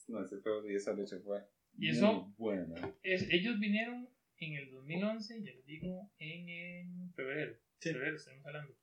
No, 0.08 0.22
ese 0.24 0.40
feudo 0.40 0.68
y 0.68 0.74
esa 0.74 0.92
lucha 0.92 1.16
fue 1.24 1.40
Y 1.78 1.90
eso- 1.90 2.32
buena. 2.36 2.94
Es- 3.02 3.28
ellos 3.30 3.58
vinieron 3.60 4.08
en 4.38 4.54
el 4.54 4.70
2011, 4.72 5.42
ya 5.42 5.52
les 5.52 5.64
digo, 5.66 6.10
en, 6.18 6.48
en 6.48 7.12
febrero. 7.14 7.56
Sí. 7.80 7.92
Febrero, 7.92 8.16
estamos 8.16 8.46
hablando. 8.46 8.74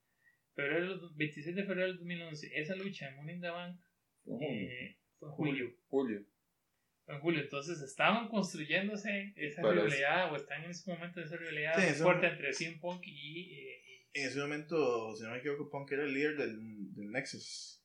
Febrero, 0.56 0.98
del- 0.98 1.10
26 1.16 1.56
de 1.56 1.64
febrero 1.66 1.88
del 1.88 1.98
2011. 1.98 2.50
Esa 2.60 2.76
lucha 2.76 3.08
en 3.10 3.16
Money 3.16 3.36
in 3.36 3.42
the 3.42 3.50
Bank 3.50 3.80
Fue 4.24 4.34
en 4.34 4.40
julio. 4.40 4.70
eh, 4.72 4.98
fue 5.20 5.30
en 5.30 5.36
julio. 5.36 5.74
Julio. 5.88 6.26
Fue 7.06 7.16
en 7.16 7.22
julio. 7.22 7.42
Entonces 7.42 7.82
estaban 7.82 8.28
construyéndose 8.28 9.34
esa 9.36 9.62
Pero 9.62 9.86
es- 9.86 9.94
rivalidad, 9.94 10.34
o 10.34 10.36
están 10.36 10.64
en 10.64 10.72
ese 10.72 10.90
momento 10.92 11.20
de 11.20 11.26
esa 11.28 11.38
rivalidad 11.38 11.76
Sí, 11.80 11.86
eso- 11.88 12.04
fuerte 12.04 12.28
entre 12.28 12.54
CM 12.54 12.78
Punk 12.80 13.04
y. 13.06 13.54
eh, 13.54 13.82
y- 14.14 14.20
En 14.20 14.26
ese 14.28 14.40
momento, 14.40 15.16
si 15.16 15.24
no 15.24 15.32
me 15.32 15.38
equivoco, 15.38 15.70
Punk 15.70 15.92
era 15.92 16.04
el 16.04 16.14
líder 16.14 16.38
del, 16.38 16.94
del 16.96 17.12
Nexus. 17.12 17.84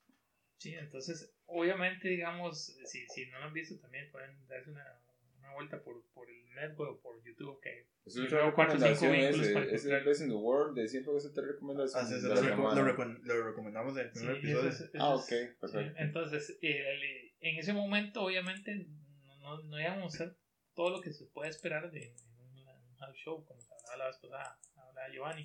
sí, 0.56 0.74
entonces, 0.74 1.30
obviamente, 1.46 2.08
digamos, 2.08 2.74
si, 2.86 3.06
si 3.08 3.26
no 3.26 3.38
lo 3.40 3.44
han 3.46 3.52
visto, 3.52 3.78
también 3.80 4.10
pueden 4.10 4.46
darse 4.46 4.70
una, 4.70 4.82
una 5.42 5.52
vuelta 5.54 5.82
por, 5.82 6.04
por 6.14 6.30
el 6.30 6.54
network 6.54 6.92
o 6.92 7.00
por 7.00 7.22
YouTube. 7.24 7.60
Que 7.60 7.88
Es 8.06 8.14
cinco 8.14 8.36
recomendación 8.36 9.14
ese, 9.14 9.74
es 9.74 9.84
el 9.86 10.04
Best 10.04 10.22
in 10.22 10.28
the 10.28 10.34
World, 10.34 10.76
de 10.76 10.88
siempre 10.88 11.12
que 11.14 11.20
se 11.20 11.30
te 11.30 11.40
recomendación 11.42 12.04
Ah, 12.04 12.06
sí, 12.06 12.20
sí, 12.20 12.26
lo, 12.26 12.34
reco- 12.34 12.74
lo 12.74 12.82
recom- 12.96 13.18
lo 13.22 13.42
recomendamos 13.48 13.96
en 13.96 14.06
el 14.06 14.12
Sí, 14.14 14.18
primer 14.20 14.36
eso 14.36 14.68
episodio. 14.68 14.68
es- 14.68 14.90
Ah, 14.98 15.14
ok, 15.14 15.28
sí, 15.28 15.34
perfecto. 15.60 15.94
entonces, 15.98 16.58
eh, 16.62 16.84
el- 16.92 17.32
en 17.40 17.58
ese 17.58 17.72
momento, 17.72 18.22
obviamente, 18.22 18.86
no, 19.26 19.36
no, 19.38 19.62
no 19.64 19.80
íbamos 19.80 20.04
a 20.04 20.24
hacer 20.24 20.36
todo 20.74 20.90
lo 20.90 21.00
que 21.00 21.12
se 21.12 21.26
puede 21.26 21.50
esperar 21.50 21.90
de, 21.90 22.00
de 22.00 22.14
un, 22.40 22.68
un 22.68 22.96
house 22.98 23.16
show, 23.18 23.44
como 23.44 23.60
se 23.60 23.74
hablaba 23.74 23.96
la 23.96 24.06
vez 24.06 24.16
pasada, 24.18 24.58
hablaba 24.76 25.08
Giovanni. 25.12 25.42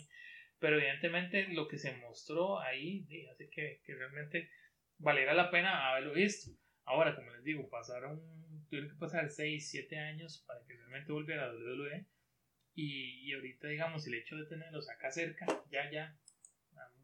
Pero 0.60 0.78
evidentemente 0.78 1.48
lo 1.50 1.68
que 1.68 1.78
se 1.78 1.96
mostró 1.98 2.60
ahí 2.60 3.04
sí, 3.06 3.28
hace 3.28 3.50
que, 3.50 3.82
que 3.84 3.94
realmente 3.96 4.50
valiera 4.98 5.34
la 5.34 5.52
pena 5.52 5.92
haberlo 5.92 6.14
visto. 6.14 6.52
Ahora, 6.86 7.16
como 7.16 7.30
les 7.32 7.44
digo, 7.44 7.70
pasaron, 7.70 8.20
tuvieron 8.68 8.90
que 8.90 8.98
pasar 8.98 9.30
6, 9.30 9.70
7 9.70 9.98
años 9.98 10.44
para 10.48 10.64
que 10.66 10.76
realmente 10.76 11.12
volviera 11.12 11.46
a 11.46 11.54
WWE. 11.54 12.06
Y, 12.76 13.30
y 13.30 13.34
ahorita, 13.34 13.68
digamos, 13.68 14.06
el 14.08 14.14
hecho 14.14 14.36
de 14.36 14.46
tenerlos 14.46 14.90
acá 14.90 15.12
cerca, 15.12 15.46
ya, 15.72 15.90
ya, 15.90 16.16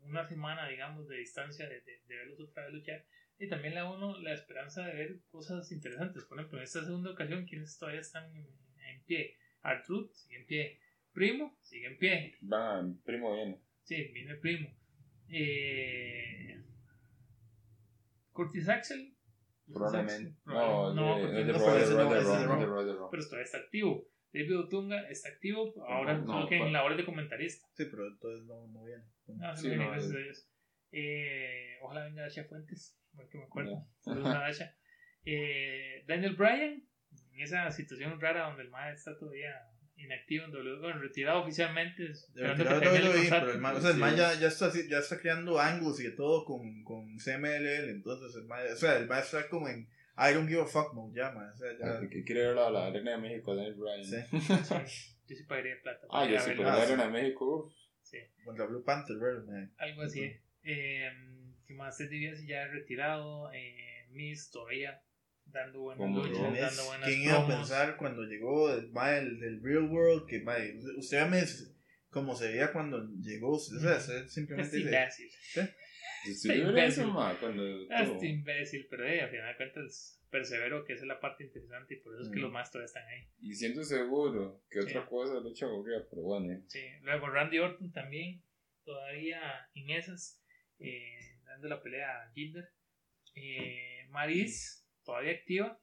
una 0.04 0.28
semana, 0.28 0.68
digamos, 0.68 1.08
de 1.08 1.18
distancia 1.18 1.68
de, 1.68 1.82
de, 1.82 2.02
de 2.06 2.16
verlos 2.16 2.40
otra 2.40 2.66
vez 2.66 2.74
luchar, 2.74 3.06
y 3.40 3.48
también 3.48 3.74
le 3.74 3.80
da 3.80 3.88
a 3.88 3.92
uno 3.92 4.20
la 4.20 4.34
esperanza 4.34 4.86
de 4.86 4.94
ver 4.94 5.20
cosas 5.30 5.72
interesantes. 5.72 6.24
Por 6.26 6.38
ejemplo, 6.38 6.60
en 6.60 6.64
esta 6.64 6.84
segunda 6.86 7.12
ocasión, 7.12 7.46
quienes 7.46 7.78
todavía 7.78 8.02
están 8.02 8.34
en, 8.36 8.48
en 8.88 9.04
pie? 9.06 9.38
Artruth 9.62 10.14
sigue 10.14 10.38
en 10.38 10.46
pie. 10.46 10.80
Primo 11.14 11.58
sigue 11.62 11.88
en 11.88 11.98
pie. 11.98 12.38
Van, 12.42 13.02
primo 13.04 13.34
viene. 13.36 13.60
Sí, 13.84 14.04
viene 14.14 14.36
Primo. 14.36 14.70
Eh, 15.30 16.62
Curtis 18.32 18.70
Axel. 18.70 19.13
Probablemente. 19.74 20.36
Probable- 20.44 20.96
No, 20.96 21.18
no 21.18 21.18
es 21.18 21.48
de 21.48 21.54
pero 23.12 23.24
todavía 23.26 23.44
está 23.44 23.58
activo. 23.58 24.08
David 24.34 24.60
Otunga 24.60 25.10
está 25.10 25.30
activo, 25.30 25.74
ahora 25.88 26.18
No, 26.18 26.26
solo 26.26 26.48
que 26.50 26.58
en 26.58 26.74
labores 26.74 26.98
de 26.98 27.06
comentarista. 27.06 27.68
Sí, 27.74 27.86
pero 27.92 28.08
entonces 28.08 28.46
no, 28.46 28.68
no 28.68 28.84
viene. 28.84 29.04
No, 29.28 29.56
Sí, 29.56 29.70
sí, 29.70 29.76
no, 29.76 29.90
gracias 29.90 30.06
es- 30.12 30.16
a 30.16 30.20
Dios. 30.20 30.50
Eh, 30.92 31.78
ojalá 31.82 32.06
venga 32.06 32.22
Dasha 32.24 32.44
Fuentes, 32.46 32.98
porque 33.16 33.38
me 33.38 33.44
acuerdo. 33.46 33.72
Ya. 33.72 33.86
Saludos 34.02 34.28
a 34.36 34.40
Dasha. 34.40 34.76
Eh, 35.26 36.04
Daniel 36.06 36.36
Bryan, 36.36 36.84
en 37.32 37.40
esa 37.42 37.72
situación 37.72 38.20
rara 38.20 38.48
donde 38.48 38.64
el 38.64 38.70
MAE 38.70 38.92
está 38.92 39.18
todavía 39.18 39.56
inactivo 39.96 40.46
en 40.46 40.52
WWE, 40.56 40.80
bueno, 40.80 41.00
retirado 41.02 41.42
oficialmente. 41.44 42.12
Retirado 42.36 42.80
que 42.82 42.88
el 42.88 43.04
WWE, 43.04 43.14
contrato. 43.20 43.46
pero 43.46 43.52
el 43.54 43.62
man, 43.62 43.76
o 43.76 43.82
sea, 43.82 43.92
el 43.92 43.98
man 43.98 44.16
ya, 44.16 44.34
ya, 44.40 44.48
está, 44.48 44.66
así- 44.68 44.88
ya 44.90 45.00
está 45.00 45.20
creando 45.20 45.60
ángulos 45.60 46.00
y 46.00 46.04
de 46.04 46.12
todo 46.12 46.46
con, 46.46 46.84
con 46.84 47.18
CMLL, 47.18 47.90
entonces 47.90 48.36
el 48.36 48.46
man, 48.46 48.60
o 48.72 48.76
sea, 48.76 48.98
el 48.98 49.08
man 49.08 49.20
está 49.20 49.48
como 49.50 49.68
en 49.70 49.88
I 50.16 50.34
don't 50.34 50.48
give 50.48 50.62
a 50.62 50.66
fuck 50.66 50.94
mode 50.94 51.16
ya, 51.16 51.32
man, 51.32 51.50
o 51.50 51.56
sea, 51.58 51.68
ya, 51.80 52.08
que 52.10 52.24
quiere 52.24 52.48
ver 52.48 52.58
a 52.58 52.70
la 52.70 52.88
Arena 52.88 53.12
de 53.12 53.18
México, 53.18 53.56
Daniel 53.56 53.76
Bryan. 53.76 54.04
Sí. 54.06 54.18
Sí, 55.26 55.36
yo 55.36 55.36
sí 55.38 55.44
pagaría 55.46 55.82
plata. 55.82 56.06
Ah, 56.12 56.28
yo 56.28 56.38
sí, 56.40 56.52
Ah, 56.60 56.62
la 56.64 56.76
sí. 56.76 56.82
Arena 56.92 57.06
de 57.06 57.12
México, 57.12 57.66
uff. 57.66 57.74
Sí, 58.02 58.18
contra 58.44 58.66
Blue 58.66 58.84
Panther, 58.84 59.18
¿verdad? 59.18 59.46
man? 59.46 59.74
algo 59.78 60.02
así. 60.02 60.36
Eh, 60.64 61.10
¿Qué 61.66 61.74
más? 61.76 61.98
Ted 61.98 62.10
DiBiase 62.10 62.46
ya 62.46 62.68
retirado. 62.68 63.50
Eh, 63.54 64.06
Miz 64.12 64.52
todavía 64.52 65.02
dando 65.54 65.80
buenas 65.82 65.98
Como 66.00 66.20
luchas, 66.24 66.38
Roman. 66.38 66.60
dando 66.62 66.86
buenas 66.86 67.08
¿Quién 67.08 67.22
iba 67.24 67.38
a 67.44 67.48
pensar 67.48 67.98
cuando 67.98 68.24
llegó 68.24 68.74
el 68.74 68.92
del, 68.92 69.62
Real 69.64 69.84
World? 69.90 70.26
Que, 70.28 70.42
man, 70.42 70.58
usted 70.98 71.26
me 71.28 71.44
como 72.10 72.36
se 72.36 72.48
veía 72.50 72.72
cuando 72.72 73.08
llegó, 73.22 73.52
o 73.54 73.60
sea, 73.60 73.98
usted 73.98 74.28
simplemente 74.28 74.76
dice, 74.78 74.90
imbécil. 74.90 75.30
Era 76.52 78.26
imbécil. 78.28 78.88
pero 78.90 79.08
eh, 79.08 79.22
al 79.22 79.30
final 79.30 79.48
de 79.52 79.58
cuentas 79.58 80.20
persevero, 80.30 80.84
que 80.86 80.94
esa 80.94 81.04
es 81.04 81.08
la 81.08 81.20
parte 81.20 81.44
interesante 81.44 81.94
y 81.96 81.98
por 81.98 82.14
eso 82.14 82.24
es 82.24 82.30
que 82.30 82.40
Mm. 82.40 82.42
los 82.44 82.52
más 82.52 82.72
todavía 82.72 82.86
están 82.88 83.08
ahí. 83.08 83.28
Y 83.42 83.54
siento 83.54 83.84
seguro 83.84 84.64
que 84.70 84.82
Sí. 84.82 84.90
otra 84.90 85.06
cosa 85.06 85.40
lucha 85.40 85.66
aburrida, 85.68 86.06
pero 86.10 86.24
bueno. 86.24 86.52
eh. 86.54 86.64
Sí, 86.68 86.82
luego 87.02 87.30
Randy 87.30 87.60
Orton 87.60 87.92
también, 87.92 88.42
todavía 88.84 89.40
en 89.76 89.90
esas, 89.92 90.42
eh, 90.80 91.40
dando 91.46 91.68
la 91.68 91.82
pelea 91.84 92.24
a 92.24 92.32
Jinder. 92.34 92.68
Eh, 93.36 94.06
Maris, 94.10 94.83
todavía 95.04 95.32
activa. 95.34 95.78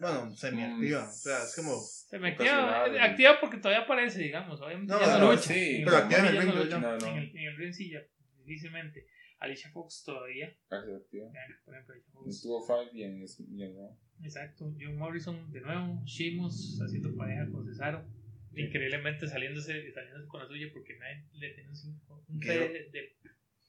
bueno, 0.00 0.34
semi-activa, 0.34 1.04
o 1.08 1.12
sea, 1.12 1.42
es 1.44 1.54
como, 1.56 1.78
Se 1.80 2.18
me 2.18 2.28
activa, 2.30 2.84
activa 3.04 3.40
porque 3.40 3.58
todavía 3.58 3.84
aparece, 3.84 4.20
digamos. 4.22 4.60
Obviamente 4.60 4.92
No, 4.92 5.00
ya 5.00 5.06
no, 5.06 5.18
no, 5.18 5.30
lucha. 5.32 5.42
sí, 5.54 5.76
En 5.76 5.84
pero 5.84 5.96
activa 5.98 6.20
en 6.20 6.26
el 6.26 6.36
ring, 6.42 6.54
no 6.54 6.64
lucha. 6.64 6.78
no, 6.78 6.98
no. 6.98 7.06
En 7.06 7.16
el, 7.18 7.36
en 7.36 7.44
el 7.48 7.56
ring 7.56 7.72
sí 7.72 7.90
ya, 7.90 8.00
difícilmente. 8.44 9.06
Alicia 9.40 9.70
Fox 9.72 10.02
todavía. 10.04 10.56
Casi 10.68 10.90
activa. 10.92 11.28
vean, 11.30 11.46
por 11.64 11.74
ejemplo, 11.74 11.94
Alicia 11.94 12.12
Fox. 12.12 12.28
Estuvo 12.36 12.66
Five 12.66 12.90
y 12.94 13.02
en, 13.02 13.22
y 13.22 13.62
en 13.62 13.76
Raw. 13.76 13.98
Exacto, 14.22 14.72
John 14.80 14.96
Morrison 14.96 15.50
de 15.52 15.60
nuevo, 15.60 16.00
Sheamus 16.06 16.80
haciendo 16.80 17.14
pareja 17.16 17.50
con 17.50 17.66
Cesaro, 17.66 18.06
increíblemente 18.54 19.28
saliéndose, 19.28 19.92
saliéndose 19.92 20.26
con 20.28 20.40
la 20.40 20.46
suya 20.48 20.66
porque 20.72 20.96
nadie 20.98 21.26
le 21.32 21.50
tiene 21.54 21.68
un 21.68 21.76
5 21.76 22.24
un, 22.28 22.38
de, 22.38 22.56
de- 22.90 23.16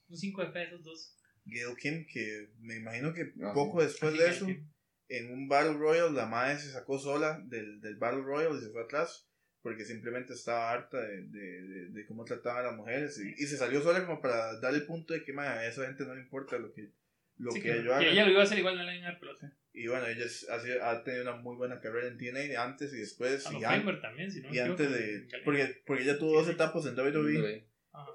un 0.08 0.16
cinco 0.16 0.42
de 0.44 0.52
fe 0.52 0.60
a 0.60 0.62
esos 0.62 0.84
dos. 0.84 1.16
Gail 1.46 1.76
Kim, 1.76 2.06
que 2.12 2.48
me 2.60 2.76
imagino 2.76 3.12
que 3.14 3.32
Ah, 3.42 3.52
poco 3.54 3.82
después 3.82 4.12
Así 4.14 4.22
de 4.22 4.28
que- 4.28 4.36
eso, 4.36 4.46
que- 4.46 4.62
en 5.08 5.30
un 5.32 5.48
Battle 5.48 5.74
Royale, 5.74 6.12
la 6.12 6.26
madre 6.26 6.58
se 6.58 6.70
sacó 6.72 6.98
sola 6.98 7.40
del, 7.46 7.80
del 7.80 7.96
Battle 7.96 8.22
Royale 8.22 8.56
y 8.58 8.60
se 8.60 8.70
fue 8.70 8.82
atrás 8.82 9.28
porque 9.62 9.84
simplemente 9.84 10.32
estaba 10.32 10.72
harta 10.72 11.00
de, 11.00 11.22
de, 11.28 11.62
de, 11.62 11.88
de 11.90 12.06
cómo 12.06 12.24
trataban 12.24 12.64
a 12.64 12.68
las 12.68 12.76
mujeres 12.76 13.18
y, 13.20 13.30
y 13.42 13.46
se 13.46 13.56
salió 13.56 13.80
sola 13.82 14.04
como 14.04 14.20
para 14.20 14.58
dar 14.60 14.74
el 14.74 14.84
punto 14.86 15.14
de 15.14 15.24
que 15.24 15.32
madre, 15.32 15.60
a 15.60 15.68
esa 15.68 15.86
gente 15.86 16.04
no 16.04 16.14
le 16.14 16.22
importa 16.22 16.58
lo 16.58 16.72
que, 16.72 16.90
lo 17.38 17.50
sí, 17.52 17.60
que, 17.60 17.68
que, 17.70 17.76
yo 17.78 17.84
que 17.84 17.92
haga. 17.94 18.06
ella 18.10 18.24
lo 18.24 18.30
iba 18.32 18.40
a 18.40 18.44
hacer 18.44 18.58
igual, 18.58 18.76
no 18.76 18.82
le 18.84 18.96
iban 18.98 19.14
a 19.14 19.18
pelota. 19.20 19.52
Y 19.72 19.86
bueno, 19.88 20.06
ella 20.06 20.24
ha, 20.24 20.58
sido- 20.60 20.84
ha 20.84 21.04
tenido 21.04 21.22
una 21.24 21.36
muy 21.36 21.56
buena 21.56 21.80
carrera 21.80 22.08
en 22.08 22.16
TNA 22.18 22.62
antes 22.64 22.92
y 22.94 22.96
después 22.98 23.46
A 23.46 23.52
y, 23.52 23.62
an- 23.64 24.00
también, 24.00 24.30
si 24.32 24.40
no 24.40 24.48
me 24.50 24.56
y 24.56 24.58
antes 24.58 24.86
equivoco, 24.86 25.04
de... 25.04 25.40
Porque, 25.44 25.82
porque 25.86 26.02
ella 26.02 26.18
tuvo 26.18 26.32
dos 26.40 26.48
etapas 26.48 26.86
en 26.86 26.94
WWE 26.96 27.38
Ajá. 27.58 27.66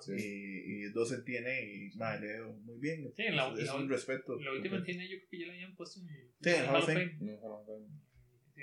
Sí. 0.01 0.13
y, 0.17 0.85
y 0.85 0.89
dos 0.91 1.11
en 1.13 1.23
TNA 1.23 1.59
y 1.61 1.91
madre, 1.95 2.41
muy 2.63 2.79
bien. 2.79 3.11
Sí, 3.15 3.23
en 3.23 3.35
la- 3.35 3.53
es, 3.57 3.65
la- 3.65 3.75
un 3.75 3.89
respeto. 3.89 4.39
La 4.39 4.51
última 4.53 4.83
tiene 4.83 5.03
yo 5.09 5.17
creo 5.17 5.29
que 5.29 5.39
ya 5.39 5.47
la 5.47 5.53
habían 5.53 5.75
puesto 5.75 5.99
en 6.01 6.09
el 6.09 6.31
Sí, 6.41 6.49
Hall 6.67 6.75
of 6.75 6.85
Fame. 6.85 7.17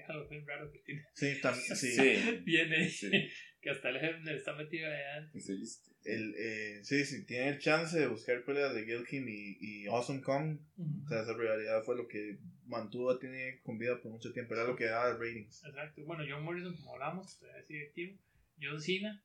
Hall 0.09 0.21
of 0.23 0.29
Fame 0.29 0.45
raro 0.47 0.71
que 0.71 0.79
tiene. 0.81 1.05
Sí, 1.15 1.27
tam- 1.43 1.55
sí. 1.75 1.93
Sí. 1.93 2.41
Viene, 2.45 2.89
Sí. 2.89 3.11
que 3.61 3.71
hasta 3.71 3.91
el 3.91 3.97
Hebner 3.97 4.37
está 4.37 4.55
metido 4.55 4.87
allá. 4.87 5.31
Sí. 5.39 5.63
El, 6.05 6.35
eh, 6.39 6.79
sí, 6.85 7.05
sí, 7.05 7.27
tiene 7.27 7.49
el 7.49 7.59
chance 7.59 7.99
de 7.99 8.07
buscar 8.07 8.45
peleas 8.45 8.73
de 8.75 8.85
Gilkin 8.85 9.29
y, 9.29 9.59
y 9.61 9.87
Awesome 9.89 10.23
Kong. 10.23 10.59
O 11.05 11.09
sea, 11.09 11.23
esa 11.23 11.37
rivalidad 11.37 11.83
fue 11.83 11.97
lo 11.97 12.07
que 12.07 12.39
mantuvo 12.67 13.11
a 13.11 13.19
TNA 13.19 13.61
con 13.63 13.77
vida 13.79 14.01
por 14.01 14.13
mucho 14.13 14.33
tiempo. 14.33 14.55
Era 14.55 14.65
lo 14.65 14.77
que 14.77 14.85
daba 14.85 15.13
ratings. 15.19 15.65
Exacto. 15.67 16.03
Bueno, 16.07 16.25
John 16.29 16.45
Morrison, 16.45 16.75
como 16.77 16.93
hablamos, 16.95 17.39
todavía 17.39 17.63
sigue 17.65 17.89
activo. 17.89 18.19
John 18.63 18.81
Cena, 18.81 19.23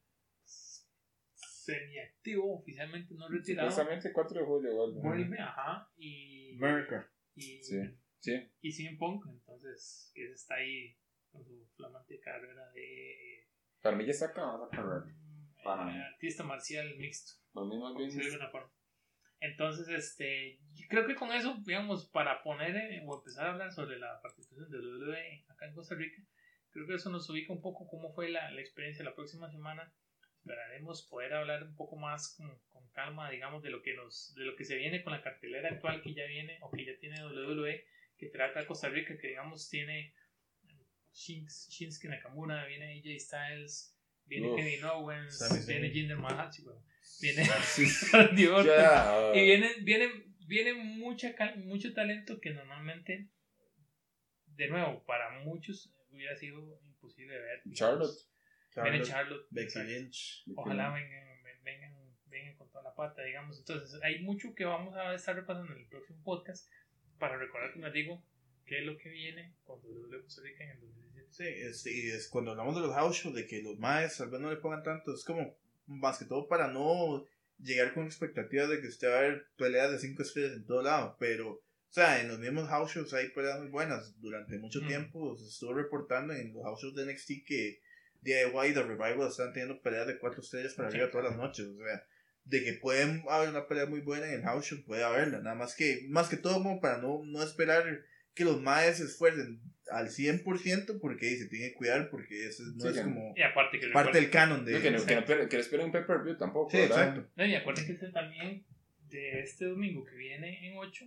semi-activo, 1.66 2.60
oficialmente 2.60 3.14
no 3.16 3.28
retirado. 3.30 3.70
Supuestamente 3.72 4.12
4 4.14 4.40
de 4.40 4.46
julio, 4.46 4.72
igual. 4.72 4.92
Vuelve, 4.94 5.40
ajá. 5.40 5.90
Y, 5.98 6.56
America. 6.58 7.10
y, 7.36 7.64
Sí. 7.64 7.78
Sí. 8.20 8.52
y 8.62 8.72
CM 8.72 8.98
Punk, 8.98 9.26
entonces, 9.28 10.12
que 10.16 10.32
está 10.32 10.56
ahí 10.56 10.96
con 11.32 11.44
su 11.44 11.68
flamante 11.76 12.20
carrera 12.22 12.70
de 12.72 13.48
Para 13.82 13.98
mí 13.98 14.06
ya 14.06 14.12
está 14.12 14.28
acabada 14.28 14.66
esa 14.68 14.76
carrera. 14.78 15.06
eh, 15.10 15.62
Para 15.64 15.86
mí. 15.86 15.98
artista 15.98 16.44
marcial 16.44 16.96
mixto. 16.98 17.34
Es- 18.08 18.26
alguna 18.26 18.50
forma. 18.50 18.72
Entonces, 19.42 19.90
este, 19.90 20.60
creo 20.88 21.06
que 21.06 21.16
con 21.16 21.32
eso, 21.34 21.58
digamos, 21.66 22.10
para 22.12 22.42
poner 22.44 22.76
eh, 22.78 23.04
o 23.06 23.18
empezar 23.18 23.46
a 23.48 23.52
hablar 23.52 23.74
sobre 23.74 24.00
la 24.00 24.22
participación 24.22 24.70
de 24.72 24.78
WWE 24.78 25.46
acá 25.50 25.66
en 25.68 25.74
Costa 25.76 25.96
Rica, 25.96 26.24
creo 26.70 26.88
que 26.88 26.96
eso 26.96 27.10
nos 27.10 27.30
ubica 27.30 27.52
un 27.52 27.62
poco 27.62 27.86
cómo 27.90 28.14
fue 28.14 28.30
la, 28.30 28.50
la 28.52 28.62
experiencia 28.62 29.04
la 29.04 29.16
próxima 29.16 29.52
semana. 29.52 29.94
Esperaremos 30.44 31.04
poder 31.04 31.34
hablar 31.34 31.64
un 31.64 31.76
poco 31.76 31.96
más 31.96 32.36
con, 32.36 32.54
con, 32.72 32.84
calma, 32.92 33.32
digamos, 33.32 33.64
de 33.64 33.70
lo 33.70 33.82
que 33.82 33.94
nos, 33.94 34.36
de 34.36 34.44
lo 34.44 34.56
que 34.56 34.66
se 34.66 34.76
viene 34.76 35.02
con 35.04 35.14
la 35.14 35.24
cartelera 35.24 35.70
actual 35.70 36.02
que 36.02 36.14
ya 36.14 36.26
viene 36.26 36.60
o 36.62 36.70
que 36.70 36.86
ya 36.86 36.92
tiene 37.00 37.24
WWE, 37.24 37.86
que 38.18 38.28
trata 38.28 38.60
a 38.60 38.68
Costa 38.68 38.90
Rica, 38.90 39.18
que 39.18 39.30
digamos 39.30 39.70
tiene 39.70 40.14
Shins, 41.14 41.70
Shinsuke 41.70 42.10
Nakamura, 42.10 42.66
viene 42.66 43.00
AJ 43.00 43.20
Styles, 43.20 43.98
viene 44.26 44.50
Uf, 44.52 44.58
Kevin 44.58 44.84
Owens, 44.84 45.66
viene 45.66 45.90
Jinder 45.90 46.18
Mahal, 46.18 46.52
viene 47.22 47.44
Orton, 48.50 48.66
Ya, 48.66 49.32
y 49.34 49.46
viene, 49.46 49.70
viene, 49.82 50.26
viene 50.46 50.74
mucha, 50.74 51.36
cal- 51.36 51.58
mucho 51.64 51.94
talento 51.94 52.40
que 52.40 52.52
normalmente, 52.52 53.30
de 54.46 54.68
nuevo, 54.68 55.04
para 55.06 55.40
muchos 55.40 55.96
hubiera 56.12 56.36
sido 56.36 56.80
imposible 56.86 57.40
ver. 57.40 57.62
Charlotte. 57.74 58.33
Viene 58.76 59.02
Charlotte, 59.02 59.08
Charlotte. 59.08 59.48
Becky. 59.52 59.80
Lynch. 59.84 60.44
Ojalá 60.56 60.94
vengan, 60.94 61.44
ven- 61.44 61.64
vengan, 61.64 61.94
vengan 62.28 62.56
con 62.58 62.70
toda 62.72 62.84
la 62.84 62.96
pata, 62.96 63.22
digamos. 63.24 63.60
Entonces, 63.60 64.02
hay 64.04 64.24
mucho 64.24 64.54
que 64.56 64.66
vamos 64.66 64.96
a 64.96 65.14
estar 65.14 65.36
repasando 65.36 65.72
en 65.74 65.80
el 65.80 65.88
próximo 65.88 66.22
podcast 66.24 66.70
para 67.20 67.38
recordar, 67.38 67.72
como 67.74 67.86
les 67.86 67.94
digo, 67.94 68.24
qué 68.66 68.80
es 68.80 68.86
lo 68.86 68.98
que 68.98 69.10
viene 69.10 69.54
con 69.64 69.80
WWE 69.82 70.22
Costa 70.24 70.42
Rica 70.42 70.64
en 70.64 70.72
el 70.72 70.80
2017. 70.82 71.32
Sí, 71.32 71.44
es, 71.48 71.86
y 71.86 72.10
es 72.12 72.28
cuando 72.30 72.52
hablamos 72.52 72.76
de 72.76 72.82
los 72.82 72.94
house 72.96 73.18
shows, 73.18 73.36
de 73.36 73.46
que 73.48 73.62
los 73.62 73.78
maes 73.78 74.18
tal 74.18 74.30
vez 74.30 74.40
no 74.42 74.50
le 74.50 74.58
pongan 74.58 74.84
tanto, 74.84 75.14
es 75.14 75.24
como 75.24 75.56
más 75.86 76.18
que 76.18 76.26
todo 76.26 76.48
para 76.48 76.68
no 76.68 77.26
llegar 77.60 77.94
con 77.94 78.06
expectativas 78.06 78.70
de 78.70 78.82
que 78.82 78.88
usted 78.88 79.10
va 79.10 79.20
a 79.20 79.22
ver 79.22 79.48
peleas 79.58 79.92
de 79.92 80.00
5 80.00 80.22
estrellas 80.24 80.54
en 80.54 80.66
todo 80.66 80.82
lado, 80.82 81.16
pero, 81.20 81.50
o 81.52 81.62
sea, 81.90 82.20
en 82.22 82.28
los 82.28 82.40
mismos 82.40 82.68
house 82.68 82.94
shows 82.94 83.14
hay 83.14 83.30
peleas 83.30 83.60
muy 83.60 83.70
buenas. 83.70 84.20
Durante 84.20 84.58
mucho 84.58 84.82
Mm. 84.82 84.88
tiempo 84.88 85.38
se 85.38 85.46
estuvo 85.48 85.74
reportando 85.74 86.34
en 86.34 86.54
los 86.54 86.64
house 86.64 86.82
shows 86.82 86.96
de 86.96 87.04
NXT 87.06 87.44
que 87.46 87.80
DIY 88.24 88.70
y 88.70 88.74
The 88.74 88.84
Revival 88.84 89.28
están 89.30 89.54
teniendo 89.54 89.82
peleas 89.82 90.08
de 90.08 90.18
4 90.18 90.42
estrellas 90.42 90.74
para 90.74 90.90
Sí. 90.90 90.96
arriba 90.98 91.12
todas 91.12 91.28
las 91.30 91.38
noches, 91.38 91.66
o 91.68 91.78
sea, 91.78 92.04
de 92.46 92.64
que 92.64 92.74
pueden 92.74 93.24
haber 93.30 93.50
una 93.50 93.68
pelea 93.68 93.86
muy 93.86 94.02
buena 94.02 94.28
en 94.28 94.34
el 94.36 94.42
house 94.44 94.66
show, 94.66 94.84
puede 94.86 95.04
haberla, 95.04 95.40
nada 95.40 95.56
más 95.56 95.76
que, 95.76 96.06
más 96.10 96.30
que 96.30 96.38
todo 96.38 96.56
como 96.56 96.82
para 96.82 96.98
no, 97.00 97.22
no 97.26 97.42
esperar 97.44 97.84
que 98.34 98.44
los 98.46 98.60
maes 98.62 98.98
se 98.98 99.04
esfuercen 99.04 99.62
al 99.92 100.10
100% 100.10 101.00
porque 101.00 101.36
se 101.38 101.48
tienen 101.48 101.70
que 101.70 101.76
cuidar 101.76 102.10
porque 102.10 102.48
eso 102.48 102.64
no 102.76 102.82
Sí, 102.92 102.98
es 102.98 103.04
como 103.04 103.34
Y 103.36 103.42
aparte 103.44 103.80
que 103.80 103.88
parte 103.90 104.20
del 104.20 104.30
canon 104.32 104.66
de 104.66 104.72
No, 104.74 104.82
que, 104.82 104.92
no, 104.92 105.06
que, 105.06 105.16
no, 105.16 105.26
que 105.26 105.56
no 105.56 105.62
esperen 105.62 105.86
un 105.86 105.92
pay-per-view 105.92 106.38
tampoco, 106.38 106.72
Sí, 106.72 106.78
¿verdad? 106.78 107.10
exacto. 107.10 107.32
No, 107.36 107.46
y 107.46 107.56
acuerden 107.56 107.86
que 107.86 107.92
este 107.94 108.10
también 108.10 108.66
de 109.10 109.42
este 109.42 109.66
domingo 109.66 110.04
que 110.04 110.16
viene 110.16 110.68
en 110.68 110.78
8, 110.78 111.06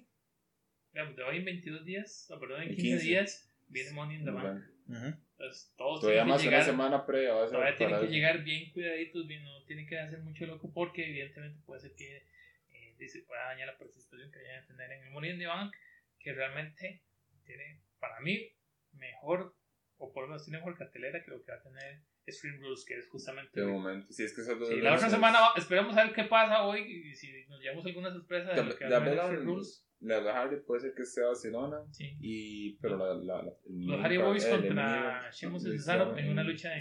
digamos, 0.93 1.17
de 1.17 1.23
hoy 1.25 1.39
en 1.39 1.45
22 1.47 1.85
días, 1.85 2.27
perdón, 2.41 2.63
en 2.63 2.69
En 2.71 2.77
15, 2.77 2.83
15. 2.91 3.05
días, 3.07 3.51
viene 3.69 3.91
Money 3.93 4.17
in 4.19 4.25
the 4.25 4.31
Bank. 4.31 4.63
Entonces, 4.89 5.75
todos 5.77 6.01
Todavía 6.01 6.23
tienen 6.23 6.29
más 6.29 6.43
que 6.43 6.49
una 6.49 6.57
llegar, 6.59 6.71
semana 6.71 7.07
pre 7.07 7.29
va 7.29 7.43
a 7.43 7.47
ser 7.47 7.53
todavía 7.53 7.77
tienen 7.77 8.01
que 8.01 8.07
llegar 8.07 8.45
bien 8.45 8.73
cuidaditos, 8.73 9.27
bien, 9.27 9.45
no 9.45 9.65
tienen 9.65 9.87
que 9.87 9.99
hacer 9.99 10.21
mucho 10.21 10.47
loco 10.47 10.71
porque 10.73 11.07
evidentemente 11.07 11.61
puede 11.67 11.81
ser 11.81 11.95
que 11.95 12.25
eh, 12.71 13.09
se 13.09 13.23
pueda 13.23 13.47
dañar 13.47 13.67
la 13.67 13.79
participación 13.79 14.31
que 14.31 14.39
vayan 14.39 14.63
a 14.63 14.67
tener 14.67 14.93
en 14.93 15.03
el 15.05 15.11
Money 15.11 15.39
the 15.39 15.47
Bank, 15.47 15.75
que 16.19 16.33
realmente 16.33 17.03
tiene, 17.45 17.83
para 17.99 18.21
mí, 18.21 18.53
mejor, 18.93 19.55
o 19.99 20.13
por 20.13 20.25
lo 20.25 20.29
menos 20.29 20.45
tiene 20.45 20.59
mejor 20.59 20.77
cartelera 20.77 21.23
que 21.23 21.31
lo 21.31 21.43
que 21.43 21.53
va 21.53 21.59
a 21.59 21.63
tener 21.63 22.03
Stream 22.29 22.61
Rules, 22.61 22.85
que 22.85 22.99
es 22.99 23.09
justamente... 23.09 23.61
De 23.61 23.67
momento. 23.67 24.13
Si 24.13 24.25
es 24.25 24.35
que 24.35 24.41
esas 24.41 24.59
dos 24.59 24.69
Sí, 24.69 24.81
la 24.81 24.95
otra 24.95 25.09
semana 25.09 25.39
esperemos 25.57 25.97
a 25.97 26.05
ver 26.05 26.13
qué 26.13 26.25
pasa 26.25 26.65
hoy 26.65 26.81
y 26.81 27.15
si 27.15 27.47
nos 27.47 27.61
llevamos 27.61 27.87
alguna 27.87 28.11
sorpresa 28.11 28.53
de 28.53 28.65
lo 28.65 28.77
que 28.77 28.89
va 28.89 28.97
a 28.97 29.05
tener 29.05 29.45
Rules. 29.45 29.86
La 30.01 30.21
de 30.21 30.31
Hardy 30.31 30.57
puede 30.67 30.81
ser 30.83 30.95
que 30.95 31.05
sea 31.05 31.27
Barcelona. 31.27 31.79
Sí. 31.91 32.17
Y, 32.21 32.77
pero 32.79 32.97
la, 32.99 33.15
la, 33.15 33.43
la- 33.43 33.53
Los 33.67 34.01
Hardy 34.03 34.17
Boys 34.19 34.45
contra 34.69 35.31
Sheamus 35.33 35.67
y 35.67 35.71
Cesaro 35.79 36.17
en 36.19 36.31
una 36.31 36.43
lucha 36.45 36.75
en- 36.75 36.81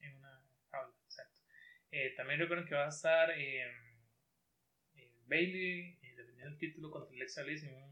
en 0.00 0.16
una 0.16 0.44
jaula, 0.70 0.94
exacto. 1.04 1.40
Eh, 1.92 2.12
también 2.16 2.40
recuerden 2.40 2.66
que 2.66 2.74
va 2.74 2.86
a 2.86 2.88
estar 2.88 3.30
eh, 3.30 3.62
eh, 4.94 5.12
Bailey 5.26 5.98
eh, 6.02 6.14
defendiendo 6.16 6.52
el 6.54 6.58
título 6.58 6.90
contra 6.90 7.14
Alexa 7.14 7.42
Bliss 7.44 7.62
en 7.64 7.74
un. 7.74 7.90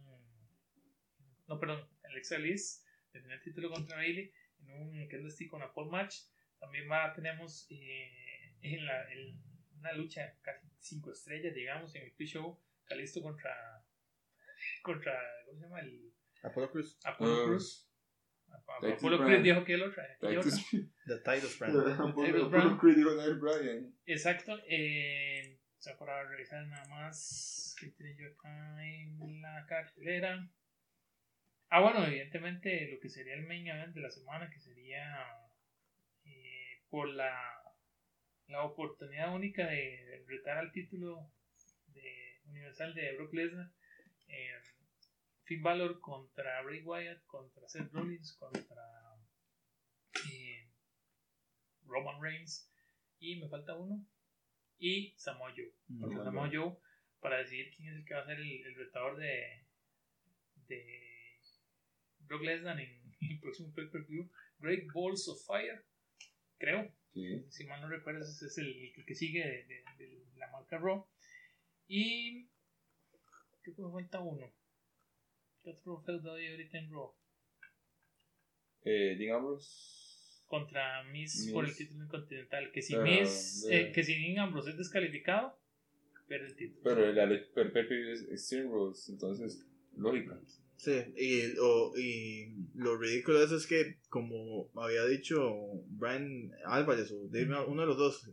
No, 1.47 1.59
perdón, 1.61 1.89
Alexa 2.05 2.37
Bliss 2.39 2.85
defendiendo 3.13 3.37
el 3.37 3.43
título 3.43 3.71
contra 3.71 3.97
Bailey 3.97 4.33
en 4.61 4.71
un 4.73 5.09
Candlestick 5.09 5.51
con 5.51 5.63
a 5.63 5.73
pole 5.73 5.91
match. 5.91 6.17
También 6.59 6.91
va, 6.91 7.13
tenemos 7.15 7.67
eh, 7.71 8.57
en 8.63 8.85
la, 8.85 9.11
en 9.13 9.41
una 9.79 9.93
lucha 9.93 10.37
casi 10.43 10.67
5 10.81 11.13
estrellas, 11.13 11.55
digamos, 11.55 11.95
en 11.95 12.03
el 12.03 12.13
pre-show. 12.13 12.59
Calisto 12.85 13.23
contra. 13.23 13.78
Contra. 14.83 15.13
¿Cómo 15.47 15.59
se 15.59 15.65
llama? 15.65 15.81
El 15.81 16.13
Apollo 16.43 16.71
Cruz, 16.71 16.99
Apollo 17.05 17.43
Ah. 17.43 17.47
Cruz. 17.47 17.85
Ap- 18.51 18.81
Titus 18.81 18.93
Apollo 18.99 19.17
Cruz 19.19 19.29
Brand. 19.29 19.45
dijo 19.45 19.65
que 19.65 19.75
él 19.75 19.81
que 19.81 19.87
otra. 19.87 20.07
The 20.21 21.19
Titus 21.21 21.59
Brand. 21.59 22.15
Taylor 22.15 22.51
Brown. 22.51 23.41
Bryan. 23.41 23.95
Exacto. 24.07 24.59
Eh, 24.69 25.59
o 25.79 25.81
sea, 25.83 25.97
para 25.99 26.25
revisar 26.29 26.67
nada 26.67 26.87
más. 26.89 27.75
¿Qué 27.79 27.89
tenía 27.91 28.17
yo 28.17 28.33
acá 28.33 28.85
en 28.85 29.41
la 29.43 29.65
cartelera? 29.69 30.49
Ah, 31.71 31.81
bueno, 31.81 32.05
evidentemente 32.07 32.89
lo 32.91 32.99
que 32.99 33.09
sería 33.11 33.35
el 33.35 33.47
main 33.47 33.67
event 33.67 33.95
de 33.95 34.01
la 34.01 34.11
semana, 34.11 34.49
que 34.51 34.59
sería 34.59 35.23
eh, 36.25 36.83
por 36.89 37.09
la, 37.09 37.39
la 38.47 38.63
oportunidad 38.65 39.35
única 39.35 39.67
de 39.67 40.25
retar 40.27 40.57
al 40.59 40.73
título 40.73 41.31
de 41.89 42.41
universal 42.47 42.95
de 42.95 43.15
Brock 43.17 43.35
Lesnar. 43.35 43.71
Eh, 44.29 44.61
Finn 45.45 45.63
Balor 45.63 46.01
contra 46.01 46.63
Bray 46.63 46.83
Wyatt, 46.83 47.25
contra 47.27 47.69
Seth 47.69 47.91
Rollins, 47.93 48.37
contra 48.39 48.83
eh, 50.31 50.69
Roman 51.87 52.21
Reigns 52.23 52.71
y 53.19 53.37
me 53.41 53.49
falta 53.49 53.75
uno 53.77 54.07
y 54.79 55.15
Samoa 55.17 55.53
Joe. 55.57 55.73
Contra 56.01 56.25
Samoa 56.25 56.25
Samoa 56.25 56.51
Joe. 56.53 56.77
Para 57.21 57.39
decidir 57.39 57.75
quién 57.75 57.89
es 57.89 57.97
el 57.97 58.05
que 58.05 58.15
va 58.15 58.21
a 58.21 58.27
ser 58.27 58.39
el, 58.39 58.65
el 58.67 58.75
retador 58.77 59.17
de, 59.17 59.67
de 60.69 61.41
Brock 62.21 62.43
Lesnar 62.43 62.79
en 62.81 63.03
el 63.21 63.41
próximo 63.41 63.73
pay-per-view. 63.75 64.31
Great 64.61 64.85
Balls 64.95 65.27
of 65.29 65.45
Fire, 65.47 65.85
creo 66.59 66.93
Sí. 67.15 67.45
si 67.51 67.65
mal 67.65 67.81
no 67.81 67.89
recuerdo, 67.89 68.23
ese 68.23 68.47
es 68.47 68.59
el, 68.59 68.93
el 68.95 69.05
que 69.07 69.15
sigue 69.15 69.41
de, 69.45 69.65
de- 69.65 69.85
de 69.97 70.37
la 70.37 70.49
marca 70.53 70.79
Raw. 70.79 71.09
Y 71.89 72.49
creo 73.75 73.89
que 73.89 73.95
me 73.95 74.01
falta 74.03 74.21
uno. 74.21 74.47
¿Qué 75.63 75.71
otro 75.71 76.01
feudo 76.03 76.35
hay 76.35 76.49
ahorita 76.49 76.79
en 76.79 76.91
Raw? 76.91 77.13
Eh, 78.85 79.17
digamos. 79.19 80.45
Contra 80.47 81.05
Miss, 81.05 81.45
Miz. 81.45 81.53
por 81.53 81.65
el 81.67 81.77
título 81.77 82.05
intercontinental. 82.05 82.73
Que 82.73 82.81
si 82.83 82.95
Ah, 82.95 83.01
Miss, 83.03 83.67
de- 83.69 83.81
eh, 83.81 83.93
que 83.93 84.03
si 84.03 84.15
Dean 84.15 84.39
Ambrose 84.39 84.71
es 84.71 84.79
descalificado, 84.79 85.59
pierde 86.27 86.47
el 86.47 86.57
título. 86.57 86.81
Pero 86.85 87.13
la 87.13 87.27
pero 87.55 87.67
el 87.67 87.73
pay-per-view 87.73 88.13
es 88.13 88.23
Extreme 88.31 88.71
Rules, 88.71 89.09
entonces, 89.11 89.67
lógica. 89.97 90.41
Sí, 90.77 90.93
y, 91.17 91.59
o- 91.61 91.93
y 91.99 92.55
lo 92.77 92.97
ridículo 92.97 93.41
de 93.41 93.47
eso 93.47 93.57
es 93.57 93.67
que, 93.67 93.99
como 94.09 94.71
había 94.81 95.05
dicho 95.07 95.39
Brian 95.89 96.53
Álvarez 96.67 97.11
o 97.11 97.29
Dave, 97.29 97.65
uno 97.67 97.83
de 97.83 97.87
los 97.89 97.97
dos, 97.99 98.31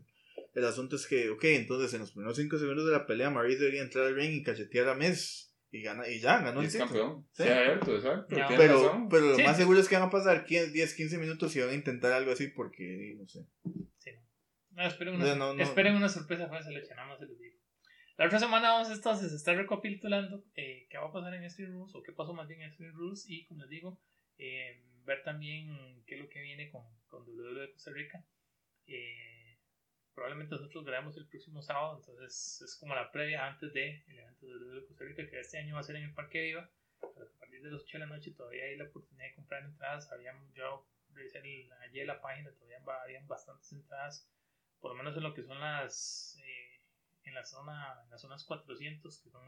el 0.56 0.66
asunto 0.66 0.96
es 0.96 1.06
que, 1.08 1.30
ok, 1.30 1.44
entonces 1.46 1.94
en 1.94 2.00
los 2.00 2.12
primeros 2.12 2.38
5 2.38 2.58
segundos 2.58 2.86
de 2.86 2.94
la 2.94 3.06
pelea, 3.06 3.30
Maurice 3.30 3.60
debería 3.60 3.82
entrar 3.84 4.08
al 4.08 4.16
ring 4.16 4.34
y 4.34 4.44
cachetear 4.44 4.90
a 4.90 4.96
Miz 4.96 5.54
y, 5.72 5.82
gana, 5.82 6.08
y 6.08 6.20
ya, 6.20 6.42
ganó 6.42 6.62
Y 6.62 6.66
el 6.66 6.72
es 6.72 6.78
campeón. 6.78 7.28
Sí. 7.34 7.44
Abierto, 7.44 7.96
exacto. 7.96 8.28
Tienes 8.36 8.52
Pero, 8.58 9.08
pero 9.10 9.26
lo 9.28 9.36
Sí. 9.36 9.44
más 9.44 9.58
seguro 9.58 9.80
es 9.80 9.88
que 9.90 9.96
van 9.96 10.08
a 10.08 10.10
pasar 10.10 10.46
15, 10.46 10.72
10, 10.72 10.94
15 10.96 11.18
minutos 11.18 11.56
y 11.56 11.60
van 11.60 11.70
a 11.70 11.74
intentar 11.74 12.14
algo 12.14 12.32
así 12.32 12.48
porque, 12.48 13.16
no 13.18 13.28
sé. 13.28 13.46
Sí, 13.98 14.12
no. 14.14 14.22
No, 14.82 14.88
esperen, 14.88 15.14
O 15.14 15.18
una, 15.18 15.26
sea, 15.26 15.36
no, 15.36 15.54
no. 15.54 15.62
esperen 15.64 15.96
una 15.96 16.10
sorpresa 16.10 16.48
falsa 16.48 16.70
leche, 16.72 16.96
nada 16.96 17.10
más 17.10 17.20
se 17.20 17.26
los 17.26 17.38
digo. 17.38 17.56
La 18.18 18.28
otra 18.28 18.40
semana 18.40 18.70
vamos 18.72 18.90
entonces 18.90 19.34
a 19.34 19.36
estar 19.36 19.58
recapitulando 19.58 20.46
eh, 20.56 20.88
qué 20.90 20.98
va 20.98 21.08
a 21.08 21.12
pasar 21.12 21.34
en 21.34 21.44
Street 21.44 21.68
Rules 21.70 21.94
o 21.96 22.02
qué 22.02 22.14
pasó 22.14 22.34
más 22.34 22.48
bien 22.48 22.62
en 22.62 22.70
Street 22.70 22.94
Rules 22.94 23.26
y 23.28 23.46
como 23.46 23.60
les 23.64 23.70
digo, 23.70 24.00
eh, 24.38 24.82
ver 25.04 25.22
también 25.24 26.02
qué 26.08 26.16
es 26.16 26.22
lo 26.22 26.30
que 26.30 26.42
viene 26.42 26.70
con, 26.72 26.84
con 27.08 27.24
WWE 27.28 27.60
de 27.68 27.72
Costa 27.74 27.92
Rica. 27.92 28.24
Eh, 28.88 29.35
probablemente 30.16 30.56
nosotros 30.56 30.86
veremos 30.86 31.16
el 31.18 31.28
próximo 31.28 31.62
sábado, 31.62 31.98
entonces 32.00 32.62
es 32.62 32.76
como 32.78 32.96
la 32.96 33.12
previa 33.12 33.46
antes 33.46 33.74
del 33.74 34.02
evento 34.08 34.46
de 34.48 34.54
WWE 34.56 34.76
de 34.82 34.88
Costa 34.88 35.04
Rica 35.04 35.30
que 35.30 35.40
este 35.40 35.60
año 35.60 35.76
va 35.76 35.82
a 35.82 35.84
ser 35.84 35.98
en 35.98 36.04
el 36.06 36.14
Parque 36.14 36.42
Viva. 36.42 36.70
Pero 37.02 37.28
a 37.28 37.40
partir 37.40 37.62
de 37.62 37.70
las 37.72 37.82
8 37.82 37.98
de 38.00 38.00
la 38.00 38.06
noche 38.16 38.32
todavía 38.32 38.64
hay 38.64 38.78
la 38.78 38.86
oportunidad 38.86 39.28
de 39.28 39.36
comprar 39.36 39.64
entradas. 39.64 40.12
Habían, 40.12 40.52
yo 40.54 40.88
revisé 41.14 41.40
el- 41.40 41.72
ayer 41.84 42.08
la 42.08 42.22
página, 42.22 42.50
todavía 42.52 42.80
habían 43.04 43.28
bastantes 43.28 43.72
entradas 43.74 44.28
por 44.82 44.92
lo 44.92 44.98
menos 44.98 45.18
en 45.18 45.24
lo 45.24 45.34
que 45.34 45.42
son 45.44 45.60
las 45.60 46.38
eh, 46.44 46.82
en 47.24 47.34
la 47.34 47.44
zona 47.44 48.02
en 48.04 48.10
las 48.12 48.22
zonas 48.22 48.44
400 48.44 49.20
que 49.20 49.30
son 49.32 49.44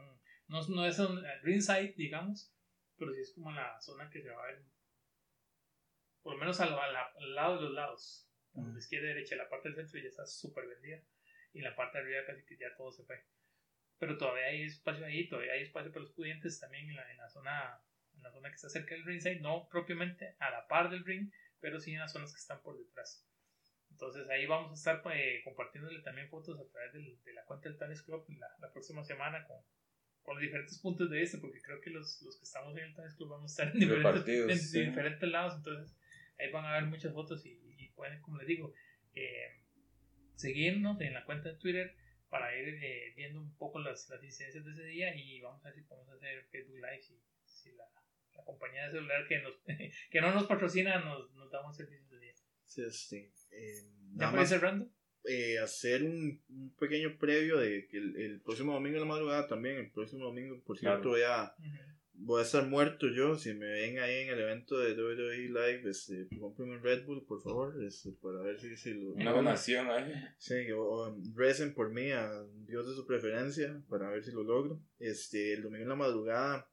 no, 0.48 0.66
no 0.68 0.84
es 0.86 0.98
un 0.98 1.24
eh, 1.24 1.38
ringside 1.42 1.94
digamos 1.96 2.52
pero 2.96 3.12
sí 3.14 3.20
es 3.20 3.32
como 3.34 3.52
la 3.52 3.80
zona 3.80 4.10
que 4.10 4.20
se 4.20 4.30
va 4.30 4.42
a 4.42 4.46
ver 4.46 4.64
por 6.22 6.32
lo 6.34 6.38
menos 6.40 6.58
al, 6.60 6.76
al 6.76 7.34
lado 7.34 7.56
de 7.56 7.62
los 7.62 7.72
lados 7.72 8.27
a 8.64 8.72
la 8.72 8.78
izquierda 8.78 9.08
derecha 9.08 9.36
la 9.36 9.48
parte 9.48 9.68
del 9.68 9.76
centro 9.76 10.00
ya 10.00 10.08
está 10.08 10.26
súper 10.26 10.66
vendida 10.66 11.00
y 11.52 11.60
la 11.60 11.74
parte 11.74 11.98
de 11.98 12.04
arriba 12.04 12.26
casi 12.26 12.44
que 12.44 12.56
ya 12.56 12.74
todo 12.76 12.92
se 12.92 13.04
fue. 13.04 13.24
Pero 13.98 14.16
todavía 14.16 14.46
hay 14.46 14.62
espacio 14.62 15.04
ahí 15.04 15.28
todavía 15.28 15.52
hay 15.52 15.62
espacio 15.62 15.92
para 15.92 16.04
los 16.04 16.12
pudientes 16.12 16.60
también 16.60 16.88
en 16.88 16.96
la, 16.96 17.10
en 17.10 17.18
la 17.18 17.28
zona 17.28 17.82
en 18.14 18.22
la 18.22 18.30
zona 18.32 18.48
que 18.48 18.56
está 18.56 18.68
cerca 18.68 18.94
del 18.94 19.04
ringside 19.04 19.40
no 19.40 19.68
propiamente 19.70 20.36
a 20.38 20.50
la 20.50 20.66
par 20.66 20.90
del 20.90 21.04
ring 21.04 21.30
pero 21.60 21.80
sí 21.80 21.92
en 21.92 22.00
las 22.00 22.12
zonas 22.12 22.32
que 22.32 22.38
están 22.38 22.62
por 22.62 22.78
detrás. 22.78 23.24
Entonces 23.90 24.28
ahí 24.28 24.46
vamos 24.46 24.70
a 24.70 24.74
estar 24.74 25.02
pues, 25.02 25.42
compartiéndole 25.44 26.00
también 26.02 26.28
fotos 26.28 26.60
a 26.60 26.68
través 26.70 26.92
del, 26.92 27.22
de 27.24 27.32
la 27.32 27.44
cuenta 27.44 27.68
del 27.68 27.78
Tennis 27.78 28.02
Club 28.02 28.24
la, 28.38 28.48
la 28.60 28.72
próxima 28.72 29.02
semana 29.02 29.44
con, 29.46 29.56
con 30.22 30.36
los 30.36 30.42
diferentes 30.42 30.78
puntos 30.78 31.10
de 31.10 31.18
vista, 31.18 31.38
porque 31.40 31.60
creo 31.62 31.80
que 31.80 31.90
los, 31.90 32.22
los 32.22 32.36
que 32.36 32.44
estamos 32.44 32.76
en 32.76 32.84
el 32.84 32.94
Tennis 32.94 33.14
Club 33.14 33.30
vamos 33.30 33.50
a 33.50 33.64
estar 33.64 33.74
en 33.74 33.80
diferentes, 33.80 34.50
en 34.50 34.58
sí. 34.58 34.84
diferentes 34.84 35.28
lados, 35.28 35.54
entonces 35.56 35.96
ahí 36.38 36.52
van 36.52 36.66
a 36.66 36.74
ver 36.74 36.84
muchas 36.84 37.12
fotos 37.12 37.44
y 37.46 37.67
pueden, 37.98 38.22
como 38.22 38.38
les 38.38 38.46
digo, 38.46 38.72
eh, 39.14 39.48
seguirnos 40.36 41.00
en 41.00 41.12
la 41.14 41.24
cuenta 41.24 41.50
de 41.50 41.56
Twitter 41.58 41.94
para 42.30 42.56
ir 42.56 42.68
eh, 42.82 43.12
viendo 43.16 43.40
un 43.40 43.56
poco 43.56 43.80
las, 43.80 44.08
las 44.08 44.22
incidencias 44.22 44.64
de 44.64 44.70
ese 44.72 44.84
día 44.84 45.14
y 45.16 45.40
vamos 45.40 45.64
a 45.64 45.68
ver 45.68 45.74
si 45.76 45.82
podemos 45.82 46.08
hacer 46.14 46.46
Facebook 46.50 46.76
Live 46.76 47.02
si, 47.02 47.20
si 47.44 47.72
la, 47.72 47.84
la 48.34 48.44
compañía 48.44 48.84
de 48.86 48.92
celular 48.92 49.26
que 49.26 49.38
nos 49.42 49.54
que 50.10 50.20
no 50.20 50.32
nos 50.32 50.46
patrocina 50.46 51.00
nos, 51.00 51.32
nos 51.34 51.50
da 51.50 51.66
un 51.66 51.74
servicio 51.74 52.06
de 52.08 52.20
día. 52.20 52.34
Sí, 52.66 52.82
este, 52.82 53.32
eh, 53.50 53.82
¿Ya 54.14 54.30
más 54.30 54.48
cerrando? 54.48 54.90
eh, 55.24 55.58
hacer 55.58 56.02
un, 56.04 56.42
un 56.50 56.74
pequeño 56.76 57.18
previo 57.18 57.56
de 57.58 57.86
que 57.88 57.96
el, 57.98 58.16
el 58.16 58.40
próximo 58.42 58.72
domingo 58.74 58.96
en 58.98 59.02
la 59.02 59.08
madrugada 59.08 59.46
también, 59.48 59.76
el 59.78 59.90
próximo 59.90 60.24
domingo, 60.26 60.62
por 60.64 60.78
cierto, 60.78 61.10
Claro. 61.10 61.10
voy 61.10 61.22
a 61.22 61.54
Ujú. 61.58 61.97
Voy 62.18 62.40
a 62.40 62.44
estar 62.44 62.66
muerto 62.66 63.08
yo. 63.08 63.36
Si 63.36 63.54
me 63.54 63.66
ven 63.66 63.98
ahí 63.98 64.22
en 64.22 64.30
el 64.30 64.40
evento 64.40 64.78
de 64.78 64.94
WWE 64.94 65.48
Live, 65.48 65.82
este, 65.88 66.28
compren 66.38 66.70
un 66.70 66.82
Red 66.82 67.06
Bull, 67.06 67.24
por 67.26 67.42
favor, 67.42 67.74
este, 67.84 68.12
para 68.20 68.42
ver 68.42 68.58
si, 68.60 68.76
si 68.76 68.94
lo. 68.94 69.12
Una 69.12 69.32
donación 69.32 69.88
ahí. 69.90 70.12
Sí, 70.38 70.54
o, 70.76 71.16
recen 71.34 71.74
por 71.74 71.92
mí 71.92 72.10
a 72.10 72.30
Dios 72.66 72.88
de 72.88 72.94
su 72.94 73.06
preferencia 73.06 73.82
para 73.88 74.10
ver 74.10 74.24
si 74.24 74.32
lo 74.32 74.42
logro. 74.42 74.82
Este, 74.98 75.54
el 75.54 75.62
domingo 75.62 75.84
en 75.84 75.88
la 75.88 75.96
madrugada 75.96 76.70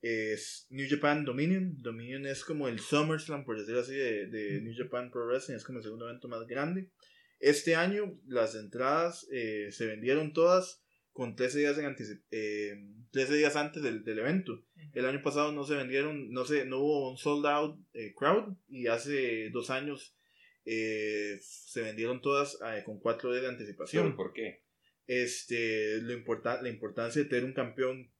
es 0.00 0.66
New 0.70 0.86
Japan 0.88 1.24
Dominion. 1.24 1.76
Dominion 1.80 2.26
es 2.26 2.44
como 2.44 2.68
el 2.68 2.80
SummerSlam, 2.80 3.44
por 3.44 3.58
decirlo 3.58 3.80
así, 3.80 3.94
de, 3.94 4.26
de 4.26 4.60
New 4.60 4.74
Japan 4.76 5.10
Pro 5.10 5.26
Wrestling. 5.26 5.56
Es 5.56 5.64
como 5.64 5.78
el 5.78 5.84
segundo 5.84 6.08
evento 6.08 6.28
más 6.28 6.46
grande. 6.46 6.90
Este 7.38 7.74
año 7.74 8.20
las 8.26 8.54
entradas 8.54 9.26
eh, 9.32 9.68
se 9.72 9.86
vendieron 9.86 10.32
todas 10.32 10.81
con 11.12 11.36
13 11.36 11.58
días, 11.58 11.78
en 11.78 11.84
anticip- 11.86 12.22
eh, 12.30 12.74
13 13.10 13.36
días 13.36 13.56
antes 13.56 13.82
del, 13.82 14.04
del 14.04 14.18
evento. 14.18 14.64
El 14.94 15.04
año 15.06 15.22
pasado 15.22 15.52
no 15.52 15.64
se 15.64 15.74
vendieron, 15.74 16.30
no, 16.30 16.44
se, 16.44 16.64
no 16.64 16.78
hubo 16.78 17.10
un 17.10 17.18
sold 17.18 17.46
out 17.46 17.78
eh, 17.94 18.14
crowd 18.16 18.56
y 18.68 18.86
hace 18.86 19.50
dos 19.50 19.70
años 19.70 20.16
eh, 20.64 21.38
se 21.40 21.82
vendieron 21.82 22.20
todas 22.20 22.58
eh, 22.66 22.82
con 22.84 22.98
cuatro 23.00 23.30
días 23.30 23.42
de 23.42 23.48
anticipación. 23.50 24.04
¿Pero 24.04 24.16
por 24.16 24.32
qué? 24.32 24.62
Este, 25.06 26.00
lo 26.02 26.12
importa, 26.12 26.62
la 26.62 26.68
importancia 26.68 27.22
de 27.22 27.28
tener 27.28 27.44
un 27.44 27.52
campeón 27.54 28.10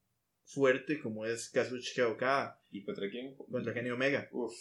fuerte 0.45 0.99
como 1.01 1.25
es 1.25 1.49
Kazuchika 1.51 2.09
Okada 2.09 2.61
¿Y 2.71 2.85
contra 2.85 3.09
quién? 3.09 3.35
contra 3.37 3.73
Kenny 3.73 3.91
Omega. 3.91 4.29
Uf, 4.33 4.53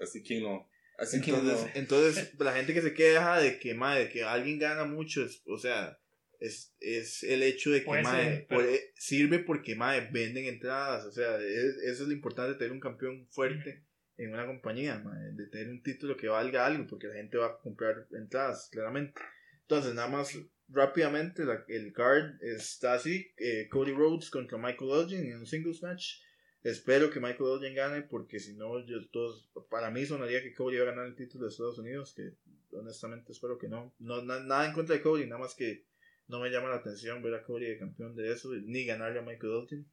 así 0.00 0.22
que 0.22 0.40
no. 0.40 0.68
Así 0.98 1.20
que 1.22 1.30
no. 1.32 1.38
Entonces, 1.38 1.70
entonces 1.74 2.34
la 2.38 2.52
gente 2.52 2.74
que 2.74 2.82
se 2.82 2.92
queja 2.92 3.40
de 3.40 3.58
que, 3.58 3.72
mae, 3.74 4.04
de 4.04 4.08
que 4.10 4.24
alguien 4.24 4.58
gana 4.58 4.84
mucho, 4.84 5.24
es, 5.24 5.42
o 5.46 5.56
sea, 5.56 5.98
es, 6.40 6.74
es 6.80 7.22
el 7.22 7.42
hecho 7.42 7.70
de 7.70 7.80
que 7.80 7.86
Puede 7.86 8.02
mae, 8.02 8.46
pero- 8.48 8.62
eh, 8.64 8.92
sirve 8.96 9.38
porque 9.40 9.74
mae, 9.76 10.08
venden 10.10 10.46
entradas, 10.46 11.04
o 11.04 11.12
sea, 11.12 11.36
es- 11.36 11.76
eso 11.84 12.02
es 12.02 12.08
lo 12.08 12.12
importante 12.14 12.52
de 12.54 12.58
tener 12.58 12.72
un 12.72 12.80
campeón 12.80 13.26
fuerte 13.30 13.84
en 14.16 14.32
una 14.34 14.46
compañía, 14.46 14.98
mae, 14.98 15.32
de 15.32 15.46
tener 15.46 15.68
un 15.68 15.82
título 15.82 16.16
que 16.16 16.28
valga 16.28 16.66
algo, 16.66 16.86
porque 16.88 17.06
la 17.06 17.14
gente 17.14 17.36
va 17.38 17.46
a 17.46 17.58
comprar 17.58 18.06
entradas, 18.12 18.68
claramente. 18.72 19.20
Entonces, 19.62 19.94
nada 19.94 20.08
más 20.08 20.36
rápidamente, 20.68 21.44
la- 21.44 21.64
el 21.68 21.92
card 21.92 22.42
está 22.42 22.94
así, 22.94 23.32
eh, 23.36 23.68
Cody 23.70 23.92
Rhodes 23.92 24.30
contra 24.30 24.56
Michael 24.58 24.90
Elgin 25.02 25.30
en 25.32 25.38
un 25.38 25.46
singles 25.46 25.82
match. 25.82 26.20
Espero 26.62 27.10
que 27.10 27.20
Michael 27.20 27.50
Elgin 27.60 27.74
gane 27.74 28.02
porque 28.02 28.38
si 28.38 28.54
no, 28.54 28.84
yo 28.86 29.08
todos, 29.10 29.50
para 29.70 29.90
mí 29.90 30.04
sonaría 30.04 30.42
que 30.42 30.52
Cody 30.54 30.76
va 30.76 30.82
a 30.82 30.86
ganar 30.92 31.06
el 31.06 31.16
título 31.16 31.44
de 31.44 31.50
Estados 31.50 31.78
Unidos, 31.78 32.14
que 32.14 32.32
honestamente 32.76 33.32
espero 33.32 33.58
que 33.58 33.68
no. 33.68 33.94
no 33.98 34.22
na- 34.22 34.40
nada 34.40 34.66
en 34.66 34.72
contra 34.74 34.94
de 34.94 35.02
Cody, 35.02 35.24
nada 35.26 35.40
más 35.40 35.54
que 35.54 35.86
no 36.30 36.40
me 36.40 36.50
llama 36.50 36.70
la 36.70 36.76
atención 36.76 37.22
ver 37.22 37.34
a 37.34 37.42
Cody 37.42 37.66
de 37.66 37.78
campeón 37.78 38.14
de 38.14 38.32
eso, 38.32 38.50
ni 38.54 38.84
ganarle 38.84 39.18
a 39.18 39.22
Michael 39.22 39.52
Elgin. 39.62 39.86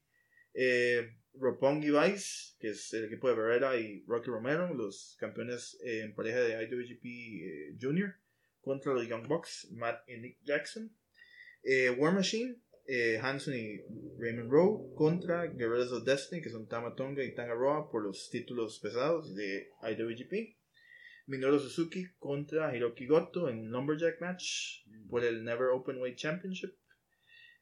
Eh, 0.54 1.14
Vice, 1.34 2.56
que 2.60 2.70
es 2.70 2.94
el 2.94 3.06
equipo 3.06 3.28
de 3.28 3.36
Barrera 3.36 3.78
y 3.78 4.04
Rocky 4.08 4.30
Romero, 4.30 4.74
los 4.74 5.16
campeones 5.20 5.78
eh, 5.84 6.02
en 6.04 6.16
pareja 6.16 6.40
de 6.40 6.64
IWGP 6.64 7.06
eh, 7.06 7.78
Junior, 7.80 8.16
contra 8.62 8.94
los 8.94 9.08
Young 9.08 9.28
Bucks, 9.28 9.68
Matt 9.72 10.08
y 10.10 10.18
Nick 10.18 10.38
Jackson. 10.44 10.92
Eh, 11.64 11.90
War 11.92 12.14
Machine, 12.14 12.56
Hanson 13.22 13.54
y 13.54 13.82
Raymond 14.18 14.50
Rowe 14.50 14.96
contra 14.96 15.46
Guerreros 15.48 15.92
of 15.92 16.06
Destiny, 16.06 16.42
que 16.42 16.50
son 16.50 16.68
Tama 16.68 16.96
Tonga 16.96 17.24
y 17.24 17.36
Tangaroa 17.36 17.92
por 17.92 18.02
los 18.02 18.30
títulos 18.30 18.80
pesados 18.80 19.36
de 19.36 19.70
IWGP. 19.84 20.57
Minoru 21.28 21.60
Suzuki 21.60 22.08
contra 22.20 22.76
Hiroki 22.76 23.06
Goto 23.06 23.50
en 23.50 23.70
Lumberjack 23.70 24.22
match 24.22 24.86
por 25.10 25.24
el 25.24 25.44
Never 25.44 25.68
Openweight 25.68 26.18
Championship. 26.18 26.74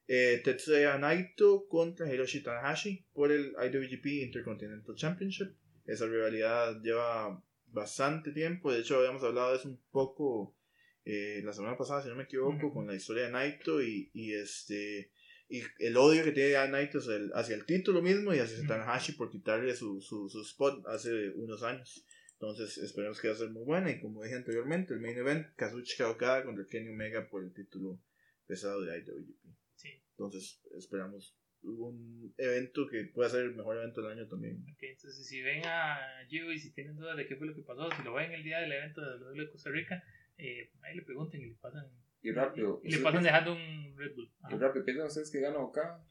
Eh, 0.08 0.40
Tetsuya 0.44 0.96
Naito 0.98 1.66
contra 1.68 2.06
Hiroshi 2.06 2.40
Tanahashi 2.40 3.06
por 3.12 3.32
el 3.32 3.54
IWGP 3.60 4.06
Intercontinental 4.22 4.94
Championship. 4.94 5.56
Esa 5.84 6.06
rivalidad 6.06 6.80
lleva 6.80 7.42
bastante 7.66 8.30
tiempo. 8.32 8.72
De 8.72 8.80
hecho, 8.80 8.98
habíamos 8.98 9.24
hablado 9.24 9.50
de 9.50 9.56
eso 9.56 9.68
un 9.68 9.80
poco 9.90 10.56
eh, 11.04 11.40
la 11.44 11.52
semana 11.52 11.76
pasada, 11.76 12.02
si 12.02 12.08
no 12.08 12.14
me 12.14 12.24
equivoco, 12.24 12.72
con 12.72 12.86
la 12.86 12.94
historia 12.94 13.24
de 13.24 13.32
Naito 13.32 13.82
y, 13.82 14.10
y 14.14 14.34
este 14.34 15.10
y 15.48 15.62
el 15.78 15.96
odio 15.96 16.24
que 16.24 16.32
tiene 16.32 16.56
a 16.56 16.66
Naito 16.66 16.98
hacia 16.98 17.54
el, 17.54 17.66
título 17.66 18.02
mismo 18.02 18.32
y 18.34 18.38
hacia. 18.38 18.66
Tanahashi 18.66 19.12
por 19.12 19.30
quitarle 19.30 19.74
su, 19.74 20.00
su, 20.00 20.28
su 20.28 20.42
spot 20.42 20.86
hace 20.86 21.30
unos 21.30 21.62
años. 21.62 22.05
Entonces 22.38 22.76
esperemos 22.78 23.20
que 23.20 23.28
va 23.28 23.34
a 23.34 23.38
ser 23.38 23.50
muy 23.50 23.64
buena 23.64 23.90
y 23.90 23.98
como 24.00 24.22
dije 24.22 24.36
anteriormente, 24.36 24.92
el 24.94 25.00
main 25.00 25.16
event, 25.16 25.46
Kazuchika 25.56 26.10
Okada 26.10 26.44
contra 26.44 26.66
Kenny 26.66 26.90
Omega 26.90 27.28
por 27.30 27.42
el 27.42 27.52
título 27.54 27.98
pesado 28.46 28.82
de 28.82 28.98
IWGP. 28.98 29.56
Sí. 29.74 29.88
Entonces 30.10 30.60
esperamos 30.76 31.34
un 31.62 32.34
evento 32.36 32.86
que 32.88 33.04
pueda 33.12 33.30
ser 33.30 33.40
el 33.46 33.54
mejor 33.54 33.78
evento 33.78 34.02
del 34.02 34.12
año 34.18 34.28
también. 34.28 34.62
Ok, 34.70 34.82
entonces 34.82 35.26
si 35.26 35.40
ven 35.42 35.62
a 35.64 35.96
Gio 36.28 36.52
y 36.52 36.58
si 36.58 36.72
tienen 36.72 36.96
dudas 36.96 37.16
de 37.16 37.26
qué 37.26 37.36
fue 37.36 37.46
lo 37.46 37.54
que 37.54 37.62
pasó, 37.62 37.88
si 37.96 38.02
lo 38.04 38.12
ven 38.14 38.30
el 38.32 38.44
día 38.44 38.58
del 38.60 38.70
evento 38.72 39.00
de 39.00 39.16
WWE 39.24 39.44
de 39.44 39.50
Costa 39.50 39.70
Rica, 39.70 40.02
eh, 40.36 40.70
ahí 40.82 40.94
le 40.94 41.02
pregunten 41.02 41.40
y 41.40 41.46
le 41.46 41.54
pasan, 41.56 41.86
Y 42.22 42.30
rápido. 42.32 42.80
y 42.84 42.90
le 42.90 42.96
¿ustedes 42.98 43.02
pasan 43.02 43.22
piensan- 43.22 43.24
dejando 43.24 43.52
un 43.54 43.96
Red 43.96 44.14
Bull. 44.14 44.30
Ajá. 44.42 44.54
Y 44.54 44.58
rápido, 44.58 44.84
¿piensan 44.84 45.06
ustedes 45.06 45.30
que 45.32 45.40
gana 45.40 45.58
acá? 45.64 46.04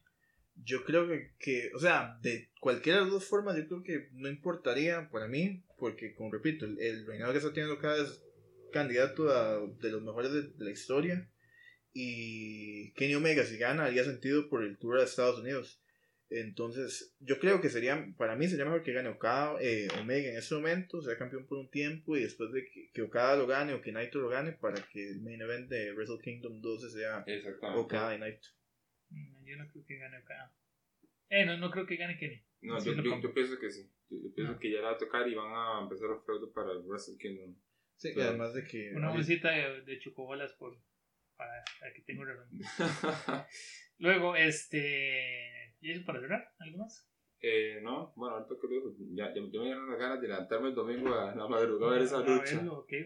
Yo 0.64 0.84
creo 0.84 1.08
que, 1.08 1.34
que, 1.38 1.72
o 1.76 1.80
sea, 1.80 2.18
de 2.22 2.50
cualquiera 2.60 3.00
de 3.00 3.06
las 3.06 3.14
dos 3.14 3.26
formas, 3.26 3.58
yo 3.58 3.68
creo 3.68 3.84
que 3.84 4.10
no 4.14 4.30
importaría 4.30 5.10
para 5.10 5.28
mí, 5.28 5.64
porque, 5.78 6.14
como 6.16 6.32
repito, 6.32 6.66
el, 6.66 6.80
el 6.80 7.06
reinado 7.06 7.32
que 7.34 7.40
está 7.40 7.54
teniendo 7.54 7.80
cada 7.80 8.02
es 8.02 8.24
candidato 8.72 9.30
a, 9.30 9.60
de 9.82 9.92
los 9.92 10.02
mejores 10.02 10.32
de, 10.32 10.44
de 10.44 10.66
la 10.66 10.72
historia. 10.72 11.30
Y 11.94 12.92
Kenny 12.94 13.16
Omega, 13.16 13.46
si 13.46 13.58
gana, 13.58 13.86
haría 13.86 14.04
sentido 14.04 14.50
por 14.50 14.64
el 14.64 14.78
tour 14.78 14.98
de 14.98 15.06
Estados 15.06 15.40
Unidos. 15.40 15.82
Entonces, 16.30 17.16
yo 17.20 17.40
creo 17.40 17.62
que 17.62 17.70
sería, 17.70 18.14
para 18.18 18.36
mí 18.36 18.48
sería 18.48 18.66
mejor 18.66 18.84
que 18.84 18.94
gane 18.94 19.10
Okada, 19.10 19.58
eh, 19.62 19.88
Omega 20.02 20.30
en 20.30 20.38
ese 20.38 20.56
momento, 20.56 21.02
sea 21.02 21.18
campeón 21.18 21.46
por 21.46 21.60
un 21.60 21.70
tiempo 21.70 22.18
y 22.18 22.24
después 22.24 22.52
de 22.52 22.66
que, 22.66 22.90
que 22.92 23.02
Okada 23.04 23.36
lo 23.38 23.46
gane 23.46 23.74
o 23.74 23.82
que 23.82 23.92
Naito 23.92 24.20
lo 24.20 24.30
gane, 24.30 24.54
para 24.54 24.82
que 24.92 25.08
el 25.08 25.22
main 25.22 25.42
event 25.42 25.70
de 25.70 25.94
Wrestle 25.94 26.20
Kingdom 26.24 26.62
12 26.62 26.90
sea. 26.90 27.24
Okada 27.80 28.16
y 28.16 28.20
Naito. 28.20 28.48
Mm, 29.10 29.46
Yo 29.46 29.58
no 29.58 29.68
creo 29.72 29.86
que 29.86 29.98
gane 29.98 30.18
acá. 30.18 30.54
Eh, 31.30 31.46
no, 31.46 31.58
no 31.58 31.70
creo 31.72 31.86
que 31.86 31.96
gane 31.98 32.18
Kenny. 32.18 32.44
No, 32.62 32.84
yo, 32.84 32.94
yo, 32.94 33.20
yo 33.20 33.34
pienso 33.34 33.60
que 33.60 33.70
sí. 33.70 33.90
Yo, 34.10 34.18
yo 34.24 34.34
pienso 34.34 34.54
Ah. 34.54 34.60
que 34.60 34.72
ya 34.72 34.82
la 34.82 34.90
va 34.90 34.94
a 34.94 34.98
tocar 34.98 35.28
y 35.28 35.36
van 35.36 35.52
a 35.54 35.82
empezar 35.84 36.10
el 36.12 36.22
feudo 36.26 36.52
para 36.54 36.72
el 36.72 36.80
Wrestle 36.86 37.18
Kingdom. 37.18 37.56
Sí, 37.98 38.10
y 38.10 38.14
Claro. 38.14 38.30
además 38.30 38.54
de 38.54 38.64
que... 38.66 38.92
Una 38.94 39.10
bolsita 39.12 39.52
de, 39.52 39.82
de 39.82 40.00
chocobolas 40.00 40.54
por, 40.54 40.78
para, 41.36 41.64
para 41.80 41.94
que 41.94 42.02
tenga 42.02 42.26
razón. 42.26 42.50
Luego, 44.00 44.36
este. 44.36 45.76
¿Y 45.82 45.92
eso 45.92 46.06
para 46.06 46.20
cerrar? 46.20 46.48
¿Algo 46.60 46.78
más? 46.80 47.10
eh, 47.48 47.80
no, 47.84 48.12
bueno, 48.16 48.38
ahorita 48.38 48.56
digo, 48.68 48.96
ya, 49.14 49.28
ya, 49.28 49.36
ya 49.36 49.42
me 49.60 49.66
dieron 49.66 49.88
las 49.90 50.00
ganas 50.00 50.20
de 50.20 50.28
levantarme 50.30 50.70
el 50.70 50.74
domingo 50.76 51.14
a 51.14 51.36
la 51.36 51.48
madrugada 51.48 51.92
a 51.92 51.96
ver 51.96 52.04
esa 52.04 52.20
lucha. 52.22 52.60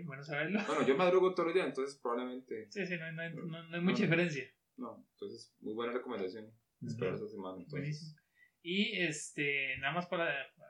bueno 0.06 0.24
saberlo. 0.24 0.62
Bueno, 0.66 0.88
yo 0.88 0.96
madrugo 0.96 1.34
todos 1.34 1.48
los 1.48 1.56
días, 1.56 1.68
entonces 1.68 2.00
probablemente. 2.02 2.68
Sí, 2.72 2.86
sí, 2.86 2.96
no, 2.98 3.12
no, 3.12 3.30
no, 3.30 3.64
no 3.68 3.76
hay 3.76 3.82
mucha 3.84 4.04
diferencia. 4.04 4.46
No, 4.80 5.06
entonces, 5.14 5.54
muy 5.60 5.74
buena 5.74 5.94
recomendación. 5.94 6.52
Espero 6.82 7.14
esta 7.14 7.28
semana. 7.28 7.58
entonces. 7.58 7.72
Buenísimo. 7.72 8.20
Y 8.62 9.00
este, 9.00 9.78
nada 9.78 9.94
más 9.94 10.08
para, 10.08 10.26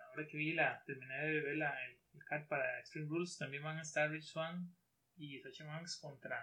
ahora 0.10 0.28
que 0.28 0.38
vi 0.38 0.54
la, 0.54 0.84
terminé 0.86 1.28
de 1.28 1.42
ver 1.42 1.58
la, 1.58 1.74
el, 1.86 2.00
el 2.14 2.24
card 2.26 2.48
para 2.48 2.80
Extreme 2.80 3.08
Rules, 3.08 3.38
también 3.38 3.64
van 3.64 3.78
a 3.78 3.82
estar 3.82 4.10
Rich 4.12 4.26
Swan 4.26 4.76
y 5.18 5.40
Sacha 5.40 5.66
Banks 5.66 5.98
contra 5.98 6.40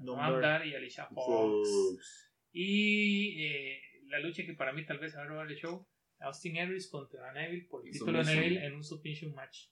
Noam 0.00 0.66
y 0.66 0.74
Alicia 0.74 1.06
Fox. 1.06 1.26
Fox. 1.26 2.32
Y 2.52 3.46
eh, 3.46 3.80
la 4.06 4.20
lucha 4.20 4.44
que 4.44 4.54
para 4.54 4.72
mí 4.72 4.84
tal 4.84 4.98
vez 4.98 5.14
ahora 5.16 5.42
el 5.42 5.56
show, 5.56 5.86
Austin 6.20 6.58
Aries 6.58 6.88
contra 6.88 7.32
Neville 7.32 7.66
por 7.68 7.86
el 7.86 7.92
título 7.92 8.22
de. 8.22 8.34
Neville 8.34 8.64
en 8.64 8.74
un 8.74 8.84
submission 8.84 9.34
match. 9.34 9.68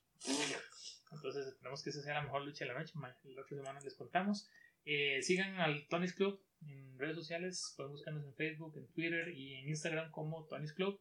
Entonces 1.13 1.47
esperemos 1.47 1.83
que 1.83 1.91
esa 1.91 2.03
sea 2.03 2.15
la 2.15 2.23
mejor 2.23 2.45
lucha 2.45 2.65
de 2.65 2.73
la 2.73 2.79
noche. 2.79 2.95
La 2.97 3.43
otra 3.43 3.57
semana 3.57 3.81
les 3.81 3.95
contamos. 3.95 4.51
Eh, 4.85 5.23
sigan 5.23 5.57
al 5.61 5.87
Tony's 5.89 6.15
Club 6.15 6.43
en 6.67 6.99
redes 6.99 7.17
sociales. 7.17 7.75
Pueden 7.77 7.93
buscarnos 7.93 8.25
en 8.25 8.35
Facebook, 8.35 8.77
en 8.77 8.87
Twitter 8.93 9.29
y 9.37 9.55
en 9.55 9.69
Instagram 9.69 10.11
como 10.11 10.47
Tony's 10.47 10.73
Club. 10.73 11.01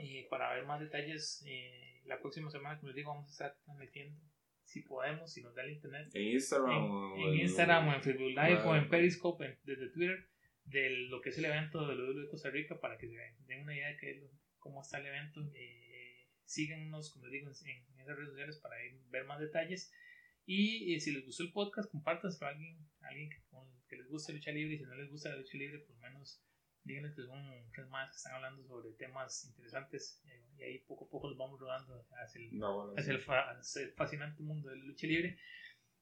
eh, 0.00 0.26
para 0.30 0.54
ver 0.54 0.64
más 0.64 0.78
detalles, 0.80 1.42
eh, 1.46 2.00
la 2.04 2.20
próxima 2.20 2.48
semana, 2.50 2.76
como 2.78 2.88
les 2.90 2.96
digo, 2.96 3.10
vamos 3.10 3.26
a 3.28 3.32
estar 3.32 3.58
transmitiendo 3.64 4.20
si 4.62 4.82
podemos, 4.82 5.32
si 5.32 5.42
nos 5.42 5.54
da 5.56 5.62
el 5.64 5.72
internet. 5.72 6.08
En 6.14 6.22
Instagram 6.34 6.70
en, 6.70 6.90
o 6.90 7.32
en 7.32 7.40
Instagram 7.40 7.88
o 7.88 7.94
en 7.94 8.02
Facebook 8.02 8.28
Live 8.28 8.60
o 8.64 8.76
en. 8.76 8.88
Periscope 8.90 9.44
en- 9.46 9.58
desde 9.64 9.88
Twitter 9.90 10.28
de 10.66 10.90
lo 11.08 11.20
que 11.20 11.30
es 11.30 11.38
el 11.38 11.46
evento 11.46 11.86
de 11.88 11.94
WWE 11.96 12.20
de 12.22 12.28
Costa 12.28 12.50
Rica 12.50 12.78
para 12.78 12.96
que 12.98 13.08
se 13.08 13.14
den 13.46 13.62
una 13.62 13.74
idea 13.74 13.88
de 13.88 13.96
qué 13.96 14.10
es 14.12 14.18
lo- 14.20 14.30
cómo 14.58 14.82
está 14.82 14.98
el 14.98 15.06
evento. 15.06 15.40
Eh, 15.54 16.28
síganos, 16.44 17.10
como 17.12 17.26
les 17.26 17.32
digo, 17.32 17.48
en, 17.48 18.00
esas 18.00 18.16
redes 18.16 18.30
sociales 18.30 18.58
para 18.62 18.76
ver 19.10 19.24
más 19.24 19.40
detalles. 19.40 19.92
Y 20.50 20.94
eh, 20.94 21.00
si 21.00 21.12
les 21.12 21.26
gustó 21.26 21.42
el 21.42 21.52
podcast, 21.52 21.90
compártanselo 21.90 22.46
a 22.46 22.50
alguien, 22.52 22.78
a 23.02 23.08
alguien 23.08 23.28
que, 23.28 23.42
que 23.86 23.96
les 23.96 24.08
guste 24.08 24.32
lucha 24.32 24.50
libre. 24.50 24.76
Y 24.76 24.78
si 24.78 24.84
no 24.84 24.94
les 24.94 25.10
gusta 25.10 25.28
la 25.28 25.36
lucha 25.36 25.58
libre, 25.58 25.80
por 25.80 25.94
lo 25.96 26.00
menos 26.00 26.42
díganles 26.84 27.14
que 27.14 27.22
son 27.24 27.70
tres 27.74 27.86
más 27.88 28.10
que 28.10 28.16
están 28.16 28.34
hablando 28.36 28.64
sobre 28.66 28.92
temas 28.96 29.44
interesantes. 29.44 30.22
eh, 30.24 30.42
y 30.56 30.62
ahí 30.62 30.78
poco 30.86 31.04
a 31.04 31.08
poco 31.10 31.28
los 31.28 31.36
vamos 31.36 31.60
rodando 31.60 32.02
hacia 32.24 32.40
el, 32.40 32.56
No, 32.58 32.94
hacia 32.96 33.12
el, 33.12 33.20
fa- 33.20 33.50
hacia 33.50 33.82
el 33.82 33.92
fascinante 33.92 34.42
mundo 34.42 34.70
de 34.70 34.76
la 34.76 34.84
lucha 34.86 35.06
libre. 35.06 35.38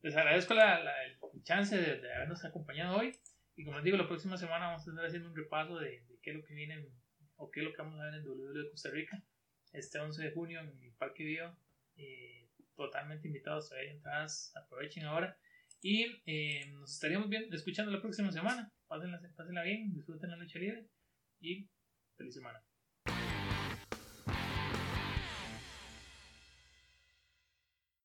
Les 0.03 0.15
agradezco 0.15 0.55
la, 0.55 0.79
la- 0.85 1.05
el 1.07 1.19
chance 1.43 1.77
de, 1.77 2.01
de 2.01 2.15
habernos 2.15 2.45
acompañado 2.45 2.99
hoy. 2.99 3.13
Y 3.57 3.65
como 3.65 3.79
les 3.79 3.85
digo, 3.85 3.97
la 3.97 4.07
próxima 4.07 4.37
semana 4.37 4.67
vamos 4.69 4.87
a 4.87 4.91
estar 4.93 5.05
haciendo 5.07 5.29
un 5.29 5.35
repaso 5.37 5.79
de, 5.81 6.03
de 6.07 6.19
qué 6.23 6.31
es 6.31 6.37
lo 6.37 6.45
que 6.45 6.55
viene 6.55 6.75
en- 6.75 6.89
o 7.39 7.51
qué 7.51 7.61
es 7.61 7.67
lo 7.67 7.73
que 7.73 7.83
vamos 7.83 7.99
a 8.01 8.05
ver 8.05 8.15
en 8.15 8.27
WWE 8.29 8.63
de 8.63 8.71
Costa 8.71 8.91
Rica. 8.91 9.21
Este 9.73 9.99
11 9.99 10.23
de 10.23 10.31
junio 10.31 10.61
en 10.61 10.69
el 10.85 10.93
Parque 10.93 11.25
Bio. 11.25 11.57
eh, 11.97 12.46
totalmente 12.77 13.27
invitados, 13.27 13.73
hay 13.73 13.89
entradas, 13.89 14.53
aprovechen 14.57 15.05
ahora. 15.05 15.37
Y 15.83 16.07
eh, 16.27 16.71
nos 16.73 16.93
estaríamos 16.95 17.29
viendo, 17.29 17.55
escuchando 17.55 17.91
la 17.91 18.01
próxima 18.01 18.31
semana. 18.33 18.73
Pásenla, 18.87 19.21
pásenla 19.37 19.63
bien, 19.63 19.93
disfruten 19.93 20.31
la 20.31 20.37
lucha 20.37 20.59
libre 20.59 20.89
y 21.41 21.69
feliz 22.17 22.35
semana. 22.35 22.65